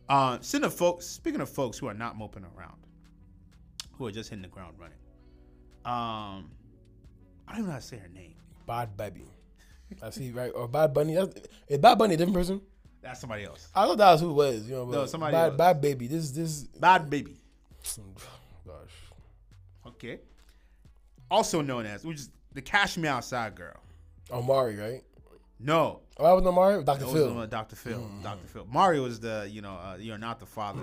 Uh, 0.07 0.38
speaking 0.41 0.65
of 0.65 0.74
folks, 0.74 1.05
speaking 1.05 1.41
of 1.41 1.49
folks 1.49 1.78
who 1.78 1.88
are 1.88 1.93
not 1.93 2.18
moping 2.18 2.45
around, 2.55 2.78
who 3.97 4.05
are 4.07 4.11
just 4.11 4.30
hitting 4.30 4.43
the 4.43 4.47
ground 4.47 4.76
running. 4.80 4.97
Um, 5.86 6.51
I 7.48 7.52
don't 7.52 7.60
even 7.60 7.66
know 7.68 7.72
how 7.74 7.80
to 7.80 7.86
say 7.86 7.98
her 7.98 8.10
name. 8.10 8.34
Bhad 8.68 8.89
Bhabie. 8.98 9.22
I 10.02 10.10
see, 10.10 10.32
right? 10.32 10.52
Or 10.54 10.68
Bad 10.68 10.93
Bunny. 10.93 11.16
That's, 11.16 11.34
is 11.70 11.78
Bad 11.78 11.98
Bunny 11.98 12.16
a 12.16 12.18
different 12.18 12.36
person? 12.36 12.62
That's 13.02 13.22
somebody 13.22 13.45
else. 13.45 13.70
I 13.74 13.86
thought 13.86 13.98
that 14.00 14.12
was 14.12 14.22
who 14.22 14.32
it 14.32 14.34
was. 14.34 14.68
You 14.70 14.76
know, 14.76 14.86
No, 14.86 15.06
somebody 15.06 15.32
Bad, 15.32 15.52
else. 15.52 15.58
Bhad 15.60 15.82
Bhabie. 15.82 16.10
This, 16.10 16.32
this. 16.32 16.64
Bhad 16.80 17.10
Bhabie. 17.10 17.38
Gosh. 18.66 18.91
Okay. 19.88 20.20
Also 21.32 21.62
known 21.62 21.86
as, 21.86 22.04
which 22.04 22.18
is 22.18 22.30
the 22.54 22.62
Cash 22.62 22.98
Me 22.98 23.08
Outside 23.08 23.56
girl. 23.56 23.78
Omari, 24.32 24.76
right? 24.76 25.04
No, 25.60 26.02
Oh, 26.20 26.24
that 26.24 26.32
was 26.34 26.45
Omari? 26.45 26.84
Dr. 26.84 27.06
Phil. 27.06 27.28
the 27.30 27.34
one, 27.34 27.50
Dr. 27.50 27.76
Phil. 27.76 28.10
Dr. 28.24 28.48
Phil. 28.48 28.66
Maury 28.70 29.00
was 29.00 29.20
the, 29.20 29.48
you 29.50 29.62
know, 29.62 29.74
uh, 29.74 29.98
you're 30.00 30.18
not 30.18 30.39
the 30.39 30.45
father. 30.48 30.82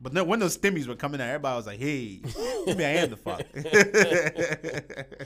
But 0.00 0.12
then 0.12 0.26
when 0.26 0.40
those 0.40 0.58
stimmies 0.58 0.86
were 0.88 0.96
coming 0.96 1.20
out, 1.20 1.28
everybody 1.28 1.56
was 1.56 1.66
like, 1.66 1.78
hey, 1.78 2.20
maybe 2.66 2.84
I 2.84 2.88
am 2.90 3.10
the 3.10 3.16
father. 3.16 3.44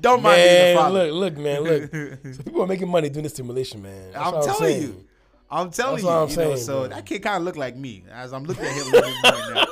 Don't 0.00 0.22
mind 0.22 0.36
being 0.36 0.48
the 0.48 0.62
Man, 0.62 0.76
father. 0.76 1.12
look, 1.12 1.34
look, 1.34 1.42
man, 1.42 1.60
look. 1.62 2.34
so 2.36 2.42
people 2.42 2.62
are 2.62 2.66
making 2.66 2.88
money 2.88 3.08
doing 3.08 3.24
this 3.24 3.32
stimulation, 3.32 3.82
man. 3.82 4.12
That's 4.12 4.24
I'm 4.26 4.32
telling 4.42 4.56
saying. 4.58 4.82
you. 4.82 5.04
I'm 5.50 5.70
telling 5.70 5.92
That's 5.94 6.02
you. 6.02 6.08
what 6.08 6.14
I'm 6.14 6.28
you 6.30 6.36
know, 6.36 6.56
so 6.56 6.80
bro. 6.80 6.88
that 6.88 7.06
kid 7.06 7.22
kind 7.22 7.36
of 7.36 7.42
look 7.42 7.56
like 7.56 7.74
me 7.76 8.04
as 8.12 8.32
I'm 8.32 8.44
looking 8.44 8.64
at 8.64 8.72
him 8.72 8.82
a 8.82 8.90
little 8.90 9.10
bit 9.10 9.24
more 9.24 9.54
now. 9.54 9.64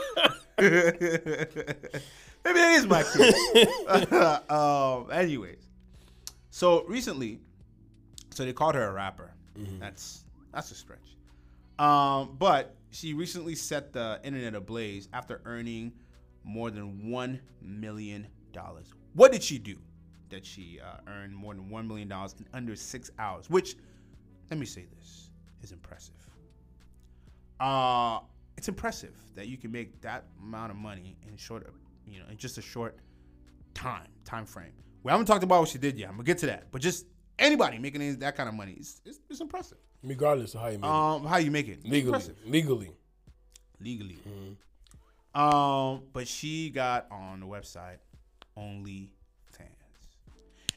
Maybe 2.45 2.59
that 2.61 2.77
is 2.79 2.87
my 2.87 3.03
kid. 3.03 4.51
um, 4.51 5.11
anyways, 5.13 5.59
so 6.51 6.85
recently, 6.85 7.41
so 8.31 8.45
they 8.45 8.53
called 8.53 8.75
her 8.75 8.85
a 8.89 8.93
rapper. 8.93 9.33
Mm-hmm. 9.59 9.79
That's 9.81 10.25
that's 10.53 10.71
a 10.71 10.75
stretch. 10.75 10.99
Um, 11.79 12.37
but 12.39 12.75
she 12.91 13.13
recently 13.13 13.55
set 13.55 13.93
the 13.93 14.19
internet 14.25 14.55
ablaze 14.55 15.09
after 15.13 15.43
earning 15.45 15.93
more 16.43 16.71
than 16.71 17.11
one 17.11 17.41
million 17.61 18.27
dollars. 18.53 18.87
What 19.13 19.33
did 19.33 19.43
she 19.43 19.59
do 19.59 19.77
that 20.31 20.45
she 20.45 20.81
uh, 20.81 20.99
earned 21.11 21.35
more 21.35 21.55
than 21.55 21.69
one 21.71 21.87
million 21.87 22.09
dollars 22.09 22.35
in 22.39 22.47
under 22.53 22.75
six 22.77 23.11
hours? 23.19 23.49
Which, 23.51 23.77
let 24.51 24.59
me 24.59 24.67
say 24.67 24.87
this, 24.97 25.31
is 25.63 25.73
impressive. 25.73 26.15
Uh, 27.61 28.21
it's 28.57 28.69
impressive 28.69 29.15
that 29.35 29.49
you 29.49 29.57
can 29.57 29.71
make 29.73 30.01
that 30.03 30.25
amount 30.43 30.71
of 30.71 30.77
money 30.77 31.17
in 31.29 31.37
short, 31.37 31.73
you 32.07 32.19
know, 32.19 32.25
in 32.31 32.37
just 32.37 32.59
a 32.59 32.63
short 32.63 32.99
time 33.75 34.09
time 34.25 34.47
frame. 34.47 34.73
We 35.03 35.11
haven't 35.11 35.27
talked 35.27 35.45
about 35.45 35.61
what 35.61 35.69
she 35.69 35.79
did 35.79 35.99
yet. 35.99 36.09
I'm 36.09 36.15
gonna 36.17 36.25
get 36.25 36.39
to 36.39 36.47
that, 36.47 36.71
but 36.73 36.81
just 36.83 37.07
anybody 37.39 37.79
making 37.79 38.03
any- 38.03 38.15
that 38.17 38.35
kind 38.37 38.49
of 38.49 38.55
money, 38.55 38.75
it's, 38.79 39.01
it's, 39.05 39.19
it's 39.31 39.41
impressive. 39.41 39.79
Regardless 40.03 40.55
of 40.55 40.61
how 40.61 40.69
you 40.69 40.79
make 40.79 40.91
Um, 40.91 41.25
how 41.27 41.37
you 41.39 41.51
make 41.51 41.69
it 41.69 41.79
it. 41.79 41.85
Legally. 41.85 42.01
impressive. 42.07 42.37
Legally. 42.47 42.91
legally. 43.81 44.19
Mm-hmm. 44.29 45.41
Um, 45.41 46.03
but 46.13 46.27
she 46.27 46.71
got 46.71 47.07
on 47.11 47.41
the 47.41 47.47
website 47.47 47.99
OnlyFans. 48.57 49.09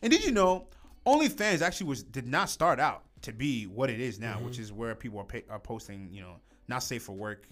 And 0.01 0.11
did 0.11 0.23
you 0.23 0.31
know 0.31 0.67
OnlyFans 1.05 1.61
actually 1.61 1.87
was 1.87 2.03
did 2.03 2.27
not 2.27 2.49
start 2.49 2.79
out 2.79 3.03
to 3.23 3.33
be 3.33 3.65
what 3.65 3.89
it 3.89 3.99
is 3.99 4.19
now, 4.19 4.35
Mm-hmm. 4.35 4.45
which 4.45 4.59
is 4.59 4.71
where 4.71 4.95
people 4.95 5.19
are, 5.19 5.23
pa- 5.25 5.39
are 5.49 5.59
posting, 5.59 6.09
you 6.11 6.21
know, 6.21 6.35
not 6.67 6.83
safe 6.83 7.03
for 7.03 7.13
work 7.13 7.47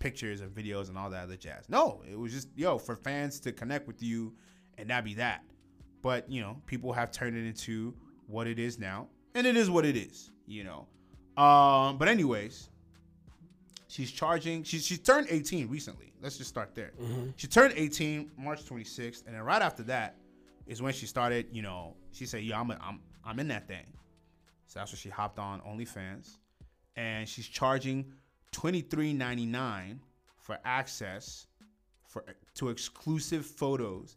pictures 0.00 0.40
and 0.40 0.50
videos 0.54 0.88
and 0.88 0.98
all 0.98 1.08
that 1.10 1.22
other 1.24 1.36
jazz. 1.36 1.68
No, 1.68 2.02
it 2.10 2.18
was 2.18 2.32
just 2.32 2.48
yo 2.56 2.78
for 2.78 2.96
fans 2.96 3.38
to 3.40 3.52
connect 3.52 3.86
with 3.86 4.02
you, 4.02 4.32
and 4.78 4.90
that 4.90 5.04
be 5.04 5.14
that. 5.14 5.44
But 6.02 6.28
you 6.30 6.40
know, 6.40 6.60
people 6.66 6.92
have 6.92 7.10
turned 7.12 7.36
it 7.36 7.46
into 7.46 7.94
what 8.26 8.46
it 8.46 8.58
is 8.58 8.78
now, 8.78 9.06
and 9.34 9.46
it 9.46 9.56
is 9.56 9.70
what 9.70 9.84
it 9.86 9.96
is. 9.96 10.30
You 10.46 10.64
know. 10.64 10.86
Um, 11.42 11.96
but 11.98 12.08
anyways, 12.08 12.68
she's 13.88 14.10
charging. 14.10 14.62
She 14.64 14.78
she 14.78 14.96
turned 14.96 15.26
18 15.30 15.68
recently. 15.68 16.12
Let's 16.20 16.38
just 16.38 16.48
start 16.50 16.74
there. 16.74 16.92
She 17.36 17.46
turned 17.46 17.74
18 17.76 18.30
March 18.38 18.64
26th, 18.64 19.26
and 19.26 19.34
then 19.34 19.42
right 19.42 19.60
after 19.62 19.82
that 19.84 20.16
is 20.66 20.82
when 20.82 20.92
she 20.92 21.06
started. 21.06 21.46
You 21.52 21.62
know, 21.62 21.96
she 22.12 22.26
said, 22.26 22.42
"Yeah, 22.42 22.60
I'm 22.60 22.70
a, 22.70 22.78
I'm 22.80 23.00
I'm 23.24 23.38
in 23.38 23.48
that 23.48 23.68
thing." 23.68 23.86
So 24.66 24.78
that's 24.80 24.92
when 24.92 24.98
she 24.98 25.08
hopped 25.08 25.38
on 25.38 25.60
OnlyFans, 25.60 26.38
and 26.96 27.28
she's 27.28 27.46
charging 27.46 28.12
twenty 28.52 28.80
three 28.80 29.12
ninety 29.12 29.46
nine 29.46 30.00
for 30.38 30.58
access 30.64 31.46
for 32.06 32.24
to 32.54 32.68
exclusive 32.68 33.44
photos 33.44 34.16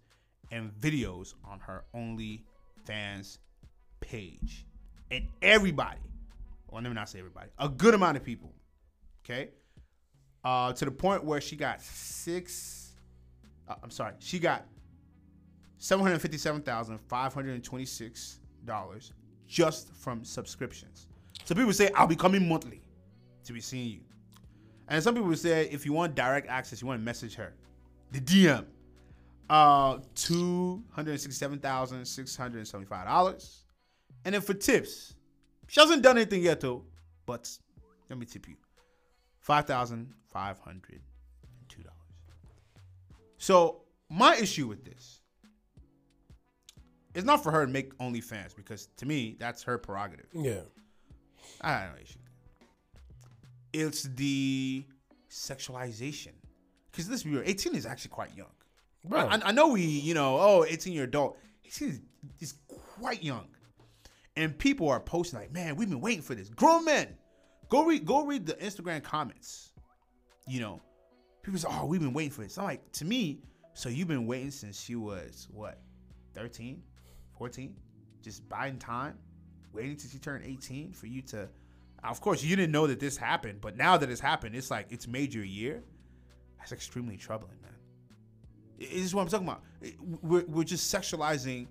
and 0.52 0.72
videos 0.80 1.34
on 1.44 1.60
her 1.60 1.84
OnlyFans 1.96 3.38
page, 4.00 4.66
and 5.12 5.28
everybody, 5.42 6.00
well, 6.70 6.82
let 6.82 6.90
me 6.90 6.96
not 6.96 7.10
say 7.10 7.20
everybody, 7.20 7.50
a 7.58 7.68
good 7.68 7.94
amount 7.94 8.18
of 8.18 8.24
people, 8.24 8.54
okay, 9.26 9.50
uh, 10.44 10.72
to 10.74 10.86
the 10.86 10.92
point 10.92 11.24
where 11.24 11.42
she 11.42 11.56
got 11.56 11.82
six. 11.82 12.94
Uh, 13.68 13.76
I'm 13.84 13.90
sorry, 13.92 14.14
she 14.20 14.40
got 14.40 14.66
seven 15.78 16.04
hundred 16.04 16.20
fifty-seven 16.20 16.62
thousand 16.62 17.00
five 17.00 17.34
hundred 17.34 17.64
twenty-six 17.64 18.40
dollars 18.66 19.14
just 19.48 19.94
from 19.96 20.24
subscriptions. 20.24 21.08
So 21.46 21.56
people 21.56 21.74
say, 21.74 21.90
"I'll 21.96 22.08
be 22.08 22.16
coming 22.16 22.48
monthly 22.48 22.82
to 23.46 23.54
be 23.54 23.62
seeing 23.62 23.90
you," 23.90 24.02
and 24.88 25.04
some 25.04 25.16
people 25.16 25.36
say, 25.36 25.70
"If 25.70 25.86
you 25.86 25.94
want 25.94 26.16
direct 26.16 26.48
access, 26.48 26.82
you 26.82 26.88
want 26.88 27.00
to 27.00 27.06
message 27.06 27.36
her, 27.36 27.54
the 28.12 28.20
DM." 28.20 28.66
Uh, 29.50 30.00
two 30.14 30.84
hundred 30.92 31.20
sixty-seven 31.22 31.60
thousand 31.60 32.06
six 32.06 32.36
hundred 32.36 32.68
seventy-five 32.68 33.06
dollars, 33.08 33.64
and 34.26 34.36
then 34.36 34.42
for 34.42 34.54
tips, 34.54 35.16
she 35.68 35.80
hasn't 35.80 36.04
done 36.04 36.18
anything 36.18 36.42
yet 36.42 36.60
though. 36.60 36.84
But 37.26 37.50
let 38.10 38.20
me 38.20 38.26
tip 38.26 38.48
you, 38.48 38.56
five 39.40 39.66
thousand 39.66 40.14
five 40.34 40.60
hundred 40.60 41.02
two 41.70 41.82
dollars. 41.82 41.98
So 43.38 43.84
my 44.10 44.36
issue 44.36 44.68
with 44.68 44.84
this 44.84 45.22
is 47.18 47.26
not 47.26 47.42
for 47.42 47.52
her 47.52 47.66
to 47.66 47.72
make 47.72 47.98
OnlyFans 47.98 48.56
because 48.56 48.90
to 48.98 49.06
me 49.06 49.36
that's 49.40 49.64
her 49.64 49.78
prerogative. 49.78 50.28
Yeah. 50.34 50.62
I 51.62 51.88
no 51.88 52.02
issue. 52.02 52.20
It's 53.74 54.04
the 54.04 54.86
sexualization. 55.30 56.34
Because 56.92 57.24
be 57.24 57.32
real, 57.32 57.44
18 57.44 57.76
is 57.76 57.86
actually 57.86 58.10
quite 58.10 58.36
young. 58.36 58.52
Bro. 59.04 59.20
I, 59.20 59.40
I 59.46 59.52
know 59.52 59.70
we, 59.70 59.82
you 59.82 60.14
know, 60.14 60.38
oh, 60.40 60.66
18 60.68 60.94
year 60.94 61.04
old 61.04 61.10
adult. 61.10 61.38
18 61.66 61.90
is, 61.90 62.02
is 62.40 62.54
quite 62.68 63.24
young. 63.24 63.48
And 64.36 64.56
people 64.58 64.88
are 64.90 65.00
posting 65.00 65.40
like, 65.40 65.52
man, 65.52 65.76
we've 65.76 65.90
been 65.90 66.02
waiting 66.02 66.22
for 66.22 66.36
this. 66.36 66.50
Grown 66.50 66.86
men. 66.86 67.16
Go 67.70 67.86
read 67.86 68.06
go 68.06 68.26
read 68.26 68.46
the 68.46 68.54
Instagram 68.54 69.04
comments. 69.04 69.74
You 70.48 70.60
know, 70.60 70.82
people 71.42 71.60
say, 71.60 71.68
oh, 71.70 71.86
we've 71.86 72.00
been 72.00 72.14
waiting 72.14 72.32
for 72.32 72.42
this. 72.42 72.58
I'm 72.58 72.66
like, 72.66 72.92
to 72.94 73.06
me, 73.06 73.42
so 73.74 73.90
you've 73.90 74.08
been 74.08 74.28
waiting 74.28 74.52
since 74.52 74.80
she 74.80 74.96
was 74.96 75.48
what, 75.52 75.80
13, 76.34 76.82
14? 77.38 77.76
Just 78.22 78.48
buying 78.50 78.78
time, 78.78 79.18
waiting 79.74 79.96
till 79.96 80.10
she 80.10 80.20
turned 80.20 80.46
18 80.46 80.94
for 80.94 81.08
you 81.08 81.22
to 81.24 81.48
of 82.04 82.22
course 82.22 82.44
you 82.44 82.56
didn't 82.56 82.72
know 82.72 82.88
that 82.88 83.00
this 83.00 83.18
happened, 83.18 83.62
but 83.62 83.76
now 83.76 83.98
that 83.98 84.10
it's 84.10 84.22
happened, 84.22 84.56
it's 84.56 84.72
like 84.72 84.88
it's 84.90 85.08
made 85.08 85.34
your 85.34 85.44
year. 85.44 85.84
That's 86.58 86.72
extremely 86.72 87.18
troubling, 87.18 87.58
man. 87.62 87.72
This 88.80 88.90
is 88.92 89.16
what 89.16 89.24
I'm 89.24 89.28
talking 89.30 89.48
about. 89.48 89.64
We're, 90.22 90.46
we're 90.46 90.64
just 90.64 90.94
sexualizing 90.94 91.68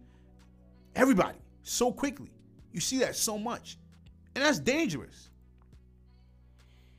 everybody 0.94 1.38
so 1.62 1.92
quickly. 1.92 2.30
You 2.72 2.80
see 2.80 2.98
that 2.98 3.16
so 3.16 3.38
much. 3.38 3.78
And 4.34 4.44
that's 4.44 4.58
dangerous. 4.58 5.30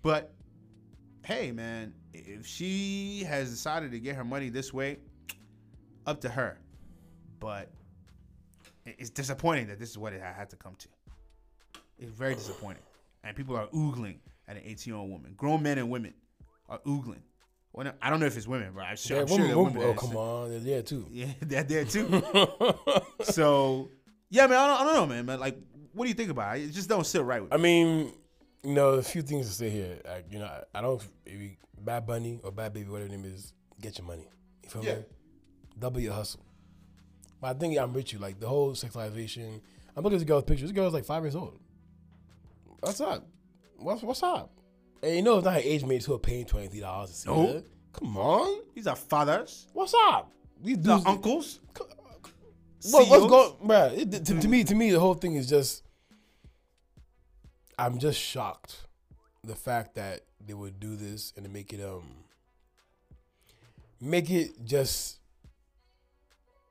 But 0.02 0.34
hey, 1.26 1.52
man, 1.52 1.94
if 2.14 2.48
she 2.48 3.24
has 3.28 3.50
decided 3.50 3.92
to 3.92 4.00
get 4.00 4.16
her 4.16 4.24
money 4.24 4.50
this 4.50 4.74
way, 4.74 5.00
up 6.06 6.22
to 6.22 6.30
her. 6.30 6.58
But 7.40 7.70
it's 8.98 9.10
disappointing 9.10 9.68
that 9.68 9.80
this 9.80 9.90
is 9.90 9.98
what 9.98 10.14
it 10.14 10.22
had 10.22 10.50
to 10.52 10.56
come 10.56 10.76
to. 10.80 10.88
It's 12.00 12.12
very 12.12 12.36
disappointing. 12.36 12.84
And 13.24 13.36
people 13.36 13.56
are 13.58 13.68
oogling 13.68 14.18
at 14.48 14.56
an 14.58 14.64
18 14.66 14.92
year 14.94 15.00
old 15.00 15.10
woman. 15.10 15.34
Grown 15.36 15.62
men 15.64 15.78
and 15.78 15.90
women 15.90 16.14
are 16.70 16.80
oogling. 16.80 17.22
Well, 17.74 17.92
I 18.02 18.10
don't 18.10 18.20
know 18.20 18.26
if 18.26 18.38
it's 18.38 18.48
women, 18.48 18.72
but 18.74 18.82
I'm 18.86 18.96
sure, 18.96 19.18
Yeah, 19.18 19.22
I'm 19.24 19.28
sure 19.28 19.36
women, 19.38 19.48
they're 19.50 19.58
women- 19.58 19.74
women. 19.80 19.96
oh 19.98 20.08
come 20.08 20.16
on, 20.18 20.50
they're 20.50 20.60
there 20.60 20.82
too. 20.82 21.08
Yeah, 21.12 21.28
they're 21.42 21.64
there 21.64 21.86
too. 21.86 22.08
so, 23.24 23.90
yeah, 24.30 24.48
man, 24.48 24.58
I 24.58 24.68
don't, 24.68 24.82
I 24.82 24.84
don't 24.84 24.94
know, 24.96 25.06
man. 25.16 25.26
But 25.26 25.40
like, 25.40 25.58
what 25.94 26.06
do 26.06 26.10
you 26.10 26.16
think 26.16 26.30
about 26.32 26.58
it? 26.58 26.64
It 26.64 26.72
just 26.72 26.90
don't 26.90 27.06
sit 27.06 27.24
right 27.24 27.42
with 27.42 27.52
me. 27.52 27.56
I 27.58 27.62
mean, 27.62 28.14
you 28.64 28.74
know, 28.74 28.90
a 28.92 29.04
few 29.04 29.22
things 29.22 29.48
to 29.48 29.54
say 29.54 29.70
here. 29.70 30.00
Like, 30.06 30.26
you 30.32 30.40
know, 30.40 30.46
I, 30.46 30.64
I 30.80 30.82
don't. 30.82 31.02
Maybe 31.26 31.58
Bad 31.80 32.06
Bunny 32.08 32.40
or 32.44 32.52
Bhad 32.52 32.72
Bhabie, 32.74 32.88
whatever 32.88 33.10
the 33.10 33.18
name 33.18 33.26
is, 33.26 33.54
get 33.82 33.98
your 33.98 34.08
money. 34.08 34.28
You 34.64 34.70
feel 34.70 34.84
Yeah. 34.84 34.96
me? 34.96 35.02
Double 35.78 36.00
your 36.00 36.14
hustle. 36.14 36.42
But 37.42 37.56
I 37.56 37.60
think 37.60 37.78
I'm 37.78 37.94
with 37.94 38.14
you. 38.14 38.20
Like 38.20 38.40
the 38.40 38.48
whole 38.48 38.72
sexualization. 38.74 39.62
I'm 39.96 40.04
looking 40.04 40.18
at 40.18 40.20
this 40.20 40.28
girl's 40.28 40.44
picture. 40.44 40.64
This 40.66 40.72
girl's 40.72 40.94
like 40.94 41.06
five 41.06 41.24
years 41.24 41.36
old. 41.36 41.60
What's 42.80 43.02
up? 43.02 43.26
What's 43.78 44.02
what's 44.04 44.24
up? 44.24 44.52
And 45.04 45.16
you 45.16 45.22
know, 45.22 45.38
it's 45.38 45.46
not 45.46 45.54
her 45.56 45.60
age 45.64 45.84
mates 45.86 46.06
who 46.06 46.14
are 46.14 46.20
paying 46.20 46.46
twenty 46.46 46.68
three 46.68 46.80
dollars 46.80 47.10
to 47.12 47.16
see 47.16 47.30
No. 47.30 47.48
her. 47.48 47.64
Come 47.94 48.18
on, 48.18 48.62
These 48.76 48.86
are 48.86 48.96
fathers, 48.96 49.66
what's 49.74 49.94
up? 49.96 50.32
These 50.64 50.78
these 50.78 50.88
are 50.90 51.02
uncles. 51.08 51.60
What, 52.92 53.10
what's 53.10 53.26
going, 53.26 53.54
bro? 53.64 53.92
It, 53.96 54.12
to, 54.26 54.40
to 54.40 54.48
me, 54.48 54.64
to 54.66 54.76
me, 54.76 54.92
the 54.92 55.00
whole 55.00 55.16
thing 55.16 55.34
is 55.36 55.50
just. 55.50 55.84
I'm 57.80 57.98
just 57.98 58.20
shocked, 58.20 58.86
the 59.44 59.56
fact 59.56 59.96
that 59.96 60.22
they 60.46 60.54
would 60.54 60.80
do 60.80 60.96
this 60.96 61.34
and 61.36 61.46
to 61.46 61.52
make 61.52 61.74
it 61.74 61.84
um. 61.84 62.04
Make 64.00 64.30
it 64.30 64.64
just. 64.64 65.17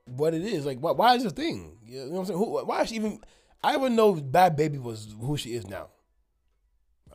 What 0.06 0.34
it 0.34 0.42
is 0.42 0.64
like? 0.64 0.78
Why, 0.78 0.92
why 0.92 1.14
is 1.16 1.24
this 1.24 1.32
thing? 1.32 1.76
You 1.84 2.04
know 2.06 2.10
what 2.12 2.18
I'm 2.20 2.26
saying? 2.26 2.38
Who, 2.38 2.64
why 2.64 2.82
is 2.82 2.88
she 2.88 2.96
even? 2.96 3.20
I 3.62 3.74
even 3.74 3.96
know 3.96 4.14
Bhad 4.14 4.56
Bhabie 4.56 4.80
was 4.80 5.14
who 5.20 5.36
she 5.36 5.54
is 5.54 5.66
now. 5.66 5.88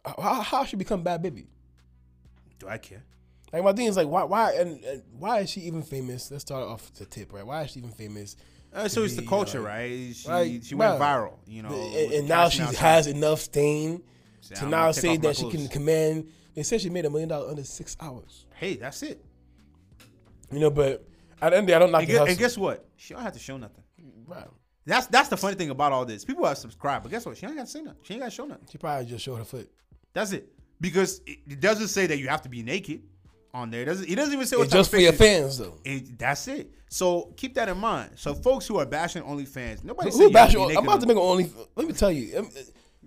How, 0.05 0.41
how 0.41 0.65
she 0.65 0.75
become 0.75 1.03
Bhad 1.03 1.23
Bhabie? 1.23 1.47
Do 2.59 2.67
I 2.67 2.77
care? 2.77 3.03
Like 3.53 3.63
my 3.63 3.73
thing 3.73 3.87
is 3.87 3.97
like 3.97 4.07
why 4.07 4.23
why 4.23 4.53
and, 4.53 4.83
and 4.83 5.03
why 5.17 5.39
is 5.39 5.49
she 5.49 5.61
even 5.61 5.83
famous? 5.83 6.31
Let's 6.31 6.43
start 6.43 6.63
off 6.63 6.93
the 6.93 7.05
tip, 7.05 7.33
right? 7.33 7.45
Why 7.45 7.63
is 7.63 7.71
she 7.71 7.79
even 7.79 7.91
famous? 7.91 8.35
Uh, 8.73 8.87
so 8.87 9.03
it's 9.03 9.15
the 9.17 9.25
culture, 9.25 9.59
like- 9.59 9.67
right? 9.67 10.15
She 10.15 10.27
like, 10.29 10.63
she 10.63 10.75
went 10.75 10.99
viral, 10.99 11.33
you 11.45 11.61
know, 11.61 11.69
and, 11.69 12.13
and 12.13 12.27
now 12.29 12.47
she 12.47 12.61
has 12.61 13.05
some- 13.05 13.15
enough 13.17 13.41
stain 13.41 14.01
to 14.53 14.63
I'm 14.63 14.69
now 14.69 14.91
say 14.91 15.17
that 15.17 15.35
she 15.35 15.49
can 15.49 15.67
command. 15.67 16.27
They 16.55 16.63
said 16.63 16.81
she 16.81 16.89
made 16.89 17.05
a 17.05 17.09
million 17.09 17.29
dollars 17.29 17.49
under 17.49 17.63
six 17.63 17.95
hours. 17.99 18.45
Hey, 18.55 18.75
that's 18.75 19.03
it. 19.03 19.23
You 20.51 20.59
know, 20.59 20.69
but 20.69 21.05
at 21.41 21.49
the 21.49 21.57
end 21.57 21.69
of 21.69 21.75
I 21.75 21.79
don't 21.79 21.91
knock 21.91 22.03
And, 22.03 22.11
the 22.11 22.23
and 22.23 22.37
guess 22.37 22.57
what? 22.57 22.85
She 22.95 23.13
don't 23.13 23.23
have 23.23 23.33
to 23.33 23.39
show 23.39 23.57
nothing. 23.57 23.83
Wow. 24.27 24.51
That's 24.85 25.07
that's 25.07 25.29
the 25.29 25.37
funny 25.37 25.55
thing 25.55 25.69
about 25.69 25.91
all 25.91 26.05
this. 26.05 26.25
People 26.25 26.45
have 26.45 26.57
subscribed, 26.57 27.03
but 27.03 27.11
guess 27.11 27.25
what? 27.25 27.37
She 27.37 27.45
ain't 27.45 27.55
got 27.55 27.65
to 27.65 27.71
say 27.71 27.81
nothing. 27.81 27.99
She 28.03 28.13
ain't 28.13 28.21
got 28.21 28.29
to 28.29 28.35
show 28.35 28.45
nothing. 28.45 28.65
She 28.71 28.77
probably 28.77 29.05
just 29.05 29.23
showed 29.23 29.37
her 29.37 29.45
foot. 29.45 29.69
That's 30.13 30.31
it. 30.31 30.51
Because 30.79 31.21
it, 31.27 31.39
it 31.47 31.59
doesn't 31.59 31.89
say 31.89 32.07
that 32.07 32.17
you 32.17 32.27
have 32.27 32.41
to 32.41 32.49
be 32.49 32.63
naked 32.63 33.03
on 33.53 33.69
there. 33.69 33.83
It 33.83 33.85
doesn't 33.85 34.09
it 34.09 34.15
doesn't 34.15 34.33
even 34.33 34.47
say 34.47 34.57
what 34.57 34.63
It's 34.63 34.73
just 34.73 34.89
for 34.89 34.97
your 34.97 35.13
fans, 35.13 35.59
though. 35.59 35.77
It, 35.83 36.17
that's 36.17 36.47
it. 36.47 36.71
So 36.89 37.33
keep 37.37 37.53
that 37.55 37.69
in 37.69 37.77
mind. 37.77 38.11
So 38.15 38.33
folks 38.33 38.67
who 38.67 38.79
are 38.79 38.85
bashing 38.85 39.23
OnlyFans, 39.23 39.83
nobody 39.83 40.09
Who 40.09 40.11
said 40.11 40.19
you 40.19 40.23
have 40.25 40.33
bash 40.33 40.53
to 40.53 40.67
be 40.67 40.77
I'm 40.77 40.83
about 40.83 41.01
to 41.01 41.07
make 41.07 41.17
an 41.17 41.23
only. 41.23 41.51
Let 41.75 41.87
me 41.87 41.93
tell 41.93 42.11
you, 42.11 42.39
um, 42.39 42.49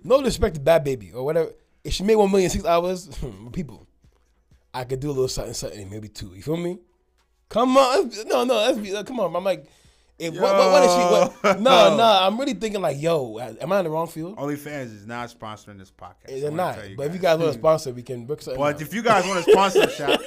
no 0.02 0.18
disrespect 0.18 0.54
to 0.56 0.60
Bhad 0.60 0.86
Bhabie 0.86 1.14
or 1.14 1.24
whatever. 1.24 1.50
If 1.82 1.94
she 1.94 2.04
made 2.04 2.16
one 2.16 2.30
million 2.30 2.50
six 2.50 2.64
hours, 2.64 3.10
people, 3.52 3.86
I 4.72 4.84
could 4.84 5.00
do 5.00 5.08
a 5.08 5.12
little 5.12 5.28
something, 5.28 5.54
something, 5.54 5.90
maybe 5.90 6.08
two. 6.08 6.32
You 6.34 6.42
feel 6.42 6.56
me? 6.56 6.78
Come 7.54 7.76
on, 7.76 8.10
no, 8.26 8.42
no, 8.42 8.56
uh, 8.58 9.02
Come 9.04 9.20
on, 9.20 9.36
I'm 9.36 9.44
like, 9.44 9.64
if 10.18 10.34
what, 10.34 10.42
what, 10.42 10.70
what 10.72 10.84
is 10.84 10.90
she? 10.92 10.98
What, 10.98 11.60
no, 11.60 11.96
no, 11.96 12.02
I'm 12.02 12.36
really 12.36 12.54
thinking 12.54 12.80
like, 12.80 13.00
yo, 13.00 13.38
am 13.38 13.70
I 13.70 13.78
in 13.78 13.84
the 13.84 13.90
wrong 13.90 14.08
field? 14.08 14.36
OnlyFans 14.36 14.94
is 14.94 15.06
not 15.06 15.28
sponsoring 15.28 15.78
this 15.78 15.92
podcast. 15.92 16.40
They're 16.40 16.50
not. 16.50 16.78
But 16.96 17.06
if 17.06 17.14
you 17.14 17.20
guys 17.20 17.38
want 17.38 17.52
to 17.52 17.58
sponsor, 17.58 17.92
we 17.92 18.02
can 18.02 18.26
book 18.26 18.42
something. 18.42 18.60
But 18.60 18.74
out. 18.76 18.82
if 18.82 18.92
you 18.92 19.02
guys 19.02 19.24
want 19.24 19.44
to 19.44 19.50
sponsor 19.52 19.88
shop, 19.90 20.20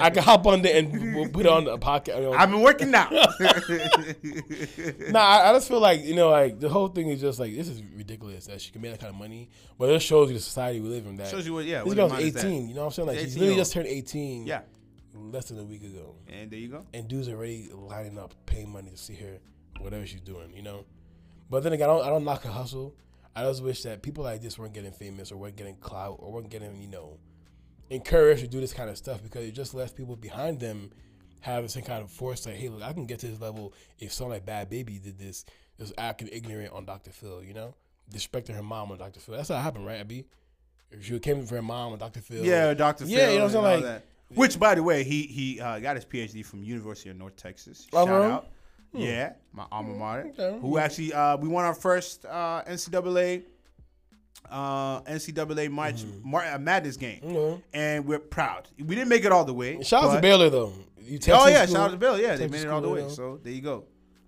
I 0.00 0.08
can 0.08 0.22
hop 0.22 0.46
on 0.46 0.62
there 0.62 0.78
and 0.78 1.14
we'll 1.14 1.28
put 1.28 1.44
it 1.44 1.52
on 1.52 1.64
the 1.64 1.76
podcast. 1.76 2.34
I've 2.34 2.50
been 2.50 2.62
working 2.62 2.94
out. 2.94 3.12
Nah, 5.10 5.20
I, 5.20 5.50
I 5.50 5.52
just 5.54 5.68
feel 5.68 5.80
like 5.80 6.02
you 6.04 6.14
know, 6.14 6.30
like 6.30 6.60
the 6.60 6.68
whole 6.68 6.88
thing 6.88 7.08
is 7.08 7.20
just 7.20 7.38
like 7.38 7.54
this 7.54 7.68
is 7.68 7.82
ridiculous 7.94 8.46
that 8.46 8.60
she 8.60 8.72
can 8.72 8.80
make 8.82 8.92
that 8.92 9.00
kind 9.00 9.12
of 9.12 9.18
money, 9.18 9.48
but 9.78 9.90
it 9.90 10.00
shows 10.00 10.28
you 10.28 10.34
the 10.34 10.40
society 10.42 10.80
we 10.80 10.88
live 10.88 11.06
in. 11.06 11.16
That 11.16 11.28
Shows 11.28 11.46
you 11.46 11.54
what- 11.54 11.64
yeah, 11.64 11.82
this 11.82 11.94
girl's 11.94 12.10
the 12.10 12.16
mind 12.16 12.26
is 12.28 12.34
that. 12.34 12.46
eighteen. 12.46 12.68
You 12.68 12.74
know 12.74 12.80
what 12.82 12.86
I'm 12.86 12.92
saying? 12.92 13.08
Like 13.08 13.18
She's 13.18 13.36
literally 13.36 13.56
just 13.56 13.72
turned 13.72 13.86
eighteen. 13.86 14.46
yeah, 14.46 14.60
less 15.18 15.46
than 15.46 15.58
a 15.58 15.64
week 15.64 15.82
ago, 15.82 16.14
and 16.28 16.50
there 16.50 16.58
you 16.58 16.68
go. 16.68 16.86
and 16.94 17.08
dudes 17.08 17.28
are 17.28 17.36
already 17.36 17.70
lining 17.72 18.18
up, 18.18 18.34
paying 18.46 18.70
money 18.70 18.90
to 18.90 18.96
see 18.96 19.14
her, 19.16 19.38
whatever 19.80 20.06
she's 20.06 20.20
doing. 20.20 20.52
You 20.54 20.62
know, 20.62 20.84
but 21.50 21.62
then 21.62 21.72
again, 21.72 21.88
I 21.88 21.92
don't, 21.92 22.06
I 22.06 22.08
don't 22.08 22.24
knock 22.24 22.42
her 22.42 22.50
hustle. 22.50 22.94
I 23.36 23.44
just 23.44 23.62
wish 23.62 23.82
that 23.82 24.02
people 24.02 24.24
like 24.24 24.42
this 24.42 24.58
weren't 24.58 24.74
getting 24.74 24.92
famous 24.92 25.30
or 25.30 25.36
weren't 25.36 25.56
getting 25.56 25.76
clout 25.76 26.16
or 26.18 26.32
weren't 26.32 26.50
getting 26.50 26.80
you 26.80 26.88
know 26.88 27.18
encouraged 27.90 28.40
to 28.42 28.48
do 28.48 28.60
this 28.60 28.72
kind 28.72 28.90
of 28.90 28.96
stuff 28.96 29.22
because 29.22 29.46
it 29.46 29.52
just 29.52 29.74
lets 29.74 29.92
people 29.92 30.16
behind 30.16 30.60
them 30.60 30.90
have 31.40 31.62
the 31.62 31.68
same 31.68 31.84
kind 31.84 32.02
of 32.02 32.10
foresight. 32.10 32.56
Hey, 32.56 32.68
look, 32.68 32.82
I 32.82 32.92
can 32.92 33.06
get 33.06 33.20
to 33.20 33.28
this 33.28 33.40
level 33.40 33.72
if 33.98 34.12
someone 34.12 34.36
like 34.36 34.46
Bhad 34.46 34.70
Bhabie 34.70 35.02
did 35.02 35.18
this, 35.18 35.44
just 35.78 35.94
acting 35.96 36.28
ignorant 36.32 36.72
on 36.72 36.84
Dr. 36.84 37.10
Phil, 37.10 37.42
you 37.42 37.54
know? 37.54 37.74
Disrespecting 38.12 38.54
her 38.54 38.62
mom 38.62 38.90
on 38.90 38.98
Dr. 38.98 39.20
Phil. 39.20 39.36
That's 39.36 39.48
how 39.48 39.56
it 39.56 39.62
happened, 39.62 39.86
right, 39.86 40.00
Abby? 40.00 40.26
If 40.90 41.04
she 41.04 41.18
came 41.18 41.44
for 41.46 41.56
her 41.56 41.62
mom 41.62 41.92
on 41.92 41.98
Dr. 41.98 42.20
Phil. 42.20 42.44
Yeah, 42.44 42.74
Dr. 42.74 43.04
Phil. 43.04 43.14
Yeah, 43.14 43.30
you 43.30 43.38
know 43.38 43.46
what 43.46 43.56
I'm 43.56 43.64
saying? 43.64 43.84
Like, 43.84 44.02
Which, 44.34 44.58
by 44.58 44.74
the 44.74 44.82
way, 44.82 45.04
he 45.04 45.22
he 45.22 45.60
uh, 45.60 45.78
got 45.78 45.96
his 45.96 46.04
PhD 46.04 46.44
from 46.44 46.62
University 46.62 47.08
of 47.10 47.16
North 47.16 47.36
Texas. 47.36 47.86
Oh, 47.92 48.04
Shout 48.06 48.14
really? 48.20 48.32
out. 48.32 48.46
Yeah, 48.92 49.32
my 49.52 49.64
alma 49.72 49.94
mater. 49.94 50.28
Okay. 50.38 50.58
Who 50.60 50.78
actually 50.78 51.12
uh, 51.12 51.36
we 51.36 51.48
won 51.48 51.64
our 51.64 51.74
first 51.74 52.24
uh, 52.24 52.62
NCAA 52.68 53.42
uh, 54.50 55.00
NCAA 55.02 55.70
March 55.70 56.04
Mar- 56.22 56.44
uh, 56.44 56.58
Madness 56.58 56.96
game, 56.96 57.20
know. 57.22 57.62
and 57.72 58.06
we're 58.06 58.18
proud. 58.18 58.68
We 58.78 58.94
didn't 58.94 59.08
make 59.08 59.24
it 59.24 59.32
all 59.32 59.44
the 59.44 59.54
way. 59.54 59.82
Shout 59.82 60.04
out 60.04 60.14
to 60.14 60.20
Baylor, 60.20 60.48
though. 60.50 60.72
You 61.00 61.18
Oh 61.30 61.46
yeah, 61.48 61.64
school. 61.64 61.74
shout 61.76 61.84
out 61.86 61.90
to 61.92 61.96
Baylor. 61.96 62.18
Yeah, 62.18 62.36
they 62.36 62.48
made 62.48 62.62
it 62.62 62.68
all 62.68 62.80
the 62.80 62.88
way. 62.88 63.02
know. 63.02 63.08
So 63.08 63.40
there 63.42 63.52
you 63.52 63.62
go. 63.62 63.84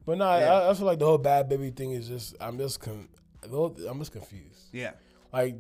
But 0.07 0.19
no, 0.19 0.39
Yeah. 0.39 0.53
I, 0.53 0.71
I 0.71 0.75
feel 0.75 0.87
like 0.87 0.99
the 0.99 1.05
whole 1.07 1.19
Bhad 1.19 1.51
Bhabie 1.51 1.77
thing 1.77 1.93
is 1.93 2.09
just, 2.09 2.35
I'm 2.41 2.57
just, 2.59 2.81
con- 2.81 3.09
I'm 3.45 3.99
just 3.99 4.13
confused. 4.13 4.69
Yeah. 4.73 4.93
Like, 5.33 5.57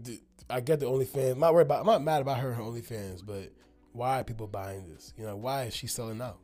I 0.49 0.61
get 0.61 0.81
the 0.81 0.87
OnlyFans. 0.87 1.33
I'm 1.33 1.39
not 1.41 1.53
worried 1.55 1.67
about. 1.67 1.81
I'm 1.81 1.87
not 1.87 2.03
mad 2.03 2.23
about 2.23 2.39
her 2.39 2.53
her 2.55 2.63
OnlyFans, 2.63 3.25
but 3.25 3.53
why 3.93 4.21
are 4.21 4.25
people 4.25 4.47
buying 4.47 4.89
this? 4.89 5.13
You 5.17 5.27
know, 5.27 5.37
why 5.37 5.65
is 5.65 5.75
she 5.75 5.87
selling 5.87 6.21
out 6.21 6.39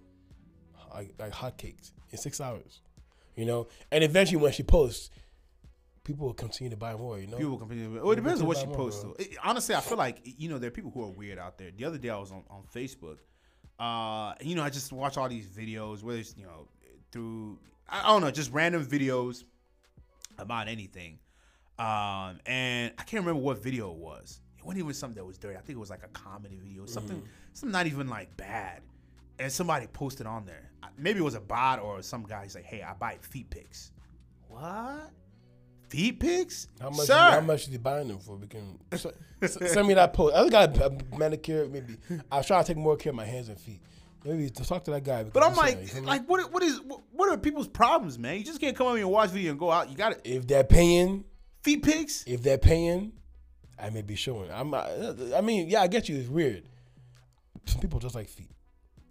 like 0.92 1.14
like 1.18 1.32
hotcakes 1.32 1.92
in 2.10 2.18
six 2.18 2.40
hours? 2.40 2.80
You 3.36 3.44
know, 3.44 3.68
and 3.92 4.02
eventually 4.02 4.38
when 4.38 4.52
she 4.52 4.62
posts, 4.62 5.10
people 6.04 6.26
will 6.26 6.34
continue 6.34 6.70
to 6.70 6.76
buy 6.76 6.94
more. 6.96 7.18
You 7.18 7.26
know, 7.26 7.36
People 7.36 7.52
will 7.52 7.58
continue. 7.58 8.00
Well, 8.02 8.12
it 8.12 8.16
depends 8.16 8.40
on 8.40 8.46
what 8.46 8.56
she 8.56 8.66
more, 8.66 8.76
posts. 8.76 9.02
Though. 9.02 9.14
It- 9.18 9.36
honestly, 9.44 9.74
I 9.74 9.80
feel 9.80 9.98
like 9.98 10.20
you 10.24 10.48
know 10.48 10.58
there 10.58 10.68
are 10.68 10.72
people 10.72 10.90
who 10.90 11.02
are 11.04 11.10
weird 11.10 11.38
out 11.38 11.58
there. 11.58 11.70
The 11.76 11.84
other 11.84 11.98
day 11.98 12.10
I 12.10 12.18
was 12.18 12.32
on, 12.32 12.44
on 12.50 12.62
Facebook. 12.74 13.18
Uh, 13.78 14.34
you 14.40 14.54
know, 14.54 14.62
I 14.62 14.70
just 14.70 14.90
watch 14.90 15.18
all 15.18 15.28
these 15.28 15.46
videos, 15.46 16.02
whether 16.02 16.18
it's 16.18 16.34
you 16.36 16.44
know 16.44 16.68
through 17.12 17.58
I 17.88 18.00
I 18.00 18.06
don't 18.08 18.22
know, 18.22 18.30
just 18.30 18.52
random 18.52 18.84
videos 18.84 19.44
about 20.38 20.68
anything. 20.68 21.18
Um, 21.78 22.38
and 22.46 22.92
I 22.98 23.02
can't 23.02 23.24
remember 23.24 23.42
what 23.42 23.62
video 23.62 23.90
it 23.90 23.98
was. 23.98 24.40
When 24.66 24.76
it 24.76 24.80
wasn't 24.82 24.90
even 24.90 24.94
something 24.94 25.16
that 25.16 25.24
was 25.24 25.38
dirty. 25.38 25.56
I 25.56 25.60
think 25.60 25.76
it 25.76 25.80
was 25.80 25.90
like 25.90 26.02
a 26.02 26.08
comedy 26.08 26.58
video, 26.60 26.82
mm. 26.82 26.88
something, 26.88 27.22
something 27.52 27.72
not 27.72 27.86
even 27.86 28.08
like 28.08 28.36
bad. 28.36 28.82
And 29.38 29.52
somebody 29.52 29.86
posted 29.86 30.26
on 30.26 30.44
there. 30.44 30.70
Maybe 30.98 31.20
it 31.20 31.22
was 31.22 31.34
a 31.34 31.40
bot 31.40 31.78
or 31.78 32.02
some 32.02 32.24
guy. 32.24 32.42
He's 32.44 32.54
like, 32.54 32.64
"Hey, 32.64 32.82
I 32.82 32.94
buy 32.94 33.18
feet 33.20 33.50
pics." 33.50 33.92
What? 34.48 35.10
Feet 35.88 36.18
pics? 36.18 36.66
how 36.80 36.90
much? 36.90 37.06
Sir. 37.06 37.14
How 37.14 37.40
much 37.40 37.62
is 37.62 37.68
he 37.68 37.78
buying 37.78 38.08
them 38.08 38.18
for? 38.18 38.36
We 38.36 38.46
can 38.46 38.78
s- 38.90 39.06
s- 39.40 39.72
send 39.72 39.86
me 39.86 39.94
that 39.94 40.12
post. 40.12 40.34
I 40.34 40.48
just 40.48 40.50
got 40.50 40.76
a 40.78 41.16
manicure. 41.16 41.68
Maybe 41.68 41.96
I 42.32 42.38
was 42.38 42.46
trying 42.46 42.64
to 42.64 42.66
take 42.66 42.76
more 42.76 42.96
care 42.96 43.10
of 43.10 43.16
my 43.16 43.24
hands 43.24 43.48
and 43.48 43.60
feet. 43.60 43.80
Maybe 44.24 44.50
to 44.50 44.64
talk 44.64 44.82
to 44.84 44.90
that 44.90 45.04
guy. 45.04 45.22
But 45.24 45.44
I'm 45.44 45.54
like, 45.54 45.94
you 45.94 46.00
like, 46.00 46.26
what? 46.26 46.52
What 46.52 46.62
is? 46.64 46.80
What 47.12 47.30
are 47.30 47.36
people's 47.36 47.68
problems, 47.68 48.18
man? 48.18 48.38
You 48.38 48.44
just 48.44 48.60
can't 48.60 48.76
come 48.76 48.88
over 48.88 48.96
here 48.96 49.04
and 49.04 49.12
watch 49.12 49.30
video 49.30 49.50
and 49.50 49.60
go 49.60 49.70
out. 49.70 49.88
You 49.90 49.96
got 49.96 50.24
to 50.24 50.28
if 50.28 50.46
they're 50.46 50.64
paying, 50.64 51.24
feet 51.62 51.84
pics. 51.84 52.24
if 52.26 52.42
they're 52.42 52.58
paying, 52.58 53.12
I 53.78 53.90
may 53.90 54.02
be 54.02 54.14
showing. 54.16 54.50
I'm. 54.50 54.72
I 54.74 55.40
mean, 55.42 55.68
yeah, 55.68 55.82
I 55.82 55.86
get 55.86 56.08
you. 56.08 56.16
It's 56.16 56.28
weird. 56.28 56.64
Some 57.66 57.80
people 57.80 57.98
just 58.00 58.14
like 58.14 58.28
feet. 58.28 58.50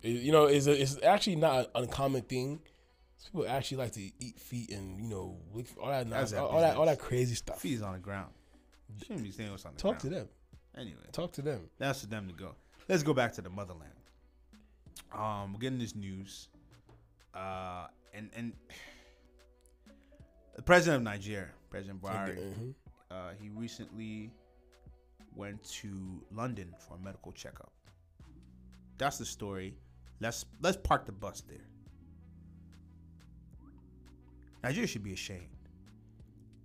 You 0.01 0.31
know, 0.31 0.45
it's 0.45 0.67
a, 0.67 0.79
it's 0.81 0.97
actually 1.03 1.35
not 1.37 1.59
an 1.59 1.65
uncommon 1.83 2.21
thing. 2.23 2.59
Some 3.17 3.31
people 3.31 3.47
actually 3.47 3.77
like 3.77 3.91
to 3.93 4.01
eat 4.01 4.39
feet 4.39 4.71
and 4.71 4.99
you 5.01 5.07
know 5.09 5.37
lick- 5.53 5.67
all 5.81 5.89
that, 5.89 6.11
all, 6.35 6.47
all 6.47 6.61
that, 6.61 6.75
all 6.77 6.85
that 6.85 6.99
crazy 6.99 7.35
stuff. 7.35 7.61
Feet 7.61 7.73
is 7.75 7.81
on 7.81 7.93
the 7.93 7.99
ground. 7.99 8.31
You 8.89 8.99
shouldn't 8.99 9.23
be 9.23 9.31
saying 9.31 9.51
what's 9.51 9.65
on 9.65 9.73
the 9.73 9.79
Talk 9.81 9.99
to 9.99 10.09
them. 10.09 10.27
Anyway, 10.77 10.97
Talk 11.11 11.31
to 11.33 11.41
them. 11.41 11.69
that's 11.79 12.01
for 12.01 12.07
them 12.07 12.27
to 12.27 12.33
go. 12.33 12.55
Let's 12.87 13.01
go 13.03 13.13
back 13.13 13.33
to 13.33 13.41
the 13.41 13.49
motherland. 13.49 13.91
Um, 15.13 15.53
we're 15.53 15.59
getting 15.59 15.79
this 15.79 15.95
news 15.95 16.49
uh, 17.33 17.87
and 18.13 18.29
and 18.35 18.53
the 20.55 20.61
president 20.61 20.97
of 20.97 21.03
Nigeria, 21.03 21.49
President 21.69 22.01
Buhari, 22.01 22.37
Mhm. 22.37 22.73
uh, 23.11 23.29
he 23.39 23.49
recently 23.49 24.31
went 25.35 25.63
to 25.63 26.21
London 26.31 26.73
for 26.79 26.95
a 26.95 26.99
medical 26.99 27.31
checkup. 27.31 27.71
That's 28.97 29.17
the 29.17 29.25
story. 29.25 29.75
Let's 30.21 30.45
let's 30.61 30.77
park 30.77 31.05
the 31.05 31.11
bus 31.11 31.41
there. 31.47 31.57
Nigeria 34.63 34.87
should 34.87 35.03
be 35.03 35.13
ashamed. 35.13 35.47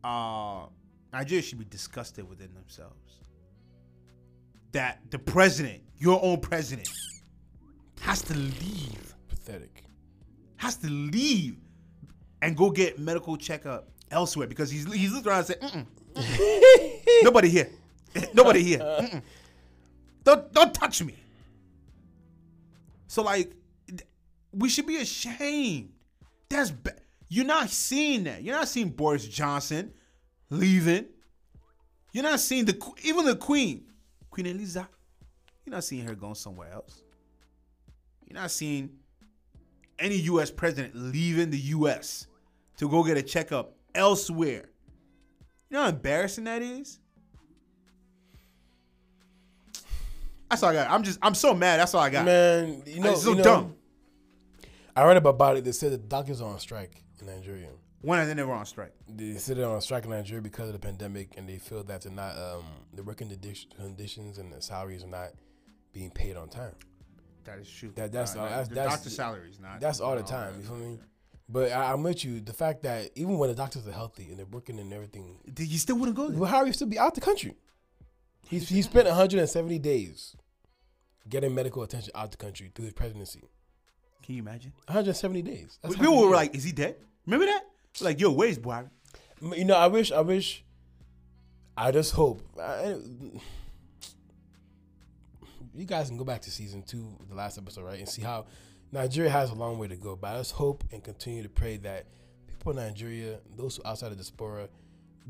Uh, 0.02 0.66
Nigeria 1.12 1.42
should 1.42 1.58
be 1.58 1.66
disgusted 1.66 2.28
within 2.28 2.54
themselves. 2.54 3.18
That 4.72 5.00
the 5.10 5.18
president, 5.18 5.82
your 5.98 6.22
own 6.24 6.40
president, 6.40 6.88
has 8.00 8.22
to 8.22 8.34
leave, 8.34 9.14
Pathetic. 9.28 9.84
has 10.56 10.76
to 10.76 10.86
leave, 10.88 11.56
and 12.40 12.56
go 12.56 12.70
get 12.70 12.98
medical 12.98 13.36
checkup 13.36 13.88
elsewhere 14.10 14.46
because 14.46 14.70
he's 14.70 14.90
he's 14.92 15.12
looking 15.12 15.28
around 15.28 15.50
and 15.50 15.60
saying, 15.60 15.86
Mm-mm. 16.14 17.22
Nobody 17.24 17.48
here. 17.48 17.68
Nobody 18.34 18.62
here. 18.62 18.82
Uh. 18.82 19.02
Mm-mm. 19.02 19.22
Don't 20.24 20.52
don't 20.52 20.74
touch 20.74 21.02
me. 21.02 21.14
So 23.06 23.22
like, 23.22 23.52
we 24.52 24.68
should 24.68 24.86
be 24.86 24.96
ashamed. 24.96 25.92
That's 26.48 26.70
ba- 26.70 26.94
you're 27.28 27.46
not 27.46 27.70
seeing 27.70 28.24
that. 28.24 28.42
You're 28.42 28.56
not 28.56 28.68
seeing 28.68 28.90
Boris 28.90 29.26
Johnson 29.26 29.92
leaving. 30.50 31.06
You're 32.12 32.24
not 32.24 32.40
seeing 32.40 32.64
the 32.64 32.78
even 33.02 33.24
the 33.24 33.36
Queen, 33.36 33.84
Queen 34.30 34.46
Eliza. 34.46 34.88
You're 35.64 35.74
not 35.74 35.84
seeing 35.84 36.06
her 36.06 36.14
going 36.14 36.34
somewhere 36.34 36.72
else. 36.72 37.02
You're 38.26 38.40
not 38.40 38.50
seeing 38.50 38.90
any 39.98 40.16
U.S. 40.16 40.50
president 40.50 40.94
leaving 40.94 41.50
the 41.50 41.58
U.S. 41.58 42.26
to 42.78 42.88
go 42.88 43.02
get 43.02 43.16
a 43.16 43.22
checkup 43.22 43.74
elsewhere. 43.94 44.70
You 45.68 45.76
know 45.76 45.82
how 45.82 45.88
embarrassing 45.88 46.44
that 46.44 46.62
is? 46.62 46.98
That's 50.50 50.62
all 50.62 50.70
I 50.70 50.74
got. 50.74 50.90
I'm 50.90 51.02
just 51.02 51.18
I'm 51.22 51.34
so 51.34 51.54
mad. 51.54 51.78
That's 51.80 51.94
all 51.94 52.02
I 52.02 52.10
got. 52.10 52.24
Man, 52.24 52.82
you 52.86 53.00
know, 53.00 53.12
It's 53.12 53.22
so 53.22 53.30
you 53.30 53.36
know, 53.36 53.42
dumb. 53.44 53.74
I 54.96 55.04
read 55.04 55.16
about 55.16 55.56
it. 55.56 55.64
They 55.64 55.72
said 55.72 55.92
the 55.92 55.98
doctors 55.98 56.40
are 56.40 56.50
on 56.50 56.58
strike 56.58 57.02
in 57.20 57.26
Nigeria. 57.26 57.68
When 58.02 58.18
are 58.18 58.26
they 58.26 58.34
never 58.34 58.52
on 58.52 58.64
strike? 58.66 58.92
They 59.08 59.34
said 59.34 59.58
they're 59.58 59.68
on 59.68 59.80
strike 59.82 60.04
in 60.04 60.10
Nigeria 60.10 60.42
because 60.42 60.68
of 60.68 60.72
the 60.72 60.78
pandemic, 60.78 61.34
and 61.36 61.48
they 61.48 61.58
feel 61.58 61.84
that 61.84 62.02
they're 62.02 62.12
not 62.12 62.36
um, 62.36 62.64
the 62.94 63.02
working 63.02 63.28
condi- 63.28 63.76
conditions 63.76 64.38
and 64.38 64.52
the 64.52 64.60
salaries 64.60 65.04
are 65.04 65.08
not 65.08 65.28
being 65.92 66.10
paid 66.10 66.36
on 66.36 66.48
time. 66.48 66.72
That 67.44 67.58
is 67.58 67.70
true. 67.70 67.92
That- 67.94 68.10
that's 68.10 68.34
all- 68.36 68.44
that's- 68.46 68.68
the 68.68 68.74
that's- 68.74 68.94
doctor 68.96 69.10
salaries, 69.10 69.58
not 69.60 69.80
That's 69.80 70.00
all 70.00 70.16
the 70.16 70.22
time. 70.22 70.54
that. 70.54 70.58
You 70.60 70.64
feel 70.66 70.76
me? 70.76 70.98
But 71.48 71.72
I, 71.72 71.92
I'm 71.92 72.02
with 72.02 72.24
you. 72.24 72.40
The 72.40 72.52
fact 72.52 72.82
that 72.82 73.10
even 73.16 73.36
when 73.38 73.48
the 73.50 73.54
doctors 73.56 73.86
are 73.86 73.92
healthy 73.92 74.28
and 74.30 74.38
they're 74.38 74.46
working 74.46 74.78
and 74.78 74.92
everything, 74.92 75.38
You 75.58 75.78
still 75.78 75.96
wouldn't 75.96 76.16
go 76.16 76.28
there. 76.28 76.38
well, 76.38 76.66
you 76.66 76.72
still 76.72 76.86
be 76.86 76.98
out 76.98 77.14
the 77.14 77.20
country. 77.20 77.56
He's 78.50 78.68
he 78.68 78.82
spent 78.82 79.06
170 79.06 79.78
days 79.78 80.34
getting 81.28 81.54
medical 81.54 81.84
attention 81.84 82.10
out 82.16 82.32
the 82.32 82.36
country 82.36 82.72
through 82.74 82.86
his 82.86 82.94
presidency. 82.94 83.44
Can 84.24 84.34
you 84.34 84.42
imagine? 84.42 84.72
170 84.86 85.42
days. 85.42 85.78
That's 85.82 85.96
were 85.96 86.34
like, 86.34 86.54
"Is 86.56 86.64
he 86.64 86.72
dead?" 86.72 86.96
Remember 87.26 87.46
that? 87.46 87.62
Like, 88.00 88.20
yo, 88.20 88.32
where's 88.32 88.58
Buhari? 88.58 88.90
you 89.40 89.64
know, 89.64 89.76
I 89.76 89.86
wish, 89.86 90.12
I 90.12 90.20
wish, 90.20 90.64
I 91.76 91.92
just 91.92 92.12
hope. 92.12 92.42
I, 92.60 92.96
you 95.74 95.84
guys 95.86 96.08
can 96.08 96.18
go 96.18 96.24
back 96.24 96.42
to 96.42 96.50
season 96.50 96.82
two, 96.82 97.16
the 97.28 97.34
last 97.34 97.56
episode, 97.56 97.84
right, 97.84 97.98
and 97.98 98.08
see 98.08 98.22
how 98.22 98.46
Nigeria 98.92 99.30
has 99.30 99.50
a 99.50 99.54
long 99.54 99.78
way 99.78 99.88
to 99.88 99.96
go. 99.96 100.16
But 100.16 100.34
I 100.34 100.38
just 100.38 100.52
hope 100.52 100.84
and 100.92 101.02
continue 101.02 101.42
to 101.42 101.48
pray 101.48 101.76
that 101.78 102.06
people 102.48 102.72
in 102.72 102.78
Nigeria, 102.78 103.38
those 103.56 103.76
who 103.76 103.82
outside 103.84 104.06
of 104.06 104.18
the 104.18 104.24
diaspora, 104.24 104.68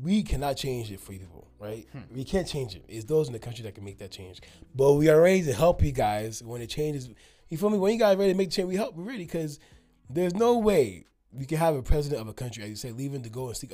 we 0.01 0.23
cannot 0.23 0.57
change 0.57 0.91
it 0.91 0.99
for 0.99 1.13
you 1.13 1.19
people, 1.19 1.47
right? 1.59 1.87
Hmm. 1.91 2.13
We 2.13 2.23
can't 2.23 2.47
change 2.47 2.75
it. 2.75 2.83
It's 2.87 3.05
those 3.05 3.27
in 3.27 3.33
the 3.33 3.39
country 3.39 3.63
that 3.63 3.75
can 3.75 3.83
make 3.83 3.97
that 3.99 4.11
change. 4.11 4.41
But 4.75 4.93
we 4.93 5.09
are 5.09 5.19
ready 5.19 5.43
to 5.43 5.53
help 5.53 5.83
you 5.83 5.91
guys 5.91 6.43
when 6.43 6.61
it 6.61 6.67
changes. 6.67 7.09
You 7.49 7.57
feel 7.57 7.69
me? 7.69 7.77
When 7.77 7.93
you 7.93 7.99
guys 7.99 8.17
ready 8.17 8.31
to 8.31 8.37
make 8.37 8.51
change, 8.51 8.67
we 8.67 8.75
help. 8.75 8.95
We're 8.95 9.03
ready 9.03 9.25
because 9.25 9.59
there's 10.09 10.33
no 10.33 10.57
way 10.57 11.05
we 11.33 11.45
can 11.45 11.57
have 11.57 11.75
a 11.75 11.81
president 11.81 12.21
of 12.21 12.27
a 12.27 12.33
country, 12.33 12.63
as 12.63 12.69
you 12.69 12.75
say, 12.75 12.91
leaving 12.91 13.23
to 13.23 13.29
go 13.29 13.47
and 13.47 13.57
seek. 13.57 13.73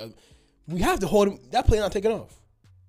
We 0.67 0.81
have 0.81 0.99
to 0.99 1.07
hold 1.07 1.27
him. 1.27 1.39
That 1.51 1.65
plane 1.65 1.81
not 1.81 1.91
taking 1.91 2.11
off. 2.11 2.39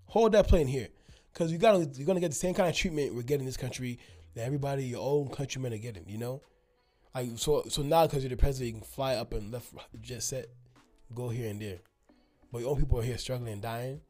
Hold 0.06 0.32
that 0.32 0.48
plane 0.48 0.66
here, 0.66 0.88
because 1.32 1.52
you 1.52 1.58
gotta 1.58 1.88
you're 1.94 2.06
gonna 2.06 2.20
get 2.20 2.30
the 2.30 2.36
same 2.36 2.54
kind 2.54 2.68
of 2.68 2.74
treatment 2.74 3.14
we're 3.14 3.22
getting 3.22 3.40
in 3.40 3.46
this 3.46 3.58
country 3.58 3.98
that 4.34 4.44
everybody 4.44 4.84
your 4.84 5.02
own 5.02 5.28
countrymen 5.28 5.72
are 5.74 5.78
getting. 5.78 6.08
You 6.08 6.18
know, 6.18 6.42
like 7.14 7.28
so 7.36 7.64
so 7.68 7.82
now 7.82 8.06
because 8.06 8.22
you're 8.22 8.30
the 8.30 8.36
president, 8.36 8.74
you 8.74 8.80
can 8.80 8.88
fly 8.88 9.16
up 9.16 9.34
and 9.34 9.52
left 9.52 9.72
jet 10.00 10.22
set, 10.22 10.46
go 11.14 11.28
here 11.28 11.50
and 11.50 11.60
there, 11.60 11.78
but 12.52 12.60
your 12.60 12.70
own 12.70 12.76
people 12.78 12.98
are 12.98 13.02
here 13.02 13.18
struggling 13.18 13.52
and 13.52 13.62
dying. 13.62 14.00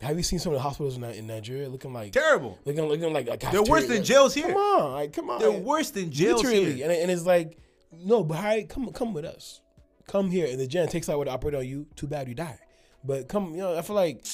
Have 0.00 0.16
you 0.16 0.22
seen 0.22 0.38
some 0.38 0.52
of 0.52 0.56
the 0.56 0.62
hospitals 0.62 0.96
in, 0.96 1.04
in 1.04 1.26
Nigeria 1.26 1.68
looking 1.68 1.92
like 1.92 2.12
Terrible. 2.12 2.58
looking 2.64 2.84
looking 2.86 3.12
like, 3.12 3.28
like 3.28 3.40
They're 3.40 3.62
worse 3.62 3.86
than 3.86 4.04
jails 4.04 4.34
here. 4.34 4.48
Come 4.48 4.56
on, 4.56 4.92
like 4.92 5.12
come 5.12 5.30
on. 5.30 5.38
They're 5.38 5.50
worse 5.50 5.90
than 5.90 6.10
jails 6.10 6.42
Literally, 6.42 6.74
here. 6.74 6.84
and, 6.90 6.92
and 6.92 7.10
it's 7.10 7.24
like, 7.24 7.58
no, 7.92 8.22
but 8.24 8.68
come 8.68 8.90
come 8.92 9.14
with 9.14 9.24
us, 9.24 9.60
come 10.06 10.30
here, 10.30 10.46
and 10.50 10.58
the 10.58 10.66
gen 10.66 10.88
takes 10.88 11.08
out 11.08 11.18
what 11.18 11.28
operate 11.28 11.54
on 11.54 11.66
you. 11.66 11.86
Too 11.96 12.06
bad 12.06 12.28
you 12.28 12.34
die, 12.34 12.58
but 13.04 13.28
come, 13.28 13.52
you 13.52 13.58
know, 13.58 13.76
I 13.76 13.82
feel 13.82 13.96
like 13.96 14.24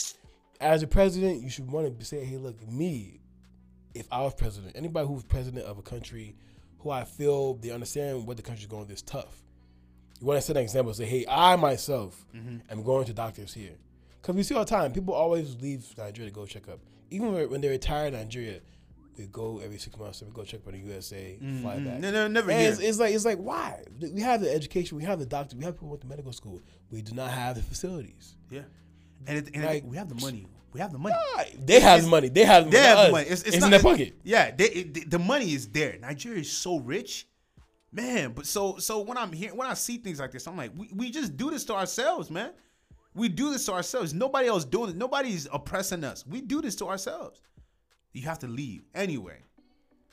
as 0.60 0.82
a 0.82 0.86
president, 0.86 1.42
you 1.42 1.50
should 1.50 1.70
want 1.70 1.98
to 1.98 2.04
say, 2.04 2.24
hey, 2.24 2.36
look, 2.36 2.66
me, 2.68 3.20
if 3.94 4.06
I 4.10 4.22
was 4.22 4.34
president, 4.34 4.76
anybody 4.76 5.06
who's 5.06 5.22
president 5.24 5.66
of 5.66 5.78
a 5.78 5.82
country, 5.82 6.36
who 6.78 6.90
I 6.90 7.04
feel 7.04 7.54
they 7.54 7.70
understand 7.70 8.26
what 8.26 8.36
the 8.36 8.42
country's 8.42 8.66
going 8.66 8.86
this 8.86 9.02
tough. 9.02 9.36
You 10.20 10.26
want 10.26 10.38
to 10.38 10.46
set 10.46 10.56
an 10.56 10.62
example, 10.62 10.92
say, 10.92 11.06
hey, 11.06 11.24
I 11.28 11.56
myself 11.56 12.24
mm-hmm. 12.34 12.58
am 12.70 12.82
going 12.82 13.06
to 13.06 13.14
doctors 13.14 13.54
here. 13.54 13.76
Because 14.20 14.36
we 14.36 14.42
see 14.42 14.54
all 14.54 14.64
the 14.64 14.70
time, 14.70 14.92
people 14.92 15.14
always 15.14 15.56
leave 15.60 15.86
Nigeria 15.96 16.30
to 16.30 16.34
go 16.34 16.44
check 16.44 16.68
up. 16.68 16.78
Even 17.10 17.32
when 17.50 17.60
they 17.60 17.68
retire 17.68 18.08
in 18.08 18.12
Nigeria, 18.12 18.60
they 19.16 19.26
go 19.26 19.60
every 19.64 19.78
six 19.78 19.96
months, 19.98 20.20
they 20.20 20.26
go 20.26 20.44
check 20.44 20.60
up 20.60 20.74
in 20.74 20.82
the 20.82 20.88
USA, 20.92 21.38
mm-hmm. 21.42 21.62
fly 21.62 21.78
back. 21.78 22.00
No, 22.00 22.10
no, 22.10 22.28
never 22.28 22.50
it's, 22.50 22.78
it's 22.78 22.98
like 22.98 23.14
it's 23.14 23.24
like 23.24 23.38
why 23.38 23.82
we 24.00 24.20
have 24.20 24.40
the 24.40 24.52
education, 24.52 24.96
we 24.96 25.04
have 25.04 25.18
the 25.18 25.26
doctor, 25.26 25.56
we 25.56 25.64
have 25.64 25.74
people 25.74 25.88
with 25.88 26.02
the 26.02 26.06
medical 26.06 26.32
school. 26.32 26.60
We 26.90 27.02
do 27.02 27.14
not 27.14 27.30
have 27.30 27.56
the 27.56 27.62
facilities. 27.62 28.36
yeah. 28.50 28.62
And, 29.26 29.38
it, 29.38 29.50
and 29.54 29.64
Like- 29.64 29.84
we 29.86 29.96
have 29.96 30.08
the 30.08 30.14
money. 30.14 30.46
We 30.72 30.80
have 30.80 30.92
the 30.92 30.98
money. 30.98 31.16
They 31.58 31.80
have 31.80 32.02
the 32.02 32.08
money. 32.08 32.28
They 32.28 32.44
have 32.44 32.66
the 32.66 32.70
They 32.70 32.78
money. 32.78 32.88
have 32.88 33.06
the 33.06 33.12
money. 33.12 33.26
It's, 33.26 33.42
it's, 33.42 33.56
in 33.56 33.60
not, 33.60 33.70
their 33.70 33.80
pocket. 33.80 34.14
Yeah, 34.22 34.52
they, 34.54 34.66
it, 34.66 35.10
the 35.10 35.18
money 35.18 35.52
is 35.52 35.66
there. 35.68 35.98
Nigeria 36.00 36.40
is 36.40 36.52
so 36.52 36.78
rich, 36.78 37.26
man. 37.92 38.32
But 38.32 38.46
so 38.46 38.78
so 38.78 39.00
when 39.00 39.16
I'm 39.16 39.32
here, 39.32 39.54
when 39.54 39.68
I 39.68 39.74
see 39.74 39.98
things 39.98 40.20
like 40.20 40.32
this, 40.32 40.46
I'm 40.46 40.56
like, 40.56 40.72
we, 40.76 40.90
we 40.94 41.10
just 41.10 41.36
do 41.36 41.50
this 41.50 41.64
to 41.66 41.74
ourselves, 41.74 42.30
man. 42.30 42.50
We 43.14 43.28
do 43.28 43.50
this 43.50 43.66
to 43.66 43.72
ourselves. 43.72 44.14
Nobody 44.14 44.48
else 44.48 44.64
doing 44.64 44.90
it. 44.90 44.96
Nobody's 44.96 45.48
oppressing 45.52 46.04
us. 46.04 46.24
We 46.26 46.40
do 46.40 46.62
this 46.62 46.76
to 46.76 46.86
ourselves. 46.88 47.42
You 48.12 48.22
have 48.22 48.38
to 48.40 48.46
leave 48.46 48.84
anyway. 48.94 49.38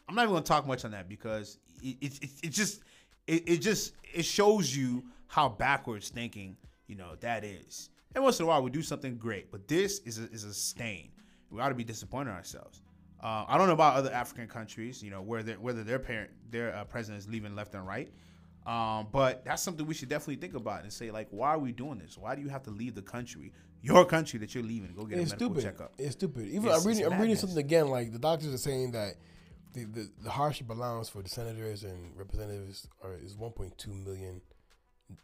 I'm 0.08 0.16
not 0.16 0.24
even 0.24 0.34
gonna 0.34 0.46
talk 0.46 0.66
much 0.66 0.86
on 0.86 0.92
that 0.92 1.10
because 1.10 1.60
it 1.82 1.98
it, 2.02 2.24
it, 2.24 2.30
it 2.44 2.50
just 2.50 2.82
it, 3.28 3.48
it 3.48 3.58
just 3.58 3.94
it 4.14 4.26
shows 4.26 4.76
you 4.76 5.04
how 5.28 5.50
backwards 5.50 6.10
thinking 6.10 6.58
you 6.88 6.96
know 6.96 7.16
that 7.20 7.44
is. 7.44 7.90
And 8.16 8.24
once 8.24 8.40
in 8.40 8.46
a 8.46 8.48
while 8.48 8.64
we 8.64 8.72
do 8.72 8.82
something 8.82 9.18
great, 9.18 9.52
but 9.52 9.68
this 9.68 10.00
is 10.00 10.18
a, 10.20 10.24
is 10.32 10.44
a 10.44 10.54
stain. 10.54 11.12
We 11.52 11.62
ought 11.62 11.70
to 11.70 11.76
be 11.76 11.84
disappointed 11.84 12.32
in 12.32 12.36
ourselves. 12.36 12.82
Uh, 13.22 13.46
I 13.48 13.58
don't 13.58 13.68
know 13.68 13.74
about 13.74 13.96
other 13.96 14.12
African 14.14 14.48
countries, 14.48 15.02
you 15.02 15.10
know, 15.10 15.22
where 15.22 15.42
whether 15.44 15.84
their 15.84 16.00
parent 16.00 16.30
their 16.52 16.76
uh, 16.76 16.84
president 16.86 17.20
is 17.24 17.28
leaving 17.30 17.56
left 17.56 17.74
and 17.76 17.86
right. 17.86 18.12
Um, 18.66 19.08
but 19.12 19.46
that's 19.46 19.62
something 19.64 19.86
we 19.88 19.94
should 19.94 20.10
definitely 20.10 20.36
think 20.36 20.54
about 20.54 20.84
and 20.84 20.92
say 20.92 21.10
like, 21.10 21.28
why 21.32 21.50
are 21.50 21.58
we 21.60 21.72
doing 21.72 21.98
this? 22.00 22.18
Why 22.18 22.36
do 22.36 22.42
you 22.42 22.50
have 22.50 22.64
to 22.64 22.70
leave 22.70 22.96
the 22.96 23.02
country, 23.02 23.54
your 23.82 24.04
country 24.06 24.40
that 24.40 24.54
you're 24.54 24.64
leaving, 24.64 24.94
go 24.94 25.06
get 25.06 25.20
It's 25.20 25.32
a 25.32 25.36
medical 25.36 25.56
stupid. 25.56 25.64
checkup? 25.64 25.94
It's 25.98 26.12
stupid. 26.12 26.48
Even 26.48 26.66
It's- 26.66 26.82
I'm 26.82 26.88
reading. 26.88 27.06
I'm 27.06 27.20
reading 27.22 27.38
something 27.38 27.58
again. 27.58 27.88
Like 27.88 28.12
the 28.12 28.20
doctors 28.20 28.54
are 28.54 28.58
saying 28.58 28.92
that 28.92 29.14
the, 29.74 29.86
the, 29.86 30.10
the 30.24 30.30
hardship 30.30 30.70
allowance 30.70 31.08
for 31.10 31.22
the 31.22 31.30
senators 31.30 31.84
and 31.86 32.16
representatives 32.18 32.88
are 33.04 33.14
is 33.14 33.36
1.2 33.36 33.88
million 34.06 34.42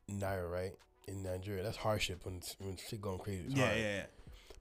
naira, 0.10 0.50
right? 0.50 0.72
In 1.08 1.22
Nigeria, 1.22 1.64
that's 1.64 1.76
hardship 1.78 2.26
when 2.26 2.42
when 2.60 2.78
shit 2.78 3.02
going 3.02 3.20
crazy. 3.20 3.44
It's 3.46 3.56
Yeah, 3.56 3.66
hard. 3.66 3.78
yeah, 3.78 3.96
yeah. 3.98 4.04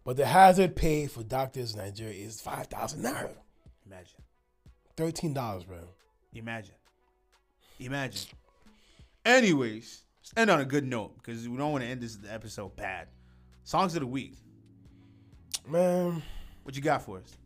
But 0.05 0.17
the 0.17 0.27
hazard 0.27 0.75
pay 0.75 1.07
for 1.07 1.23
doctors 1.23 1.73
in 1.75 1.79
Nigeria 1.79 2.15
is 2.27 2.41
five 2.41 2.67
thousand 2.67 3.03
naira, 3.05 3.31
Imagine, 3.87 4.21
thirteen 4.97 5.33
dollars, 5.33 5.65
bro. 5.65 5.79
imagine, 6.35 6.75
imagine. 7.79 8.29
Anyways, 9.25 10.03
let's 10.21 10.33
end 10.37 10.51
on 10.51 10.61
a 10.61 10.65
good 10.65 10.85
note 10.85 11.15
because 11.19 11.49
we 11.49 11.57
don't 11.57 11.71
want 11.73 11.85
to 11.85 11.89
end 11.91 12.01
this 12.01 12.19
episode 12.29 12.75
bad. 12.75 13.07
Songs 13.65 13.95
of 13.95 14.01
the 14.01 14.07
week. 14.07 14.35
Man, 15.69 16.21
What 16.65 16.75
you 16.75 16.83
got 16.83 17.03
for 17.03 17.19
us? 17.19 17.37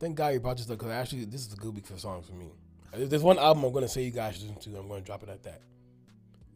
thank 0.00 0.16
God 0.16 0.28
you 0.34 0.40
brought 0.40 0.56
this 0.56 0.68
up 0.70 0.78
because 0.78 0.90
actually 0.92 1.24
this 1.26 1.46
is 1.46 1.52
a 1.52 1.56
good 1.56 1.74
week 1.74 1.86
for 1.86 1.98
songs 1.98 2.26
for 2.26 2.32
me. 2.34 2.50
There's 2.94 3.10
there's 3.10 3.22
one 3.22 3.38
album 3.38 3.64
I'm 3.64 3.72
gonna 3.72 3.88
say 3.88 4.02
you 4.02 4.10
guys 4.10 4.36
should 4.36 4.48
listen 4.48 4.72
to. 4.72 4.78
I'm 4.80 4.88
gonna 4.88 5.02
drop 5.02 5.22
it 5.22 5.28
at 5.28 5.42
that. 5.42 5.60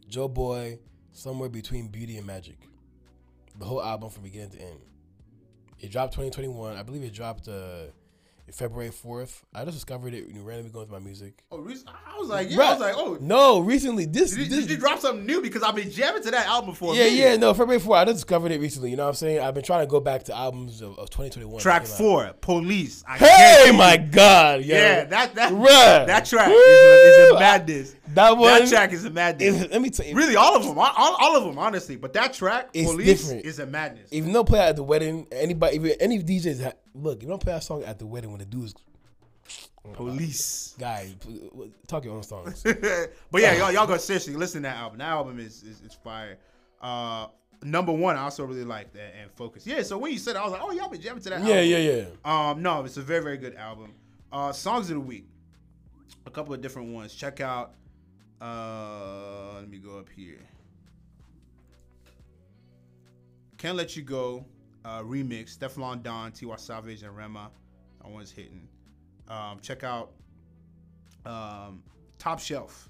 Joeboy, 0.09 0.79
somewhere 1.11 1.49
between 1.49 1.87
Beauty 1.89 2.17
and 2.17 2.25
Magic. 2.25 2.57
The 3.59 3.65
whole 3.65 3.83
album 3.83 4.09
from 4.09 4.23
beginning 4.23 4.51
to 4.51 4.61
end. 4.61 4.79
It 5.79 5.91
dropped 5.91 6.13
2021. 6.13 6.75
I 6.75 6.83
believe 6.83 7.03
it 7.03 7.13
dropped. 7.13 7.47
Uh, 7.47 7.87
February 8.53 8.91
fourth. 8.91 9.43
I 9.53 9.63
just 9.65 9.77
discovered 9.77 10.13
it 10.13 10.27
you 10.29 10.41
randomly 10.41 10.71
going 10.71 10.87
through 10.87 10.99
my 10.99 11.03
music. 11.05 11.43
Oh, 11.51 11.57
I 11.87 12.17
was 12.19 12.29
like, 12.29 12.49
yeah, 12.49 12.57
Bruh, 12.57 12.65
I 12.65 12.71
was 12.71 12.79
like, 12.79 12.95
oh, 12.97 13.17
no, 13.21 13.59
recently 13.59 14.05
this 14.05 14.31
did, 14.35 14.49
this 14.49 14.61
did 14.61 14.69
you 14.71 14.77
drop 14.77 14.99
something 14.99 15.25
new? 15.25 15.41
Because 15.41 15.63
I've 15.63 15.75
been 15.75 15.89
jamming 15.91 16.23
to 16.23 16.31
that 16.31 16.47
album 16.47 16.75
for 16.75 16.93
yeah 16.95 17.03
minute. 17.05 17.17
yeah 17.19 17.35
no 17.37 17.53
February 17.53 17.79
fourth. 17.79 17.97
I 17.99 18.05
just 18.05 18.17
discovered 18.17 18.51
it 18.51 18.59
recently. 18.59 18.89
You 18.91 18.97
know 18.97 19.03
what 19.03 19.09
I'm 19.09 19.15
saying? 19.15 19.39
I've 19.39 19.53
been 19.53 19.63
trying 19.63 19.81
to 19.85 19.89
go 19.89 19.99
back 19.99 20.23
to 20.23 20.35
albums 20.35 20.81
of, 20.81 20.97
of 20.99 21.09
2021. 21.09 21.59
Track 21.61 21.83
came 21.83 21.91
out. 21.91 21.97
four, 21.97 22.33
Police. 22.41 23.03
I 23.07 23.17
Hey 23.17 23.71
my. 23.71 23.97
God, 23.97 24.61
yo. 24.65 24.75
Yeah, 24.75 25.03
that 25.05 25.35
that 25.35 25.51
Bruh. 25.53 26.07
that 26.07 26.25
track 26.25 26.49
is 26.49 26.55
a, 26.55 27.23
is 27.25 27.31
a 27.31 27.39
madness. 27.39 27.95
that 28.15 28.37
one. 28.37 28.59
That 28.61 28.69
track 28.69 28.91
is 28.93 29.05
a 29.05 29.09
madness. 29.09 29.55
is- 29.55 29.69
let 29.69 29.81
me 29.81 29.89
tell 29.89 30.05
you, 30.05 30.15
Really, 30.15 30.35
all 30.35 30.55
of 30.55 30.63
them, 30.63 30.77
all, 30.77 30.91
all 30.97 31.37
of 31.37 31.43
them, 31.43 31.57
honestly. 31.57 31.95
But 31.95 32.13
that 32.13 32.33
track, 32.33 32.73
Police, 32.73 33.05
different. 33.23 33.45
is 33.45 33.59
a 33.59 33.65
madness. 33.65 34.09
even 34.11 34.31
though 34.33 34.43
play 34.43 34.59
at 34.59 34.75
the 34.75 34.83
wedding, 34.83 35.27
anybody, 35.31 35.75
even 35.75 35.91
any 35.99 36.21
DJs, 36.23 36.73
look, 37.01 37.17
if 37.17 37.23
you 37.23 37.29
don't 37.29 37.41
play 37.41 37.53
that 37.53 37.63
song 37.63 37.83
at 37.83 37.99
the 37.99 38.05
wedding 38.05 38.31
when 38.31 38.39
the 38.39 38.45
dude's 38.45 38.75
Police. 39.93 40.75
guy, 40.77 41.13
talk 41.87 42.03
your 42.03 42.15
own 42.15 42.23
songs. 42.23 42.63
but 43.31 43.41
yeah, 43.41 43.55
y'all, 43.55 43.71
y'all 43.71 43.87
go 43.87 43.97
seriously 43.97 44.35
listen 44.35 44.61
to 44.63 44.69
that 44.69 44.77
album. 44.77 44.99
That 44.99 45.09
album 45.09 45.39
is 45.39 45.63
is, 45.63 45.81
is 45.81 45.93
fire. 46.03 46.37
Uh, 46.81 47.27
number 47.63 47.91
one, 47.91 48.15
I 48.15 48.21
also 48.21 48.45
really 48.45 48.63
like 48.63 48.93
that 48.93 49.13
and 49.19 49.31
focus. 49.31 49.65
Yeah, 49.65 49.81
so 49.81 49.97
when 49.97 50.11
you 50.11 50.19
said, 50.19 50.35
it, 50.35 50.39
I 50.39 50.43
was 50.43 50.51
like, 50.51 50.61
oh, 50.63 50.71
y'all 50.71 50.89
been 50.89 51.01
jamming 51.01 51.23
to 51.23 51.29
that. 51.31 51.43
yeah, 51.43 51.55
album. 51.55 51.69
yeah, 51.69 51.77
yeah. 51.77 52.49
Um, 52.49 52.61
no, 52.61 52.83
it's 52.83 52.97
a 52.97 53.01
very 53.01 53.23
very 53.23 53.37
good 53.37 53.55
album. 53.55 53.93
Uh, 54.31 54.51
songs 54.51 54.89
of 54.89 54.95
the 54.95 55.01
week, 55.01 55.27
a 56.25 56.29
couple 56.29 56.53
of 56.53 56.61
different 56.61 56.93
ones. 56.93 57.13
Check 57.15 57.41
out. 57.41 57.73
Uh, 58.39 59.55
let 59.55 59.69
me 59.69 59.79
go 59.79 59.97
up 59.97 60.09
here. 60.15 60.39
Can't 63.57 63.75
let 63.75 63.95
you 63.97 64.03
go. 64.03 64.45
Uh, 64.89 65.03
remix. 65.03 65.55
Stefflon 65.55 66.01
Don, 66.01 66.31
Tiwa 66.31 66.59
Savage, 66.59 67.03
and 67.03 67.15
Rema. 67.15 67.51
That 68.01 68.09
one's 68.09 68.31
hitting. 68.31 68.67
Um, 69.27 69.59
check 69.61 69.83
out 69.83 70.13
um, 71.27 71.83
Top 72.17 72.39
Shelf, 72.39 72.89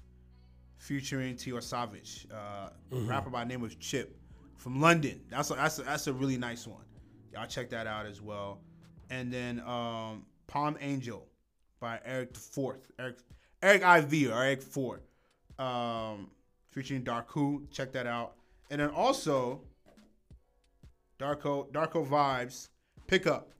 featuring 0.78 1.36
Tiwa 1.36 1.62
Savage, 1.62 2.26
uh, 2.32 2.70
rapper 2.90 3.28
by 3.28 3.44
the 3.44 3.50
name 3.50 3.62
of 3.62 3.78
Chip 3.80 4.16
from 4.56 4.80
London. 4.80 5.20
That's 5.28 5.50
a, 5.50 5.54
that's 5.54 5.78
a, 5.78 5.82
that's 5.82 6.06
a 6.06 6.12
really 6.14 6.38
nice 6.38 6.66
one. 6.66 6.84
Y'all 7.34 7.46
check 7.46 7.68
that 7.68 7.86
out 7.86 8.06
as 8.06 8.22
well. 8.22 8.60
And 9.10 9.30
then 9.30 9.60
um, 9.66 10.24
Palm 10.46 10.78
Angel 10.80 11.26
by 11.80 12.00
Eric 12.06 12.32
the 12.32 12.40
Fourth, 12.40 12.90
Eric 12.98 13.18
Eric 13.62 13.82
IV 13.82 14.30
or 14.30 14.42
Eric 14.42 14.62
Four, 14.62 15.02
um, 15.58 16.30
featuring 16.70 17.02
Darku. 17.02 17.70
Check 17.70 17.92
that 17.92 18.06
out. 18.06 18.36
And 18.70 18.80
then 18.80 18.88
also 18.88 19.60
Darko 21.20 21.70
Darkovibes 21.70 22.68
Pickup. 23.06 23.50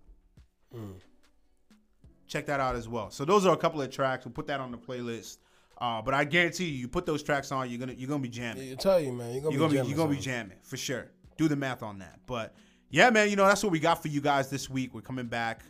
Check 2.27 2.47
that 2.47 2.61
out 2.61 2.77
as 2.77 2.89
well. 2.89 3.11
So 3.11 3.25
those 3.25 3.45
are 3.45 3.53
a 3.53 3.57
couple 3.57 3.83
of 3.83 3.91
tracks. 3.91 4.25
We'll 4.25 4.33
put 4.33 4.47
that 4.47 4.61
on 4.61 4.71
the 4.71 4.79
playlist. 4.79 5.39
Uh, 5.81 6.01
but 6.03 6.15
I 6.15 6.25
guarantee 6.25 6.67
you, 6.67 6.79
you 6.79 6.89
put 6.89 7.07
those 7.07 7.23
tracks 7.23 7.51
on, 7.53 7.71
you're 7.71 7.79
gonna 7.79 7.95
you're 7.95 8.09
gonna 8.09 8.23
be 8.23 8.29
jamming. 8.29 8.71
I 8.71 8.75
tell 8.75 9.01
you, 9.01 9.13
man, 9.13 9.33
you're 9.33 9.43
gonna 9.43 9.55
You're 9.55 9.61
gonna 9.69 9.73
be 9.73 9.83
be 9.83 9.89
you're 9.89 9.97
gonna 9.97 10.11
be 10.11 10.17
jamming 10.17 10.51
jamming 10.51 10.59
for 10.63 10.77
sure. 10.77 11.11
Do 11.37 11.49
the 11.49 11.57
math 11.57 11.83
on 11.83 11.99
that. 12.01 12.21
But 12.27 12.55
yeah, 12.91 13.11
man, 13.11 13.31
you 13.31 13.37
know 13.37 13.47
that's 13.47 13.63
what 13.63 13.73
we 13.73 13.81
got 13.81 14.03
for 14.03 14.09
you 14.09 14.21
guys 14.21 14.51
this 14.51 14.69
week. 14.69 14.95
We're 14.95 15.01
coming 15.01 15.27
back 15.27 15.63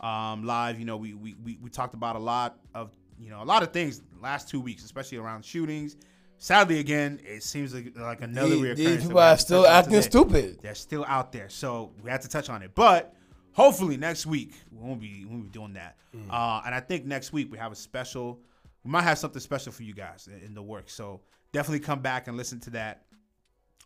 um, 0.00 0.44
live. 0.44 0.78
You 0.78 0.86
know, 0.86 0.96
we, 0.96 1.14
we 1.14 1.36
we 1.44 1.58
we 1.62 1.70
talked 1.70 1.94
about 1.94 2.16
a 2.16 2.20
lot 2.20 2.58
of 2.74 2.90
you 3.18 3.30
know 3.30 3.42
a 3.42 3.44
lot 3.44 3.62
of 3.62 3.72
things 3.72 4.02
last 4.22 4.48
two 4.48 4.60
weeks, 4.60 4.84
especially 4.84 5.18
around 5.18 5.44
shootings. 5.44 5.96
Sadly, 6.38 6.78
again, 6.78 7.20
it 7.24 7.42
seems 7.42 7.74
like, 7.74 7.96
like 7.96 8.22
another 8.22 8.54
reoccurrence. 8.56 8.76
these 8.76 9.02
people 9.02 9.18
are 9.18 9.36
still 9.36 9.66
acting 9.66 9.94
today. 9.94 10.08
stupid. 10.08 10.58
They're 10.62 10.74
still 10.74 11.04
out 11.06 11.32
there, 11.32 11.48
so 11.48 11.92
we 12.02 12.10
had 12.10 12.22
to 12.22 12.28
touch 12.28 12.48
on 12.48 12.62
it. 12.62 12.74
But 12.74 13.14
hopefully 13.52 13.96
next 13.96 14.24
week 14.24 14.54
we 14.70 14.78
won't 14.78 15.00
be 15.00 15.24
we 15.24 15.30
won't 15.30 15.44
be 15.44 15.50
doing 15.50 15.72
that. 15.74 15.96
Mm. 16.14 16.30
Uh, 16.30 16.62
and 16.64 16.74
I 16.74 16.80
think 16.80 17.04
next 17.06 17.32
week 17.32 17.50
we 17.50 17.58
have 17.58 17.72
a 17.72 17.76
special. 17.76 18.40
We 18.84 18.90
might 18.92 19.02
have 19.02 19.18
something 19.18 19.40
special 19.40 19.72
for 19.72 19.82
you 19.82 19.94
guys 19.94 20.28
in, 20.28 20.46
in 20.46 20.54
the 20.54 20.62
works. 20.62 20.94
So 20.94 21.20
definitely 21.52 21.80
come 21.80 22.00
back 22.00 22.28
and 22.28 22.36
listen 22.36 22.60
to 22.60 22.70
that. 22.70 23.02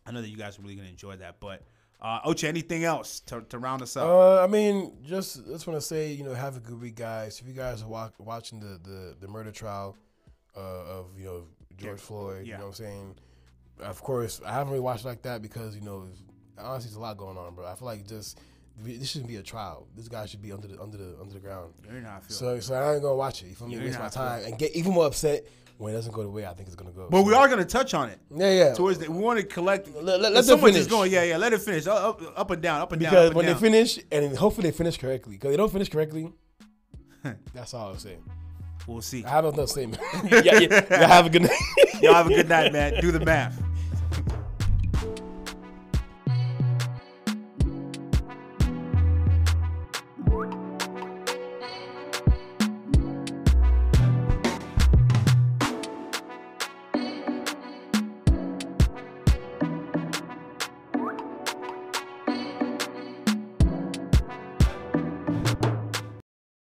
I 0.05 0.11
know 0.11 0.21
that 0.21 0.29
you 0.29 0.37
guys 0.37 0.59
are 0.59 0.61
really 0.61 0.75
gonna 0.75 0.89
enjoy 0.89 1.15
that. 1.17 1.39
But 1.39 1.63
uh, 2.01 2.19
Ocha, 2.21 2.47
anything 2.47 2.83
else 2.83 3.21
to, 3.21 3.41
to 3.49 3.57
round 3.57 3.81
us 3.81 3.97
up? 3.97 4.07
Uh, 4.07 4.43
I 4.43 4.47
mean, 4.47 4.97
just 5.03 5.43
just 5.47 5.65
want 5.65 5.79
to 5.79 5.85
say, 5.85 6.11
you 6.11 6.23
know, 6.23 6.33
have 6.33 6.57
a 6.57 6.59
good 6.59 6.79
week, 6.79 6.95
guys. 6.95 7.39
If 7.39 7.47
you 7.47 7.53
guys 7.53 7.81
are 7.81 7.87
wa- 7.87 8.11
watching 8.19 8.59
the, 8.59 8.79
the 8.83 9.15
the 9.19 9.27
murder 9.27 9.51
trial 9.51 9.95
uh, 10.55 10.59
of 10.59 11.07
you 11.17 11.25
know 11.25 11.43
George 11.77 11.99
Yeah. 11.99 12.05
Floyd, 12.05 12.45
Yeah. 12.45 12.53
you 12.53 12.57
know 12.59 12.65
what 12.65 12.79
I'm 12.79 12.85
saying. 12.85 13.15
Of 13.79 14.01
course, 14.01 14.39
I 14.45 14.51
haven't 14.53 14.69
really 14.69 14.81
watched 14.81 15.03
it 15.05 15.07
like 15.07 15.21
that 15.23 15.41
because 15.41 15.75
you 15.75 15.81
know, 15.81 16.07
honestly, 16.57 16.89
there's 16.89 16.95
a 16.95 16.99
lot 16.99 17.17
going 17.17 17.37
on, 17.37 17.55
bro. 17.55 17.65
I 17.65 17.75
feel 17.75 17.87
like 17.87 18.07
just 18.07 18.39
this 18.79 19.09
shouldn't 19.09 19.27
be 19.29 19.35
a 19.37 19.43
trial. 19.43 19.87
This 19.95 20.07
guy 20.07 20.25
should 20.25 20.41
be 20.41 20.51
under 20.51 20.67
the 20.67 20.81
under 20.81 20.97
the 20.97 21.17
under 21.19 21.33
the 21.33 21.39
ground. 21.39 21.73
you 21.91 21.99
know 22.01 22.07
how 22.09 22.17
I 22.17 22.19
feel. 22.21 22.35
So, 22.35 22.59
so 22.59 22.73
I 22.75 22.93
ain't 22.93 23.01
gonna 23.03 23.15
watch 23.15 23.43
it. 23.43 23.47
You 23.47 23.55
feel 23.55 23.67
me? 23.67 23.77
Waste 23.79 23.99
my 23.99 24.09
time 24.09 24.43
and 24.45 24.57
get 24.57 24.75
even 24.75 24.93
more 24.93 25.05
upset 25.05 25.45
when 25.77 25.91
it 25.93 25.95
doesn't 25.97 26.13
go 26.13 26.21
the 26.21 26.29
way 26.29 26.45
I 26.45 26.53
think 26.53 26.67
it's 26.67 26.75
gonna 26.75 26.91
go. 26.91 27.07
but 27.09 27.23
we 27.23 27.33
are 27.33 27.47
gonna 27.47 27.65
touch 27.65 27.93
on 27.95 28.09
it 28.09 28.19
yeah, 28.35 28.51
yeah. 28.51 28.73
towards 28.73 28.99
the. 28.99 29.11
We 29.11 29.17
want 29.17 29.39
to 29.39 29.45
collect. 29.45 29.87
Let- 29.95 30.21
let- 30.21 30.33
let 30.33 30.45
someone's 30.45 30.73
finish. 30.73 30.81
just 30.81 30.89
going, 30.91 31.11
yeah, 31.11 31.23
yeah. 31.23 31.37
Let 31.37 31.53
it 31.53 31.61
finish. 31.61 31.87
Up, 31.87 32.21
up, 32.21 32.39
up 32.39 32.51
and 32.51 32.61
down, 32.61 32.81
up 32.81 32.91
and 32.91 33.01
down. 33.01 33.09
because 33.11 33.33
when 33.33 33.45
down. 33.45 33.55
they 33.55 33.59
finish, 33.59 33.99
and 34.11 34.37
hopefully 34.37 34.69
they 34.69 34.75
finish 34.77 34.97
correctly. 34.97 35.33
Because 35.35 35.51
they 35.51 35.57
don't 35.57 35.71
finish 35.71 35.89
correctly, 35.89 36.31
that's 37.53 37.73
all 37.73 37.91
I'm 37.91 37.97
saying. 37.99 38.23
We'll 38.87 39.01
see. 39.01 39.23
I 39.25 39.29
have 39.29 39.45
another 39.45 39.63
oh, 39.63 39.65
statement. 39.65 40.01
yeah, 40.25 40.59
yeah, 40.59 40.85
yeah, 40.89 41.07
have 41.07 41.25
a 41.25 41.29
good 41.29 41.43
night. 41.43 41.59
Y'all 42.01 42.13
have 42.13 42.27
a 42.27 42.33
good 42.33 42.49
night, 42.49 42.73
man. 42.73 42.99
Do 43.01 43.11
the 43.11 43.19
math. 43.19 43.61